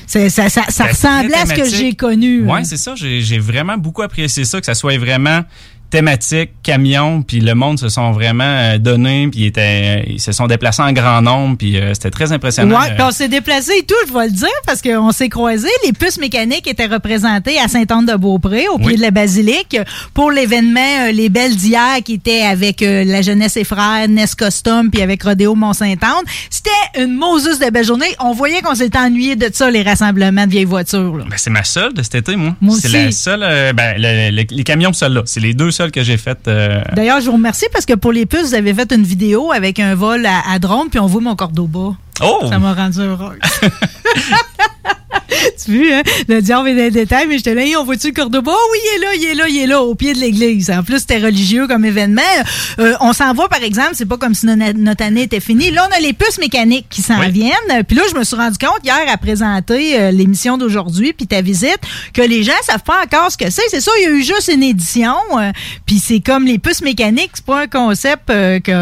ça, 0.09 0.29
ça, 0.29 0.49
ça 0.49 0.85
Ben, 0.85 0.91
ressemblait 0.91 1.35
à 1.37 1.47
ce 1.47 1.55
que 1.55 1.69
j'ai 1.69 1.95
connu. 1.95 2.43
Ouais, 2.43 2.61
hein. 2.61 2.65
c'est 2.65 2.77
ça. 2.77 2.95
J'ai 2.95 3.21
j'ai 3.21 3.39
vraiment 3.39 3.77
beaucoup 3.77 4.03
apprécié 4.03 4.45
ça, 4.45 4.61
que 4.61 4.67
ça 4.67 4.75
soit 4.75 4.99
vraiment 4.99 5.43
thématique 5.91 6.51
camion 6.62 7.22
puis 7.22 7.41
le 7.41 7.55
monde 7.55 7.78
se 7.78 7.89
sont 7.89 8.12
vraiment 8.12 8.45
euh, 8.45 8.78
donnés 8.78 9.28
puis 9.30 9.41
ils, 9.41 9.47
étaient, 9.47 10.05
ils 10.09 10.20
se 10.20 10.32
sont 10.32 10.47
déplacés 10.47 10.82
en 10.82 10.93
grand 10.93 11.22
nombre 11.22 11.57
puis 11.57 11.78
euh, 11.78 11.95
c'était 11.95 12.11
très 12.11 12.32
impressionnant 12.32 12.78
Ouais, 12.78 12.95
puis 12.95 13.03
on 13.03 13.11
s'est 13.11 13.28
déplacé 13.28 13.72
et 13.78 13.82
tout, 13.82 13.95
je 14.07 14.12
vais 14.12 14.26
le 14.26 14.32
dire, 14.32 14.49
parce 14.66 14.82
qu'on 14.82 15.11
s'est 15.12 15.28
croisés. 15.28 15.68
Les 15.84 15.93
puces 15.93 16.18
mécaniques 16.18 16.66
étaient 16.66 16.86
représentées 16.86 17.59
à 17.59 17.68
Sainte-Anne-de-Beaupré, 17.68 18.68
au 18.68 18.78
pied 18.78 18.97
de 18.97 19.01
la 19.01 19.11
basilique, 19.11 19.76
pour 20.14 20.30
l'événement 20.30 20.80
euh, 21.09 21.12
Les 21.12 21.28
Belles 21.28 21.57
d'hier, 21.57 21.97
qui 22.05 22.14
était 22.14 22.43
avec 22.43 22.82
euh, 22.82 23.05
la 23.05 23.22
Jeunesse 23.22 23.57
et 23.57 23.64
Frères, 23.64 24.07
Nes 24.09 24.26
Custom, 24.36 24.91
puis 24.91 25.03
avec 25.03 25.22
Rodéo 25.22 25.55
Mont-Saint-Anne. 25.55 26.24
C'était 26.51 27.03
une 27.05 27.14
Moses 27.14 27.59
de 27.59 27.70
belle 27.70 27.84
journée. 27.86 28.14
On 28.20 28.32
voyait 28.32 28.61
qu'on 28.62 28.74
s'était 28.74 28.99
ennuyé 28.99 29.36
de 29.36 29.49
ça, 29.53 29.70
les 29.70 29.82
rassemblements 29.82 30.45
de 30.47 30.51
vieilles 30.51 30.64
voitures. 30.64 31.24
Ben, 31.28 31.36
c'est 31.36 31.51
ma 31.51 31.64
seule 31.64 31.95
de 31.95 32.03
cet 32.03 32.14
été, 32.16 32.36
moi. 32.36 32.55
Moi 32.61 32.76
c'est 32.80 32.89
la 32.89 33.11
seule. 33.11 33.43
euh, 33.43 33.72
ben, 33.72 33.95
le- 33.97 34.30
le- 34.36 34.47
les 34.51 34.64
camions, 34.64 34.93
ceux-là. 34.93 35.22
C'est 35.24 35.41
les 35.41 35.55
deux 35.55 35.70
que 35.87 36.03
j'ai 36.03 36.16
fait. 36.16 36.39
euh, 36.49 36.83
D'ailleurs, 36.95 37.20
je 37.20 37.26
vous 37.26 37.33
remercie 37.33 37.66
parce 37.72 37.87
que 37.87 37.95
pour 37.95 38.12
les 38.12 38.26
puces, 38.26 38.49
vous 38.49 38.55
avez 38.55 38.74
fait 38.74 38.93
une 38.93 39.05
vidéo 39.05 39.53
avec 39.53 39.79
un 39.81 39.95
vol 39.95 40.26
à, 40.26 40.43
à 40.51 40.59
drone, 40.59 40.89
puis 40.91 40.99
on 40.99 41.07
voit 41.07 41.20
mon 41.20 41.37
cordoba. 41.37 41.95
Oh! 42.20 42.47
Ça 42.49 42.59
m'a 42.59 42.74
rendu 42.74 42.99
heureuse. 43.01 43.39
tu 45.64 45.79
vois, 45.79 45.97
hein? 45.99 46.03
Le 46.29 46.41
diable 46.41 46.69
est 46.69 46.75
dans 46.75 46.83
les 46.83 46.91
détails, 46.91 47.27
mais 47.29 47.37
j'étais 47.39 47.55
là, 47.55 47.64
Hey, 47.69 47.77
on 47.77 47.85
voit-tu 47.85 48.09
le 48.09 48.12
Cordoba? 48.14 48.53
Oh 48.55 48.69
oui, 48.73 48.79
il 48.83 48.97
est 48.97 49.05
là, 49.05 49.14
il 49.14 49.25
est 49.25 49.35
là, 49.35 49.49
il 49.49 49.59
est 49.59 49.66
là, 49.66 49.83
au 49.83 49.95
pied 49.95 50.14
de 50.14 50.19
l'église. 50.19 50.71
En 50.71 50.83
plus, 50.83 51.01
c'était 51.01 51.19
religieux 51.19 51.66
comme 51.66 51.85
événement. 51.85 52.23
Euh, 52.79 52.95
on 53.01 53.12
s'en 53.12 53.35
va, 53.35 53.49
par 53.49 53.62
exemple, 53.62 53.91
c'est 53.95 54.07
pas 54.07 54.16
comme 54.16 54.35
si 54.35 54.47
notre, 54.47 55.03
année 55.03 55.23
était 55.23 55.41
finie. 55.41 55.71
Là, 55.71 55.89
on 55.91 55.97
a 55.97 56.01
les 56.01 56.12
puces 56.12 56.39
mécaniques 56.39 56.87
qui 56.89 57.03
s'en 57.03 57.21
viennent. 57.29 57.85
Puis 57.87 57.97
là, 57.97 58.03
je 58.11 58.19
me 58.19 58.25
suis 58.25 58.37
rendu 58.37 58.59
compte 58.59 58.81
hier 58.85 59.01
à 59.09 59.16
présenter 59.16 60.01
euh, 60.01 60.11
l'émission 60.11 60.57
d'aujourd'hui, 60.57 61.12
puis 61.12 61.27
ta 61.27 61.43
visite, 61.43 61.79
que 62.12 62.23
les 62.23 62.43
gens 62.43 62.53
savent 62.62 62.83
pas 62.83 63.03
encore 63.05 63.31
ce 63.31 63.37
que 63.37 63.51
c'est. 63.51 63.62
C'est 63.69 63.81
ça, 63.81 63.91
il 63.99 64.05
y 64.05 64.07
a 64.07 64.11
eu 64.11 64.23
juste 64.23 64.51
une 64.53 64.62
édition. 64.62 65.14
euh, 65.39 65.51
puis 65.87 65.99
c'est 65.99 66.21
comme 66.21 66.47
les 66.47 66.59
puces 66.59 66.83
mécaniques, 66.83 67.31
c'est 67.35 67.45
pas 67.45 67.62
un 67.62 67.66
concept 67.66 68.33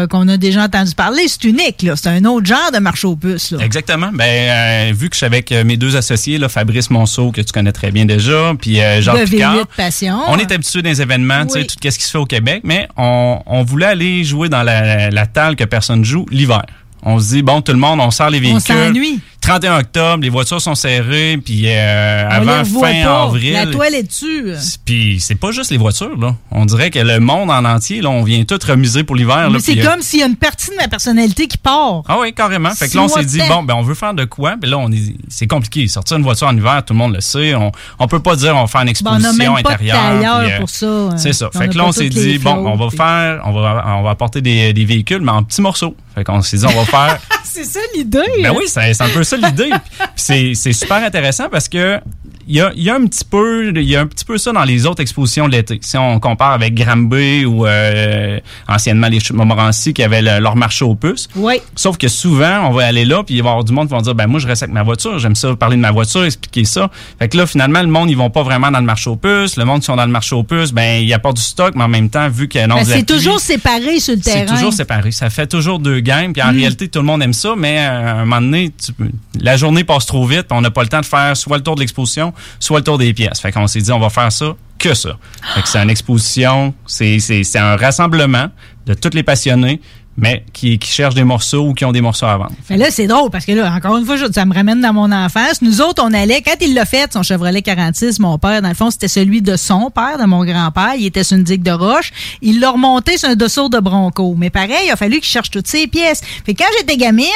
qu'on 0.09 0.27
a 0.27 0.37
déjà 0.37 0.63
entendu 0.63 0.93
parler. 0.93 1.27
C'est 1.27 1.43
unique, 1.45 1.81
là. 1.81 1.95
C'est 1.95 2.09
un 2.09 2.23
autre 2.25 2.45
genre 2.45 2.71
de 2.71 2.79
marché 2.79 3.07
aux 3.07 3.15
puces, 3.15 3.51
là. 3.51 3.59
Exactement. 3.63 4.09
Ben, 4.13 4.93
vu 4.93 5.09
que 5.09 5.15
je 5.15 5.17
suis 5.17 5.25
avec 5.25 5.51
mes 5.51 5.77
deux 5.77 5.95
associés, 5.95 6.26
là, 6.37 6.49
Fabrice 6.49 6.89
Monceau, 6.89 7.31
que 7.31 7.41
tu 7.41 7.51
connais 7.53 7.71
très 7.71 7.91
bien 7.91 8.05
déjà, 8.05 8.53
puis 8.59 8.81
euh, 8.81 9.01
Jean 9.01 9.13
de 9.17 9.23
Picard. 9.23 9.55
V8 9.55 9.65
Passion. 9.77 10.19
On 10.27 10.37
est 10.37 10.51
habitué 10.51 10.81
des 10.81 11.01
événements, 11.01 11.45
tu 11.45 11.53
sais, 11.53 11.63
tout 11.65 11.75
ce 11.81 11.97
qui 11.97 12.03
se 12.03 12.11
fait 12.11 12.17
au 12.17 12.25
Québec, 12.25 12.61
mais 12.65 12.87
on, 12.97 13.39
on 13.45 13.63
voulait 13.63 13.85
aller 13.85 14.23
jouer 14.23 14.49
dans 14.49 14.63
la, 14.63 15.09
la 15.09 15.25
talle 15.27 15.55
que 15.55 15.63
personne 15.63 16.03
joue 16.03 16.25
l'hiver. 16.29 16.63
On 17.03 17.19
se 17.19 17.29
dit, 17.35 17.41
bon, 17.43 17.61
tout 17.61 17.71
le 17.71 17.77
monde, 17.77 17.99
on 18.01 18.11
sort 18.11 18.29
les 18.29 18.39
On 18.39 18.41
véhicules. 18.41 18.61
s'ennuie. 18.61 19.19
31 19.47 19.79
octobre, 19.79 20.23
les 20.23 20.29
voitures 20.29 20.59
sont 20.61 20.75
serrées, 20.75 21.37
puis 21.43 21.63
euh, 21.67 22.27
On 22.29 22.31
avant 22.33 22.65
fin 22.65 23.03
pas. 23.03 23.23
avril. 23.23 23.53
La 23.53 23.65
toile 23.67 23.95
est 23.95 24.03
dessus. 24.03 24.51
Puis 24.83 25.19
c'est 25.21 25.35
pas 25.35 25.51
juste 25.51 25.71
les 25.71 25.77
voitures, 25.77 26.17
là. 26.17 26.35
On 26.51 26.65
dirait 26.65 26.91
que 26.91 26.99
le 26.99 27.19
monde 27.19 27.49
en 27.49 27.63
entier, 27.63 28.01
là, 28.01 28.09
on 28.09 28.23
vient 28.23 28.43
tout 28.43 28.59
remiser 28.67 29.03
pour 29.05 29.15
l'hiver. 29.15 29.49
Mais 29.49 29.59
c'est 29.59 29.79
euh, 29.79 29.89
comme 29.89 30.01
s'il 30.01 30.19
y 30.19 30.23
a 30.23 30.25
une 30.27 30.35
partie 30.35 30.69
de 30.71 30.75
ma 30.75 30.87
personnalité 30.89 31.47
qui 31.47 31.57
part. 31.57 32.01
Ah 32.09 32.17
oui, 32.19 32.33
carrément. 32.33 32.71
Fait 32.71 32.89
que 32.89 32.95
là, 32.95 33.03
on 33.03 33.07
s'est 33.07 33.23
dit, 33.23 33.39
bon, 33.47 33.63
ben, 33.63 33.75
on 33.75 33.83
veut 33.83 33.95
faire 33.95 34.13
de 34.13 34.25
quoi? 34.25 34.55
Puis 34.59 34.69
là, 34.69 34.77
on 34.77 34.91
est, 34.91 35.15
c'est 35.29 35.47
compliqué. 35.47 35.87
Sortir 35.87 36.17
une 36.17 36.23
voiture 36.23 36.47
en 36.47 36.55
hiver, 36.57 36.83
tout 36.85 36.93
le 36.93 36.99
monde 36.99 37.13
le 37.15 37.21
sait. 37.21 37.55
On, 37.55 37.71
on 37.99 38.07
peut 38.07 38.19
pas 38.19 38.35
dire, 38.35 38.53
on 38.55 38.61
va 38.61 38.67
faire 38.67 38.81
une 38.81 38.87
Bon, 39.01 39.11
on 39.11 39.19
n'a 39.19 39.29
exposition 39.29 39.53
même 39.53 39.63
pas 39.63 39.69
de 39.69 39.75
intérieure. 39.75 40.41
puis, 40.43 40.51
euh, 40.53 40.57
pour 40.59 40.69
ça. 40.69 40.85
hein. 40.87 41.17
C'est 41.17 41.33
ça. 41.33 41.49
On 41.53 41.57
Fait 41.57 41.69
que 41.69 41.77
là, 41.77 41.83
pas 41.83 41.89
on 41.89 41.91
s'est 41.93 42.09
dit, 42.09 42.37
bon, 42.39 42.51
on 42.67 42.75
va 42.75 42.89
faire, 42.89 43.41
on 43.45 43.53
va, 43.53 43.83
on 43.99 44.03
va 44.03 44.09
apporter 44.09 44.41
des, 44.41 44.73
des 44.73 44.83
véhicules, 44.85 45.21
mais 45.21 45.31
en 45.31 45.43
petits 45.43 45.61
morceaux. 45.61 45.95
Fait 46.15 46.23
qu'on 46.25 46.41
s'est 46.41 46.57
dit, 46.57 46.65
on 46.65 46.77
va 46.77 46.83
faire. 46.85 47.19
c'est 47.57 47.63
ça 47.63 47.79
l'idée. 47.95 48.19
Ben 48.43 48.53
oui, 48.55 48.65
c'est 48.67 49.01
un 49.01 49.09
peu 49.09 49.23
ça 49.23 49.35
l'idée. 49.37 49.71
C'est 50.15 50.53
super 50.73 50.97
intéressant 50.97 51.49
parce 51.49 51.67
que 51.67 51.99
il 52.47 52.55
y 52.55 52.61
a, 52.61 52.71
y 52.75 52.89
a 52.89 52.95
un 52.95 53.05
petit 53.05 53.25
peu 53.25 53.71
il 53.75 53.81
y 53.83 53.95
a 53.95 54.01
un 54.01 54.07
petit 54.07 54.25
peu 54.25 54.37
ça 54.37 54.51
dans 54.51 54.63
les 54.63 54.85
autres 54.85 55.01
expositions 55.01 55.47
de 55.47 55.53
l'été. 55.53 55.79
Si 55.81 55.97
on 55.97 56.19
compare 56.19 56.51
avec 56.51 56.73
Granby 56.75 57.45
ou 57.45 57.65
euh, 57.65 58.39
anciennement 58.67 59.07
les 59.07 59.19
Chutes 59.19 59.35
Montmorency 59.35 59.93
qui 59.93 60.03
avaient 60.03 60.21
le- 60.21 60.39
leur 60.39 60.55
marché 60.55 60.85
aux 60.85 60.95
puces. 60.95 61.27
Oui. 61.35 61.55
Sauf 61.75 61.97
que 61.97 62.07
souvent, 62.07 62.67
on 62.67 62.71
va 62.71 62.85
aller 62.85 63.05
là, 63.05 63.23
puis 63.23 63.35
il 63.35 63.41
va 63.43 63.49
y 63.49 63.51
avoir 63.51 63.63
du 63.63 63.73
monde 63.73 63.87
qui 63.87 63.93
va 63.93 64.01
dire, 64.01 64.15
ben 64.15 64.27
moi, 64.27 64.39
je 64.39 64.47
reste 64.47 64.63
avec 64.63 64.73
ma 64.73 64.83
voiture, 64.83 65.19
j'aime 65.19 65.35
ça 65.35 65.55
parler 65.55 65.75
de 65.75 65.81
ma 65.81 65.91
voiture, 65.91 66.23
expliquer 66.23 66.65
ça. 66.65 66.89
Fait 67.19 67.27
que 67.29 67.37
là, 67.37 67.45
finalement, 67.47 67.81
le 67.81 67.87
monde, 67.87 68.09
ils 68.09 68.17
vont 68.17 68.29
pas 68.29 68.43
vraiment 68.43 68.71
dans 68.71 68.79
le 68.79 68.85
marché 68.85 69.09
aux 69.09 69.15
puces. 69.15 69.57
Le 69.57 69.65
monde 69.65 69.79
qui 69.81 69.85
sont 69.85 69.95
dans 69.95 70.05
le 70.05 70.11
marché 70.11 70.35
aux 70.35 70.43
puces, 70.43 70.71
ben, 70.71 71.01
il 71.01 71.07
y 71.07 71.13
a 71.13 71.19
pas 71.19 71.33
du 71.33 71.41
stock, 71.41 71.73
mais 71.75 71.83
en 71.83 71.87
même 71.89 72.09
temps, 72.09 72.29
vu 72.29 72.47
qu'il 72.47 72.59
y 72.59 72.63
a 72.63 72.65
un 72.65 72.69
Ben, 72.75 72.83
c'est 72.85 73.05
toujours 73.05 73.39
séparé 73.39 73.99
sur 73.99 74.15
le 74.15 74.21
c'est 74.23 74.31
terrain. 74.45 74.53
toujours 74.55 74.73
séparé. 74.73 75.11
Ça 75.11 75.29
fait 75.29 75.47
toujours 75.47 75.79
deux 75.79 75.99
gangs. 75.99 76.33
Puis 76.33 76.41
en 76.41 76.51
Mm. 76.53 76.57
réalité, 76.57 76.87
tout 76.87 76.99
le 76.99 77.05
monde 77.05 77.21
aime 77.23 77.33
ça, 77.33 77.53
mais 77.57 77.77
euh, 77.79 77.89
à 78.07 78.11
un 78.13 78.25
moment 78.25 78.41
donné, 78.41 78.71
tu 78.83 78.91
la 79.39 79.57
journée 79.57 79.83
passe 79.83 80.05
trop 80.05 80.25
vite. 80.25 80.47
on 80.51 80.61
n'a 80.61 80.71
pas 80.71 80.81
le 80.83 80.89
temps 80.89 81.01
de 81.01 81.05
faire 81.05 81.35
soit 81.37 81.57
le 81.57 81.63
tour 81.63 81.75
de 81.75 81.81
l'exposition, 81.81 82.33
soit 82.59 82.79
le 82.79 82.83
tour 82.83 82.97
des 82.97 83.13
pièces. 83.13 83.39
Fait 83.39 83.51
qu'on 83.51 83.67
s'est 83.67 83.81
dit, 83.81 83.91
on 83.91 83.99
va 83.99 84.09
faire 84.09 84.31
ça 84.31 84.55
que 84.77 84.93
ça. 84.93 85.17
Fait 85.55 85.61
que 85.61 85.67
c'est 85.67 85.79
une 85.79 85.89
exposition, 85.89 86.73
c'est 86.85 87.57
un 87.57 87.75
rassemblement 87.75 88.49
de 88.85 88.93
tous 88.93 89.13
les 89.13 89.23
passionnés, 89.23 89.81
mais 90.17 90.43
qui, 90.51 90.79
qui 90.79 90.89
cherchent 90.91 91.13
des 91.15 91.23
morceaux 91.23 91.67
ou 91.67 91.73
qui 91.73 91.85
ont 91.85 91.91
des 91.91 92.01
morceaux 92.01 92.25
à 92.25 92.37
vendre. 92.37 92.51
Mais 92.69 92.77
là, 92.77 92.87
c'est 92.89 93.05
drôle 93.07 93.29
parce 93.29 93.45
que 93.45 93.51
là, 93.51 93.71
encore 93.73 93.97
une 93.97 94.05
fois, 94.05 94.15
je- 94.17 94.31
ça 94.31 94.45
me 94.45 94.53
ramène 94.53 94.81
dans 94.81 94.93
mon 94.93 95.11
enfance. 95.11 95.61
Nous 95.61 95.79
autres, 95.81 96.03
on 96.03 96.13
allait, 96.13 96.41
quand 96.41 96.55
il 96.61 96.73
l'a 96.73 96.85
fait, 96.85 97.11
son 97.13 97.23
Chevrolet 97.23 97.61
46, 97.61 98.19
mon 98.19 98.37
père, 98.37 98.61
dans 98.61 98.69
le 98.69 98.73
fond, 98.75 98.89
c'était 98.89 99.07
celui 99.07 99.41
de 99.41 99.55
son 99.55 99.91
père, 99.91 100.17
de 100.19 100.25
mon 100.25 100.43
grand-père. 100.43 100.93
Il 100.97 101.05
était 101.05 101.23
sur 101.23 101.37
une 101.37 101.43
digue 101.43 101.61
de 101.63 101.71
roche. 101.71 102.11
Il 102.41 102.59
l'a 102.59 102.71
remonté 102.71 103.17
sur 103.17 103.29
un 103.29 103.35
dossard 103.35 103.69
de 103.69 103.79
Bronco. 103.79 104.33
Mais 104.37 104.49
pareil, 104.49 104.85
il 104.87 104.91
a 104.91 104.95
fallu 104.95 105.15
qu'il 105.19 105.25
cherche 105.29 105.51
toutes 105.51 105.67
ses 105.67 105.87
pièces. 105.87 106.21
Fait 106.45 106.53
que 106.53 106.63
quand 106.63 106.69
j'étais 106.79 106.97
gamine, 106.97 107.27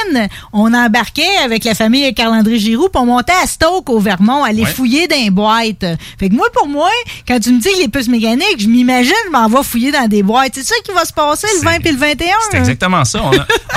on 0.54 0.74
embarquait 0.74 1.38
avec 1.46 1.64
la 1.64 1.76
famille 1.76 2.12
Carl-André 2.14 2.58
Giroux, 2.58 2.90
on 2.96 3.06
montait 3.06 3.32
à 3.44 3.48
Stoke, 3.48 3.90
au 3.90 4.00
Vermont, 4.00 4.44
aller 4.44 4.64
Ouais. 4.64 4.70
fouiller 4.70 5.08
dans 5.08 5.16
les 5.18 5.30
boîtes. 5.30 5.86
Fait 6.20 6.30
que 6.30 6.36
moi, 6.36 6.48
pour 6.54 6.68
moi, 6.68 6.90
quand 7.28 7.40
tu 7.40 7.52
me 7.52 7.60
dis 7.60 7.70
les 7.80 7.88
puces 7.88 8.08
mécaniques, 8.08 8.60
je 8.60 8.68
m'imagine, 8.68 9.12
je 9.28 9.32
m'en 9.32 9.48
vais 9.48 9.64
fouiller 9.64 9.92
dans 9.92 10.08
des 10.08 10.24
boîtes. 10.24 10.52
C'est 10.56 10.64
ça 10.64 10.76
qui 10.84 10.92
va 10.92 11.06
se 11.06 11.14
passer 11.14 11.48
le 11.60 11.64
20 11.64 11.80
puis 11.82 11.92
le 11.92 11.98
21? 11.98 12.70
Exactement 12.72 13.05
ça. 13.05 13.22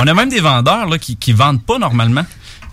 On 0.01 0.07
a, 0.07 0.15
même 0.15 0.29
des 0.29 0.41
vendeurs 0.41 0.89
qui, 1.01 1.17
qui 1.17 1.33
vendent 1.33 1.63
pas 1.63 1.79
normalement. 1.79 2.25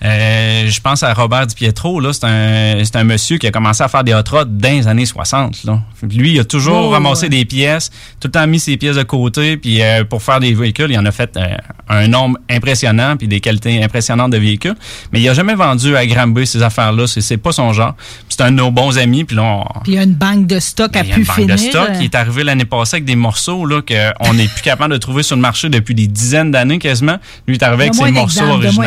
Euh, 0.03 0.67
je 0.67 0.79
pense 0.81 1.03
à 1.03 1.13
Robert 1.13 1.45
Di 1.47 1.53
Pietro, 1.55 1.99
là, 1.99 2.11
c'est 2.13 2.23
un, 2.25 2.83
c'est 2.83 2.95
un 2.95 3.03
monsieur 3.03 3.37
qui 3.37 3.45
a 3.45 3.51
commencé 3.51 3.83
à 3.83 3.87
faire 3.87 4.03
des 4.03 4.13
hot 4.13 4.23
rods 4.31 4.45
dans 4.45 4.69
les 4.69 4.87
années 4.87 5.05
60. 5.05 5.63
Là. 5.65 5.79
Lui, 6.01 6.33
il 6.33 6.39
a 6.39 6.43
toujours 6.45 6.87
Oh, 6.87 6.89
ramassé 6.89 7.23
ouais. 7.23 7.29
des 7.29 7.45
pièces, 7.45 7.91
tout 8.19 8.27
le 8.27 8.31
temps 8.31 8.47
mis 8.47 8.59
ses 8.59 8.77
pièces 8.77 8.95
de 8.95 9.03
côté, 9.03 9.57
puis 9.57 9.81
euh, 9.81 10.03
pour 10.03 10.23
faire 10.23 10.39
des 10.39 10.53
véhicules, 10.53 10.89
il 10.89 10.97
en 10.97 11.05
a 11.05 11.11
fait 11.11 11.35
euh, 11.37 11.55
un 11.89 12.07
nombre 12.07 12.39
impressionnant, 12.49 13.15
puis 13.17 13.27
des 13.27 13.39
qualités 13.41 13.83
impressionnantes 13.83 14.31
de 14.31 14.37
véhicules. 14.37 14.75
Mais 15.11 15.21
il 15.21 15.29
a 15.29 15.33
jamais 15.35 15.53
vendu 15.53 15.95
à 15.95 16.05
Granby 16.07 16.47
ces 16.47 16.63
affaires-là, 16.63 17.05
c'est, 17.05 17.21
c'est 17.21 17.37
pas 17.37 17.51
son 17.51 17.71
genre. 17.73 17.93
C'est 18.29 18.41
un 18.41 18.51
de 18.51 18.55
nos 18.57 18.71
bons 18.71 18.97
amis, 18.97 19.23
puis 19.25 19.35
là, 19.35 19.43
on, 19.43 19.79
Puis 19.83 19.91
il 19.91 19.95
y 19.95 19.99
a 19.99 20.03
une 20.03 20.13
banque 20.15 20.47
de 20.47 20.59
stock 20.59 20.95
à 20.95 21.01
il 21.03 21.09
y 21.09 21.11
a 21.11 21.15
pu 21.15 21.19
une 21.21 21.25
banque 21.27 21.35
finir. 21.35 21.55
de 21.55 21.59
stock 21.59 21.93
qui 21.99 22.05
est 22.05 22.15
arrivé 22.15 22.43
l'année 22.43 22.65
passée 22.65 22.95
avec 22.95 23.05
des 23.05 23.15
morceaux 23.15 23.65
là 23.65 23.81
qu'on 23.81 24.33
n'est 24.33 24.47
plus 24.47 24.61
capable 24.63 24.93
de 24.93 24.97
trouver 24.97 25.21
sur 25.21 25.35
le 25.35 25.41
marché 25.41 25.69
depuis 25.69 25.93
des 25.93 26.07
dizaines 26.07 26.49
d'années 26.49 26.79
quasiment. 26.79 27.17
Lui 27.47 27.55
est 27.57 27.63
arrivé 27.63 27.83
avec 27.83 27.93
ses 27.95 28.09
morceaux 28.11 28.45
originaux. 28.45 28.81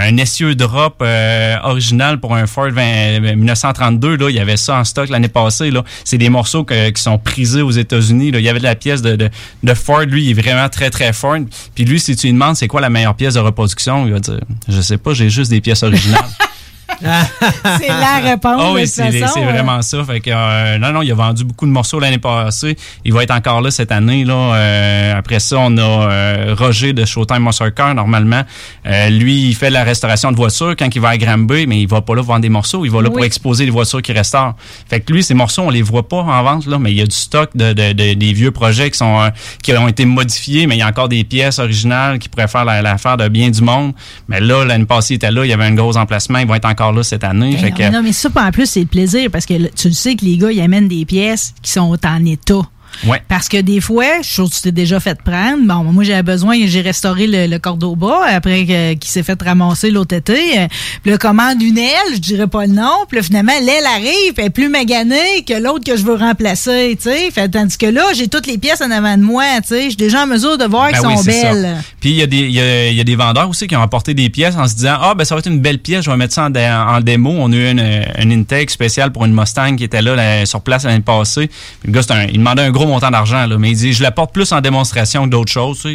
Un 0.00 0.16
essieu 0.16 0.54
drop 0.54 0.96
euh, 1.02 1.56
original 1.62 2.20
pour 2.20 2.34
un 2.34 2.46
Ford 2.46 2.70
20 2.70 3.20
1932 3.36 4.16
là, 4.16 4.30
il 4.30 4.36
y 4.36 4.40
avait 4.40 4.56
ça 4.56 4.78
en 4.78 4.84
stock 4.84 5.08
l'année 5.08 5.28
passée 5.28 5.70
là. 5.70 5.84
C'est 6.04 6.18
des 6.18 6.28
morceaux 6.28 6.64
qui 6.64 6.74
sont 6.96 7.18
prisés 7.18 7.62
aux 7.62 7.70
États-Unis. 7.70 8.28
Il 8.34 8.40
y 8.40 8.48
avait 8.48 8.58
de 8.58 8.64
la 8.64 8.74
pièce 8.74 9.02
de, 9.02 9.16
de, 9.16 9.30
de 9.62 9.74
Ford, 9.74 10.00
lui, 10.00 10.24
il 10.24 10.30
est 10.30 10.42
vraiment 10.42 10.68
très 10.68 10.90
très 10.90 11.12
Ford. 11.12 11.38
Puis 11.74 11.84
lui, 11.84 12.00
si 12.00 12.16
tu 12.16 12.26
lui 12.26 12.32
demandes 12.32 12.56
c'est 12.56 12.68
quoi 12.68 12.80
la 12.80 12.90
meilleure 12.90 13.14
pièce 13.14 13.34
de 13.34 13.40
reproduction, 13.40 14.06
il 14.06 14.12
va 14.12 14.20
dire 14.20 14.40
je 14.68 14.80
sais 14.80 14.98
pas, 14.98 15.14
j'ai 15.14 15.30
juste 15.30 15.50
des 15.50 15.60
pièces 15.60 15.82
originales. 15.82 16.20
c'est 17.80 17.88
la 17.88 18.18
réponse. 18.30 18.60
Ah 18.60 18.68
de 18.70 18.74
oui, 18.74 18.82
toute 18.82 18.90
c'est 18.90 19.22
euh. 19.42 19.50
vraiment 19.50 19.80
ça. 19.82 20.04
Fait 20.04 20.20
que, 20.20 20.30
euh, 20.32 20.78
non, 20.78 20.92
non, 20.92 21.02
il 21.02 21.10
a 21.10 21.14
vendu 21.14 21.44
beaucoup 21.44 21.66
de 21.66 21.70
morceaux 21.70 21.98
l'année 22.00 22.18
passée. 22.18 22.76
Il 23.04 23.12
va 23.12 23.22
être 23.22 23.30
encore 23.32 23.60
là 23.60 23.70
cette 23.70 23.92
année. 23.92 24.24
Là. 24.24 24.34
Euh, 24.34 25.18
après 25.18 25.40
ça, 25.40 25.56
on 25.58 25.76
a 25.78 25.80
euh, 25.82 26.54
Roger 26.58 26.92
de 26.92 27.04
Showtime 27.04 27.42
Muscle 27.44 27.72
Car, 27.72 27.94
normalement. 27.94 28.42
Euh, 28.86 29.08
lui, 29.10 29.48
il 29.48 29.54
fait 29.54 29.70
la 29.70 29.84
restauration 29.84 30.30
de 30.32 30.36
voitures 30.36 30.74
quand 30.78 30.88
il 30.94 31.00
va 31.00 31.10
à 31.10 31.16
Granby, 31.16 31.66
mais 31.66 31.80
il 31.80 31.88
va 31.88 32.00
pas 32.00 32.14
là 32.14 32.22
vendre 32.22 32.40
des 32.40 32.48
morceaux. 32.48 32.84
Il 32.84 32.90
va 32.90 33.00
là 33.02 33.08
Oui. 33.08 33.14
pour 33.14 33.24
exposer 33.24 33.64
les 33.64 33.70
voitures 33.70 34.02
qui 34.02 34.12
restaurent. 34.12 34.54
Fait 34.88 35.00
que 35.00 35.12
lui, 35.12 35.22
ces 35.22 35.34
morceaux, 35.34 35.62
on 35.62 35.70
les 35.70 35.82
voit 35.82 36.08
pas 36.08 36.18
en 36.18 36.42
vente, 36.42 36.66
là, 36.66 36.78
mais 36.78 36.90
il 36.92 36.98
y 36.98 37.02
a 37.02 37.06
du 37.06 37.14
stock 37.16 37.50
de, 37.54 37.72
de- 37.72 37.92
de- 37.92 38.14
des 38.14 38.32
vieux 38.32 38.50
projets 38.50 38.90
qui 38.90 38.98
sont 38.98 39.20
euh, 39.20 39.30
qui 39.62 39.72
ont 39.76 39.88
été 39.88 40.04
modifiés, 40.04 40.66
mais 40.66 40.76
il 40.76 40.80
y 40.80 40.82
a 40.82 40.86
encore 40.88 41.08
des 41.08 41.24
pièces 41.24 41.58
originales 41.58 42.18
qui 42.18 42.28
pourraient 42.28 42.48
faire 42.48 42.64
la- 42.64 42.82
l'affaire 42.82 43.16
de 43.16 43.28
bien 43.28 43.50
du 43.50 43.62
monde. 43.62 43.92
Mais 44.28 44.40
là, 44.40 44.64
l'année 44.64 44.84
passée, 44.84 45.14
il 45.14 45.16
était 45.16 45.30
là, 45.30 45.44
il 45.44 45.48
y 45.48 45.52
avait 45.52 45.64
un 45.64 45.74
gros 45.74 45.96
emplacement. 45.96 46.38
Ils 46.38 46.46
vont 46.46 46.54
être 46.54 46.68
encore 46.68 46.89
là 46.92 47.02
cette 47.02 47.24
année. 47.24 47.52
Ben 47.52 47.58
Fait 47.58 47.70
non, 47.70 47.76
que- 47.76 47.82
mais 47.82 47.90
non, 47.90 48.02
mais 48.02 48.12
ça, 48.12 48.28
en 48.34 48.50
plus, 48.50 48.66
c'est 48.66 48.80
le 48.80 48.86
plaisir 48.86 49.30
parce 49.30 49.46
que 49.46 49.54
tu 49.74 49.88
le 49.88 49.94
sais 49.94 50.14
que 50.16 50.24
les 50.24 50.36
gars, 50.36 50.50
ils 50.52 50.60
amènent 50.60 50.88
des 50.88 51.04
pièces 51.04 51.54
qui 51.62 51.70
sont 51.72 51.96
en 52.04 52.24
état. 52.24 52.62
Ouais. 53.06 53.22
Parce 53.28 53.48
que 53.48 53.60
des 53.60 53.80
fois, 53.80 54.04
je 54.20 54.26
suis 54.26 54.34
sûr 54.34 54.48
que 54.50 54.54
tu 54.54 54.60
t'es 54.62 54.72
déjà 54.72 55.00
fait 55.00 55.18
prendre. 55.22 55.58
Bon, 55.66 55.90
moi, 55.92 56.04
j'avais 56.04 56.22
besoin, 56.22 56.56
j'ai 56.66 56.80
restauré 56.80 57.26
le, 57.26 57.46
le 57.46 57.58
Cordoba 57.58 58.20
après 58.28 58.64
qu'il 58.64 59.10
s'est 59.10 59.22
fait 59.22 59.40
ramasser 59.42 59.90
l'autre 59.90 60.14
été. 60.14 60.68
Puis 61.02 61.10
là, 61.12 61.18
commande 61.18 61.60
une 61.62 61.78
aile, 61.78 62.14
je 62.14 62.18
dirais 62.18 62.46
pas 62.46 62.66
le 62.66 62.72
nom. 62.72 62.90
Puis 63.08 63.18
là, 63.18 63.22
finalement, 63.22 63.52
l'aile 63.60 63.86
arrive, 63.86 64.34
elle 64.36 64.46
est 64.46 64.50
plus 64.50 64.68
maganée 64.68 65.44
que 65.46 65.54
l'autre 65.54 65.84
que 65.84 65.96
je 65.96 66.02
veux 66.04 66.14
remplacer, 66.14 66.96
tu 67.00 67.08
sais. 67.10 67.30
Fait, 67.30 67.48
tandis 67.48 67.76
que 67.78 67.86
là, 67.86 68.02
j'ai 68.14 68.28
toutes 68.28 68.46
les 68.46 68.58
pièces 68.58 68.80
en 68.80 68.90
avant 68.90 69.16
de 69.16 69.22
moi, 69.22 69.44
tu 69.62 69.68
sais. 69.68 69.82
Je 69.84 69.88
suis 69.88 69.96
déjà 69.96 70.22
en 70.24 70.26
mesure 70.26 70.58
de 70.58 70.64
voir 70.64 70.90
Ben 70.90 70.98
qu'elles 70.98 71.06
oui, 71.06 71.16
sont 71.16 71.22
ça. 71.22 71.30
belles. 71.52 71.76
Puis 72.00 72.10
il 72.10 72.16
y, 72.16 72.22
a 72.22 72.26
des- 72.26 72.36
il 72.38 72.50
y, 72.52 72.60
a, 72.60 72.88
il 72.88 72.96
y 72.96 73.00
a 73.00 73.04
des 73.04 73.16
vendeurs 73.16 73.48
aussi 73.48 73.66
qui 73.66 73.76
ont 73.76 73.82
apporté 73.82 74.14
des 74.14 74.28
pièces 74.30 74.56
en 74.56 74.66
se 74.66 74.74
disant 74.74 74.96
Ah, 75.00 75.14
ben 75.14 75.24
ça 75.24 75.34
va 75.34 75.38
être 75.40 75.46
une 75.50 75.60
belle 75.60 75.78
pièce, 75.78 76.04
je 76.04 76.10
vais 76.10 76.16
mettre 76.16 76.34
ça 76.34 76.44
en, 76.46 76.50
dé- 76.50 76.68
en 76.88 77.00
démo. 77.00 77.30
On 77.38 77.52
a 77.52 77.56
eu 77.56 77.70
une, 77.70 78.04
une 78.18 78.32
intake 78.32 78.70
spéciale 78.70 79.12
pour 79.12 79.24
une 79.24 79.34
Mustang 79.34 79.76
qui 79.76 79.84
était 79.84 80.02
là, 80.02 80.14
là, 80.16 80.44
sur 80.46 80.60
place 80.60 80.84
l'année 80.84 81.00
passée. 81.00 81.48
Puis 81.82 81.92
le 81.92 81.92
gars, 81.92 82.00
un- 82.10 82.24
il 82.24 82.38
demandait 82.38 82.62
un 82.62 82.70
gros 82.70 82.79
gros 82.80 82.88
montant 82.88 83.10
d'argent, 83.10 83.46
mais 83.58 83.72
il 83.72 83.76
dit, 83.76 83.92
je 83.92 84.02
la 84.02 84.10
porte 84.10 84.32
plus 84.32 84.50
en 84.52 84.60
démonstration 84.62 85.24
que 85.24 85.30
d'autres 85.30 85.52
choses. 85.52 85.86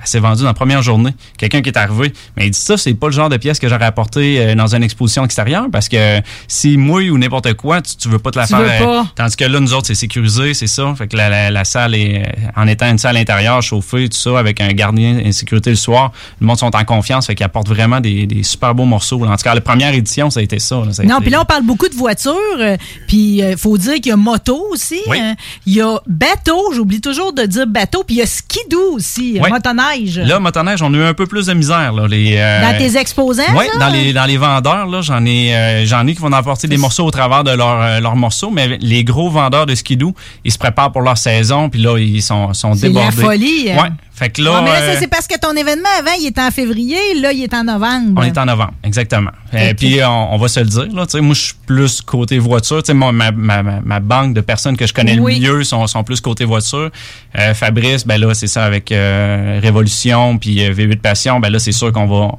Elle 0.00 0.06
s'est 0.06 0.20
vendue 0.20 0.42
dans 0.42 0.48
la 0.48 0.54
première 0.54 0.82
journée. 0.82 1.10
Quelqu'un 1.38 1.60
qui 1.62 1.68
est 1.70 1.76
arrivé. 1.78 2.12
Mais 2.36 2.46
il 2.46 2.50
dit 2.50 2.58
ça, 2.58 2.76
c'est 2.76 2.94
pas 2.94 3.06
le 3.08 3.12
genre 3.12 3.28
de 3.28 3.36
pièce 3.36 3.58
que 3.58 3.68
j'aurais 3.68 3.84
apporté 3.84 4.40
euh, 4.40 4.54
dans 4.54 4.74
une 4.74 4.82
exposition 4.82 5.24
extérieure 5.24 5.66
parce 5.72 5.88
que 5.88 6.20
si 6.46 6.76
mouille 6.76 7.10
ou 7.10 7.18
n'importe 7.18 7.54
quoi, 7.54 7.82
tu, 7.82 7.96
tu 7.96 8.08
veux 8.08 8.18
pas 8.18 8.30
te 8.30 8.38
la 8.38 8.46
Tu 8.46 8.54
faire. 8.54 8.60
veux 8.80 8.84
pas. 8.84 9.06
tandis 9.16 9.36
que 9.36 9.44
là, 9.44 9.60
nous 9.60 9.74
autres, 9.74 9.86
c'est 9.88 9.94
sécurisé, 9.94 10.54
c'est 10.54 10.66
ça. 10.66 10.94
Fait 10.96 11.08
que 11.08 11.16
la, 11.16 11.28
la- 11.28 11.50
la 11.50 11.64
salle 11.64 11.94
est, 11.94 12.22
euh, 12.26 12.32
en 12.56 12.66
étant 12.66 12.88
une 12.90 12.98
salle 12.98 13.16
intérieure, 13.16 13.60
chauffée, 13.62 14.08
tout 14.08 14.16
ça, 14.16 14.38
avec 14.38 14.60
un 14.60 14.68
gardien 14.68 15.18
et 15.18 15.32
sécurité 15.32 15.70
le 15.70 15.76
soir, 15.76 16.12
le 16.40 16.46
monde 16.46 16.58
sont 16.58 16.74
en 16.74 16.84
confiance. 16.84 17.26
Fait 17.26 17.34
qu'ils 17.34 17.44
apportent 17.46 17.68
vraiment 17.68 18.00
des, 18.00 18.26
des 18.26 18.42
super 18.42 18.74
beaux 18.74 18.84
morceaux. 18.84 19.24
En 19.24 19.36
tout 19.36 19.42
cas, 19.42 19.54
la 19.54 19.60
première 19.60 19.94
édition, 19.94 20.30
ça 20.30 20.40
a 20.40 20.42
été 20.42 20.58
ça. 20.58 20.76
là. 20.84 20.92
Ça 20.92 21.02
a 21.02 21.06
Non, 21.06 21.20
puis 21.20 21.30
là, 21.30 21.40
on 21.42 21.44
parle 21.44 21.64
beaucoup 21.64 21.88
de 21.88 21.94
voitures. 21.94 22.34
euh, 22.60 22.76
puis 23.08 23.38
il 23.40 23.56
faut 23.56 23.76
dire 23.78 23.94
qu'il 23.94 24.06
y 24.06 24.12
a 24.12 24.16
moto 24.16 24.66
aussi. 24.70 25.00
Oui. 25.08 25.18
hein. 25.20 25.34
Il 25.66 25.74
y 25.74 25.80
a 25.80 25.98
bateau, 26.06 26.72
j'oublie 26.74 27.00
toujours 27.00 27.32
de 27.32 27.42
dire 27.42 27.66
bateau. 27.66 28.04
Puis 28.04 28.16
il 28.16 28.18
y 28.18 28.22
a 28.22 28.26
skidoo 28.26 28.92
aussi, 28.94 29.38
Oui. 29.42 29.50
motoneige. 29.50 29.87
Là, 30.24 30.38
motoneige, 30.40 30.82
on 30.82 30.92
a 30.94 30.96
eu 30.96 31.02
un 31.04 31.14
peu 31.14 31.26
plus 31.26 31.46
de 31.46 31.54
misère. 31.54 31.92
Là, 31.92 32.06
les, 32.06 32.36
euh, 32.36 32.62
Dans 32.62 32.76
tes 32.78 32.96
exposants, 32.96 33.42
Oui, 33.56 33.64
dans 33.78 33.88
les, 33.88 34.12
dans 34.12 34.24
les 34.24 34.36
vendeurs, 34.36 34.86
là, 34.86 35.00
j'en 35.00 35.24
ai, 35.24 35.54
euh, 35.54 35.86
j'en 35.86 36.06
ai 36.06 36.14
qui 36.14 36.20
vont 36.20 36.32
apporter 36.32 36.68
des 36.68 36.76
morceaux 36.76 37.04
au 37.06 37.10
travers 37.10 37.44
de 37.44 37.50
leurs 37.52 37.82
euh, 37.82 38.00
leurs 38.00 38.16
morceaux, 38.16 38.50
mais 38.50 38.78
les 38.80 39.04
gros 39.04 39.30
vendeurs 39.30 39.66
de 39.66 39.74
skidoo, 39.74 40.14
ils 40.44 40.52
se 40.52 40.58
préparent 40.58 40.92
pour 40.92 41.02
leur 41.02 41.18
saison, 41.18 41.68
puis 41.68 41.80
là, 41.80 41.98
ils 41.98 42.22
sont, 42.22 42.52
sont 42.54 42.74
C'est 42.74 42.88
débordés. 42.88 43.16
la 43.16 43.22
folie, 43.22 43.70
hein? 43.70 43.82
Ouais. 43.82 43.88
Fait 44.18 44.30
que 44.30 44.42
là, 44.42 44.54
Ouais, 44.54 44.62
mais 44.64 44.70
là, 44.70 44.80
euh, 44.80 44.96
c'est 44.98 45.06
parce 45.06 45.26
que 45.28 45.38
ton 45.38 45.52
événement 45.54 45.88
avant, 45.98 46.10
il 46.20 46.26
était 46.26 46.40
en 46.40 46.50
février. 46.50 46.98
Là, 47.20 47.30
il 47.32 47.42
est 47.42 47.54
en 47.54 47.62
novembre. 47.64 48.14
on 48.16 48.22
est 48.22 48.36
en 48.36 48.46
novembre, 48.46 48.72
exactement. 48.82 49.30
Et 49.52 49.70
Ok. 49.70 49.76
puis, 49.76 50.00
on, 50.04 50.34
on 50.34 50.38
va 50.38 50.48
se 50.48 50.60
le 50.60 50.66
dire, 50.66 50.86
là, 50.92 51.06
tu 51.06 51.12
sais, 51.12 51.20
moi, 51.20 51.34
je 51.34 51.40
suis 51.40 51.54
plus 51.66 52.00
côté 52.02 52.38
voiture. 52.38 52.82
Tu 52.82 52.86
sais, 52.88 52.94
moi, 52.94 53.12
ma, 53.12 53.30
ma, 53.30 53.62
ma, 53.62 53.80
ma 53.80 54.00
banque 54.00 54.34
de 54.34 54.40
personnes 54.40 54.76
que 54.76 54.86
je 54.86 54.92
connais 54.92 55.18
Oui. 55.18 55.38
le 55.38 55.52
mieux 55.58 55.64
sont, 55.64 55.86
sont 55.86 56.02
plus 56.02 56.20
côté 56.20 56.44
voiture. 56.44 56.90
Euh, 57.38 57.54
Fabrice, 57.54 58.06
ben 58.06 58.20
là, 58.20 58.34
c'est 58.34 58.46
ça, 58.48 58.64
avec 58.64 58.90
euh, 58.92 59.60
Révolution, 59.62 60.36
puis 60.38 60.64
euh, 60.64 60.72
V8 60.72 60.96
Passion, 60.98 61.38
ben 61.40 61.50
là, 61.50 61.58
c'est 61.58 61.72
sûr 61.72 61.92
qu'on 61.92 62.06
va, 62.06 62.32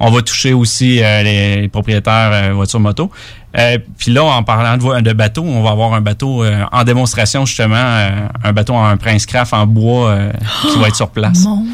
on 0.00 0.10
va 0.10 0.22
toucher 0.22 0.52
aussi 0.52 1.02
euh, 1.02 1.22
les 1.22 1.68
propriétaires 1.68 2.30
euh, 2.32 2.52
voiture-moto. 2.52 3.10
Euh, 3.56 3.78
puis 3.98 4.12
là, 4.12 4.24
en 4.24 4.42
parlant 4.42 4.76
de, 4.76 5.00
de 5.00 5.12
bateau, 5.12 5.44
on 5.44 5.62
va 5.62 5.70
avoir 5.70 5.94
un 5.94 6.00
bateau 6.00 6.42
euh, 6.42 6.64
en 6.72 6.82
démonstration, 6.84 7.46
justement, 7.46 7.76
euh, 7.76 8.26
un 8.42 8.52
bateau 8.52 8.74
en 8.74 8.96
Prince 8.96 9.26
Craft 9.26 9.52
en 9.54 9.66
bois 9.66 10.10
euh, 10.10 10.32
qui 10.72 10.78
va 10.78 10.88
être 10.88 10.96
sur 10.96 11.10
place. 11.10 11.44
Mon 11.44 11.64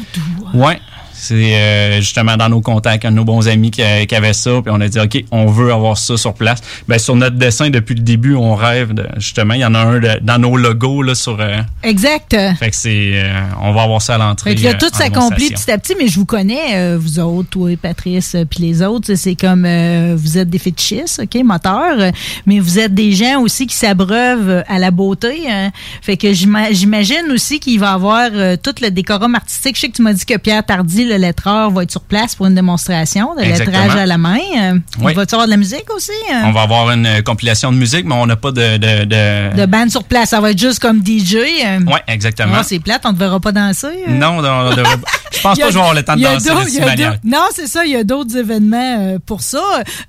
Ouais. 0.53 0.79
C'est 1.23 1.55
euh, 1.55 1.97
justement 2.01 2.35
dans 2.35 2.49
nos 2.49 2.61
contacts, 2.61 3.05
un 3.05 3.11
de 3.11 3.15
nos 3.17 3.23
bons 3.23 3.47
amis 3.47 3.69
qui, 3.69 3.83
qui 4.07 4.15
avait 4.15 4.33
ça, 4.33 4.49
puis 4.63 4.73
on 4.75 4.81
a 4.81 4.87
dit 4.87 4.99
OK, 4.99 5.23
on 5.29 5.45
veut 5.45 5.71
avoir 5.71 5.95
ça 5.97 6.17
sur 6.17 6.33
place. 6.33 6.59
Ben 6.87 6.97
sur 6.97 7.15
notre 7.15 7.35
dessin 7.35 7.69
depuis 7.69 7.93
le 7.93 8.01
début, 8.01 8.33
on 8.33 8.55
rêve 8.55 8.93
de 8.93 9.05
justement, 9.17 9.53
il 9.53 9.59
y 9.61 9.65
en 9.65 9.75
a 9.75 9.79
un 9.79 9.99
de- 9.99 10.19
dans 10.23 10.39
nos 10.39 10.57
logos 10.57 11.03
là 11.03 11.13
sur. 11.13 11.39
euh, 11.39 11.57
Exact. 11.83 12.35
fait 12.59 12.69
que 12.71 12.75
c'est, 12.75 13.11
euh, 13.23 13.39
on 13.61 13.71
va 13.71 13.83
avoir 13.83 14.01
ça 14.01 14.15
à 14.15 14.17
l'entrée. 14.17 14.51
Fait 14.51 14.55
que 14.55 14.63
là, 14.63 14.69
euh, 14.71 14.77
tout 14.79 14.89
s'accomplit 14.97 15.49
petit 15.51 15.71
à 15.71 15.77
petit, 15.77 15.93
mais 15.99 16.07
je 16.07 16.15
vous 16.15 16.25
connais, 16.25 16.75
euh, 16.75 16.97
vous 16.99 17.19
autres, 17.19 17.49
toi, 17.49 17.69
Patrice, 17.79 18.33
euh, 18.35 18.45
puis 18.49 18.63
les 18.63 18.81
autres, 18.81 19.13
c'est 19.13 19.35
comme 19.35 19.65
euh, 19.65 20.15
vous 20.17 20.39
êtes 20.39 20.49
des 20.49 20.57
fétichistes, 20.59 21.21
OK, 21.23 21.43
moteurs, 21.43 22.11
mais 22.47 22.59
vous 22.59 22.79
êtes 22.79 22.95
des 22.95 23.11
gens 23.11 23.41
aussi 23.41 23.67
qui 23.67 23.75
s'abreuvent 23.75 24.63
à 24.67 24.79
la 24.79 24.89
beauté. 24.89 25.43
hein. 25.49 25.71
Fait 26.01 26.17
que 26.17 26.33
j'ima- 26.33 26.71
j'imagine 26.71 27.31
aussi 27.31 27.59
qu'il 27.59 27.79
va 27.79 27.91
y 27.91 27.93
avoir 27.93 28.29
tout 28.63 28.73
le 28.81 28.89
décorum 28.89 29.35
artistique. 29.35 29.75
Je 29.75 29.81
sais 29.81 29.89
que 29.89 29.95
tu 29.97 30.01
m'as 30.01 30.13
dit 30.13 30.25
que 30.25 30.37
Pierre 30.37 30.65
Tardy, 30.65 31.05
le 31.11 31.17
lettreur, 31.17 31.71
va 31.71 31.83
être 31.83 31.91
sur 31.91 32.01
place 32.01 32.35
pour 32.35 32.45
une 32.47 32.55
démonstration 32.55 33.35
de 33.35 33.41
Exactement. 33.41 33.77
lettrage 33.83 33.97
à 34.01 34.05
la 34.05 34.17
main. 34.17 34.37
Euh, 34.57 34.73
Oui. 34.99 35.11
Il 35.11 35.15
va 35.15 35.23
y 35.23 35.25
avoir 35.31 35.45
de 35.45 35.51
la 35.51 35.57
musique 35.57 35.89
aussi? 35.95 36.11
hein? 36.31 36.43
On 36.45 36.51
va 36.51 36.61
avoir 36.63 36.91
une 36.91 37.05
euh, 37.05 37.21
compilation 37.21 37.71
de 37.71 37.77
musique, 37.77 38.05
mais 38.05 38.15
on 38.15 38.25
n'a 38.25 38.35
pas 38.35 38.51
de. 38.51 38.77
de, 38.77 39.03
de- 39.05 39.55
De 39.61 39.65
band 39.65 39.89
sur 39.89 40.03
place, 40.03 40.29
ça 40.29 40.39
va 40.41 40.51
être 40.51 40.59
juste 40.59 40.79
comme 40.79 41.01
DJ. 41.05 41.35
euh. 41.35 41.79
Ouais, 41.85 42.01
exactement. 42.07 42.53
Ah, 42.57 42.63
c'est 42.63 42.79
plate, 42.79 43.01
on 43.05 43.09
ne 43.09 43.13
te 43.13 43.19
verra 43.19 43.39
pas 43.39 43.51
danser. 43.51 43.87
euh. 44.07 44.11
non, 44.11 44.37
on- 44.39 44.67
on 44.69 44.69
devrait- 44.75 44.97
je 45.31 45.41
pense 45.41 45.57
pas 45.59 45.65
que 45.65 45.71
je 45.71 45.75
vais 45.77 45.79
avoir 45.79 45.93
le 45.93 46.03
temps 46.03 46.15
de 46.15 46.21
danser 46.23 46.49
de 46.65 46.69
cette 46.69 46.85
manière. 46.85 47.17
Non, 47.23 47.45
c'est 47.53 47.67
ça, 47.67 47.85
il 47.85 47.91
y 47.91 47.95
a 47.95 48.03
d'autres 48.03 48.35
événements 48.37 48.97
euh, 48.99 49.17
pour 49.25 49.41
ça. 49.41 49.61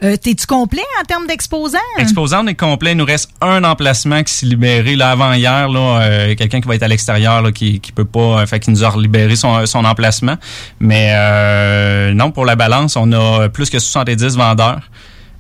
Euh, 0.03 0.17
T'es-tu 0.17 0.47
complet 0.47 0.83
en 1.01 1.05
termes 1.05 1.27
d'exposants? 1.27 1.79
Exposant, 1.99 2.45
on 2.45 2.47
est 2.49 2.55
complet. 2.55 2.93
Il 2.93 2.99
nous 2.99 3.05
reste 3.05 3.31
un 3.41 3.63
emplacement 3.65 4.23
qui 4.23 4.33
s'est 4.33 4.47
libéré 4.47 4.97
là, 4.97 5.11
avant 5.11 5.33
hier. 5.33 5.69
Là, 5.69 6.01
euh, 6.03 6.35
quelqu'un 6.35 6.61
qui 6.61 6.69
va 6.69 6.75
être 6.75 6.83
à 6.83 6.89
l'extérieur 6.89 7.53
qui, 7.53 7.81
qui 7.81 7.93
peut 7.93 8.05
pas, 8.05 8.41
euh, 8.41 8.47
fait 8.47 8.61
qui 8.61 8.71
nous 8.71 8.85
a 8.85 8.95
libéré 8.97 9.37
son, 9.37 9.65
son 9.67 9.85
emplacement. 9.85 10.37
Mais 10.81 10.92
euh, 10.95 12.15
non, 12.15 12.31
pour 12.31 12.45
la 12.45 12.57
balance, 12.57 12.97
on 12.97 13.13
a 13.13 13.49
plus 13.49 13.71
que 13.71 13.79
70 13.79 14.37
vendeurs. 14.37 14.81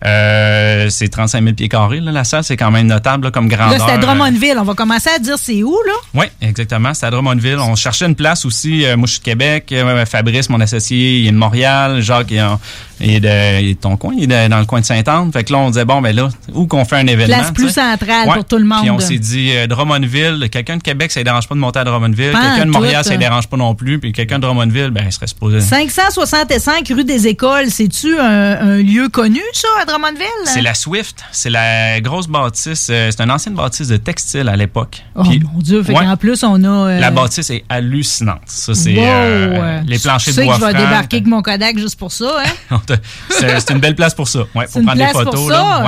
Euh, 0.04 0.88
c'est 0.90 1.08
35 1.08 1.42
000 1.42 1.54
pieds 1.54 1.68
carrés, 1.68 2.00
là, 2.00 2.10
la 2.12 2.24
salle. 2.24 2.42
C'est 2.44 2.56
quand 2.56 2.70
même 2.70 2.86
notable 2.86 3.24
là, 3.26 3.30
comme 3.30 3.48
grandeur. 3.48 3.78
Là, 3.78 3.84
c'est 3.86 3.92
à 3.94 3.98
Drummondville. 3.98 4.56
On 4.58 4.64
va 4.64 4.74
commencer 4.74 5.10
à 5.14 5.18
dire 5.18 5.36
c'est 5.38 5.62
où, 5.62 5.76
là? 5.86 5.92
Oui, 6.14 6.26
exactement. 6.40 6.92
C'est 6.94 7.06
à 7.06 7.10
Drummondville. 7.10 7.58
On 7.58 7.76
cherchait 7.76 8.06
une 8.06 8.16
place 8.16 8.44
aussi. 8.44 8.84
Euh, 8.84 8.96
moi, 8.96 9.06
je 9.06 9.12
suis 9.12 9.20
de 9.20 9.24
Québec. 9.24 9.70
Euh, 9.72 10.04
Fabrice, 10.06 10.48
mon 10.50 10.60
associé, 10.60 11.20
il 11.20 11.28
est 11.28 11.32
de 11.32 11.36
Montréal. 11.36 12.00
Jacques, 12.00 12.30
il 12.30 12.36
est, 12.38 12.42
en- 12.42 12.58
il 13.00 13.14
est 13.14 13.20
de, 13.20 13.60
il 13.62 13.68
est 13.70 13.74
de 13.74 13.78
ton 13.80 13.96
coin. 13.96 14.12
Il 14.16 14.24
est 14.24 14.26
de- 14.26 14.48
dans 14.50 14.58
le 14.58 14.64
coin 14.64 14.80
de 14.80 14.84
Sainte-Anne. 14.86 15.30
Fait 15.32 15.44
que 15.44 15.52
là, 15.52 15.58
on 15.60 15.68
disait, 15.70 15.84
bon, 15.84 16.00
ben 16.00 16.14
là, 16.14 16.28
où 16.52 16.66
qu'on 16.66 16.84
fait 16.84 16.96
un 16.96 17.06
événement? 17.06 17.36
Place 17.36 17.50
plus 17.52 17.70
centrale 17.70 18.28
Ouais. 18.28 18.34
pour 18.34 18.44
tout 18.44 18.58
le 18.58 18.64
monde. 18.64 18.80
Puis 18.80 18.90
on 18.90 18.98
s'est 18.98 19.18
dit, 19.18 19.50
euh, 19.54 19.66
Drummondville, 19.68 20.48
quelqu'un 20.50 20.76
de 20.78 20.82
Québec, 20.82 21.12
ça 21.12 21.20
ne 21.20 21.24
dérange 21.24 21.46
pas 21.48 21.54
de 21.54 21.60
monter 21.60 21.78
à 21.78 21.84
Drummondville. 21.84 22.32
Quelqu'un 22.32 22.66
de 22.66 22.70
Montréal, 22.70 23.02
tout, 23.02 23.08
ça 23.08 23.10
ne 23.10 23.16
hein. 23.16 23.20
dérange 23.20 23.46
pas 23.48 23.56
non 23.56 23.74
plus. 23.76 24.00
Puis 24.00 24.12
quelqu'un 24.12 24.36
de 24.38 24.42
Drummondville, 24.42 24.90
ben, 24.90 25.04
il 25.06 25.12
serait 25.12 25.26
supposé. 25.28 25.60
565 25.60 26.88
rue 26.94 27.04
des 27.04 27.26
Écoles, 27.28 27.70
c'est-tu 27.70 28.18
un, 28.18 28.60
un 28.60 28.76
lieu 28.78 29.08
connu, 29.08 29.40
ça, 29.52 29.68
à 29.80 29.84
Drummondville? 29.92 30.26
C'est 30.46 30.62
la 30.62 30.74
Swift. 30.74 31.22
C'est 31.32 31.50
la 31.50 32.00
grosse 32.00 32.26
bâtisse. 32.26 32.88
euh, 32.90 33.10
c'est 33.10 33.22
une 33.22 33.30
ancienne 33.30 33.54
bâtisse 33.54 33.88
de 33.88 33.96
textile 33.98 34.48
à 34.48 34.56
l'époque. 34.56 35.02
Oh 35.14 35.22
Puis- 35.22 35.40
mon 35.40 35.58
Dieu, 35.60 35.82
fait 35.82 35.92
Ouais. 35.92 36.04
qu'en 36.04 36.16
plus, 36.16 36.42
on 36.42 36.62
a. 36.64 36.68
euh, 36.68 36.98
La 37.00 37.10
bâtisse 37.10 37.50
est 37.50 37.64
hallucinante. 37.68 38.40
Ça, 38.46 38.74
c'est 38.74 38.94
wow, 38.96 39.02
euh, 39.04 39.80
les 39.86 39.98
planchers 39.98 40.32
tu 40.32 40.32
sais 40.32 40.40
de 40.40 40.46
bois 40.46 40.54
que 40.56 40.60
je 40.62 40.66
vais 40.66 40.72
franc. 40.72 40.82
débarquer 40.84 41.16
avec 41.18 41.26
mon 41.26 41.42
Kodak 41.42 41.78
juste 41.78 41.98
pour 41.98 42.10
ça, 42.12 42.36
hein? 42.70 42.80
C'est 43.30 43.70
une 43.70 43.78
belle 43.80 43.94
place 43.94 44.14
pour 44.14 44.28
ça. 44.28 44.40
Ouais, 44.54 44.66
pour 44.66 44.80
une 44.80 44.86
prendre 44.86 44.92
des 44.98 45.10
place 45.10 45.12
photos. 45.12 45.34
pour 45.34 45.50
là. 45.50 45.82
ça. 45.82 45.84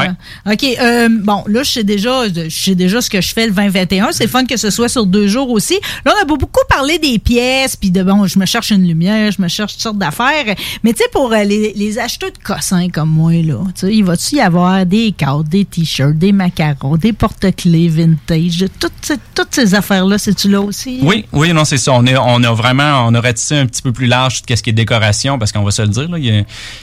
Ouais. 0.46 0.52
OK. 0.54 0.78
euh, 0.80 1.08
bon, 1.22 1.44
là, 1.46 1.62
je 1.62 1.70
sais 1.70 1.84
déjà, 1.84 2.28
je 2.28 2.48
sais 2.50 2.74
déjà 2.74 3.00
ce 3.00 3.08
que 3.08 3.20
je 3.20 3.32
fais 3.32 3.46
le 3.46 3.52
20-21. 3.52 4.08
C'est 4.12 4.26
fun 4.26 4.44
que 4.44 4.56
ce 4.56 4.70
soit 4.70 4.88
sur 4.88 5.06
deux 5.06 5.28
jours 5.28 5.50
aussi. 5.50 5.78
Là, 6.04 6.12
on 6.18 6.22
a 6.22 6.24
beaucoup 6.24 6.60
parlé 6.68 6.98
des 6.98 7.18
pièces, 7.18 7.76
puis 7.76 7.90
de 7.90 8.02
bon, 8.02 8.26
je 8.26 8.38
me 8.38 8.46
cherche 8.46 8.70
une 8.70 8.86
lumière, 8.86 9.30
je 9.32 9.40
me 9.40 9.48
cherche 9.48 9.72
toutes 9.74 9.82
sortes 9.82 9.98
d'affaires. 9.98 10.54
Mais 10.82 10.92
tu 10.92 10.98
sais, 10.98 11.08
pour 11.12 11.30
les, 11.30 11.72
les 11.74 11.98
acheteurs 11.98 12.30
de 12.32 12.38
cossins 12.42 12.88
comme 12.90 13.08
moi, 13.10 13.32
là, 13.32 13.58
tu 13.74 13.86
sais, 13.86 13.93
il 13.94 14.04
va-tu 14.04 14.36
y 14.36 14.40
avoir 14.40 14.84
des 14.86 15.12
cartes, 15.12 15.48
des 15.48 15.64
t-shirts, 15.64 16.14
des 16.16 16.32
macarons, 16.32 16.96
des 16.96 17.12
porte-clés 17.12 17.88
vintage, 17.88 18.64
toutes 18.80 18.92
ces, 19.02 19.16
toutes 19.34 19.54
ces 19.54 19.74
affaires-là, 19.74 20.18
c'est-tu 20.18 20.48
là 20.50 20.60
aussi? 20.60 20.98
Oui, 21.02 21.24
oui, 21.32 21.52
non, 21.52 21.64
c'est 21.64 21.76
ça. 21.76 21.92
On, 21.92 22.04
est, 22.06 22.16
on 22.16 22.42
a 22.42 22.52
vraiment, 22.52 23.06
on 23.06 23.14
a 23.14 23.20
ratissé 23.20 23.56
un 23.56 23.66
petit 23.66 23.82
peu 23.82 23.92
plus 23.92 24.06
large 24.06 24.42
tout 24.42 24.54
ce 24.56 24.62
qui 24.62 24.70
est 24.70 24.74
décoration, 24.74 25.38
parce 25.38 25.52
qu'on 25.52 25.62
va 25.62 25.70
se 25.70 25.82
le 25.82 25.88
dire, 25.88 26.08
là, 26.10 26.18
il 26.18 26.24
y 26.24 26.38
a 26.38 26.42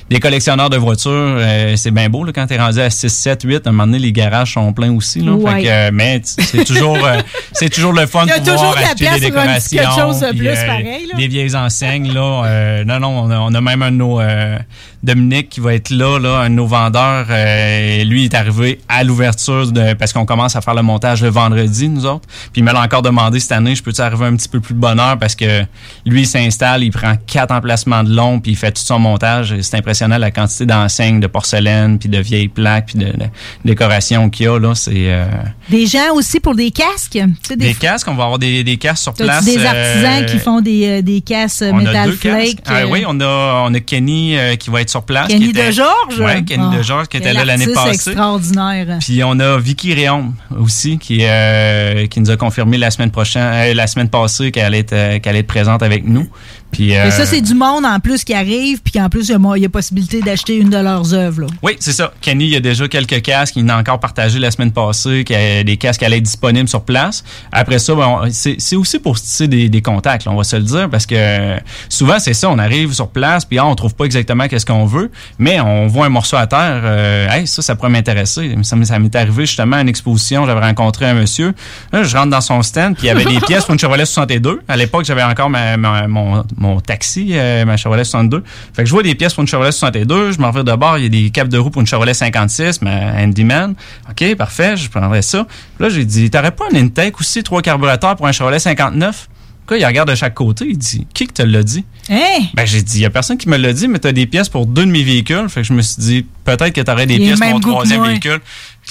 des 0.10 0.20
collectionneurs 0.20 0.70
de 0.70 0.78
voitures, 0.78 1.12
euh, 1.12 1.76
c'est 1.76 1.92
bien 1.92 2.10
beau, 2.10 2.24
là, 2.24 2.32
quand 2.34 2.48
t'es 2.48 2.58
rendu 2.58 2.80
à 2.80 2.90
6, 2.90 3.10
7, 3.10 3.44
8, 3.44 3.68
à 3.68 3.70
un 3.70 3.74
moment 3.74 3.88
donné, 3.88 4.00
les 4.00 4.12
garages 4.12 4.54
sont 4.54 4.72
pleins 4.74 4.94
aussi, 4.94 5.20
là. 5.22 5.34
Ouais. 5.34 5.52
Fait 5.52 5.64
que, 5.64 5.68
euh, 5.68 5.90
mais 5.94 6.22
c'est 6.24 6.64
toujours, 6.64 7.04
euh, 7.06 7.20
c'est 7.54 7.70
toujours 7.70 7.94
le 7.94 8.06
fun 8.08 8.26
de 8.26 8.32
pouvoir 8.32 8.78
acheter 8.78 9.10
des 9.10 9.20
décorations. 9.20 9.78
quelque 9.78 9.96
chose 9.96 10.20
de 10.22 10.38
plus, 10.38 10.48
pareil, 10.48 11.08
là. 11.08 11.16
Les 11.18 11.28
vieilles 11.28 11.56
enseignes, 11.56 12.14
là. 12.14 12.44
euh, 12.46 12.84
non, 12.86 13.00
non, 13.00 13.10
on 13.26 13.32
a, 13.32 13.40
on 13.40 13.54
a 13.54 13.62
même 13.62 13.82
un 13.82 13.92
de 13.92 13.98
nos, 13.98 14.20
euh, 14.20 14.58
Dominique 15.04 15.50
qui 15.50 15.60
va 15.62 15.74
être 15.74 15.90
là, 15.90 16.20
là, 16.20 16.42
un 16.42 16.50
de 16.50 16.56
nos 16.56 16.68
vendeurs. 16.68 17.01
Euh, 17.30 18.04
lui, 18.04 18.22
il 18.22 18.26
est 18.26 18.34
arrivé 18.36 18.80
à 18.90 19.04
l'ouverture 19.04 19.72
de, 19.72 19.94
parce 19.94 20.14
qu'on 20.14 20.26
commence 20.26 20.56
à 20.56 20.62
faire 20.62 20.74
le 20.74 20.82
montage 20.82 21.22
le 21.22 21.30
vendredi, 21.30 21.90
nous 21.90 22.06
autres. 22.06 22.28
Puis 22.54 22.62
il 22.62 22.64
me 22.64 22.72
l'a 22.72 22.82
encore 22.82 23.02
demandé 23.02 23.40
cette 23.40 23.52
année, 23.52 23.76
je 23.76 23.84
peux-tu 23.84 24.02
arriver 24.02 24.26
un 24.26 24.36
petit 24.36 24.50
peu 24.50 24.60
plus 24.60 24.74
de 24.74 24.80
bonheur? 24.80 25.18
Parce 25.20 25.36
que 25.36 25.64
lui, 26.06 26.22
il 26.22 26.28
s'installe, 26.28 26.84
il 26.84 26.92
prend 26.92 27.14
quatre 27.28 27.52
emplacements 27.54 28.04
de 28.04 28.14
long, 28.14 28.40
puis 28.40 28.52
il 28.54 28.56
fait 28.58 28.72
tout 28.72 28.82
son 28.82 29.00
montage. 29.00 29.56
C'est 29.62 29.78
impressionnant 29.78 30.18
la 30.18 30.32
quantité 30.32 30.66
d'enseignes, 30.66 31.20
de 31.20 31.28
porcelaine, 31.28 32.00
puis 32.00 32.10
de 32.10 32.20
vieilles 32.20 32.48
plaques, 32.48 32.88
puis 32.88 33.00
de, 33.00 33.06
de 33.12 33.26
décorations 33.66 34.30
qu'il 34.30 34.46
y 34.46 34.50
a, 34.50 34.60
là. 34.60 34.76
C'est, 34.76 34.92
euh, 34.96 35.26
Des 35.70 35.86
gens 35.88 36.14
aussi 36.14 36.40
pour 36.40 36.56
des 36.56 36.72
casques? 36.72 37.18
Des, 37.58 37.74
casques, 37.74 38.08
on 38.08 38.16
va 38.16 38.24
avoir 38.24 38.40
des, 38.40 38.64
des 38.64 38.78
casques 38.78 39.04
sur 39.04 39.14
place. 39.14 39.46
des 39.46 39.64
artisans 39.66 40.24
euh, 40.24 40.26
qui 40.26 40.40
font 40.40 40.62
des, 40.62 41.02
des 41.02 41.22
casques 41.22 41.64
on 41.72 41.76
Metal. 41.76 42.12
Flake. 42.12 42.58
Ah 42.66 42.86
oui, 42.88 43.04
on 43.08 43.20
a, 43.22 43.64
on 43.68 43.74
a 43.74 43.80
Kenny 43.80 44.36
qui 44.60 44.70
va 44.70 44.82
être 44.82 44.90
sur 44.90 45.04
place. 45.04 45.28
Kenny 45.28 45.46
qui 45.46 45.50
était- 45.52 45.68
de 45.68 45.72
Georges? 45.72 46.20
Oui, 46.20 46.46
Kenny 46.46 46.64
Ah, 46.72 46.78
de 46.78 46.82
Georges 46.84 46.91
qui 47.10 47.18
était 47.18 47.34
là 47.34 47.46
l'année 47.46 47.68
passée. 47.74 47.96
extraordinaire. 47.96 48.98
Puis 49.00 49.24
on 49.24 49.40
a 49.40 49.58
Vicky 49.58 49.94
Réaume 49.94 50.34
aussi 50.60 50.98
qui 50.98 51.20
euh, 51.22 52.08
qui 52.08 52.20
nous 52.20 52.32
a 52.32 52.38
confirmé 52.38 52.78
la 52.78 52.92
semaine 52.92 53.12
prochaine, 53.12 53.44
euh, 53.44 53.74
la 53.74 53.88
semaine 53.88 54.10
passée 54.10 54.52
qu'elle 54.52 54.66
allait 54.66 54.86
euh, 54.94 55.20
qu'elle 55.20 55.32
allait 55.32 55.40
être 55.40 55.48
présente 55.48 55.84
avec 55.84 56.06
nous. 56.06 56.28
Puis, 56.72 56.92
Et 56.92 57.00
euh, 57.00 57.12
ça, 57.12 57.26
c'est 57.26 57.42
du 57.42 57.54
monde 57.54 57.86
en 57.86 58.00
plus 58.00 58.24
qui 58.24 58.34
arrive, 58.34 58.82
puis 58.82 58.94
qu'en 58.94 59.10
plus, 59.10 59.30
il 59.30 59.62
y 59.62 59.66
a 59.66 59.70
possibilité 59.70 60.22
d'acheter 60.22 60.56
une 60.58 60.70
de 60.70 60.78
leurs 60.78 61.14
œuvres. 61.14 61.42
là. 61.42 61.48
Oui, 61.64 61.74
c'est 61.80 61.92
ça. 61.92 62.14
Kenny, 62.22 62.46
il 62.46 62.52
y 62.52 62.56
a 62.56 62.60
déjà 62.60 62.88
quelques 62.88 63.22
casques. 63.22 63.56
Il 63.56 63.66
en 63.66 63.70
a 63.70 63.78
encore 63.80 64.00
partagé 64.00 64.40
la 64.40 64.52
semaine 64.52 64.72
passée, 64.72 65.24
qu'il 65.24 65.36
y 65.36 65.60
a 65.60 65.64
des 65.64 65.78
casques 65.78 66.00
qui 66.00 66.06
allaient 66.06 66.18
être 66.18 66.24
disponibles 66.24 66.70
sur 66.70 66.82
place. 66.84 67.24
Après 67.52 67.80
ça, 67.80 67.94
ben, 67.96 68.22
c'est 68.32 68.76
aussi 68.76 69.00
pour 69.00 69.20
tisser 69.20 69.48
des, 69.48 69.70
des 69.70 69.82
contacts, 69.82 70.26
là, 70.26 70.32
on 70.32 70.36
va 70.38 70.44
se 70.44 70.56
le 70.56 70.64
dire, 70.64 70.90
parce 70.90 71.06
que 71.06 71.16
euh, 71.18 71.58
souvent, 71.90 72.20
c'est 72.20 72.34
ça. 72.34 72.50
On 72.50 72.58
arrive 72.60 72.94
sur 72.94 73.08
place, 73.10 73.46
puis 73.46 73.58
ah, 73.60 73.66
on 73.66 73.76
trouve 73.76 73.96
pas 73.96 74.06
exactement 74.06 74.48
qu'est-ce 74.48 74.66
qu'on 74.66 74.86
veut, 74.86 75.12
mais 75.40 75.60
on 75.60 75.88
voit 75.88 76.06
un 76.06 76.10
morceau 76.10 76.38
à 76.38 76.48
terre. 76.48 76.82
euh, 76.84 77.30
hey, 77.30 77.48
ça, 77.48 77.62
ça 77.62 77.76
pourrait 77.76 77.90
m'intéresser. 77.90 78.56
Ça, 78.64 78.76
m'est- 78.76 78.86
ça 78.86 79.00
m'est 79.00 79.16
arrivé 79.16 79.46
justement 79.46 79.78
à 79.78 79.82
une 79.82 79.90
exposition. 79.90 80.46
J'avais 80.46 80.60
rencontré 80.62 81.06
un 81.06 81.14
monsieur. 81.14 81.54
Là, 81.92 82.04
je 82.04 82.16
rentre 82.16 82.30
dans 82.30 82.42
son 82.42 82.62
stand, 82.62 82.96
puis 82.96 83.06
il 83.06 83.08
y 83.08 83.10
avait 83.10 83.26
des 83.26 83.40
pièces 83.48 83.66
pour 83.66 83.74
une 83.74 83.80
Chevrolet 83.80 84.06
62. 84.06 84.62
À 84.68 84.78
l'époque, 84.78 85.06
j'avais 85.06 85.24
encore 85.24 85.50
ma- 85.50 85.78
ma- 85.78 86.08
mon, 86.08 86.44
mon 86.62 86.80
taxi, 86.80 87.30
euh, 87.32 87.66
ma 87.66 87.76
Chevrolet 87.76 88.04
62. 88.04 88.44
Fait 88.74 88.84
que 88.84 88.88
je 88.88 88.94
vois 88.94 89.04
des 89.04 89.16
pièces 89.16 89.34
pour 89.34 89.42
une 89.42 89.48
Chevrolet 89.48 89.72
62. 89.72 90.32
Je 90.32 90.40
m'en 90.40 90.52
vais 90.52 90.64
de 90.64 90.74
bord. 90.74 90.98
Il 90.98 91.04
y 91.04 91.06
a 91.08 91.10
des 91.10 91.30
capes 91.32 91.50
de 91.50 91.58
roue 91.58 91.70
pour 91.70 91.82
une 91.82 91.88
Chevrolet 91.88 92.14
56, 92.14 92.82
ma 92.82 93.22
Handyman. 93.22 93.74
OK, 94.10 94.36
parfait, 94.36 94.78
je 94.78 94.90
prendrais 94.90 95.22
ça. 95.22 95.46
Puis 95.76 95.84
là, 95.84 95.90
j'ai 95.90 96.06
dit, 96.06 96.30
t'aurais 96.30 96.52
pas 96.52 96.66
un 96.72 96.76
intake 96.78 97.20
aussi, 97.20 97.44
trois 97.44 97.62
carburateurs 97.62 98.16
pour 98.16 98.28
un 98.28 98.32
Chevrolet 98.32 98.60
59? 98.60 99.28
Quoi, 99.68 99.78
il 99.78 99.86
regarde 99.86 100.10
de 100.10 100.16
chaque 100.16 100.34
côté, 100.34 100.66
il 100.68 100.78
dit, 100.78 101.08
qui 101.14 101.28
que 101.28 101.34
te 101.34 101.44
l'a 101.44 101.64
dit? 101.64 101.86
Hein? 102.10 102.40
Ben, 102.56 102.66
j'ai 102.66 102.82
dit, 102.82 102.98
il 102.98 103.02
y 103.02 103.06
a 103.06 103.10
personne 103.10 103.38
qui 103.38 103.48
me 103.48 103.58
l'a 103.58 103.74
dit, 103.74 103.88
mais 103.88 104.00
t'as 104.00 104.12
des 104.12 104.26
pièces 104.26 104.50
pour 104.50 104.66
deux 104.66 104.86
de 104.86 104.92
mes 104.92 105.04
véhicules. 105.04 105.48
Fait 105.50 105.62
que 105.62 105.68
je 105.68 105.74
me 105.74 105.82
suis 105.82 106.02
dit, 106.02 106.26
peut-être 106.44 106.74
que 106.74 106.82
t'aurais 106.82 107.06
des 107.06 107.16
Il 107.16 107.24
a 107.24 107.26
pièces 107.28 107.40
pour 107.40 107.50
mon 107.50 107.60
troisième 107.60 108.04
véhicule. 108.04 108.40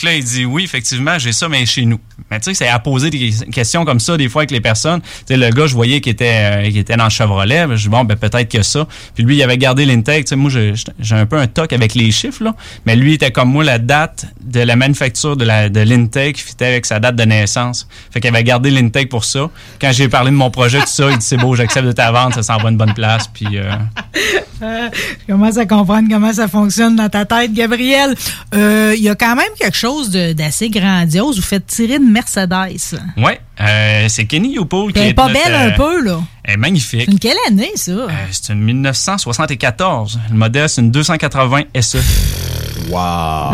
Là, 0.02 0.14
il 0.14 0.24
dit, 0.24 0.44
oui, 0.44 0.64
effectivement, 0.64 1.18
j'ai 1.18 1.32
ça, 1.32 1.48
mais 1.48 1.66
chez 1.66 1.84
nous. 1.84 1.98
Mais 2.30 2.38
tu 2.38 2.44
sais, 2.44 2.54
c'est 2.54 2.68
à 2.68 2.78
poser 2.78 3.10
des 3.10 3.32
questions 3.52 3.84
comme 3.84 4.00
ça, 4.00 4.16
des 4.16 4.28
fois, 4.28 4.42
avec 4.42 4.50
les 4.50 4.60
personnes. 4.60 5.00
Tu 5.00 5.08
sais, 5.28 5.36
le 5.36 5.50
gars, 5.50 5.66
je 5.66 5.74
voyais 5.74 6.00
qu'il 6.00 6.12
était, 6.12 6.64
euh, 6.64 6.78
était 6.78 6.96
dans 6.96 7.04
le 7.04 7.10
Chevrolet. 7.10 7.66
Je 7.70 7.82
dis, 7.82 7.88
bon, 7.88 8.04
ben, 8.04 8.16
peut-être 8.16 8.48
que 8.50 8.62
ça. 8.62 8.86
Puis 9.14 9.24
lui, 9.24 9.36
il 9.36 9.42
avait 9.42 9.58
gardé 9.58 9.84
l'intake. 9.84 10.24
Tu 10.24 10.30
sais, 10.30 10.36
moi, 10.36 10.50
j'ai 10.50 11.14
un 11.14 11.26
peu 11.26 11.36
un 11.36 11.46
toc 11.46 11.72
avec 11.72 11.94
les 11.94 12.10
chiffres, 12.10 12.44
là. 12.44 12.54
Mais 12.86 12.96
lui, 12.96 13.10
il 13.12 13.14
était 13.14 13.30
comme 13.30 13.50
moi, 13.50 13.64
la 13.64 13.78
date 13.78 14.26
de 14.40 14.60
la 14.60 14.76
manufacture 14.76 15.36
de 15.36 15.44
la, 15.44 15.68
de 15.68 15.84
fitait 16.36 16.66
avec 16.66 16.86
sa 16.86 17.00
date 17.00 17.16
de 17.16 17.24
naissance. 17.24 17.88
Fait 18.10 18.20
qu'il 18.20 18.28
avait 18.28 18.44
gardé 18.44 18.70
l'intake 18.70 19.08
pour 19.08 19.24
ça. 19.24 19.50
Quand 19.80 19.92
j'ai 19.92 20.08
parlé 20.08 20.30
de 20.30 20.36
mon 20.36 20.50
projet, 20.50 20.80
tout 20.80 20.86
ça, 20.86 21.10
il 21.10 21.18
dit, 21.18 21.26
c'est 21.26 21.36
beau, 21.36 21.54
j'accepte 21.54 21.86
de 21.86 21.92
ta 21.92 22.10
vente, 22.12 22.34
ça 22.34 22.42
s'en 22.42 22.58
va 22.58 22.70
une 22.70 22.76
bonne 22.76 22.94
place. 22.94 23.28
Puis, 23.28 23.58
je 24.60 25.26
commence 25.26 25.56
à 25.56 25.66
comprendre 25.66 26.08
comment 26.10 26.32
ça 26.32 26.48
fonctionne 26.48 26.96
dans 26.96 27.08
ta 27.08 27.24
tête, 27.24 27.52
Gabriel? 27.52 28.14
Euh, 28.54 28.94
Il 28.96 29.02
y 29.02 29.08
a 29.08 29.14
quand 29.14 29.34
même 29.34 29.52
quelque 29.58 29.76
chose 29.76 29.89
de- 29.98 30.32
d'assez 30.32 30.70
grandiose. 30.70 31.36
Vous 31.36 31.42
faites 31.42 31.66
tirer 31.66 31.96
une 31.96 32.10
Mercedes. 32.10 32.50
Ouais, 33.16 33.40
euh, 33.60 34.06
c'est 34.08 34.24
Kenny 34.26 34.54
Youpool 34.54 34.92
qui 34.92 34.98
Elle 35.00 35.06
est 35.06 35.10
est 35.10 35.14
pas 35.14 35.28
notre, 35.28 35.44
belle 35.44 35.54
euh, 35.54 35.68
un 35.68 35.70
peu, 35.72 36.04
là. 36.04 36.20
Elle 36.44 36.54
est 36.54 36.56
magnifique. 36.56 37.02
C'est 37.06 37.12
une 37.12 37.18
quelle 37.18 37.36
année, 37.48 37.70
ça? 37.76 37.90
Euh, 37.92 38.08
c'est 38.30 38.52
une 38.52 38.60
1974. 38.62 40.18
Le 40.30 40.36
modèle, 40.36 40.68
c'est 40.68 40.80
une 40.80 40.90
280 40.90 41.62
SE. 41.80 41.98
On 42.92 42.92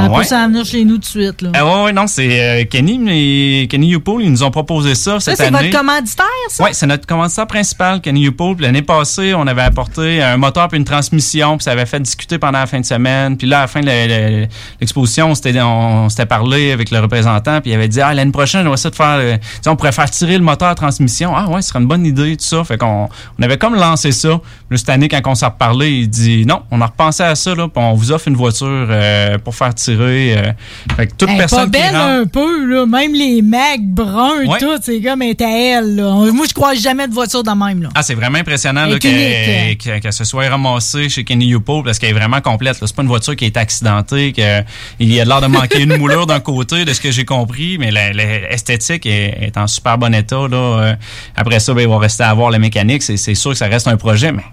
Wow! 0.08 0.16
peut 0.16 0.24
s'en 0.24 0.46
venir 0.48 0.64
chez 0.64 0.82
nous 0.84 0.94
tout 0.94 1.00
de 1.00 1.04
suite, 1.04 1.42
là. 1.42 1.50
Ah 1.52 1.66
ouais, 1.66 1.84
ouais, 1.84 1.92
non, 1.92 2.06
c'est 2.06 2.40
euh, 2.40 2.64
Kenny, 2.64 2.96
mais 2.98 3.66
Kenny 3.68 3.88
Youpool, 3.88 4.22
ils 4.22 4.30
nous 4.30 4.42
ont 4.42 4.50
proposé 4.50 4.94
ça 4.94 5.20
ça, 5.20 5.32
cette 5.32 5.36
c'est 5.36 5.44
année. 5.54 5.68
votre 5.68 5.78
commanditaire, 5.78 6.26
ça? 6.48 6.64
Oui, 6.64 6.70
c'est 6.72 6.86
notre 6.86 7.06
commanditaire 7.06 7.46
principal, 7.46 8.00
Kenny 8.00 8.22
Youpool. 8.22 8.56
Puis 8.56 8.64
L'année 8.64 8.80
passée, 8.80 9.34
on 9.34 9.46
avait 9.46 9.60
apporté 9.62 10.22
un 10.22 10.38
moteur 10.38 10.68
puis 10.68 10.78
une 10.78 10.86
transmission, 10.86 11.58
puis 11.58 11.64
ça 11.64 11.72
avait 11.72 11.84
fait 11.84 12.00
discuter 12.00 12.38
pendant 12.38 12.60
la 12.60 12.66
fin 12.66 12.80
de 12.80 12.86
semaine. 12.86 13.36
Puis 13.36 13.46
là, 13.46 13.58
à 13.58 13.60
la 13.62 13.66
fin 13.66 13.80
de 13.82 14.46
l'exposition, 14.80 15.28
on 15.30 15.34
s'était 15.34 15.60
on 15.60 16.08
s'était 16.08 16.24
parlé 16.26 16.72
avec 16.72 16.90
le 16.90 17.00
représentant, 17.00 17.60
puis 17.60 17.72
il 17.72 17.74
avait 17.74 17.88
dit 17.88 18.00
ah 18.00 18.14
l'année 18.14 18.32
prochaine, 18.32 18.66
on 18.66 18.70
va 18.70 18.74
essayer 18.74 18.90
de 18.90 18.96
faire, 18.96 19.18
euh, 19.18 19.36
on 19.66 19.76
pourrait 19.76 19.92
faire 19.92 20.10
tirer 20.10 20.38
le 20.38 20.44
moteur 20.44 20.74
transmission. 20.76 21.34
Ah 21.36 21.50
ouais, 21.50 21.60
ce 21.60 21.68
serait 21.68 21.80
une 21.80 21.88
bonne 21.88 22.06
idée 22.06 22.36
tout 22.38 22.44
ça. 22.44 22.64
Fait 22.64 22.75
qu'on 22.78 23.08
on 23.38 23.42
avait 23.42 23.58
comme 23.58 23.74
lancé 23.74 24.12
ça. 24.12 24.40
Puis 24.68 24.78
cette 24.78 24.88
année, 24.88 25.08
quand 25.08 25.20
on 25.26 25.34
s'est 25.34 25.46
reparlé, 25.46 25.90
il 25.90 26.08
dit 26.08 26.44
non, 26.46 26.62
on 26.70 26.80
a 26.80 26.86
repensé 26.86 27.22
à 27.22 27.34
ça 27.34 27.54
là, 27.54 27.68
puis 27.68 27.82
on 27.82 27.94
vous 27.94 28.12
offre 28.12 28.28
une 28.28 28.36
voiture 28.36 28.66
euh, 28.90 29.38
pour 29.38 29.54
faire 29.54 29.74
tirer. 29.74 30.34
euh. 30.36 30.52
Fait 30.96 31.06
que 31.06 31.14
toute 31.14 31.36
personne 31.36 31.70
pas 31.70 31.78
qui 31.78 31.84
belle 31.84 31.96
rentre- 31.96 32.22
un 32.22 32.24
peu, 32.26 32.66
là. 32.66 32.86
Même 32.86 33.14
les 33.14 33.42
Mac 33.42 33.80
bruns, 33.82 34.44
Ouais. 34.46 34.58
tout, 34.58 34.76
c'est 34.82 35.00
comme 35.00 35.22
est 35.22 35.40
à 35.40 35.48
elle, 35.50 35.96
là. 35.96 36.12
Moi, 36.32 36.46
je 36.48 36.54
croise 36.54 36.80
jamais 36.80 37.06
de 37.08 37.12
voiture 37.14 37.42
de 37.42 37.50
même, 37.50 37.82
là. 37.82 37.88
Ah, 37.94 38.02
c'est 38.02 38.14
vraiment 38.14 38.38
impressionnant 38.38 38.86
là, 38.86 38.98
qu'elle 38.98 39.76
qu'elle 39.76 40.12
se 40.12 40.24
soit 40.24 40.48
ramassée 40.48 41.08
chez 41.08 41.24
Kenny 41.24 41.46
Youpo 41.46 41.82
parce 41.82 41.98
qu'elle 41.98 42.10
est 42.10 42.18
vraiment 42.18 42.40
complète. 42.40 42.80
là. 42.80 42.86
C'est 42.86 42.96
pas 42.96 43.02
une 43.02 43.08
voiture 43.08 43.36
qui 43.36 43.44
est 43.44 43.56
accidentée, 43.56 44.32
que 44.32 44.62
il 44.98 45.12
y 45.12 45.20
a 45.20 45.24
l'air 45.24 45.40
de 45.40 45.46
manquer 45.46 45.82
une 45.82 45.96
moulure 45.96 46.26
d'un 46.26 46.40
côté, 46.40 46.84
de 46.84 46.92
ce 46.92 47.00
que 47.00 47.10
j'ai 47.10 47.24
compris, 47.24 47.76
mais 47.78 47.90
l'esthétique 47.90 49.06
est, 49.06 49.38
est 49.42 49.56
en 49.56 49.66
super 49.66 49.98
bon 49.98 50.14
état. 50.14 50.46
Là. 50.50 50.56
Euh, 50.56 50.94
Après 51.36 51.60
ça, 51.60 51.74
ben, 51.74 51.82
il 51.82 51.88
va 51.88 51.98
rester 51.98 52.24
à 52.24 52.32
voir 52.34 52.50
la 52.50 52.58
mécanique. 52.66 53.02
C'est 53.02 53.34
sûr 53.34 53.51
que 53.52 53.56
ça 53.56 53.66
reste 53.68 53.88
un 53.88 53.97
projet, 53.97 54.32
mais 54.32 54.44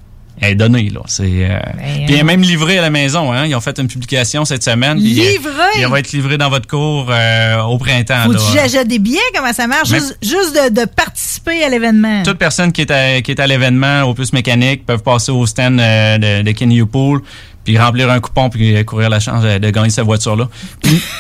elle 0.42 0.52
est 0.54 0.56
donnée. 0.56 0.90
Là. 0.90 1.02
C'est, 1.06 1.24
euh, 1.24 1.60
puis 2.06 2.14
elle 2.16 2.20
est 2.20 2.24
même 2.24 2.42
livrée 2.42 2.78
à 2.80 2.82
la 2.82 2.90
maison. 2.90 3.32
Hein. 3.32 3.46
Ils 3.46 3.56
ont 3.56 3.62
fait 3.62 3.78
une 3.80 3.88
publication 3.88 4.46
cette 4.46 4.64
semaine. 4.64 4.98
puis, 5.00 5.20
euh, 5.20 5.32
Livrée? 5.32 5.80
Il 5.80 5.88
va 5.88 6.00
être 6.00 6.12
livré 6.12 6.38
dans 6.38 6.50
votre 6.50 6.68
cour 6.68 7.08
euh, 7.10 7.62
au 7.64 7.78
printemps. 7.78 8.24
Faut 8.26 8.34
que 8.34 8.84
des 8.84 9.00
billets? 9.00 9.20
Comment 9.36 9.54
ça 9.54 9.68
marche? 9.68 9.90
Même- 9.92 10.02
Juste, 10.02 10.18
juste 10.22 10.56
de, 10.56 10.82
de 10.82 10.86
participer 10.86 11.64
à 11.64 11.70
l'événement. 11.70 12.24
toute 12.24 12.38
personne 12.40 12.72
qui 12.72 12.82
est 12.82 12.92
à, 12.92 13.22
qui 13.22 13.32
est 13.32 13.40
à 13.40 13.48
l'événement 13.48 14.04
Opus 14.04 14.34
Mécanique 14.34 14.86
peuvent 14.86 15.04
passer 15.04 15.32
au 15.32 15.46
stand 15.46 15.80
euh, 15.80 16.18
de, 16.18 16.42
de 16.44 16.52
Kenny 16.52 16.82
Pool 16.84 17.22
puis 17.64 17.78
remplir 17.78 18.10
un 18.10 18.20
coupon 18.20 18.50
puis 18.50 18.84
courir 18.86 19.10
la 19.10 19.20
chance 19.20 19.44
de, 19.44 19.70
gagner 19.70 19.90
cette 19.90 20.06
voiture-là. 20.06 20.50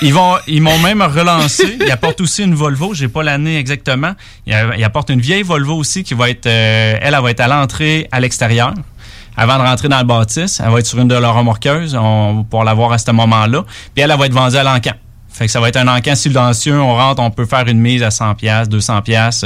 Ils 0.01 0.13
vont, 0.13 0.35
ils 0.47 0.61
m'ont 0.61 0.77
même 0.79 1.01
relancé. 1.01 1.77
Ils 1.79 1.91
apportent 1.91 2.21
aussi 2.21 2.43
une 2.43 2.55
Volvo. 2.55 2.93
J'ai 2.93 3.07
pas 3.07 3.23
l'année 3.23 3.57
exactement. 3.57 4.13
Ils, 4.45 4.83
apportent 4.83 5.09
une 5.09 5.21
vieille 5.21 5.43
Volvo 5.43 5.75
aussi 5.75 6.03
qui 6.03 6.13
va 6.13 6.29
être, 6.29 6.45
euh, 6.45 6.97
elle, 7.01 7.13
elle 7.13 7.21
va 7.21 7.31
être 7.31 7.39
à 7.39 7.47
l'entrée 7.47 8.07
à 8.11 8.19
l'extérieur. 8.19 8.73
Avant 9.35 9.57
de 9.57 9.63
rentrer 9.63 9.89
dans 9.89 9.97
le 9.97 10.05
bâtisse, 10.05 10.61
elle 10.63 10.71
va 10.71 10.79
être 10.79 10.85
sur 10.85 10.99
une 10.99 11.07
de 11.07 11.15
leurs 11.15 11.35
remorqueuses. 11.35 11.95
On 11.95 12.35
va 12.35 12.43
pouvoir 12.43 12.63
la 12.65 12.73
voir 12.73 12.91
à 12.91 12.97
ce 12.97 13.09
moment-là. 13.11 13.63
Puis 13.95 14.03
elle, 14.03 14.11
elle 14.11 14.19
va 14.19 14.25
être 14.27 14.33
vendue 14.33 14.57
à 14.57 14.63
l'encan. 14.63 14.93
Fait 15.33 15.45
que 15.45 15.51
ça 15.51 15.59
va 15.59 15.69
être 15.69 15.77
un 15.77 15.87
encan 15.87 16.15
silencieux. 16.15 16.79
On 16.79 16.95
rentre, 16.95 17.21
on 17.21 17.31
peut 17.31 17.45
faire 17.45 17.67
une 17.67 17.79
mise 17.79 18.03
à 18.03 18.11
100 18.11 18.35
pièces, 18.35 18.69
200 18.69 19.01
pièces. 19.01 19.43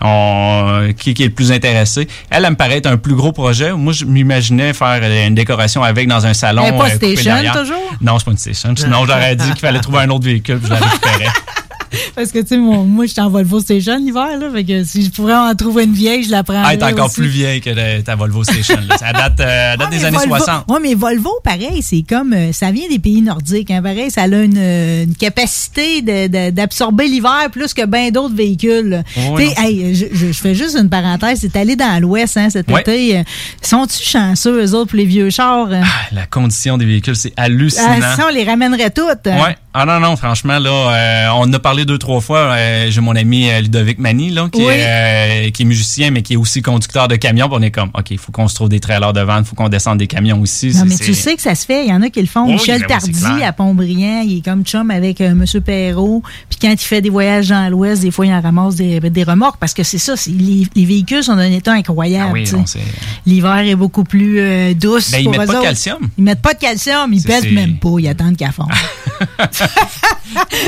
on 0.00 0.88
qui, 0.96 1.14
qui 1.14 1.22
est 1.22 1.26
le 1.26 1.32
plus 1.32 1.52
intéressé. 1.52 2.08
Elle, 2.30 2.44
elle 2.44 2.50
me 2.50 2.56
paraît 2.56 2.78
être 2.78 2.86
un 2.86 2.96
plus 2.96 3.14
gros 3.14 3.32
projet. 3.32 3.72
Moi, 3.72 3.92
je 3.92 4.04
m'imaginais 4.04 4.72
faire 4.72 5.00
euh, 5.02 5.26
une 5.26 5.34
décoration 5.34 5.82
avec 5.82 6.08
dans 6.08 6.26
un 6.26 6.34
salon. 6.34 6.64
Est 6.64 6.72
pas 6.72 6.88
euh, 6.88 6.90
coupé 6.90 7.16
station, 7.16 7.52
toujours? 7.52 7.94
Non, 8.00 8.18
c'est 8.18 8.24
pas 8.24 8.30
une 8.32 8.38
station. 8.38 8.74
Sinon, 8.76 9.06
j'aurais 9.06 9.36
dit 9.36 9.50
qu'il 9.50 9.60
fallait 9.60 9.80
trouver 9.80 10.00
un 10.00 10.10
autre 10.10 10.24
véhicule, 10.24 10.58
puis 10.58 10.68
je 10.68 10.72
la 10.72 10.80
récupérais. 10.80 11.26
Parce 12.14 12.32
que, 12.32 12.38
tu 12.40 12.48
sais, 12.48 12.56
moi, 12.58 13.06
je 13.06 13.12
suis 13.12 13.20
en 13.20 13.30
Volvo 13.30 13.60
Station 13.60 13.96
l'hiver, 13.98 14.38
là. 14.38 14.50
Fait 14.52 14.64
que 14.64 14.84
si 14.84 15.04
je 15.04 15.10
pourrais 15.10 15.34
en 15.34 15.54
trouver 15.54 15.84
une 15.84 15.92
vieille, 15.92 16.24
je 16.24 16.30
la 16.30 16.42
prends. 16.42 16.62
Ah, 16.64 16.74
elle 16.74 16.80
est 16.80 16.84
encore 16.84 17.12
plus 17.12 17.28
vieille 17.28 17.60
que 17.60 17.70
la- 17.70 18.02
ta 18.02 18.16
Volvo 18.16 18.44
Station. 18.44 18.76
là. 18.88 18.96
Ça 18.98 19.12
date, 19.12 19.40
euh, 19.40 19.76
date 19.78 19.90
des 19.90 20.04
années 20.04 20.18
60. 20.18 20.64
Oui, 20.68 20.78
mais 20.82 20.94
Volvo, 20.94 21.30
pareil, 21.44 21.82
c'est 21.82 22.04
comme. 22.08 22.32
euh, 22.32 22.52
ça 22.52 22.70
vient 22.70 22.88
des 22.88 22.98
pays 22.98 23.22
nordiques. 23.22 23.70
Hein, 23.70 23.82
pareil, 23.82 24.10
ça 24.10 24.22
a 24.22 24.26
une, 24.26 24.54
euh, 24.58 25.04
une 25.04 25.14
capacité 25.14 26.02
d'absorber 26.52 27.06
l'hiver 27.08 27.48
plus 27.52 27.72
que 27.74 27.84
bien 27.86 28.10
d'autres 28.10 28.34
véhicules. 28.34 29.02
Oh, 29.16 29.20
non. 29.30 29.38
hey, 29.38 29.94
je, 29.94 30.32
fais 30.32 30.54
juste 30.54 30.76
une 30.76 30.88
parenthèse. 30.90 31.38
C'est 31.40 31.56
allé 31.56 31.76
dans 31.76 32.00
l'Ouest 32.00 32.36
hein, 32.36 32.48
cet 32.50 32.70
été. 32.70 33.22
Sont-tu 33.62 34.02
chanceux, 34.02 34.64
eux 34.64 34.74
autres, 34.74 34.90
pour 34.90 34.96
les 34.98 35.04
vieux 35.04 35.30
chars? 35.30 35.68
euh? 35.70 35.82
La 36.12 36.26
condition 36.26 36.76
des 36.78 36.84
véhicules, 36.86 37.16
c'est 37.16 37.32
hallucinant. 37.36 37.98
Ah, 38.02 38.16
ça, 38.16 38.26
on 38.30 38.34
les 38.34 38.44
ramènerait 38.44 38.90
toutes. 38.90 39.26
hein. 39.26 39.42
Ouais. 39.44 39.56
Ah 39.80 39.86
non, 39.86 40.00
non, 40.00 40.16
franchement, 40.16 40.58
là, 40.58 40.70
euh, 40.70 41.28
on 41.36 41.42
en 41.42 41.52
a 41.52 41.58
parlé 41.60 41.84
deux, 41.84 41.98
trois 41.98 42.20
fois. 42.20 42.38
euh, 42.50 42.90
J'ai 42.90 43.00
mon 43.00 43.14
ami 43.14 43.48
euh, 43.48 43.60
Ludovic 43.60 44.00
Mani, 44.00 44.30
là, 44.30 44.48
qui, 44.52 44.58
Oui. 44.60 44.72
est, 44.74 45.46
euh, 45.46 45.50
qui 45.50 45.62
est 45.62 45.64
musicien, 45.64 46.10
mais 46.10 46.22
qui 46.22 46.32
est 46.32 46.36
aussi 46.36 46.62
conducteur 46.62 47.06
de 47.06 47.14
camions. 47.14 47.48
Puis 47.48 47.56
on 47.60 47.62
est 47.62 47.70
comme, 47.70 47.90
OK, 47.96 48.10
il 48.10 48.18
faut 48.18 48.32
qu'on 48.32 48.48
se 48.48 48.56
trouve 48.56 48.68
des 48.68 48.80
trailers 48.80 49.12
de 49.12 49.20
vente, 49.20 49.42
il 49.42 49.48
faut 49.48 49.54
qu'on 49.54 49.68
descende 49.68 49.98
des 49.98 50.08
camions 50.08 50.40
aussi. 50.40 50.70
Non, 50.74 50.84
mais 50.84 50.96
tu 50.96 51.14
sais 51.14 51.36
que 51.36 51.42
ça 51.42 51.54
se 51.54 51.64
fait. 51.64 51.84
Il 51.84 51.90
y 51.90 51.92
en 51.92 52.02
a 52.02 52.10
qui 52.10 52.20
le 52.20 52.26
font. 52.26 52.46
Oui, 52.46 52.54
Michel 52.54 52.80
ben 52.80 52.88
Tardy 52.88 53.44
à 53.44 53.52
Pont-Briand, 53.52 54.22
il 54.26 54.38
est 54.38 54.44
comme 54.44 54.64
chum 54.64 54.90
avec 54.90 55.20
M. 55.20 55.44
Perrault. 55.64 56.24
Puis 56.50 56.58
quand 56.60 56.72
il 56.72 56.78
fait 56.78 57.00
des 57.00 57.10
voyages 57.10 57.48
dans 57.50 57.70
l'Ouest, 57.70 58.02
des 58.02 58.10
fois, 58.10 58.26
il 58.26 58.32
en 58.32 58.40
ramasse 58.40 58.74
des, 58.74 58.98
des 58.98 59.22
remorques 59.22 59.58
parce 59.60 59.74
que 59.74 59.84
c'est 59.84 59.98
ça. 59.98 60.14
Les, 60.26 60.66
les 60.74 60.84
véhicules 60.86 61.22
sont 61.22 61.36
d'un 61.36 61.52
état 61.52 61.72
incroyable. 61.72 62.30
Ah 62.30 62.32
oui, 62.32 62.80
L'hiver 63.26 63.58
est 63.58 63.76
beaucoup 63.76 64.02
plus 64.02 64.74
douce. 64.74 65.12
Ben, 65.12 65.18
ils 65.18 65.24
pour 65.24 65.32
mettent 65.38 65.42
eux 65.42 65.52
pas 65.52 65.58
de 65.60 65.62
calcium. 65.62 65.98
Ils 66.18 66.24
mettent 66.24 66.42
pas 66.42 66.54
de 66.54 66.58
calcium. 66.58 67.12
Ils 67.12 67.22
pèsent 67.22 67.52
même 67.52 67.76
pas. 67.78 67.90
Ils 68.00 68.08
attendent 68.08 68.36
qu'elle 68.36 68.50
fonde. 68.50 68.66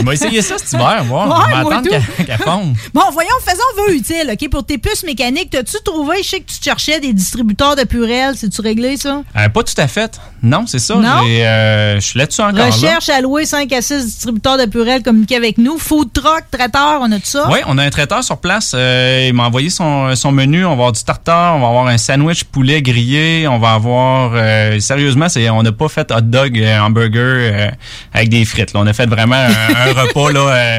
On 0.00 0.02
va 0.04 0.14
essayer 0.14 0.42
ça 0.42 0.56
cet 0.58 0.72
hiver. 0.72 1.04
Ouais, 1.04 1.10
on 1.10 1.26
va 1.26 1.26
moi 1.26 1.46
attendre 1.60 1.88
qu'elle 1.90 2.38
fonde. 2.38 2.74
Bon, 2.94 3.02
voyons, 3.12 3.30
faisons 3.44 3.60
vœu 3.86 3.94
utile, 3.94 4.30
OK? 4.32 4.48
Pour 4.50 4.64
tes 4.64 4.78
puces 4.78 5.04
mécaniques, 5.04 5.50
t'as-tu 5.50 5.76
trouvé, 5.84 6.22
je 6.22 6.28
sais 6.28 6.40
que 6.40 6.50
tu 6.50 6.56
cherchais 6.62 6.98
des 7.00 7.12
distributeurs 7.12 7.76
de 7.76 7.84
Purel, 7.84 8.34
c'est-tu 8.36 8.60
réglé, 8.62 8.96
ça? 8.96 9.22
Euh, 9.36 9.48
pas 9.48 9.62
tout 9.62 9.74
à 9.76 9.86
fait. 9.86 10.18
Non, 10.42 10.64
c'est 10.66 10.78
ça. 10.78 10.94
Euh, 10.94 11.94
Je 11.96 12.00
suis 12.00 12.18
là-dessus 12.18 12.40
encore. 12.40 12.54
là. 12.54 12.66
Recherche 12.66 13.08
à 13.10 13.20
louer 13.20 13.44
5 13.44 13.70
à 13.72 13.82
6 13.82 14.04
distributeurs 14.06 14.56
de 14.58 14.64
Purel, 14.64 15.02
communiquer 15.02 15.36
avec 15.36 15.58
nous. 15.58 15.78
Food 15.78 16.12
truck, 16.12 16.44
traiteur, 16.50 16.98
on 17.02 17.12
a 17.12 17.16
tout 17.16 17.26
ça? 17.26 17.48
Oui, 17.50 17.58
on 17.66 17.76
a 17.78 17.84
un 17.84 17.90
traiteur 17.90 18.24
sur 18.24 18.38
place. 18.38 18.72
Euh, 18.74 19.26
il 19.28 19.34
m'a 19.34 19.44
envoyé 19.44 19.68
son, 19.70 20.14
son 20.16 20.32
menu. 20.32 20.64
On 20.64 20.68
va 20.70 20.72
avoir 20.74 20.92
du 20.92 21.04
tartare, 21.04 21.56
on 21.56 21.60
va 21.60 21.68
avoir 21.68 21.86
un 21.86 21.98
sandwich 21.98 22.44
poulet 22.44 22.80
grillé, 22.82 23.46
on 23.48 23.58
va 23.58 23.74
avoir... 23.74 24.32
sérieusement, 24.80 25.26
on 25.52 25.62
n'a 25.62 25.72
pas 25.72 25.88
fait 25.88 26.10
hot 26.10 26.20
dog, 26.22 26.58
hamburger 26.80 27.70
avec 28.14 28.28
des 28.30 28.44
frites. 28.44 28.72
là. 28.72 28.79
On 28.80 28.86
a 28.86 28.92
fait 28.92 29.06
vraiment 29.06 29.36
un, 29.36 29.88
un 29.90 29.92
repas 30.02 30.32
là, 30.32 30.40
euh, 30.48 30.78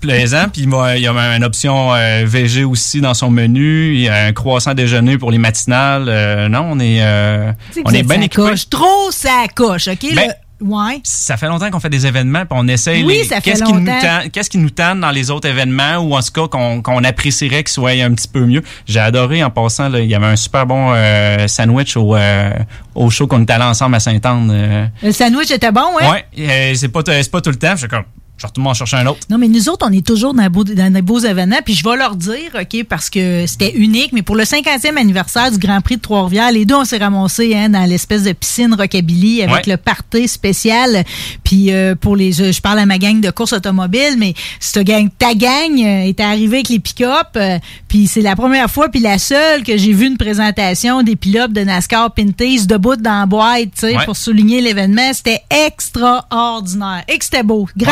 plaisant. 0.00 0.46
Puis 0.52 0.62
il 0.62 1.00
y 1.02 1.06
a 1.08 1.12
une 1.36 1.44
option 1.44 1.94
euh, 1.94 2.24
VG 2.26 2.64
aussi 2.64 3.00
dans 3.00 3.14
son 3.14 3.30
menu. 3.30 3.94
Il 3.94 4.00
y 4.00 4.08
a 4.08 4.24
un 4.26 4.32
croissant 4.32 4.74
déjeuner 4.74 5.18
pour 5.18 5.30
les 5.30 5.38
matinales. 5.38 6.06
Euh, 6.08 6.48
non, 6.48 6.66
on 6.70 6.80
est, 6.80 7.02
euh, 7.02 7.52
on 7.84 7.90
est 7.92 8.02
bien 8.02 8.16
sa 8.18 8.24
équipés. 8.24 8.28
coche. 8.42 8.68
Trop 8.70 9.10
ça 9.10 9.44
coche, 9.54 9.88
OK? 9.88 10.14
Ben, 10.14 10.26
Le- 10.28 10.32
Ouais. 10.60 11.00
Ça 11.04 11.36
fait 11.36 11.46
longtemps 11.46 11.70
qu'on 11.70 11.78
fait 11.78 11.88
des 11.90 12.04
événements, 12.06 12.40
puis 12.40 12.58
on 12.60 12.66
essaye 12.66 13.04
Oui, 13.04 13.18
les- 13.18 13.24
ça 13.24 13.36
fait 13.40 13.52
qu'est-ce 13.52 13.62
qui 13.62 13.72
nous 13.72 13.78
longtemps. 13.78 14.00
tente- 14.00 14.32
qu'est-ce 14.32 14.50
qui 14.50 14.58
nous 14.58 14.70
tente 14.70 14.98
dans 15.00 15.10
les 15.12 15.30
autres 15.30 15.48
événements 15.48 15.98
ou 15.98 16.16
en 16.16 16.20
ce 16.20 16.30
cas 16.32 16.48
qu'on 16.48 16.82
qu'on 16.82 17.04
apprécierait 17.04 17.62
qu'il 17.62 17.72
soit 17.72 17.90
un 18.02 18.12
petit 18.14 18.26
peu 18.28 18.44
mieux. 18.44 18.62
J'ai 18.86 18.98
adoré 19.00 19.44
en 19.44 19.50
passant, 19.50 19.88
là, 19.88 20.00
il 20.00 20.10
y 20.10 20.14
avait 20.16 20.26
un 20.26 20.36
super 20.36 20.66
bon 20.66 20.92
euh, 20.94 21.46
sandwich 21.46 21.96
au, 21.96 22.16
euh, 22.16 22.50
au 22.96 23.08
show 23.10 23.26
qu'on 23.28 23.42
était 23.42 23.52
allé 23.52 23.64
ensemble 23.64 23.94
à 23.94 24.00
Saint-Anne. 24.00 24.50
euh. 24.52 24.86
Le 25.02 25.12
sandwich 25.12 25.50
était 25.52 25.70
bon, 25.70 25.86
hein? 26.00 26.10
Ouais, 26.10 26.24
euh, 26.40 26.74
c'est 26.74 26.88
pas, 26.88 27.02
c'est 27.06 27.30
pas 27.30 27.40
tout 27.40 27.50
le 27.50 27.56
temps. 27.56 27.72
Je 27.72 27.78
suis 27.80 27.88
comme, 27.88 28.04
je 28.38 28.42
vais 28.44 28.46
retourner 28.48 28.70
en 28.70 28.74
chercher 28.74 28.96
un 28.98 29.06
autre. 29.06 29.18
Non, 29.28 29.36
mais 29.36 29.48
nous 29.48 29.68
autres, 29.68 29.84
on 29.88 29.92
est 29.92 30.06
toujours 30.06 30.32
dans, 30.32 30.48
beau- 30.48 30.64
dans 30.64 30.92
des 30.92 31.02
beaux 31.02 31.18
événements. 31.18 31.58
Puis 31.64 31.74
je 31.74 31.84
vais 31.84 31.96
leur 31.96 32.14
dire, 32.16 32.50
OK, 32.54 32.84
parce 32.84 33.10
que 33.10 33.44
c'était 33.46 33.72
unique, 33.74 34.12
mais 34.12 34.22
pour 34.22 34.36
le 34.36 34.44
50e 34.44 34.96
anniversaire 34.96 35.50
du 35.50 35.58
Grand 35.58 35.80
Prix 35.80 35.96
de 35.96 36.00
Trois-Rivières, 36.02 36.52
les 36.52 36.64
deux, 36.64 36.76
on 36.76 36.84
s'est 36.84 36.98
ramassés 36.98 37.54
hein, 37.56 37.68
dans 37.68 37.84
l'espèce 37.84 38.22
de 38.22 38.32
piscine 38.32 38.74
rockabilly 38.74 39.42
avec 39.42 39.66
Ouais. 39.66 39.72
le 39.72 39.76
party 39.76 40.28
spécial. 40.28 41.04
Puis 41.44 41.72
euh, 41.72 41.94
pour 41.96 42.14
les... 42.16 42.30
Je, 42.32 42.52
je 42.52 42.60
parle 42.60 42.78
à 42.78 42.86
ma 42.86 42.98
gang 42.98 43.20
de 43.20 43.30
course 43.30 43.52
automobile, 43.52 44.14
mais 44.18 44.34
cette 44.60 44.86
gang, 44.86 45.08
ta 45.18 45.34
gang 45.34 45.72
euh, 45.82 46.02
était 46.04 46.22
arrivée 46.22 46.58
avec 46.58 46.68
les 46.68 46.78
pick-up. 46.78 47.28
euh, 47.36 47.58
puis 47.88 48.06
c'est 48.06 48.20
la 48.22 48.36
première 48.36 48.70
fois, 48.70 48.88
puis 48.88 49.00
la 49.00 49.18
seule 49.18 49.64
que 49.64 49.76
j'ai 49.76 49.92
vu 49.92 50.06
une 50.06 50.16
présentation 50.16 51.02
des 51.02 51.16
pilotes 51.16 51.52
de 51.52 51.62
NASCAR 51.62 52.12
Pinties 52.14 52.66
debout 52.66 52.94
dans 52.96 53.20
la 53.20 53.26
boîte, 53.26 53.70
tu 53.74 53.80
sais, 53.80 53.96
Ouais. 53.96 54.04
pour 54.04 54.16
souligner 54.16 54.60
l'événement. 54.60 55.12
C'était 55.12 55.40
extraordinaire. 55.66 57.02
Et 57.08 57.18
que 57.18 57.24
c'était 57.24 57.42
beau. 57.42 57.68
Ouais, 57.80 57.86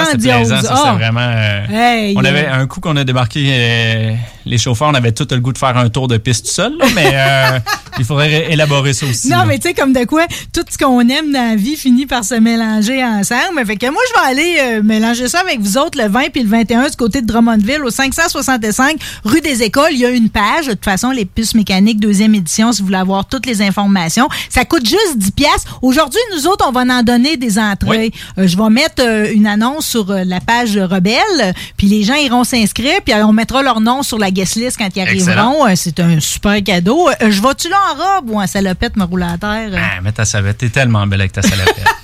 ça, 0.44 0.60
Ah! 0.70 0.94
vraiment. 0.94 1.20
euh, 1.20 1.66
Hey, 1.70 2.14
on 2.16 2.24
euh, 2.24 2.28
avait 2.28 2.46
un 2.46 2.66
coup 2.66 2.80
qu'on 2.80 2.96
a 2.96 3.04
débarqué, 3.04 3.46
euh, 3.50 4.14
les 4.44 4.58
chauffeurs, 4.58 4.88
on 4.88 4.94
avait 4.94 5.12
tout 5.12 5.26
le 5.30 5.38
goût 5.40 5.52
de 5.52 5.58
faire 5.58 5.76
un 5.76 5.88
tour 5.88 6.08
de 6.08 6.16
piste 6.18 6.46
tout 6.46 6.52
seul, 6.52 6.76
là, 6.78 6.84
mais 6.94 7.10
euh, 7.12 7.58
il 7.98 8.04
faudrait 8.04 8.52
élaborer 8.52 8.92
ça 8.92 9.06
aussi. 9.06 9.28
Non, 9.28 9.38
là. 9.38 9.44
mais 9.46 9.58
tu 9.58 9.68
sais, 9.68 9.74
comme 9.74 9.92
de 9.92 10.04
quoi, 10.04 10.26
tout 10.52 10.62
ce 10.68 10.78
qu'on 10.78 11.00
aime 11.00 11.32
dans 11.32 11.50
la 11.50 11.56
vie 11.56 11.76
finit 11.76 12.06
par 12.06 12.24
se 12.24 12.34
mélanger 12.34 13.02
ensemble. 13.04 13.64
Fait 13.66 13.76
que 13.76 13.86
moi, 13.90 14.00
je 14.08 14.20
vais 14.20 14.26
aller 14.30 14.56
euh, 14.60 14.82
mélanger 14.82 15.28
ça 15.28 15.40
avec 15.40 15.60
vous 15.60 15.78
autres 15.78 16.00
le 16.00 16.08
20 16.08 16.30
puis 16.32 16.42
le 16.42 16.48
21 16.48 16.88
du 16.90 16.96
côté 16.96 17.22
de 17.22 17.26
Drummondville, 17.26 17.82
au 17.84 17.90
565 17.90 18.98
rue 19.24 19.40
des 19.40 19.62
Écoles. 19.62 19.90
Il 19.92 19.98
y 19.98 20.06
a 20.06 20.10
une 20.10 20.28
page. 20.30 20.66
De 20.66 20.72
toute 20.72 20.84
façon, 20.84 21.10
les 21.10 21.24
puces 21.24 21.54
mécaniques, 21.54 22.00
deuxième 22.00 22.34
édition, 22.34 22.72
si 22.72 22.80
vous 22.82 22.86
voulez 22.86 22.98
avoir 22.98 23.26
toutes 23.26 23.46
les 23.46 23.62
informations. 23.62 24.28
Ça 24.50 24.64
coûte 24.64 24.86
juste 24.86 25.16
10 25.18 25.30
piastres. 25.32 25.78
Aujourd'hui, 25.82 26.20
nous 26.34 26.46
autres, 26.46 26.64
on 26.68 26.72
va 26.72 26.82
en 26.82 27.02
donner 27.02 27.36
des 27.36 27.58
entrées. 27.58 28.12
Euh, 28.38 28.46
je 28.46 28.56
vais 28.56 28.68
mettre 28.70 29.02
euh, 29.02 29.32
une 29.34 29.46
annonce 29.46 29.86
sur 29.86 30.10
euh, 30.10 30.24
la 30.28 30.40
page 30.40 30.76
Rebelle, 30.76 31.54
puis 31.76 31.86
les 31.86 32.02
gens 32.02 32.14
iront 32.14 32.44
s'inscrire, 32.44 33.00
puis 33.04 33.14
on 33.14 33.32
mettra 33.32 33.62
leur 33.62 33.80
nom 33.80 34.02
sur 34.02 34.18
la 34.18 34.30
guest 34.30 34.56
list 34.56 34.76
quand 34.78 34.88
ils 34.94 35.00
arriveront. 35.02 35.66
Euh, 35.66 35.72
C'est 35.76 36.00
un 36.00 36.20
super 36.20 36.62
cadeau. 36.62 37.08
Euh, 37.08 37.30
je 37.30 37.40
vais-tu 37.42 37.68
là 37.68 37.76
en 37.92 38.16
robe 38.16 38.30
ou 38.30 38.40
en 38.40 38.46
salopette 38.46 38.96
me 38.96 39.04
rouler 39.04 39.26
à 39.26 39.38
terre? 39.38 39.70
Ah, 39.76 40.00
mais 40.02 40.12
ta 40.12 40.24
savette, 40.24 40.58
t'es 40.58 40.68
tellement 40.68 41.06
belle 41.06 41.20
avec 41.20 41.32
ta 41.32 41.42
salopette. 41.42 41.84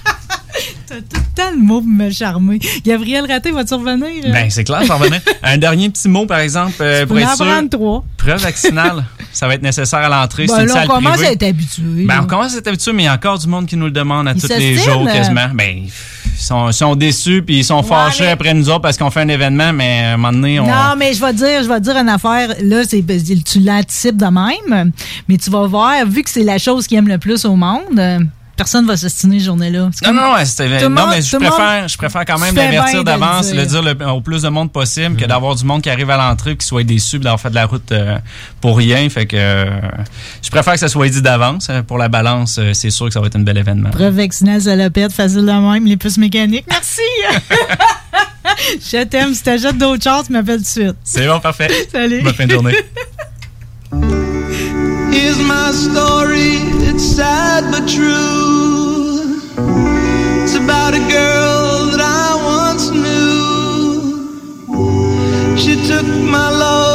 T'as 0.87 0.97
tout 0.97 1.03
le 1.15 1.35
temps 1.35 1.51
le 1.53 1.59
mot 1.59 1.81
pour 1.81 1.89
me 1.89 2.11
charmer. 2.11 2.59
Gabriel 2.85 3.25
Raté, 3.27 3.51
va-tu 3.51 3.73
revenir? 3.75 4.31
ben, 4.31 4.51
c'est 4.51 4.65
clair, 4.65 4.83
j'en 4.85 4.99
revenais. 4.99 5.23
Un 5.43 5.57
dernier 5.57 5.89
petit 5.89 6.09
mot, 6.09 6.27
par 6.27 6.41
exemple, 6.41 6.75
euh, 6.83 7.01
Je 7.01 7.05
pour 7.07 7.19
être 7.19 7.35
sûr. 7.37 7.47
trois. 7.71 8.05
Preuve 8.19 8.41
vaccinale, 8.41 9.05
ça 9.33 9.47
va 9.49 9.55
être 9.55 9.63
nécessaire 9.63 10.01
à 10.01 10.09
l'entrée. 10.11 10.47
Ben 10.47 10.55
c'est 10.57 10.63
une 10.65 10.69
là, 10.69 10.83
on 10.85 10.89
commence 10.89 11.13
privée. 11.15 11.27
à 11.29 11.33
être 11.33 11.43
habitué. 11.45 12.05
Ben, 12.05 12.21
on 12.23 12.27
commence 12.27 12.55
à 12.55 12.59
être 12.59 12.69
habitué, 12.69 12.93
mais 12.93 13.05
il 13.05 13.07
y 13.07 13.09
a 13.09 13.15
encore 13.15 13.39
du 13.39 13.47
monde 13.49 13.67
qui 13.67 13.77
nous 13.77 13.87
le 13.87 13.91
demande 13.93 14.29
à 14.29 14.35
tous 14.35 14.49
les 14.49 14.77
jours 14.77 15.07
quasiment. 15.07 15.49
Ben, 15.55 15.87
sont, 16.43 16.69
ils 16.69 16.73
sont 16.75 16.95
déçus 16.97 17.43
puis 17.43 17.59
ils 17.59 17.65
sont 17.65 17.83
fâchés 17.83 18.25
mais- 18.25 18.31
après 18.31 18.55
nous 18.55 18.69
autres 18.69 18.81
parce 18.81 18.97
qu'on 18.97 19.11
fait 19.11 19.21
un 19.21 19.29
événement, 19.29 19.73
mais 19.73 20.05
à 20.05 20.15
un 20.15 20.17
moment 20.17 20.33
donné, 20.33 20.61
on. 20.61 20.67
Non, 20.67 20.95
mais 20.99 21.13
je 21.15 21.21
vais 21.21 21.33
te 21.33 21.39
dire, 21.39 21.63
je 21.63 21.69
vais 21.69 21.79
te 21.81 21.85
dire 21.85 21.97
une 21.97 22.09
affaire. 22.09 22.55
Là, 22.63 22.83
c'est 22.89 23.03
ben, 23.03 23.21
tu 23.45 23.61
l'anticipes 23.61 24.17
de 24.17 24.27
même, 24.27 24.93
mais 25.29 25.37
tu 25.37 25.51
vas 25.51 25.67
voir, 25.67 26.05
vu 26.07 26.23
que 26.23 26.31
c'est 26.31 26.45
la 26.45 26.59
chose 26.59 26.87
qui 26.87 26.95
aime 26.97 27.09
le 27.09 27.19
plus 27.19 27.45
au 27.45 27.57
monde, 27.57 27.99
euh, 27.99 28.19
personne 28.63 28.87
va 28.87 28.97
s'ostiner 28.97 29.39
cette 29.39 29.47
journée-là. 29.47 29.91
Non, 30.07 30.13
non, 30.13 30.23
non, 30.23 30.29
monde- 30.29 31.11
mais 31.11 31.23
je 31.23 31.37
préfère, 31.37 31.89
je 31.89 31.97
préfère 31.99 32.25
quand 32.25 32.39
même 32.39 32.55
l'avertir 32.55 32.95
de 32.95 32.99
le 32.99 33.05
d'avance, 33.05 33.47
dire. 33.47 33.57
le 33.57 33.67
dire 33.67 33.83
le- 33.83 34.07
au 34.11 34.21
plus 34.21 34.43
de 34.43 34.49
monde 34.49 34.71
possible 34.73 35.17
que 35.17 35.25
d'avoir 35.25 35.55
du 35.57 35.65
monde 35.65 35.83
qui 35.83 35.91
arrive 35.91 36.11
à 36.11 36.17
l'entrée 36.17 36.53
et 36.53 36.57
qui 36.57 36.67
soit 36.67 36.85
déçu 36.85 37.19
d'avoir 37.19 37.41
fait 37.41 37.51
de 37.51 37.55
la 37.57 37.67
route 37.67 37.91
euh, 37.93 38.19
pour 38.61 38.77
rien. 38.79 39.09
Fait 39.11 39.27
que 39.27 39.37
euh, 39.39 39.65
je 40.43 40.51
préfère 40.51 40.75
que 40.75 40.79
ça 40.81 40.89
soit 40.89 41.09
dit 41.09 41.23
d'avance. 41.23 41.67
Euh, 41.71 41.83
Pour 41.83 41.99
la 41.99 42.09
balance, 42.09 42.59
euh, 42.59 42.73
c'est 42.73 42.91
sûr 42.91 43.07
que 43.07 43.13
ça 43.13 43.21
va 43.21 43.27
être 43.27 43.37
un 43.37 43.41
bel 43.41 43.57
événement. 43.59 43.91
Preuve 43.91 44.15
vaccinale, 44.17 44.61
salopette, 44.63 45.13
facile 45.13 45.41
de 45.45 45.51
même, 45.53 45.85
les 45.87 45.97
puces 45.97 46.19
mécaniques. 46.19 46.67
Merci! 46.71 47.01
je 48.93 49.05
t'aime. 49.05 49.35
Si 49.35 49.43
t'achètes 49.43 49.77
d'autres 49.79 50.03
choses, 50.03 50.27
tu 50.27 50.33
m'appelles 50.33 50.59
tout 50.59 50.63
de 50.63 50.67
suite. 50.69 50.97
C'est 51.05 51.27
bon, 51.27 51.41
parfait. 51.41 51.69
Salut. 51.91 52.23
Bonne 52.23 52.35
fin 52.35 52.47
de 52.47 52.53
journée. 52.53 52.75
Here's 55.13 55.39
my 55.39 55.71
story, 55.73 56.57
it's 56.89 57.05
sad 57.05 57.71
but 57.71 57.87
true. 57.87 59.41
It's 60.43 60.55
about 60.55 60.95
a 60.95 61.03
girl 61.19 61.91
that 61.91 62.01
I 62.01 62.29
once 62.59 62.91
knew. 62.91 64.33
She 65.57 65.75
took 65.87 66.07
my 66.37 66.49
love, 66.51 66.92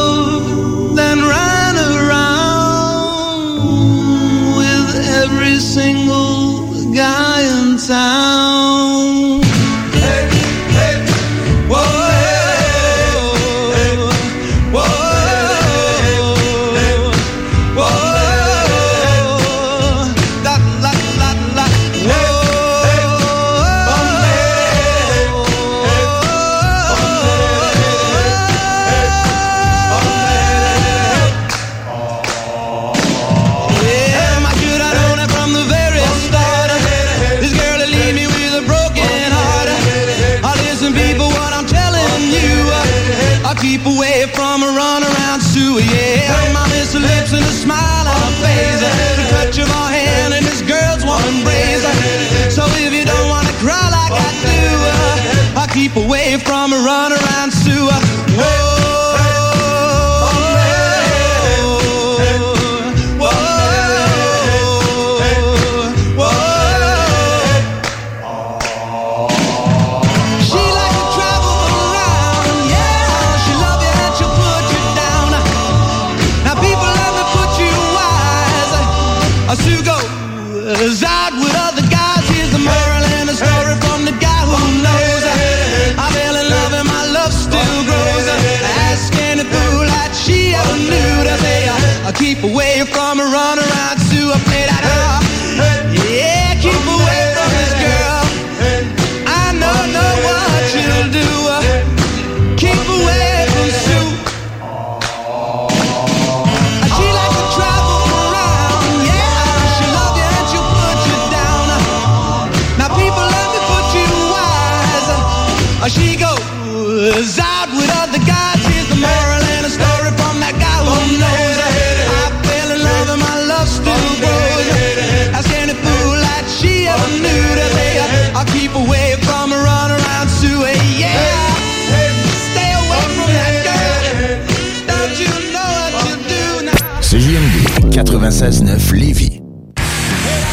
96.9 138.28 138.94
Lévis. 138.94 139.40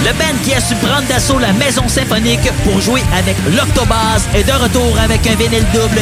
Le 0.05 0.13
band 0.13 0.39
qui 0.45 0.55
a 0.55 0.61
su 0.61 0.77
prendre 0.77 1.07
d'assaut 1.09 1.41
la 1.41 1.53
maison 1.55 1.89
symphonique 1.89 2.49
pour 2.63 2.81
jouer 2.81 3.03
avec 3.19 3.37
l'Octobase 3.57 4.29
est 4.33 4.45
de 4.45 4.53
retour 4.53 4.97
avec 5.03 5.27
un 5.27 5.35
vinyle 5.35 5.65
double. 5.73 6.01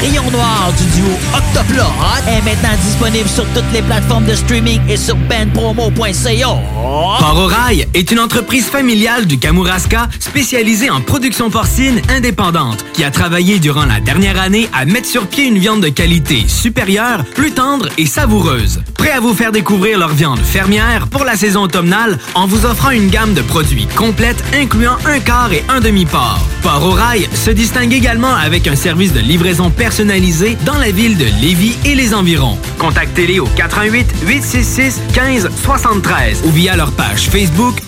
Rayon 0.00 0.30
Noir 0.30 0.72
du 0.76 0.84
duo 1.00 1.08
Octoplot 1.34 1.82
est 2.28 2.42
maintenant 2.44 2.76
disponible 2.84 3.28
sur 3.28 3.44
toutes 3.54 3.70
les 3.72 3.82
plateformes 3.82 4.26
de 4.26 4.34
streaming 4.34 4.80
et 4.88 4.96
sur 4.96 5.16
bandpromo.ca. 5.16 6.46
Port 6.46 7.42
au 7.44 7.46
Rail 7.46 7.86
est 7.94 8.10
une 8.10 8.20
entreprise 8.20 8.66
familiale 8.66 9.26
du 9.26 9.38
Kamouraska 9.38 10.08
spécialisée 10.18 10.90
en 10.90 11.00
production 11.00 11.50
porcine 11.50 12.00
indépendante 12.08 12.84
qui 12.92 13.04
a 13.04 13.10
travaillé 13.10 13.58
durant 13.58 13.86
la 13.86 14.00
dernière 14.00 14.40
année 14.40 14.68
à 14.72 14.84
mettre 14.84 15.08
sur 15.08 15.26
pied 15.26 15.46
une 15.46 15.58
viande 15.58 15.82
de 15.82 15.88
qualité 15.88 16.44
supérieure, 16.48 17.24
plus 17.34 17.52
tendre 17.52 17.88
et 17.98 18.06
savoureuse. 18.06 18.80
Prêt 18.98 19.12
à 19.12 19.20
vous 19.20 19.32
faire 19.32 19.52
découvrir 19.52 19.98
leur 19.98 20.10
viande 20.10 20.40
fermière 20.40 21.06
pour 21.06 21.24
la 21.24 21.36
saison 21.36 21.62
automnale 21.62 22.18
en 22.34 22.46
vous 22.46 22.66
offrant 22.66 22.90
une 22.90 23.08
gamme 23.08 23.32
de 23.32 23.40
produits 23.40 23.86
complète 23.96 24.42
incluant 24.54 24.98
un 25.06 25.20
quart 25.20 25.52
et 25.52 25.64
un 25.68 25.80
demi-port. 25.80 26.40
Port 26.62 26.84
au 26.84 26.90
Rail 26.90 27.28
se 27.32 27.50
distingue 27.50 27.94
également 27.94 28.34
avec 28.34 28.66
un 28.66 28.76
service 28.76 29.12
de 29.12 29.20
livraison 29.20 29.70
personnalisé 29.70 30.58
dans 30.66 30.76
la 30.76 30.90
ville 30.90 31.16
de 31.16 31.26
Lévis 31.40 31.78
et 31.84 31.94
les 31.94 32.12
environs. 32.12 32.58
Contactez-les 32.78 33.40
au 33.40 33.46
88 33.46 34.06
866 34.26 35.00
15 35.14 35.48
73 35.62 36.42
ou 36.44 36.50
via 36.50 36.76
leur 36.76 36.92
page 36.92 37.28
Facebook 37.28 37.87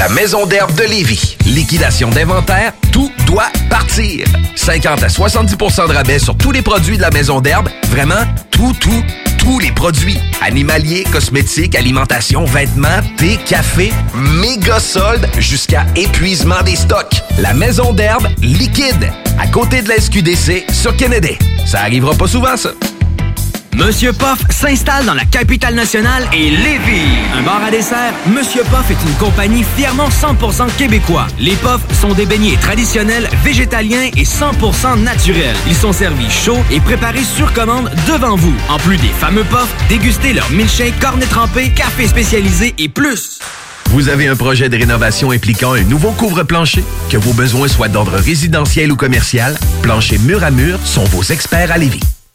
La 0.00 0.08
Maison 0.08 0.46
d'herbe 0.46 0.74
de 0.76 0.84
Lévis. 0.84 1.36
Liquidation 1.44 2.08
d'inventaire, 2.08 2.72
tout 2.90 3.12
doit 3.26 3.50
partir. 3.68 4.26
50 4.56 5.02
à 5.02 5.08
70% 5.08 5.88
de 5.88 5.92
rabais 5.92 6.18
sur 6.18 6.34
tous 6.38 6.52
les 6.52 6.62
produits 6.62 6.96
de 6.96 7.02
la 7.02 7.10
Maison 7.10 7.42
d'herbe. 7.42 7.68
Vraiment, 7.90 8.24
tout, 8.50 8.72
tout, 8.80 9.04
tous 9.36 9.58
les 9.58 9.72
produits. 9.72 10.16
Animaliers, 10.40 11.04
cosmétiques, 11.12 11.74
alimentation, 11.74 12.46
vêtements, 12.46 13.02
thé, 13.18 13.38
café, 13.44 13.92
méga 14.14 14.80
soldes 14.80 15.28
jusqu'à 15.36 15.84
épuisement 15.94 16.62
des 16.64 16.76
stocks. 16.76 17.22
La 17.38 17.52
Maison 17.52 17.92
d'herbe 17.92 18.26
liquide. 18.40 19.12
À 19.38 19.48
côté 19.48 19.82
de 19.82 19.90
la 19.90 20.00
SQDC 20.00 20.64
sur 20.72 20.96
Kennedy. 20.96 21.36
Ça 21.66 21.80
arrivera 21.80 22.14
pas 22.14 22.26
souvent, 22.26 22.56
ça. 22.56 22.70
Monsieur 23.74 24.12
Poff 24.12 24.40
s'installe 24.50 25.06
dans 25.06 25.14
la 25.14 25.24
capitale 25.24 25.74
nationale 25.74 26.28
et 26.32 26.50
Lévis. 26.50 27.16
Un 27.38 27.42
bar 27.42 27.62
à 27.64 27.70
dessert, 27.70 28.12
Monsieur 28.26 28.62
Poff 28.64 28.90
est 28.90 29.08
une 29.08 29.14
compagnie 29.14 29.64
fièrement 29.76 30.08
100% 30.08 30.66
québécois. 30.76 31.28
Les 31.38 31.54
Poffs 31.54 31.82
sont 32.00 32.12
des 32.12 32.26
beignets 32.26 32.56
traditionnels, 32.56 33.28
végétaliens 33.44 34.10
et 34.16 34.24
100% 34.24 35.02
naturels. 35.02 35.56
Ils 35.66 35.74
sont 35.74 35.92
servis 35.92 36.30
chauds 36.30 36.62
et 36.70 36.80
préparés 36.80 37.22
sur 37.22 37.52
commande 37.52 37.90
devant 38.08 38.36
vous. 38.36 38.54
En 38.68 38.78
plus 38.78 38.96
des 38.96 39.08
fameux 39.08 39.44
Poffs, 39.44 39.74
dégustez 39.88 40.32
leur 40.32 40.50
milkshake, 40.50 40.98
cornet 40.98 41.26
trempé, 41.26 41.70
café 41.70 42.08
spécialisé 42.08 42.74
et 42.78 42.88
plus. 42.88 43.38
Vous 43.86 44.08
avez 44.08 44.26
un 44.28 44.36
projet 44.36 44.68
de 44.68 44.76
rénovation 44.76 45.30
impliquant 45.30 45.72
un 45.72 45.82
nouveau 45.82 46.10
couvre-plancher? 46.12 46.84
Que 47.08 47.16
vos 47.16 47.32
besoins 47.32 47.68
soient 47.68 47.88
d'ordre 47.88 48.16
résidentiel 48.16 48.92
ou 48.92 48.96
commercial, 48.96 49.58
Plancher 49.82 50.18
Mur 50.18 50.44
à 50.44 50.50
Mur 50.50 50.78
sont 50.84 51.04
vos 51.04 51.22
experts 51.22 51.72
à 51.72 51.78
Lévis. 51.78 52.00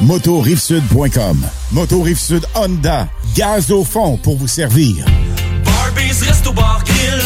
motorivesud.com. 0.00 1.46
Sud 2.16 2.46
Honda, 2.54 3.08
gaz 3.34 3.70
au 3.70 3.84
fond 3.84 4.16
pour 4.16 4.36
vous 4.36 4.48
servir. 4.48 5.04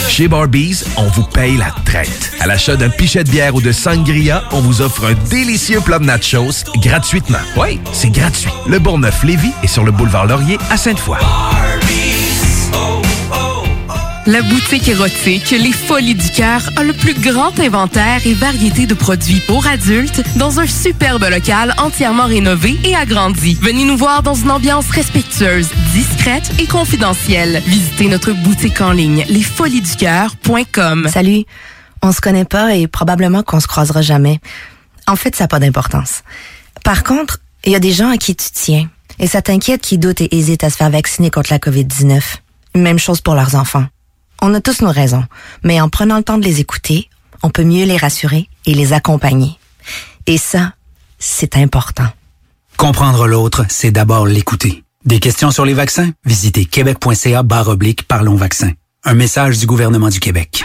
Chez 0.08 0.28
Barbies, 0.28 0.82
on 0.96 1.06
vous 1.08 1.22
paye 1.24 1.56
la 1.56 1.74
traite. 1.84 2.32
À 2.40 2.46
l'achat 2.46 2.76
d'un 2.76 2.88
pichet 2.88 3.24
de 3.24 3.30
bière 3.30 3.54
ou 3.54 3.60
de 3.60 3.72
sangria, 3.72 4.44
on 4.52 4.60
vous 4.60 4.80
offre 4.80 5.04
un 5.06 5.14
délicieux 5.28 5.80
plat 5.80 5.98
de 5.98 6.04
nachos 6.04 6.64
gratuitement. 6.76 7.38
Oui, 7.56 7.80
c'est 7.92 8.10
gratuit. 8.10 8.50
Le 8.66 8.78
Bourgneuf-Lévis 8.78 9.52
est 9.62 9.68
sur 9.68 9.84
le 9.84 9.92
boulevard 9.92 10.26
Laurier 10.26 10.58
à 10.70 10.76
Sainte-Foy. 10.76 11.18
La 14.26 14.42
boutique 14.42 14.88
érotique 14.88 15.50
Les 15.52 15.70
Folies 15.70 16.16
du 16.16 16.30
Cœur 16.30 16.60
a 16.74 16.82
le 16.82 16.92
plus 16.92 17.14
grand 17.14 17.56
inventaire 17.60 18.26
et 18.26 18.34
variété 18.34 18.86
de 18.86 18.94
produits 18.94 19.40
pour 19.46 19.68
adultes 19.68 20.20
dans 20.36 20.58
un 20.58 20.66
superbe 20.66 21.22
local 21.30 21.72
entièrement 21.78 22.26
rénové 22.26 22.76
et 22.82 22.96
agrandi. 22.96 23.56
Venez 23.62 23.84
nous 23.84 23.96
voir 23.96 24.24
dans 24.24 24.34
une 24.34 24.50
ambiance 24.50 24.90
respectueuse, 24.90 25.68
discrète 25.92 26.50
et 26.58 26.66
confidentielle. 26.66 27.62
Visitez 27.66 28.08
notre 28.08 28.32
boutique 28.32 28.80
en 28.80 28.90
ligne 28.90 29.24
lesfoliesducoeur.com. 29.28 31.06
Salut. 31.08 31.44
On 32.02 32.10
se 32.10 32.20
connaît 32.20 32.44
pas 32.44 32.74
et 32.74 32.88
probablement 32.88 33.44
qu'on 33.44 33.60
se 33.60 33.68
croisera 33.68 34.02
jamais. 34.02 34.40
En 35.06 35.14
fait, 35.14 35.36
ça 35.36 35.44
n'a 35.44 35.48
pas 35.48 35.60
d'importance. 35.60 36.24
Par 36.82 37.04
contre, 37.04 37.38
il 37.64 37.70
y 37.70 37.76
a 37.76 37.80
des 37.80 37.92
gens 37.92 38.10
à 38.10 38.16
qui 38.16 38.34
tu 38.34 38.48
tiens. 38.52 38.90
Et 39.20 39.28
ça 39.28 39.40
t'inquiète 39.40 39.82
qui 39.82 39.98
doutent 39.98 40.20
et 40.20 40.36
hésitent 40.36 40.64
à 40.64 40.70
se 40.70 40.76
faire 40.76 40.90
vacciner 40.90 41.30
contre 41.30 41.52
la 41.52 41.60
COVID-19. 41.60 42.20
Même 42.74 42.98
chose 42.98 43.20
pour 43.20 43.36
leurs 43.36 43.54
enfants. 43.54 43.86
On 44.42 44.54
a 44.54 44.60
tous 44.60 44.82
nos 44.82 44.90
raisons, 44.90 45.24
mais 45.62 45.80
en 45.80 45.88
prenant 45.88 46.16
le 46.18 46.22
temps 46.22 46.38
de 46.38 46.44
les 46.44 46.60
écouter, 46.60 47.08
on 47.42 47.50
peut 47.50 47.64
mieux 47.64 47.84
les 47.84 47.96
rassurer 47.96 48.48
et 48.66 48.74
les 48.74 48.92
accompagner. 48.92 49.58
Et 50.26 50.38
ça, 50.38 50.74
c'est 51.18 51.56
important. 51.56 52.08
Comprendre 52.76 53.26
l'autre, 53.26 53.64
c'est 53.68 53.90
d'abord 53.90 54.26
l'écouter. 54.26 54.84
Des 55.04 55.20
questions 55.20 55.50
sur 55.50 55.64
les 55.64 55.74
vaccins? 55.74 56.10
Visitez 56.24 56.64
québec.ca 56.64 57.42
barre 57.42 57.68
oblique 57.68 58.06
Parlons 58.06 58.34
vaccins. 58.34 58.72
Un 59.04 59.14
message 59.14 59.58
du 59.58 59.66
gouvernement 59.66 60.08
du 60.08 60.20
Québec. 60.20 60.64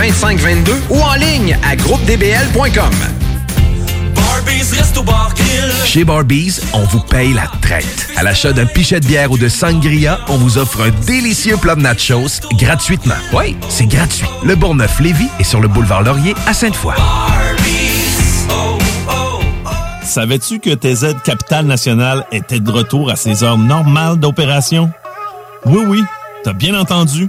2522 0.00 0.72
ou 0.88 0.98
en 1.02 1.12
ligne 1.12 1.58
à 1.62 1.76
groupedbl.com. 1.76 2.90
Chez 5.84 6.04
Barbies, 6.04 6.58
on 6.72 6.84
vous 6.84 7.00
paye 7.00 7.34
la 7.34 7.46
traite. 7.60 8.08
À 8.16 8.22
l'achat 8.22 8.54
d'un 8.54 8.64
pichet 8.64 9.00
de 9.00 9.06
bière 9.06 9.30
ou 9.30 9.36
de 9.36 9.48
sangria, 9.48 10.20
on 10.28 10.38
vous 10.38 10.56
offre 10.56 10.86
un 10.86 10.90
délicieux 11.04 11.58
plat 11.58 11.74
de 11.74 11.82
nachos 11.82 12.40
gratuitement. 12.54 13.14
Oui, 13.34 13.58
c'est 13.68 13.86
gratuit. 13.86 14.26
Le 14.42 14.54
Bourgneuf-Lévis 14.54 15.28
est 15.38 15.44
sur 15.44 15.60
le 15.60 15.68
boulevard 15.68 16.02
Laurier 16.02 16.34
à 16.46 16.54
Sainte-Foy. 16.54 16.94
Savais-tu 20.02 20.60
que 20.60 20.70
TZ 20.70 21.16
Capital 21.24 21.66
National 21.66 22.24
était 22.32 22.60
de 22.60 22.70
retour 22.70 23.10
à 23.10 23.16
ses 23.16 23.44
heures 23.44 23.58
normales 23.58 24.16
d'opération? 24.16 24.90
Oui, 25.66 25.84
oui, 25.86 26.02
t'as 26.42 26.54
bien 26.54 26.74
entendu. 26.74 27.28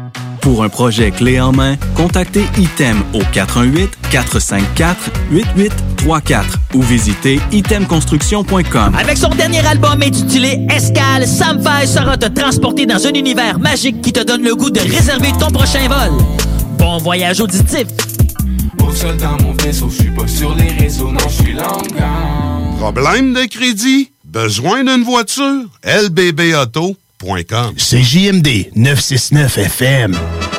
Pour 0.41 0.63
un 0.63 0.69
projet 0.69 1.11
clé 1.11 1.39
en 1.39 1.51
main, 1.51 1.75
contactez 1.95 2.45
ITEM 2.57 3.03
au 3.13 3.21
418-454-8834 4.11 6.43
ou 6.73 6.81
visitez 6.81 7.39
itemconstruction.com. 7.51 8.95
Avec 8.99 9.17
son 9.17 9.29
dernier 9.29 9.59
album 9.65 10.01
intitulé 10.01 10.65
Escale, 10.69 11.27
Sam 11.27 11.61
Fay 11.61 11.85
sera 11.87 12.17
te 12.17 12.25
transporter 12.25 12.85
dans 12.87 13.05
un 13.05 13.13
univers 13.13 13.59
magique 13.59 14.01
qui 14.01 14.11
te 14.11 14.23
donne 14.23 14.41
le 14.43 14.55
goût 14.55 14.71
de 14.71 14.79
réserver 14.79 15.31
ton 15.39 15.51
prochain 15.51 15.87
vol. 15.87 16.11
Bon 16.77 16.97
voyage 16.97 17.39
auditif. 17.39 17.85
Au 18.85 18.91
sol 18.91 19.15
dans 19.17 19.37
mon 19.43 19.53
vaisseau, 19.53 19.89
je 19.89 20.01
suis 20.01 20.11
pas 20.11 20.27
sur 20.27 20.55
les 20.55 20.69
réseaux, 20.71 21.11
non, 21.11 21.19
je 21.29 21.43
suis. 21.43 21.55
Problème 22.79 23.33
de 23.33 23.45
crédit? 23.45 24.09
Besoin 24.25 24.83
d'une 24.83 25.03
voiture? 25.03 25.65
lbbauto.com 25.83 26.95
C'est 26.95 27.00
JMD 28.01 28.71
969 28.73 29.57
FM. 29.57 30.50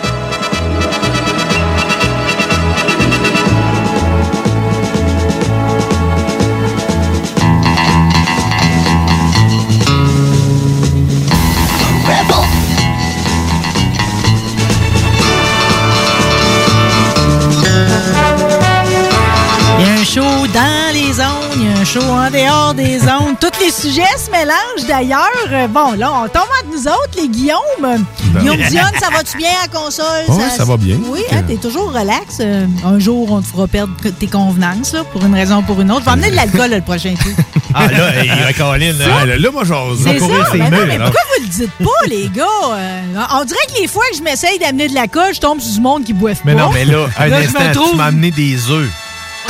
Show 21.92 22.00
en 22.00 22.30
dehors 22.30 22.74
des 22.74 22.98
zones. 23.00 23.36
Tous 23.40 23.50
les 23.60 23.70
sujets 23.70 24.02
se 24.16 24.30
mélangent 24.30 24.86
d'ailleurs. 24.88 25.28
Euh, 25.50 25.66
Bon, 25.68 25.92
là, 25.92 26.10
on 26.12 26.28
tombe 26.28 26.42
entre 26.60 26.70
nous 26.74 26.86
autres, 26.88 27.16
les 27.16 27.28
Guillaume. 27.28 28.04
Guillaume 28.38 28.56
Dionne, 28.68 28.92
ça 29.00 29.08
va-tu 29.12 29.36
bien 29.36 29.48
à 29.62 29.66
la 29.66 29.78
console? 29.80 30.24
Ouais, 30.28 30.50
ça 30.56 30.64
va 30.64 30.76
bien. 30.76 30.96
Oui, 31.08 31.20
hein, 31.32 31.42
t'es 31.46 31.56
toujours 31.56 31.92
relax. 31.92 32.38
Euh, 32.40 32.66
un 32.84 32.98
jour, 32.98 33.30
on 33.30 33.40
te 33.40 33.46
fera 33.46 33.66
perdre 33.66 33.92
tes 34.18 34.26
convenances, 34.26 34.92
là, 34.92 35.04
pour 35.04 35.24
une 35.24 35.34
raison 35.34 35.58
ou 35.58 35.62
pour 35.62 35.80
une 35.80 35.90
autre. 35.90 36.00
Je 36.00 36.04
vais 36.06 36.10
emmener 36.12 36.30
de 36.30 36.36
l'alcool 36.36 36.70
le 36.70 36.80
prochain 36.80 37.14
coup. 37.14 37.30
Ah 37.74 37.86
là, 37.90 38.22
il 38.22 38.54
Caroline. 38.54 38.94
Ça? 38.98 39.24
Là, 39.24 39.38
là, 39.38 39.50
moi, 39.50 39.64
j'ose 39.64 40.00
C'est 40.04 40.18
ça, 40.18 40.26
ses 40.52 40.58
mais 40.58 40.68
non, 40.68 40.76
mais 40.86 40.98
là. 40.98 41.04
pourquoi 41.06 41.22
vous 41.38 41.42
le 41.42 41.48
dites 41.48 41.70
pas, 41.78 42.06
les 42.06 42.28
gars? 42.28 42.44
Euh, 42.74 43.00
on 43.32 43.44
dirait 43.44 43.60
que 43.74 43.80
les 43.80 43.88
fois 43.88 44.02
que 44.10 44.18
je 44.18 44.22
m'essaye 44.22 44.58
d'amener 44.58 44.88
de 44.88 44.94
la 44.94 45.08
colle, 45.08 45.32
je 45.34 45.40
tombe 45.40 45.58
sur 45.58 45.72
du 45.72 45.80
monde 45.80 46.04
qui 46.04 46.12
boive 46.12 46.38
Mais 46.44 46.54
pas. 46.54 46.60
non, 46.64 46.70
mais 46.70 46.84
là, 46.84 47.06
un 47.18 47.32
instant, 47.32 47.72
trouve... 47.72 47.92
tu 47.92 47.96
m'as 47.96 48.04
amené 48.08 48.30
des 48.30 48.70
œufs. 48.70 48.90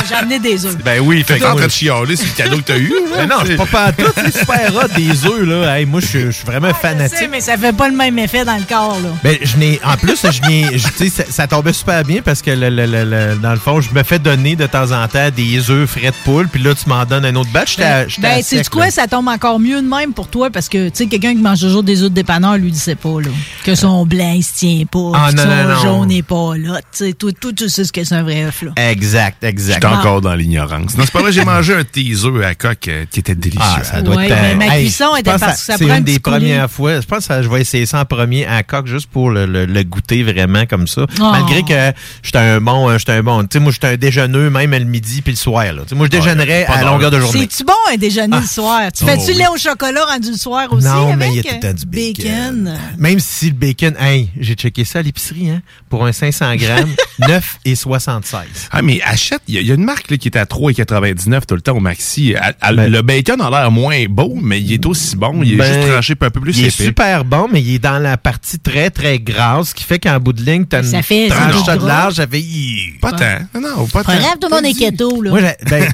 J'ai 0.07 0.15
amené 0.15 0.39
des 0.39 0.65
œufs. 0.65 0.77
Ben 0.83 0.99
oui, 1.01 1.23
fait 1.23 1.35
T'es 1.35 1.39
que 1.39 1.45
en 1.45 1.49
moi, 1.51 1.57
train 1.61 1.67
de 1.67 1.71
chialer, 1.71 2.15
c'est 2.15 2.25
le 2.25 2.31
cadeau 2.43 2.57
que 2.57 2.63
t'as 2.63 2.77
eu. 2.77 2.93
Mais 3.17 3.25
non, 3.27 3.35
c'est 3.45 3.55
pas 3.55 3.65
pas 3.65 3.91
tout, 3.91 4.11
c'est 4.15 4.37
super 4.39 4.71
hot, 4.75 4.87
des 4.95 5.25
œufs, 5.25 5.45
là. 5.47 5.77
Hey, 5.79 5.85
moi, 5.85 5.99
je 6.01 6.05
suis- 6.07 6.19
je 6.25 6.31
suis 6.31 6.45
vraiment 6.45 6.69
Je 6.69 6.73
sais, 6.73 6.79
fanatique. 6.81 7.27
mais 7.31 7.41
ça 7.41 7.57
fait 7.57 7.73
pas 7.73 7.89
le 7.89 7.95
même 7.95 8.17
effet 8.19 8.43
dans 8.45 8.55
le 8.55 8.63
corps, 8.63 8.99
là. 9.03 9.09
Ben, 9.23 9.37
je 9.41 9.57
n'ai, 9.57 9.79
en 9.83 9.95
plus, 9.97 10.17
je 10.23 10.47
n'ai, 10.47 10.69
tu 10.71 10.79
sais, 10.79 11.09
ça, 11.09 11.23
ça 11.29 11.47
tombait 11.47 11.73
super 11.73 12.03
bien 12.03 12.21
parce 12.21 12.41
que 12.41 12.51
le, 12.51 12.69
le- 12.69 12.85
le- 12.85 13.03
le- 13.05 13.35
dans 13.35 13.51
le 13.53 13.59
fond, 13.59 13.81
je 13.81 13.91
me 13.93 14.03
fais 14.03 14.19
donner 14.19 14.55
de 14.55 14.65
temps 14.67 14.91
en 14.91 15.07
temps 15.07 15.29
des 15.35 15.69
œufs 15.69 15.89
frais 15.89 16.07
de 16.11 16.15
poule, 16.23 16.47
puis 16.47 16.61
là, 16.61 16.73
tu 16.75 16.87
m'en 16.89 17.05
donnes 17.05 17.25
un 17.25 17.35
autre 17.35 17.51
batch. 17.51 17.77
Ben, 17.77 18.07
sais 18.09 18.41
sec, 18.41 18.69
quoi, 18.69 18.85
là. 18.85 18.91
ça 18.91 19.07
tombe 19.07 19.27
encore 19.27 19.59
mieux 19.59 19.81
de 19.81 19.87
même 19.87 20.13
pour 20.13 20.27
toi 20.27 20.49
parce 20.51 20.69
que, 20.69 20.89
tu 20.89 20.95
sais, 20.95 21.05
quelqu'un 21.07 21.33
qui 21.33 21.41
mange 21.41 21.59
toujours 21.59 21.83
des 21.83 22.01
œufs 22.03 22.09
de 22.09 22.15
dépanneur, 22.15 22.57
lui, 22.57 22.69
il 22.69 22.75
sait 22.75 22.95
pas, 22.95 23.19
là. 23.21 23.29
Que 23.63 23.75
son 23.75 24.05
blanc, 24.05 24.33
il 24.35 24.43
se 24.43 24.53
tient 24.53 24.83
pas. 24.91 25.11
Ah, 25.15 25.31
non, 25.31 25.43
son 25.43 25.49
non, 25.49 25.63
non. 25.73 25.79
jaune 25.81 26.07
n'est 26.09 26.23
pas 26.23 26.53
là. 26.57 26.77
Tu 26.91 27.05
sais, 27.05 27.13
toi, 27.13 27.31
toi, 27.39 27.51
tu 27.55 27.69
sais 27.69 27.83
ce 27.83 27.91
que 27.91 28.03
c'est 28.03 28.15
un 28.15 28.23
vrai 28.23 28.45
œuf, 28.45 28.61
là. 28.63 28.71
Exact, 28.89 29.43
exact. 29.43 29.81
J'étais 29.95 30.07
encore 30.07 30.21
dans 30.21 30.35
l'ignorance. 30.35 30.97
Non, 30.97 31.03
c'est 31.05 31.11
pas 31.13 31.21
vrai, 31.21 31.31
j'ai 31.31 31.45
mangé 31.45 31.73
un 31.73 31.83
teaser 31.83 32.43
à 32.45 32.55
coque 32.55 32.87
euh, 32.87 33.05
qui 33.09 33.19
était 33.19 33.35
délicieux. 33.35 33.61
Ah, 33.63 33.83
ça 33.83 34.01
doit 34.01 34.15
Ouais, 34.15 34.29
être. 34.29 34.41
mais 34.41 34.55
ma 34.67 34.75
cuisson 34.77 35.05
je 35.15 35.19
était 35.21 35.31
pense 35.31 35.39
parce 35.39 35.59
que 35.59 35.65
ça 35.65 35.77
C'est 35.77 35.85
une 35.85 36.03
des 36.03 36.19
premières 36.19 36.69
fois. 36.69 36.99
Je 37.01 37.05
pense 37.05 37.27
que 37.27 37.41
je 37.41 37.49
vais 37.49 37.61
essayer 37.61 37.85
ça 37.85 38.01
en 38.01 38.05
premier 38.05 38.45
à 38.45 38.63
coque 38.63 38.87
juste 38.87 39.07
pour 39.07 39.29
le, 39.31 39.45
le- 39.45 39.65
le 39.65 39.83
goûter 39.83 40.23
vraiment 40.23 40.65
comme 40.65 40.87
ça. 40.87 41.05
Oh. 41.19 41.31
Malgré 41.31 41.63
que 41.63 41.97
j'étais 42.23 42.37
un 42.39 42.61
bon, 42.61 42.89
euh, 42.89 42.97
j'étais 42.97 43.13
un 43.13 43.23
bon. 43.23 43.41
Tu 43.43 43.47
sais, 43.53 43.59
moi, 43.59 43.71
j'étais 43.71 43.87
un 43.87 43.97
déjeuneux 43.97 44.49
même 44.49 44.71
le 44.71 44.85
midi 44.85 45.21
puis 45.21 45.33
le 45.33 45.37
soir. 45.37 45.65
Là. 45.73 45.81
Moi, 45.93 46.05
je 46.07 46.11
déjeunerais 46.11 46.65
pas 46.67 46.73
à 46.73 46.83
longueur 46.83 47.11
de 47.11 47.19
journée. 47.19 47.41
C'est-tu 47.49 47.63
bon 47.63 47.73
un 47.91 47.97
déjeuner 47.97 48.37
le 48.39 48.45
soir? 48.47 48.81
Tu 48.91 49.03
Oh, 49.03 49.07
fais-tu 49.07 49.31
oui. 49.31 49.37
lait 49.37 49.47
au 49.53 49.57
chocolat 49.57 50.05
rendu 50.05 50.31
le 50.31 50.37
soir 50.37 50.67
aussi? 50.71 50.85
Non, 50.87 51.07
avec? 51.13 51.17
mais 51.17 51.29
il 51.29 51.35
y 51.35 51.39
a 51.39 51.43
tout 51.43 51.49
le 51.53 51.59
temps 51.59 51.73
du 51.73 51.85
bacon. 51.85 52.77
Même 52.97 53.19
si 53.19 53.47
le 53.47 53.53
bacon, 53.53 53.95
hey, 53.99 54.29
j'ai 54.39 54.53
checké 54.55 54.85
ça 54.85 54.99
à 54.99 55.01
l'épicerie, 55.01 55.49
hein, 55.49 55.61
pour 55.89 56.05
un 56.05 56.11
500 56.11 56.55
grammes, 56.55 56.93
9 57.19 57.57
et 57.65 57.75
76. 57.75 58.39
Ah, 58.71 58.81
mais 58.81 59.01
achète, 59.03 59.41
il 59.47 59.55
y, 59.55 59.57
a- 59.57 59.61
il 59.61 59.67
y 59.67 59.71
a 59.71 59.75
une 59.75 59.82
marque 59.83 60.09
là, 60.11 60.17
qui 60.17 60.27
est 60.27 60.37
à 60.37 60.45
3,99 60.45 61.45
tout 61.45 61.55
le 61.55 61.61
temps 61.61 61.75
au 61.77 61.79
maxi. 61.79 62.35
À- 62.35 62.53
à- 62.61 62.71
le 62.71 63.01
bacon 63.01 63.39
a 63.41 63.49
l'air 63.49 63.71
moins 63.71 64.05
beau, 64.09 64.33
mais 64.41 64.59
il 64.61 64.73
est 64.73 64.85
aussi 64.85 65.15
bon. 65.15 65.41
Il 65.43 65.53
est 65.53 65.55
Ben, 65.57 65.73
juste 65.73 65.87
tranché 65.91 66.13
un 66.19 66.29
peu 66.29 66.39
plus 66.41 66.57
Il 66.57 66.65
est 66.65 66.67
épais. 66.67 66.83
super 66.85 67.25
bon, 67.25 67.47
mais 67.51 67.61
il 67.61 67.75
est 67.75 67.79
dans 67.79 67.99
la 67.99 68.17
partie 68.17 68.59
très, 68.59 68.89
très 68.89 69.19
grasse, 69.19 69.69
ce 69.69 69.73
qui 69.75 69.83
fait 69.83 69.99
qu'en 69.99 70.19
bout 70.19 70.33
de 70.33 70.41
ligne, 70.43 70.65
t'as 70.65 70.81
une 70.83 71.03
fait- 71.03 71.27
tranche 71.29 71.65
de 71.77 71.85
large, 71.87 72.15
ça 72.15 72.27
fait... 72.27 72.39
hi. 72.41 72.93
Pas 73.01 73.11
tant. 73.11 73.59
Non, 73.59 73.87
pas 73.87 74.03
tant. 74.03 74.13
Bref, 74.15 74.35
tout 74.41 74.47
le 74.49 74.55
monde 74.55 74.65
est 74.65 74.73
keto, 74.73 75.21
là. 75.21 75.29
Moi, 75.31 75.41
ben, 75.69 75.85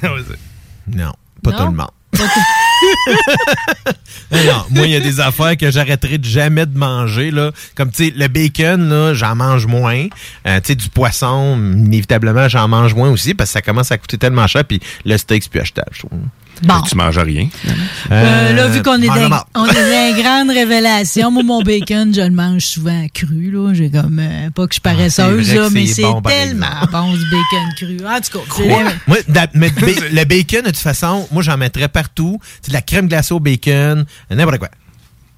non, 0.88 1.12
pas 1.42 1.50
Non? 1.50 1.56
tout 1.58 1.64
le 1.64 1.76
monde. 1.76 1.88
Non, 4.32 4.64
moi, 4.70 4.86
il 4.86 4.92
y 4.92 4.96
a 4.96 5.00
des 5.00 5.18
affaires 5.18 5.56
que 5.56 5.70
j'arrêterai 5.70 6.18
de 6.18 6.24
jamais 6.24 6.64
de 6.64 6.78
manger. 6.78 7.32
Comme, 7.74 7.90
tu 7.90 8.06
sais, 8.06 8.12
le 8.16 8.28
bacon, 8.28 9.12
j'en 9.12 9.34
mange 9.34 9.66
moins. 9.66 10.06
Euh, 10.46 10.60
tu 10.60 10.68
sais, 10.68 10.74
du 10.76 10.88
poisson, 10.88 11.56
inévitablement, 11.58 12.48
j'en 12.48 12.68
mange 12.68 12.94
moins 12.94 13.10
aussi 13.10 13.34
parce 13.34 13.50
que 13.50 13.54
ça 13.54 13.62
commence 13.62 13.90
à 13.90 13.98
coûter 13.98 14.18
tellement 14.18 14.46
cher. 14.46 14.64
Puis 14.64 14.80
le 15.04 15.16
steak, 15.18 15.42
c'est 15.42 15.50
plus 15.50 15.60
achetable. 15.60 15.90
Bon. 16.62 16.80
Tu 16.82 16.94
manges 16.96 17.18
rien. 17.18 17.48
Euh, 18.10 18.52
là, 18.52 18.68
vu 18.68 18.82
qu'on 18.82 19.00
est, 19.00 19.06
dans, 19.06 19.42
on 19.54 19.66
est 19.66 20.10
une 20.10 20.22
grande 20.22 20.50
révélation, 20.50 21.30
moi, 21.30 21.42
mon 21.42 21.62
bacon, 21.62 22.12
je 22.14 22.20
le 22.20 22.30
mange 22.30 22.62
souvent 22.62 23.06
cru. 23.14 23.50
Là. 23.50 23.72
J'ai 23.72 23.90
comme, 23.90 24.18
euh, 24.20 24.50
pas 24.50 24.66
que 24.66 24.74
je 24.74 24.80
paresseuse, 24.80 25.50
Ah, 25.52 25.54
là, 25.54 25.68
mais 25.70 25.86
c'est 25.86 26.02
bon, 26.02 26.20
tellement 26.20 26.66
bon, 26.92 27.12
du 27.12 27.24
bacon 27.24 27.74
cru. 27.76 27.96
En 28.06 28.20
tout 28.20 28.38
cas, 28.38 28.64
Moi, 29.06 29.18
da- 29.28 29.46
mais 29.54 29.70
ba- 29.80 29.86
le 30.12 30.24
bacon, 30.24 30.60
de 30.62 30.66
toute 30.66 30.76
façon, 30.76 31.26
moi, 31.32 31.42
j'en 31.42 31.56
mettrais 31.56 31.88
partout. 31.88 32.38
C'est 32.60 32.68
de 32.70 32.74
la 32.74 32.82
crème 32.82 33.08
glacée 33.08 33.32
au 33.34 33.40
bacon, 33.40 34.04
n'importe 34.30 34.58
quoi. 34.58 34.68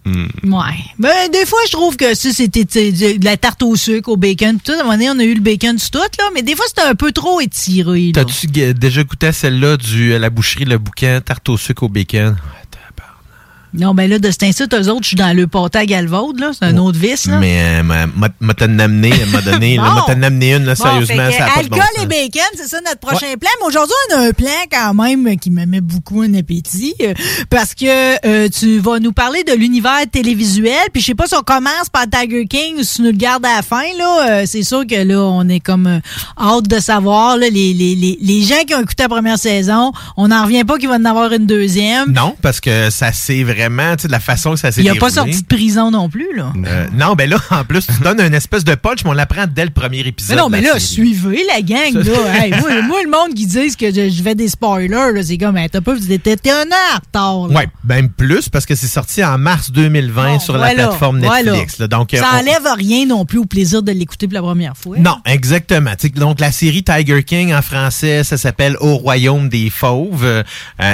Ouais. 0.05 0.85
Ben, 0.99 1.31
des 1.33 1.47
fois, 1.47 1.61
je 1.66 1.73
trouve 1.73 1.97
que 1.97 2.15
ça, 2.15 2.31
c'était 2.33 2.65
de 2.65 3.24
la 3.24 3.37
tarte 3.37 3.62
au 3.62 3.77
sucre, 3.77 4.11
au 4.11 4.16
bacon. 4.16 4.59
Tout, 4.62 4.73
à 4.73 4.77
un 4.77 4.79
moment 4.79 4.93
donné, 4.93 5.11
on 5.11 5.19
a 5.19 5.24
eu 5.24 5.35
le 5.35 5.41
bacon 5.41 5.77
du 5.77 5.91
tout, 5.91 5.99
là. 5.99 6.24
Mais 6.35 6.43
des 6.43 6.57
fois, 6.57 6.65
c'était 6.69 6.83
un 6.83 6.95
peu 6.95 7.12
trop 7.12 7.41
étiré. 7.41 8.11
T'as-tu 8.12 8.47
déjà 8.49 9.05
goûté 9.05 9.29
à 9.29 9.33
celle-là 9.33 9.77
du 9.77 10.15
à 10.15 10.19
la 10.19 10.31
boucherie, 10.31 10.65
le 10.65 10.79
bouquin 10.79 11.20
tarte 11.20 11.49
au 11.49 11.57
sucre 11.57 11.85
au 11.85 11.89
bacon? 11.89 12.37
Non, 13.74 13.94
ben 13.94 14.09
là, 14.11 14.19
de 14.19 14.31
cet 14.31 14.43
instant, 14.43 14.66
eux 14.73 14.89
autres, 14.90 15.03
je 15.03 15.09
suis 15.09 15.16
dans 15.16 15.35
le 15.36 15.47
pâté 15.47 15.78
à 15.78 15.86
Galvaude, 15.86 16.39
là. 16.40 16.51
C'est 16.53 16.65
un 16.66 16.77
autre 16.77 16.99
vice, 16.99 17.27
là. 17.27 17.39
Mais 17.39 17.81
euh, 17.81 17.82
m'a- 17.82 18.55
t'en 18.55 18.78
amené, 18.78 19.11
elle 19.20 19.28
m'a 19.31 19.40
donné, 19.40 19.77
là, 19.77 19.82
Bon. 19.89 19.94
m'a 19.94 20.15
t'en 20.15 20.23
amené 20.23 20.55
une, 20.55 20.65
là, 20.65 20.74
Bon, 20.74 20.82
sérieusement, 20.85 21.16
fait 21.27 21.31
que 21.32 21.39
ça 21.39 21.44
a 21.47 21.49
pas 21.57 21.62
de 21.62 21.69
bon 21.69 21.77
alcool 21.77 21.94
sens. 21.97 22.05
et 22.05 22.07
bacon, 22.07 22.43
c'est 22.57 22.69
ça 22.69 22.78
notre 22.85 22.99
prochain 22.99 23.35
plan. 23.40 23.51
Mais 23.61 23.66
aujourd'hui, 23.66 23.94
on 24.11 24.16
a 24.16 24.20
un 24.28 24.32
plan 24.32 24.51
quand 24.70 24.94
même 24.94 25.39
qui 25.39 25.51
me 25.51 25.65
met 25.65 25.81
beaucoup 25.81 26.23
en 26.23 26.35
appétit 26.35 26.94
euh, 27.03 27.15
parce 27.51 27.74
que 27.74 28.27
euh, 28.27 28.49
tu 28.51 28.78
vas 28.78 28.99
nous 29.01 29.12
parler 29.12 29.43
de 29.44 29.53
l'univers 29.55 30.01
télévisuel. 30.11 30.89
Puis 30.93 31.01
je 31.01 31.07
sais 31.07 31.15
pas 31.15 31.27
si 31.27 31.35
on 31.35 31.40
commence 31.43 31.89
par 31.90 32.05
Tiger 32.11 32.47
King 32.47 32.77
ou 32.78 32.82
si 32.82 32.97
tu 32.97 33.03
nous 33.03 33.11
le 33.12 33.16
gardes 33.16 33.44
à 33.47 33.57
la 33.57 33.62
fin. 33.62 33.82
Là, 33.99 34.27
Euh, 34.28 34.43
c'est 34.47 34.62
sûr 34.62 34.86
que 34.86 34.94
là, 35.03 35.20
on 35.20 35.49
est 35.49 35.61
comme 35.61 35.86
euh, 35.86 35.99
hâte 36.39 36.69
de 36.69 36.78
savoir 36.78 37.36
là, 37.39 37.49
les, 37.51 37.73
les, 37.73 37.94
les, 37.94 38.19
les 38.20 38.43
gens 38.43 38.62
qui 38.66 38.74
ont 38.74 38.81
écouté 38.82 39.03
la 39.05 39.09
première 39.09 39.39
saison. 39.39 39.93
On 40.16 40.28
n'en 40.28 40.44
revient 40.44 40.65
pas 40.65 40.77
qu'il 40.78 40.89
va 40.89 40.97
en 40.97 41.05
avoir 41.05 41.32
une 41.32 41.47
deuxième. 41.47 42.12
Non, 42.12 42.36
parce 42.43 42.61
que 42.61 42.90
ça 42.90 43.12
c'est 43.12 43.43
vraiment, 43.43 43.62
tu 43.97 44.03
sais, 44.03 44.09
de 44.09 44.13
la 44.13 44.21
façon 44.21 44.53
que 44.53 44.59
ça 44.61 44.73
s'est 44.73 44.83
Il 44.83 44.89
a 44.89 44.95
pas 44.95 45.11
sorti 45.11 45.43
de 45.43 45.47
prison 45.47 45.91
non 45.91 46.09
plus, 46.09 46.35
là. 46.37 46.53
Euh, 46.67 46.87
non, 46.95 47.15
ben 47.15 47.29
là, 47.29 47.39
en 47.51 47.65
plus, 47.65 47.87
tu 47.87 48.03
donnes 48.03 48.21
une 48.21 48.35
espèce 48.35 48.65
de 48.65 48.75
punch, 48.75 49.05
mais 49.05 49.11
on 49.11 49.15
l'apprend 49.15 49.45
dès 49.47 49.65
le 49.65 49.71
premier 49.71 50.01
épisode. 50.01 50.37
Mais 50.37 50.43
non, 50.43 50.49
mais 50.49 50.61
là, 50.61 50.79
série. 50.79 50.81
suivez 51.15 51.43
la 51.49 51.61
gang, 51.63 51.95
là. 51.95 52.13
Hey, 52.43 52.51
moi, 52.51 52.83
moi, 52.83 52.99
le 53.05 53.11
monde 53.11 53.35
qui 53.35 53.47
dit 53.47 53.77
que 53.77 53.93
je, 53.93 54.09
je 54.09 54.23
fais 54.23 54.35
des 54.35 54.49
spoilers, 54.49 55.13
là, 55.13 55.23
c'est 55.23 55.39
comme, 55.39 55.59
t'as 55.71 55.81
pas, 55.81 55.95
t'es 55.97 56.51
un 56.51 56.65
là. 56.65 57.01
Ouais, 57.49 57.69
même 57.85 58.09
plus, 58.11 58.49
parce 58.49 58.67
que 58.67 58.75
c'est 58.75 58.87
sorti 58.87 59.23
en 59.25 59.39
mars 59.39 59.71
2020 59.71 60.39
sur 60.41 60.57
la 60.57 60.71
plateforme 60.71 61.21
voilà. 61.21 61.53
Netflix. 61.53 61.79
là. 61.79 61.89
donc, 61.89 62.15
euh, 62.15 62.19
Ça 62.19 62.31
on- 62.35 62.39
enlève 62.39 62.67
rien 62.77 63.07
non 63.07 63.25
plus 63.25 63.39
au 63.39 63.45
plaisir 63.45 63.83
de 63.83 63.93
l'écouter 63.93 64.27
pour 64.27 64.35
la 64.35 64.43
première 64.43 64.77
fois. 64.77 64.97
Non, 64.99 65.19
exactement. 65.25 65.93
Donc 66.17 66.41
la 66.41 66.53
série 66.53 66.83
Tiger 66.83 67.23
King 67.23 67.53
en 67.55 67.63
français, 67.63 68.25
ça 68.25 68.37
s'appelle 68.37 68.77
Au 68.81 68.97
royaume 68.97 69.49
des 69.49 69.71
fauves. 69.71 70.25
Euh, 70.25 70.43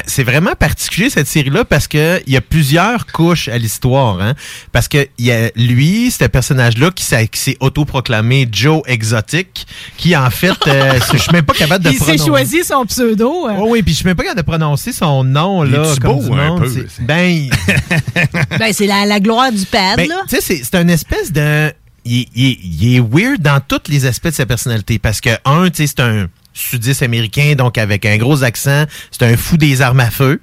c'est 0.07 0.24
vraiment 0.24 0.55
particulier 0.59 1.11
cette 1.11 1.27
série-là 1.27 1.65
parce 1.65 1.89
que 1.89 2.20
il 2.27 2.32
y 2.32 2.36
a 2.36 2.40
plusieurs 2.59 3.06
couches 3.06 3.47
à 3.47 3.56
l'histoire. 3.56 4.20
Hein? 4.20 4.35
Parce 4.72 4.89
que 4.89 5.06
il 5.16 5.26
y 5.26 5.30
a 5.32 5.51
lui, 5.55 6.10
ce 6.10 6.24
personnage-là 6.24 6.90
qui 6.90 7.05
s'est 7.05 7.28
qui 7.28 7.39
s'est 7.39 7.56
autoproclamé 7.60 8.48
Joe 8.51 8.82
Exotic, 8.86 9.64
qui 9.97 10.16
en 10.16 10.28
fait, 10.30 10.56
euh, 10.66 10.98
je 11.12 11.18
suis 11.18 11.30
même 11.32 11.44
pas 11.44 11.52
capable 11.55 11.85
de 11.85 11.90
Il 11.90 11.98
s'est 11.98 12.05
prononcer. 12.05 12.26
choisi 12.26 12.64
son 12.64 12.85
pseudo. 12.85 13.47
hein. 13.47 13.55
Oh 13.60 13.66
oui, 13.68 13.82
puis 13.85 13.93
je 13.93 13.98
suis 13.98 14.06
même 14.06 14.16
pas 14.16 14.24
capable 14.24 14.40
de 14.40 14.47
prononcer 14.47 14.93
son 14.93 15.22
nom 15.22 15.62
là. 15.62 15.85
est-tu 15.93 16.01
comme 16.01 16.16
beau, 16.18 16.35
du 16.35 16.40
un 16.40 16.48
monde. 16.48 16.62
peu, 16.64 16.86
Ben, 17.02 17.48
Ben, 18.59 18.72
c'est 18.72 18.86
la, 18.89 19.06
la 19.06 19.20
gloire 19.20 19.52
du 19.52 19.64
pad, 19.66 19.97
ben, 19.98 20.09
là. 20.09 20.22
tu 20.28 20.35
sais, 20.35 20.40
c'est- 20.43 20.62
c'est 20.64 20.74
un 20.76 20.89
espèce 20.89 21.30
de. 21.32 21.72
Il, 22.05 22.22
est- 22.22 22.28
il 22.35 22.47
est- 22.47 22.59
il 22.64 22.97
est 22.97 23.01
weird 23.01 23.40
dans 23.40 23.60
tous 23.60 23.82
les 23.89 24.05
aspects 24.05 24.28
de 24.28 24.32
sa 24.35 24.47
personnalité. 24.47 24.98
Parce 24.98 25.20
que, 25.20 25.30
un, 25.44 25.70
tu 25.70 25.76
sais, 25.76 25.86
c'est 25.86 26.01
un 26.01 26.26
sudiste 26.55 27.02
américain, 27.05 27.55
donc 27.56 27.78
avec 27.78 28.05
un 28.05 28.16
gros 28.16 28.43
accent. 28.43 28.85
C'est 29.12 29.22
un 29.24 29.36
fou 29.36 29.56
des 29.59 29.80
armes 29.80 30.01
à 30.01 30.10
feu. 30.10 30.40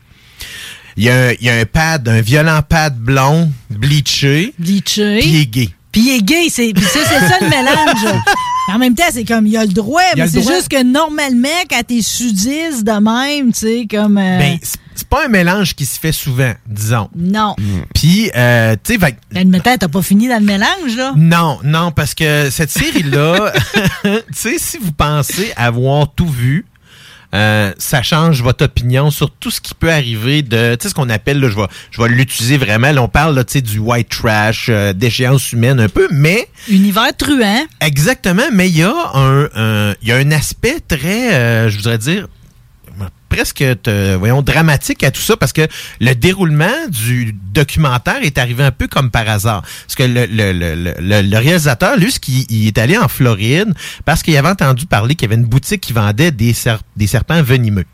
Il 0.97 1.03
y 1.03 1.09
a 1.09 1.27
un, 1.27 1.31
il 1.33 1.45
y 1.45 1.49
a 1.49 1.55
un 1.59 1.65
pad, 1.65 2.07
un 2.07 2.21
violent 2.21 2.61
pad 2.67 2.95
blond, 2.97 3.51
bleaché. 3.69 4.53
Bleaché. 4.57 5.19
Puis 5.19 5.29
il 5.29 5.41
est 5.41 5.45
gay. 5.45 5.69
Puis 5.91 6.01
il 6.01 6.15
est 6.17 6.21
gay, 6.21 6.47
c'est, 6.49 6.73
ça, 6.77 6.99
c'est 7.03 7.27
ça 7.27 7.37
le 7.41 7.49
mélange. 7.49 8.21
En 8.67 8.79
même 8.79 8.95
temps, 8.95 9.03
c'est 9.11 9.25
comme, 9.25 9.45
il 9.45 9.55
a 9.57 9.63
le 9.63 9.71
droit, 9.71 10.01
a 10.01 10.15
mais 10.15 10.27
c'est 10.27 10.41
juste 10.41 10.69
que 10.69 10.81
normalement, 10.81 11.47
quand 11.69 11.83
t'es 11.87 12.01
sudiste 12.01 12.83
de 12.83 12.93
même, 12.99 13.53
tu 13.53 13.59
sais, 13.59 13.87
comme... 13.87 14.17
euh, 14.17 14.39
Ben, 14.39 14.57
c'est- 14.59 15.07
pas 15.07 15.25
un 15.25 15.27
mélange 15.27 15.75
qui 15.75 15.85
se 15.85 15.99
fait 15.99 16.11
souvent, 16.11 16.51
disons. 16.65 17.07
non. 17.15 17.55
Puis, 17.93 18.31
euh, 18.35 18.75
tu 18.83 18.93
sais, 18.93 18.97
que- 19.11 19.15
Ben, 19.31 19.61
t'as 19.61 19.87
pas 19.87 20.01
fini 20.01 20.27
dans 20.27 20.39
le 20.39 20.45
mélange, 20.45 20.97
là. 20.97 21.13
Non, 21.15 21.59
non, 21.63 21.91
parce 21.91 22.15
que 22.15 22.49
cette 22.49 22.71
série-là, 22.71 23.53
tu 24.03 24.09
sais, 24.33 24.55
si 24.57 24.79
vous 24.79 24.93
pensez 24.93 25.53
avoir 25.55 26.11
tout 26.15 26.27
vu, 26.27 26.65
euh, 27.35 27.71
ça 27.77 28.01
change 28.01 28.41
votre 28.41 28.65
opinion 28.65 29.11
sur 29.11 29.29
tout 29.29 29.51
ce 29.51 29.59
qui 29.61 29.73
peut 29.75 29.91
arriver 29.91 30.41
de, 30.41 30.75
tu 30.75 30.83
sais, 30.83 30.89
ce 30.89 30.93
qu'on 30.95 31.09
appelle, 31.09 31.39
là, 31.39 31.49
je 31.49 31.55
vais, 31.55 31.67
je 31.91 32.01
vais 32.01 32.07
l'utiliser 32.09 32.57
vraiment, 32.57 32.91
là, 32.91 33.03
on 33.03 33.07
parle, 33.07 33.35
là, 33.35 33.43
tu 33.43 33.53
sais, 33.53 33.61
du 33.61 33.77
white 33.79 34.09
trash, 34.09 34.67
euh, 34.69 34.93
d'échéance 34.93 35.51
humaine 35.51 35.79
un 35.79 35.89
peu, 35.89 36.07
mais... 36.11 36.47
Univers 36.69 37.15
truand. 37.17 37.65
Exactement, 37.81 38.47
mais 38.53 38.69
il 38.69 38.77
y 38.77 38.83
a 38.83 38.93
un, 39.13 39.43
un- 39.55 39.93
il 40.01 40.07
y 40.07 40.11
a 40.11 40.15
un 40.17 40.31
aspect 40.31 40.77
très, 40.87 41.33
euh, 41.33 41.69
je 41.69 41.75
voudrais 41.77 41.97
dire, 41.97 42.27
presque, 43.35 43.63
te- 43.83 44.15
voyons, 44.15 44.41
dramatique 44.41 45.03
à 45.03 45.11
tout 45.11 45.21
ça 45.21 45.37
parce 45.37 45.53
que 45.53 45.67
le 45.99 46.13
déroulement 46.13 46.87
du 46.89 47.33
documentaire 47.53 48.23
est 48.23 48.37
arrivé 48.37 48.63
un 48.63 48.71
peu 48.71 48.87
comme 48.87 49.11
par 49.11 49.27
hasard. 49.27 49.61
Parce 49.61 49.95
que 49.95 50.03
le, 50.03 51.37
réalisateur, 51.37 51.97
lui, 51.97 52.13
est 52.67 52.77
allé 52.77 52.97
en 52.97 53.07
Floride 53.07 53.73
parce 54.05 54.23
qu'il 54.23 54.35
avait 54.37 54.49
entendu 54.49 54.85
parler 54.85 55.15
qu'il 55.15 55.29
y 55.29 55.33
avait 55.33 55.41
une 55.41 55.47
boutique 55.47 55.81
qui 55.81 55.93
vendait 55.93 56.31
des 56.31 56.53
serpents 56.53 57.41
venimeux. 57.43 57.85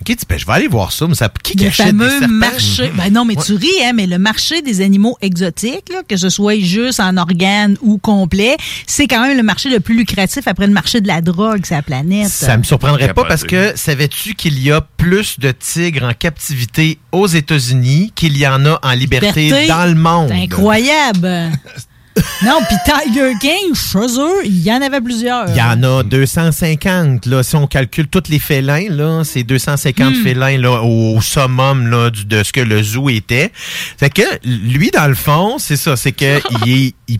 OK, 0.00 0.06
tu 0.06 0.14
dis, 0.14 0.24
ben, 0.28 0.38
je 0.38 0.46
vais 0.46 0.52
aller 0.52 0.68
voir 0.68 0.92
ça, 0.92 1.06
mais 1.08 1.14
ça, 1.14 1.28
qui 1.42 1.56
Le 1.58 1.66
achète 1.66 1.86
des 1.86 1.92
fameux 1.92 2.08
serpents? 2.10 2.28
marché. 2.28 2.92
Ben 2.96 3.12
non, 3.12 3.24
mais 3.24 3.34
tu 3.34 3.54
ris, 3.54 3.68
hein, 3.84 3.92
mais 3.94 4.06
le 4.06 4.18
marché 4.18 4.62
des 4.62 4.80
animaux 4.80 5.16
exotiques, 5.20 5.88
là, 5.90 6.02
que 6.08 6.16
ce 6.16 6.28
soit 6.28 6.58
juste 6.60 7.00
en 7.00 7.16
organes 7.16 7.76
ou 7.82 7.98
complet, 7.98 8.56
c'est 8.86 9.08
quand 9.08 9.22
même 9.22 9.36
le 9.36 9.42
marché 9.42 9.68
le 9.70 9.80
plus 9.80 9.96
lucratif 9.96 10.46
après 10.46 10.66
le 10.66 10.72
marché 10.72 11.00
de 11.00 11.08
la 11.08 11.20
drogue, 11.20 11.66
sur 11.66 11.74
la 11.74 11.82
planète. 11.82 12.28
Ça 12.28 12.56
me 12.56 12.62
surprendrait 12.62 13.12
pas 13.12 13.24
parce 13.24 13.42
que 13.44 13.72
savais-tu 13.76 14.34
qu'il 14.34 14.62
y 14.62 14.70
a 14.70 14.80
plus 14.80 15.38
de 15.40 15.50
tigres 15.50 16.04
en 16.04 16.12
captivité 16.14 16.98
aux 17.12 17.26
États-Unis 17.26 18.12
qu'il 18.14 18.36
y 18.36 18.46
en 18.46 18.64
a 18.66 18.78
en 18.82 18.92
liberté, 18.92 19.42
Liberté? 19.46 19.66
dans 19.66 19.84
le 19.86 19.94
monde? 19.94 20.28
C'est 20.28 20.42
incroyable. 20.44 21.52
non, 22.44 22.58
puis 22.68 22.76
Tiger 22.84 23.32
King, 23.40 23.74
chez 23.74 24.20
eux, 24.20 24.44
il 24.44 24.62
y 24.62 24.72
en 24.72 24.80
avait 24.82 25.00
plusieurs. 25.00 25.48
Il 25.50 25.56
y 25.56 25.62
en 25.62 25.82
a 25.82 26.02
250. 26.02 27.26
Là, 27.26 27.42
si 27.42 27.56
on 27.56 27.66
calcule 27.66 28.08
tous 28.08 28.24
les 28.30 28.38
félins, 28.38 28.88
là, 28.90 29.22
c'est 29.24 29.42
250 29.42 30.14
Hmm. 30.14 30.22
félins 30.22 30.58
là, 30.58 30.82
au, 30.82 31.16
au 31.16 31.20
summum 31.20 31.88
là, 31.88 32.10
du- 32.10 32.24
de 32.24 32.42
ce 32.42 32.52
que 32.52 32.60
le 32.60 32.82
zoo 32.82 33.08
était. 33.10 33.52
Fait 33.98 34.10
que 34.10 34.22
lui, 34.44 34.90
dans 34.90 35.06
le 35.08 35.14
fond, 35.14 35.56
c'est 35.58 35.76
ça, 35.76 35.96
c'est 35.96 36.12
que 36.12 36.40
il, 36.66 36.86
est- 36.86 36.94
il, 37.08 37.18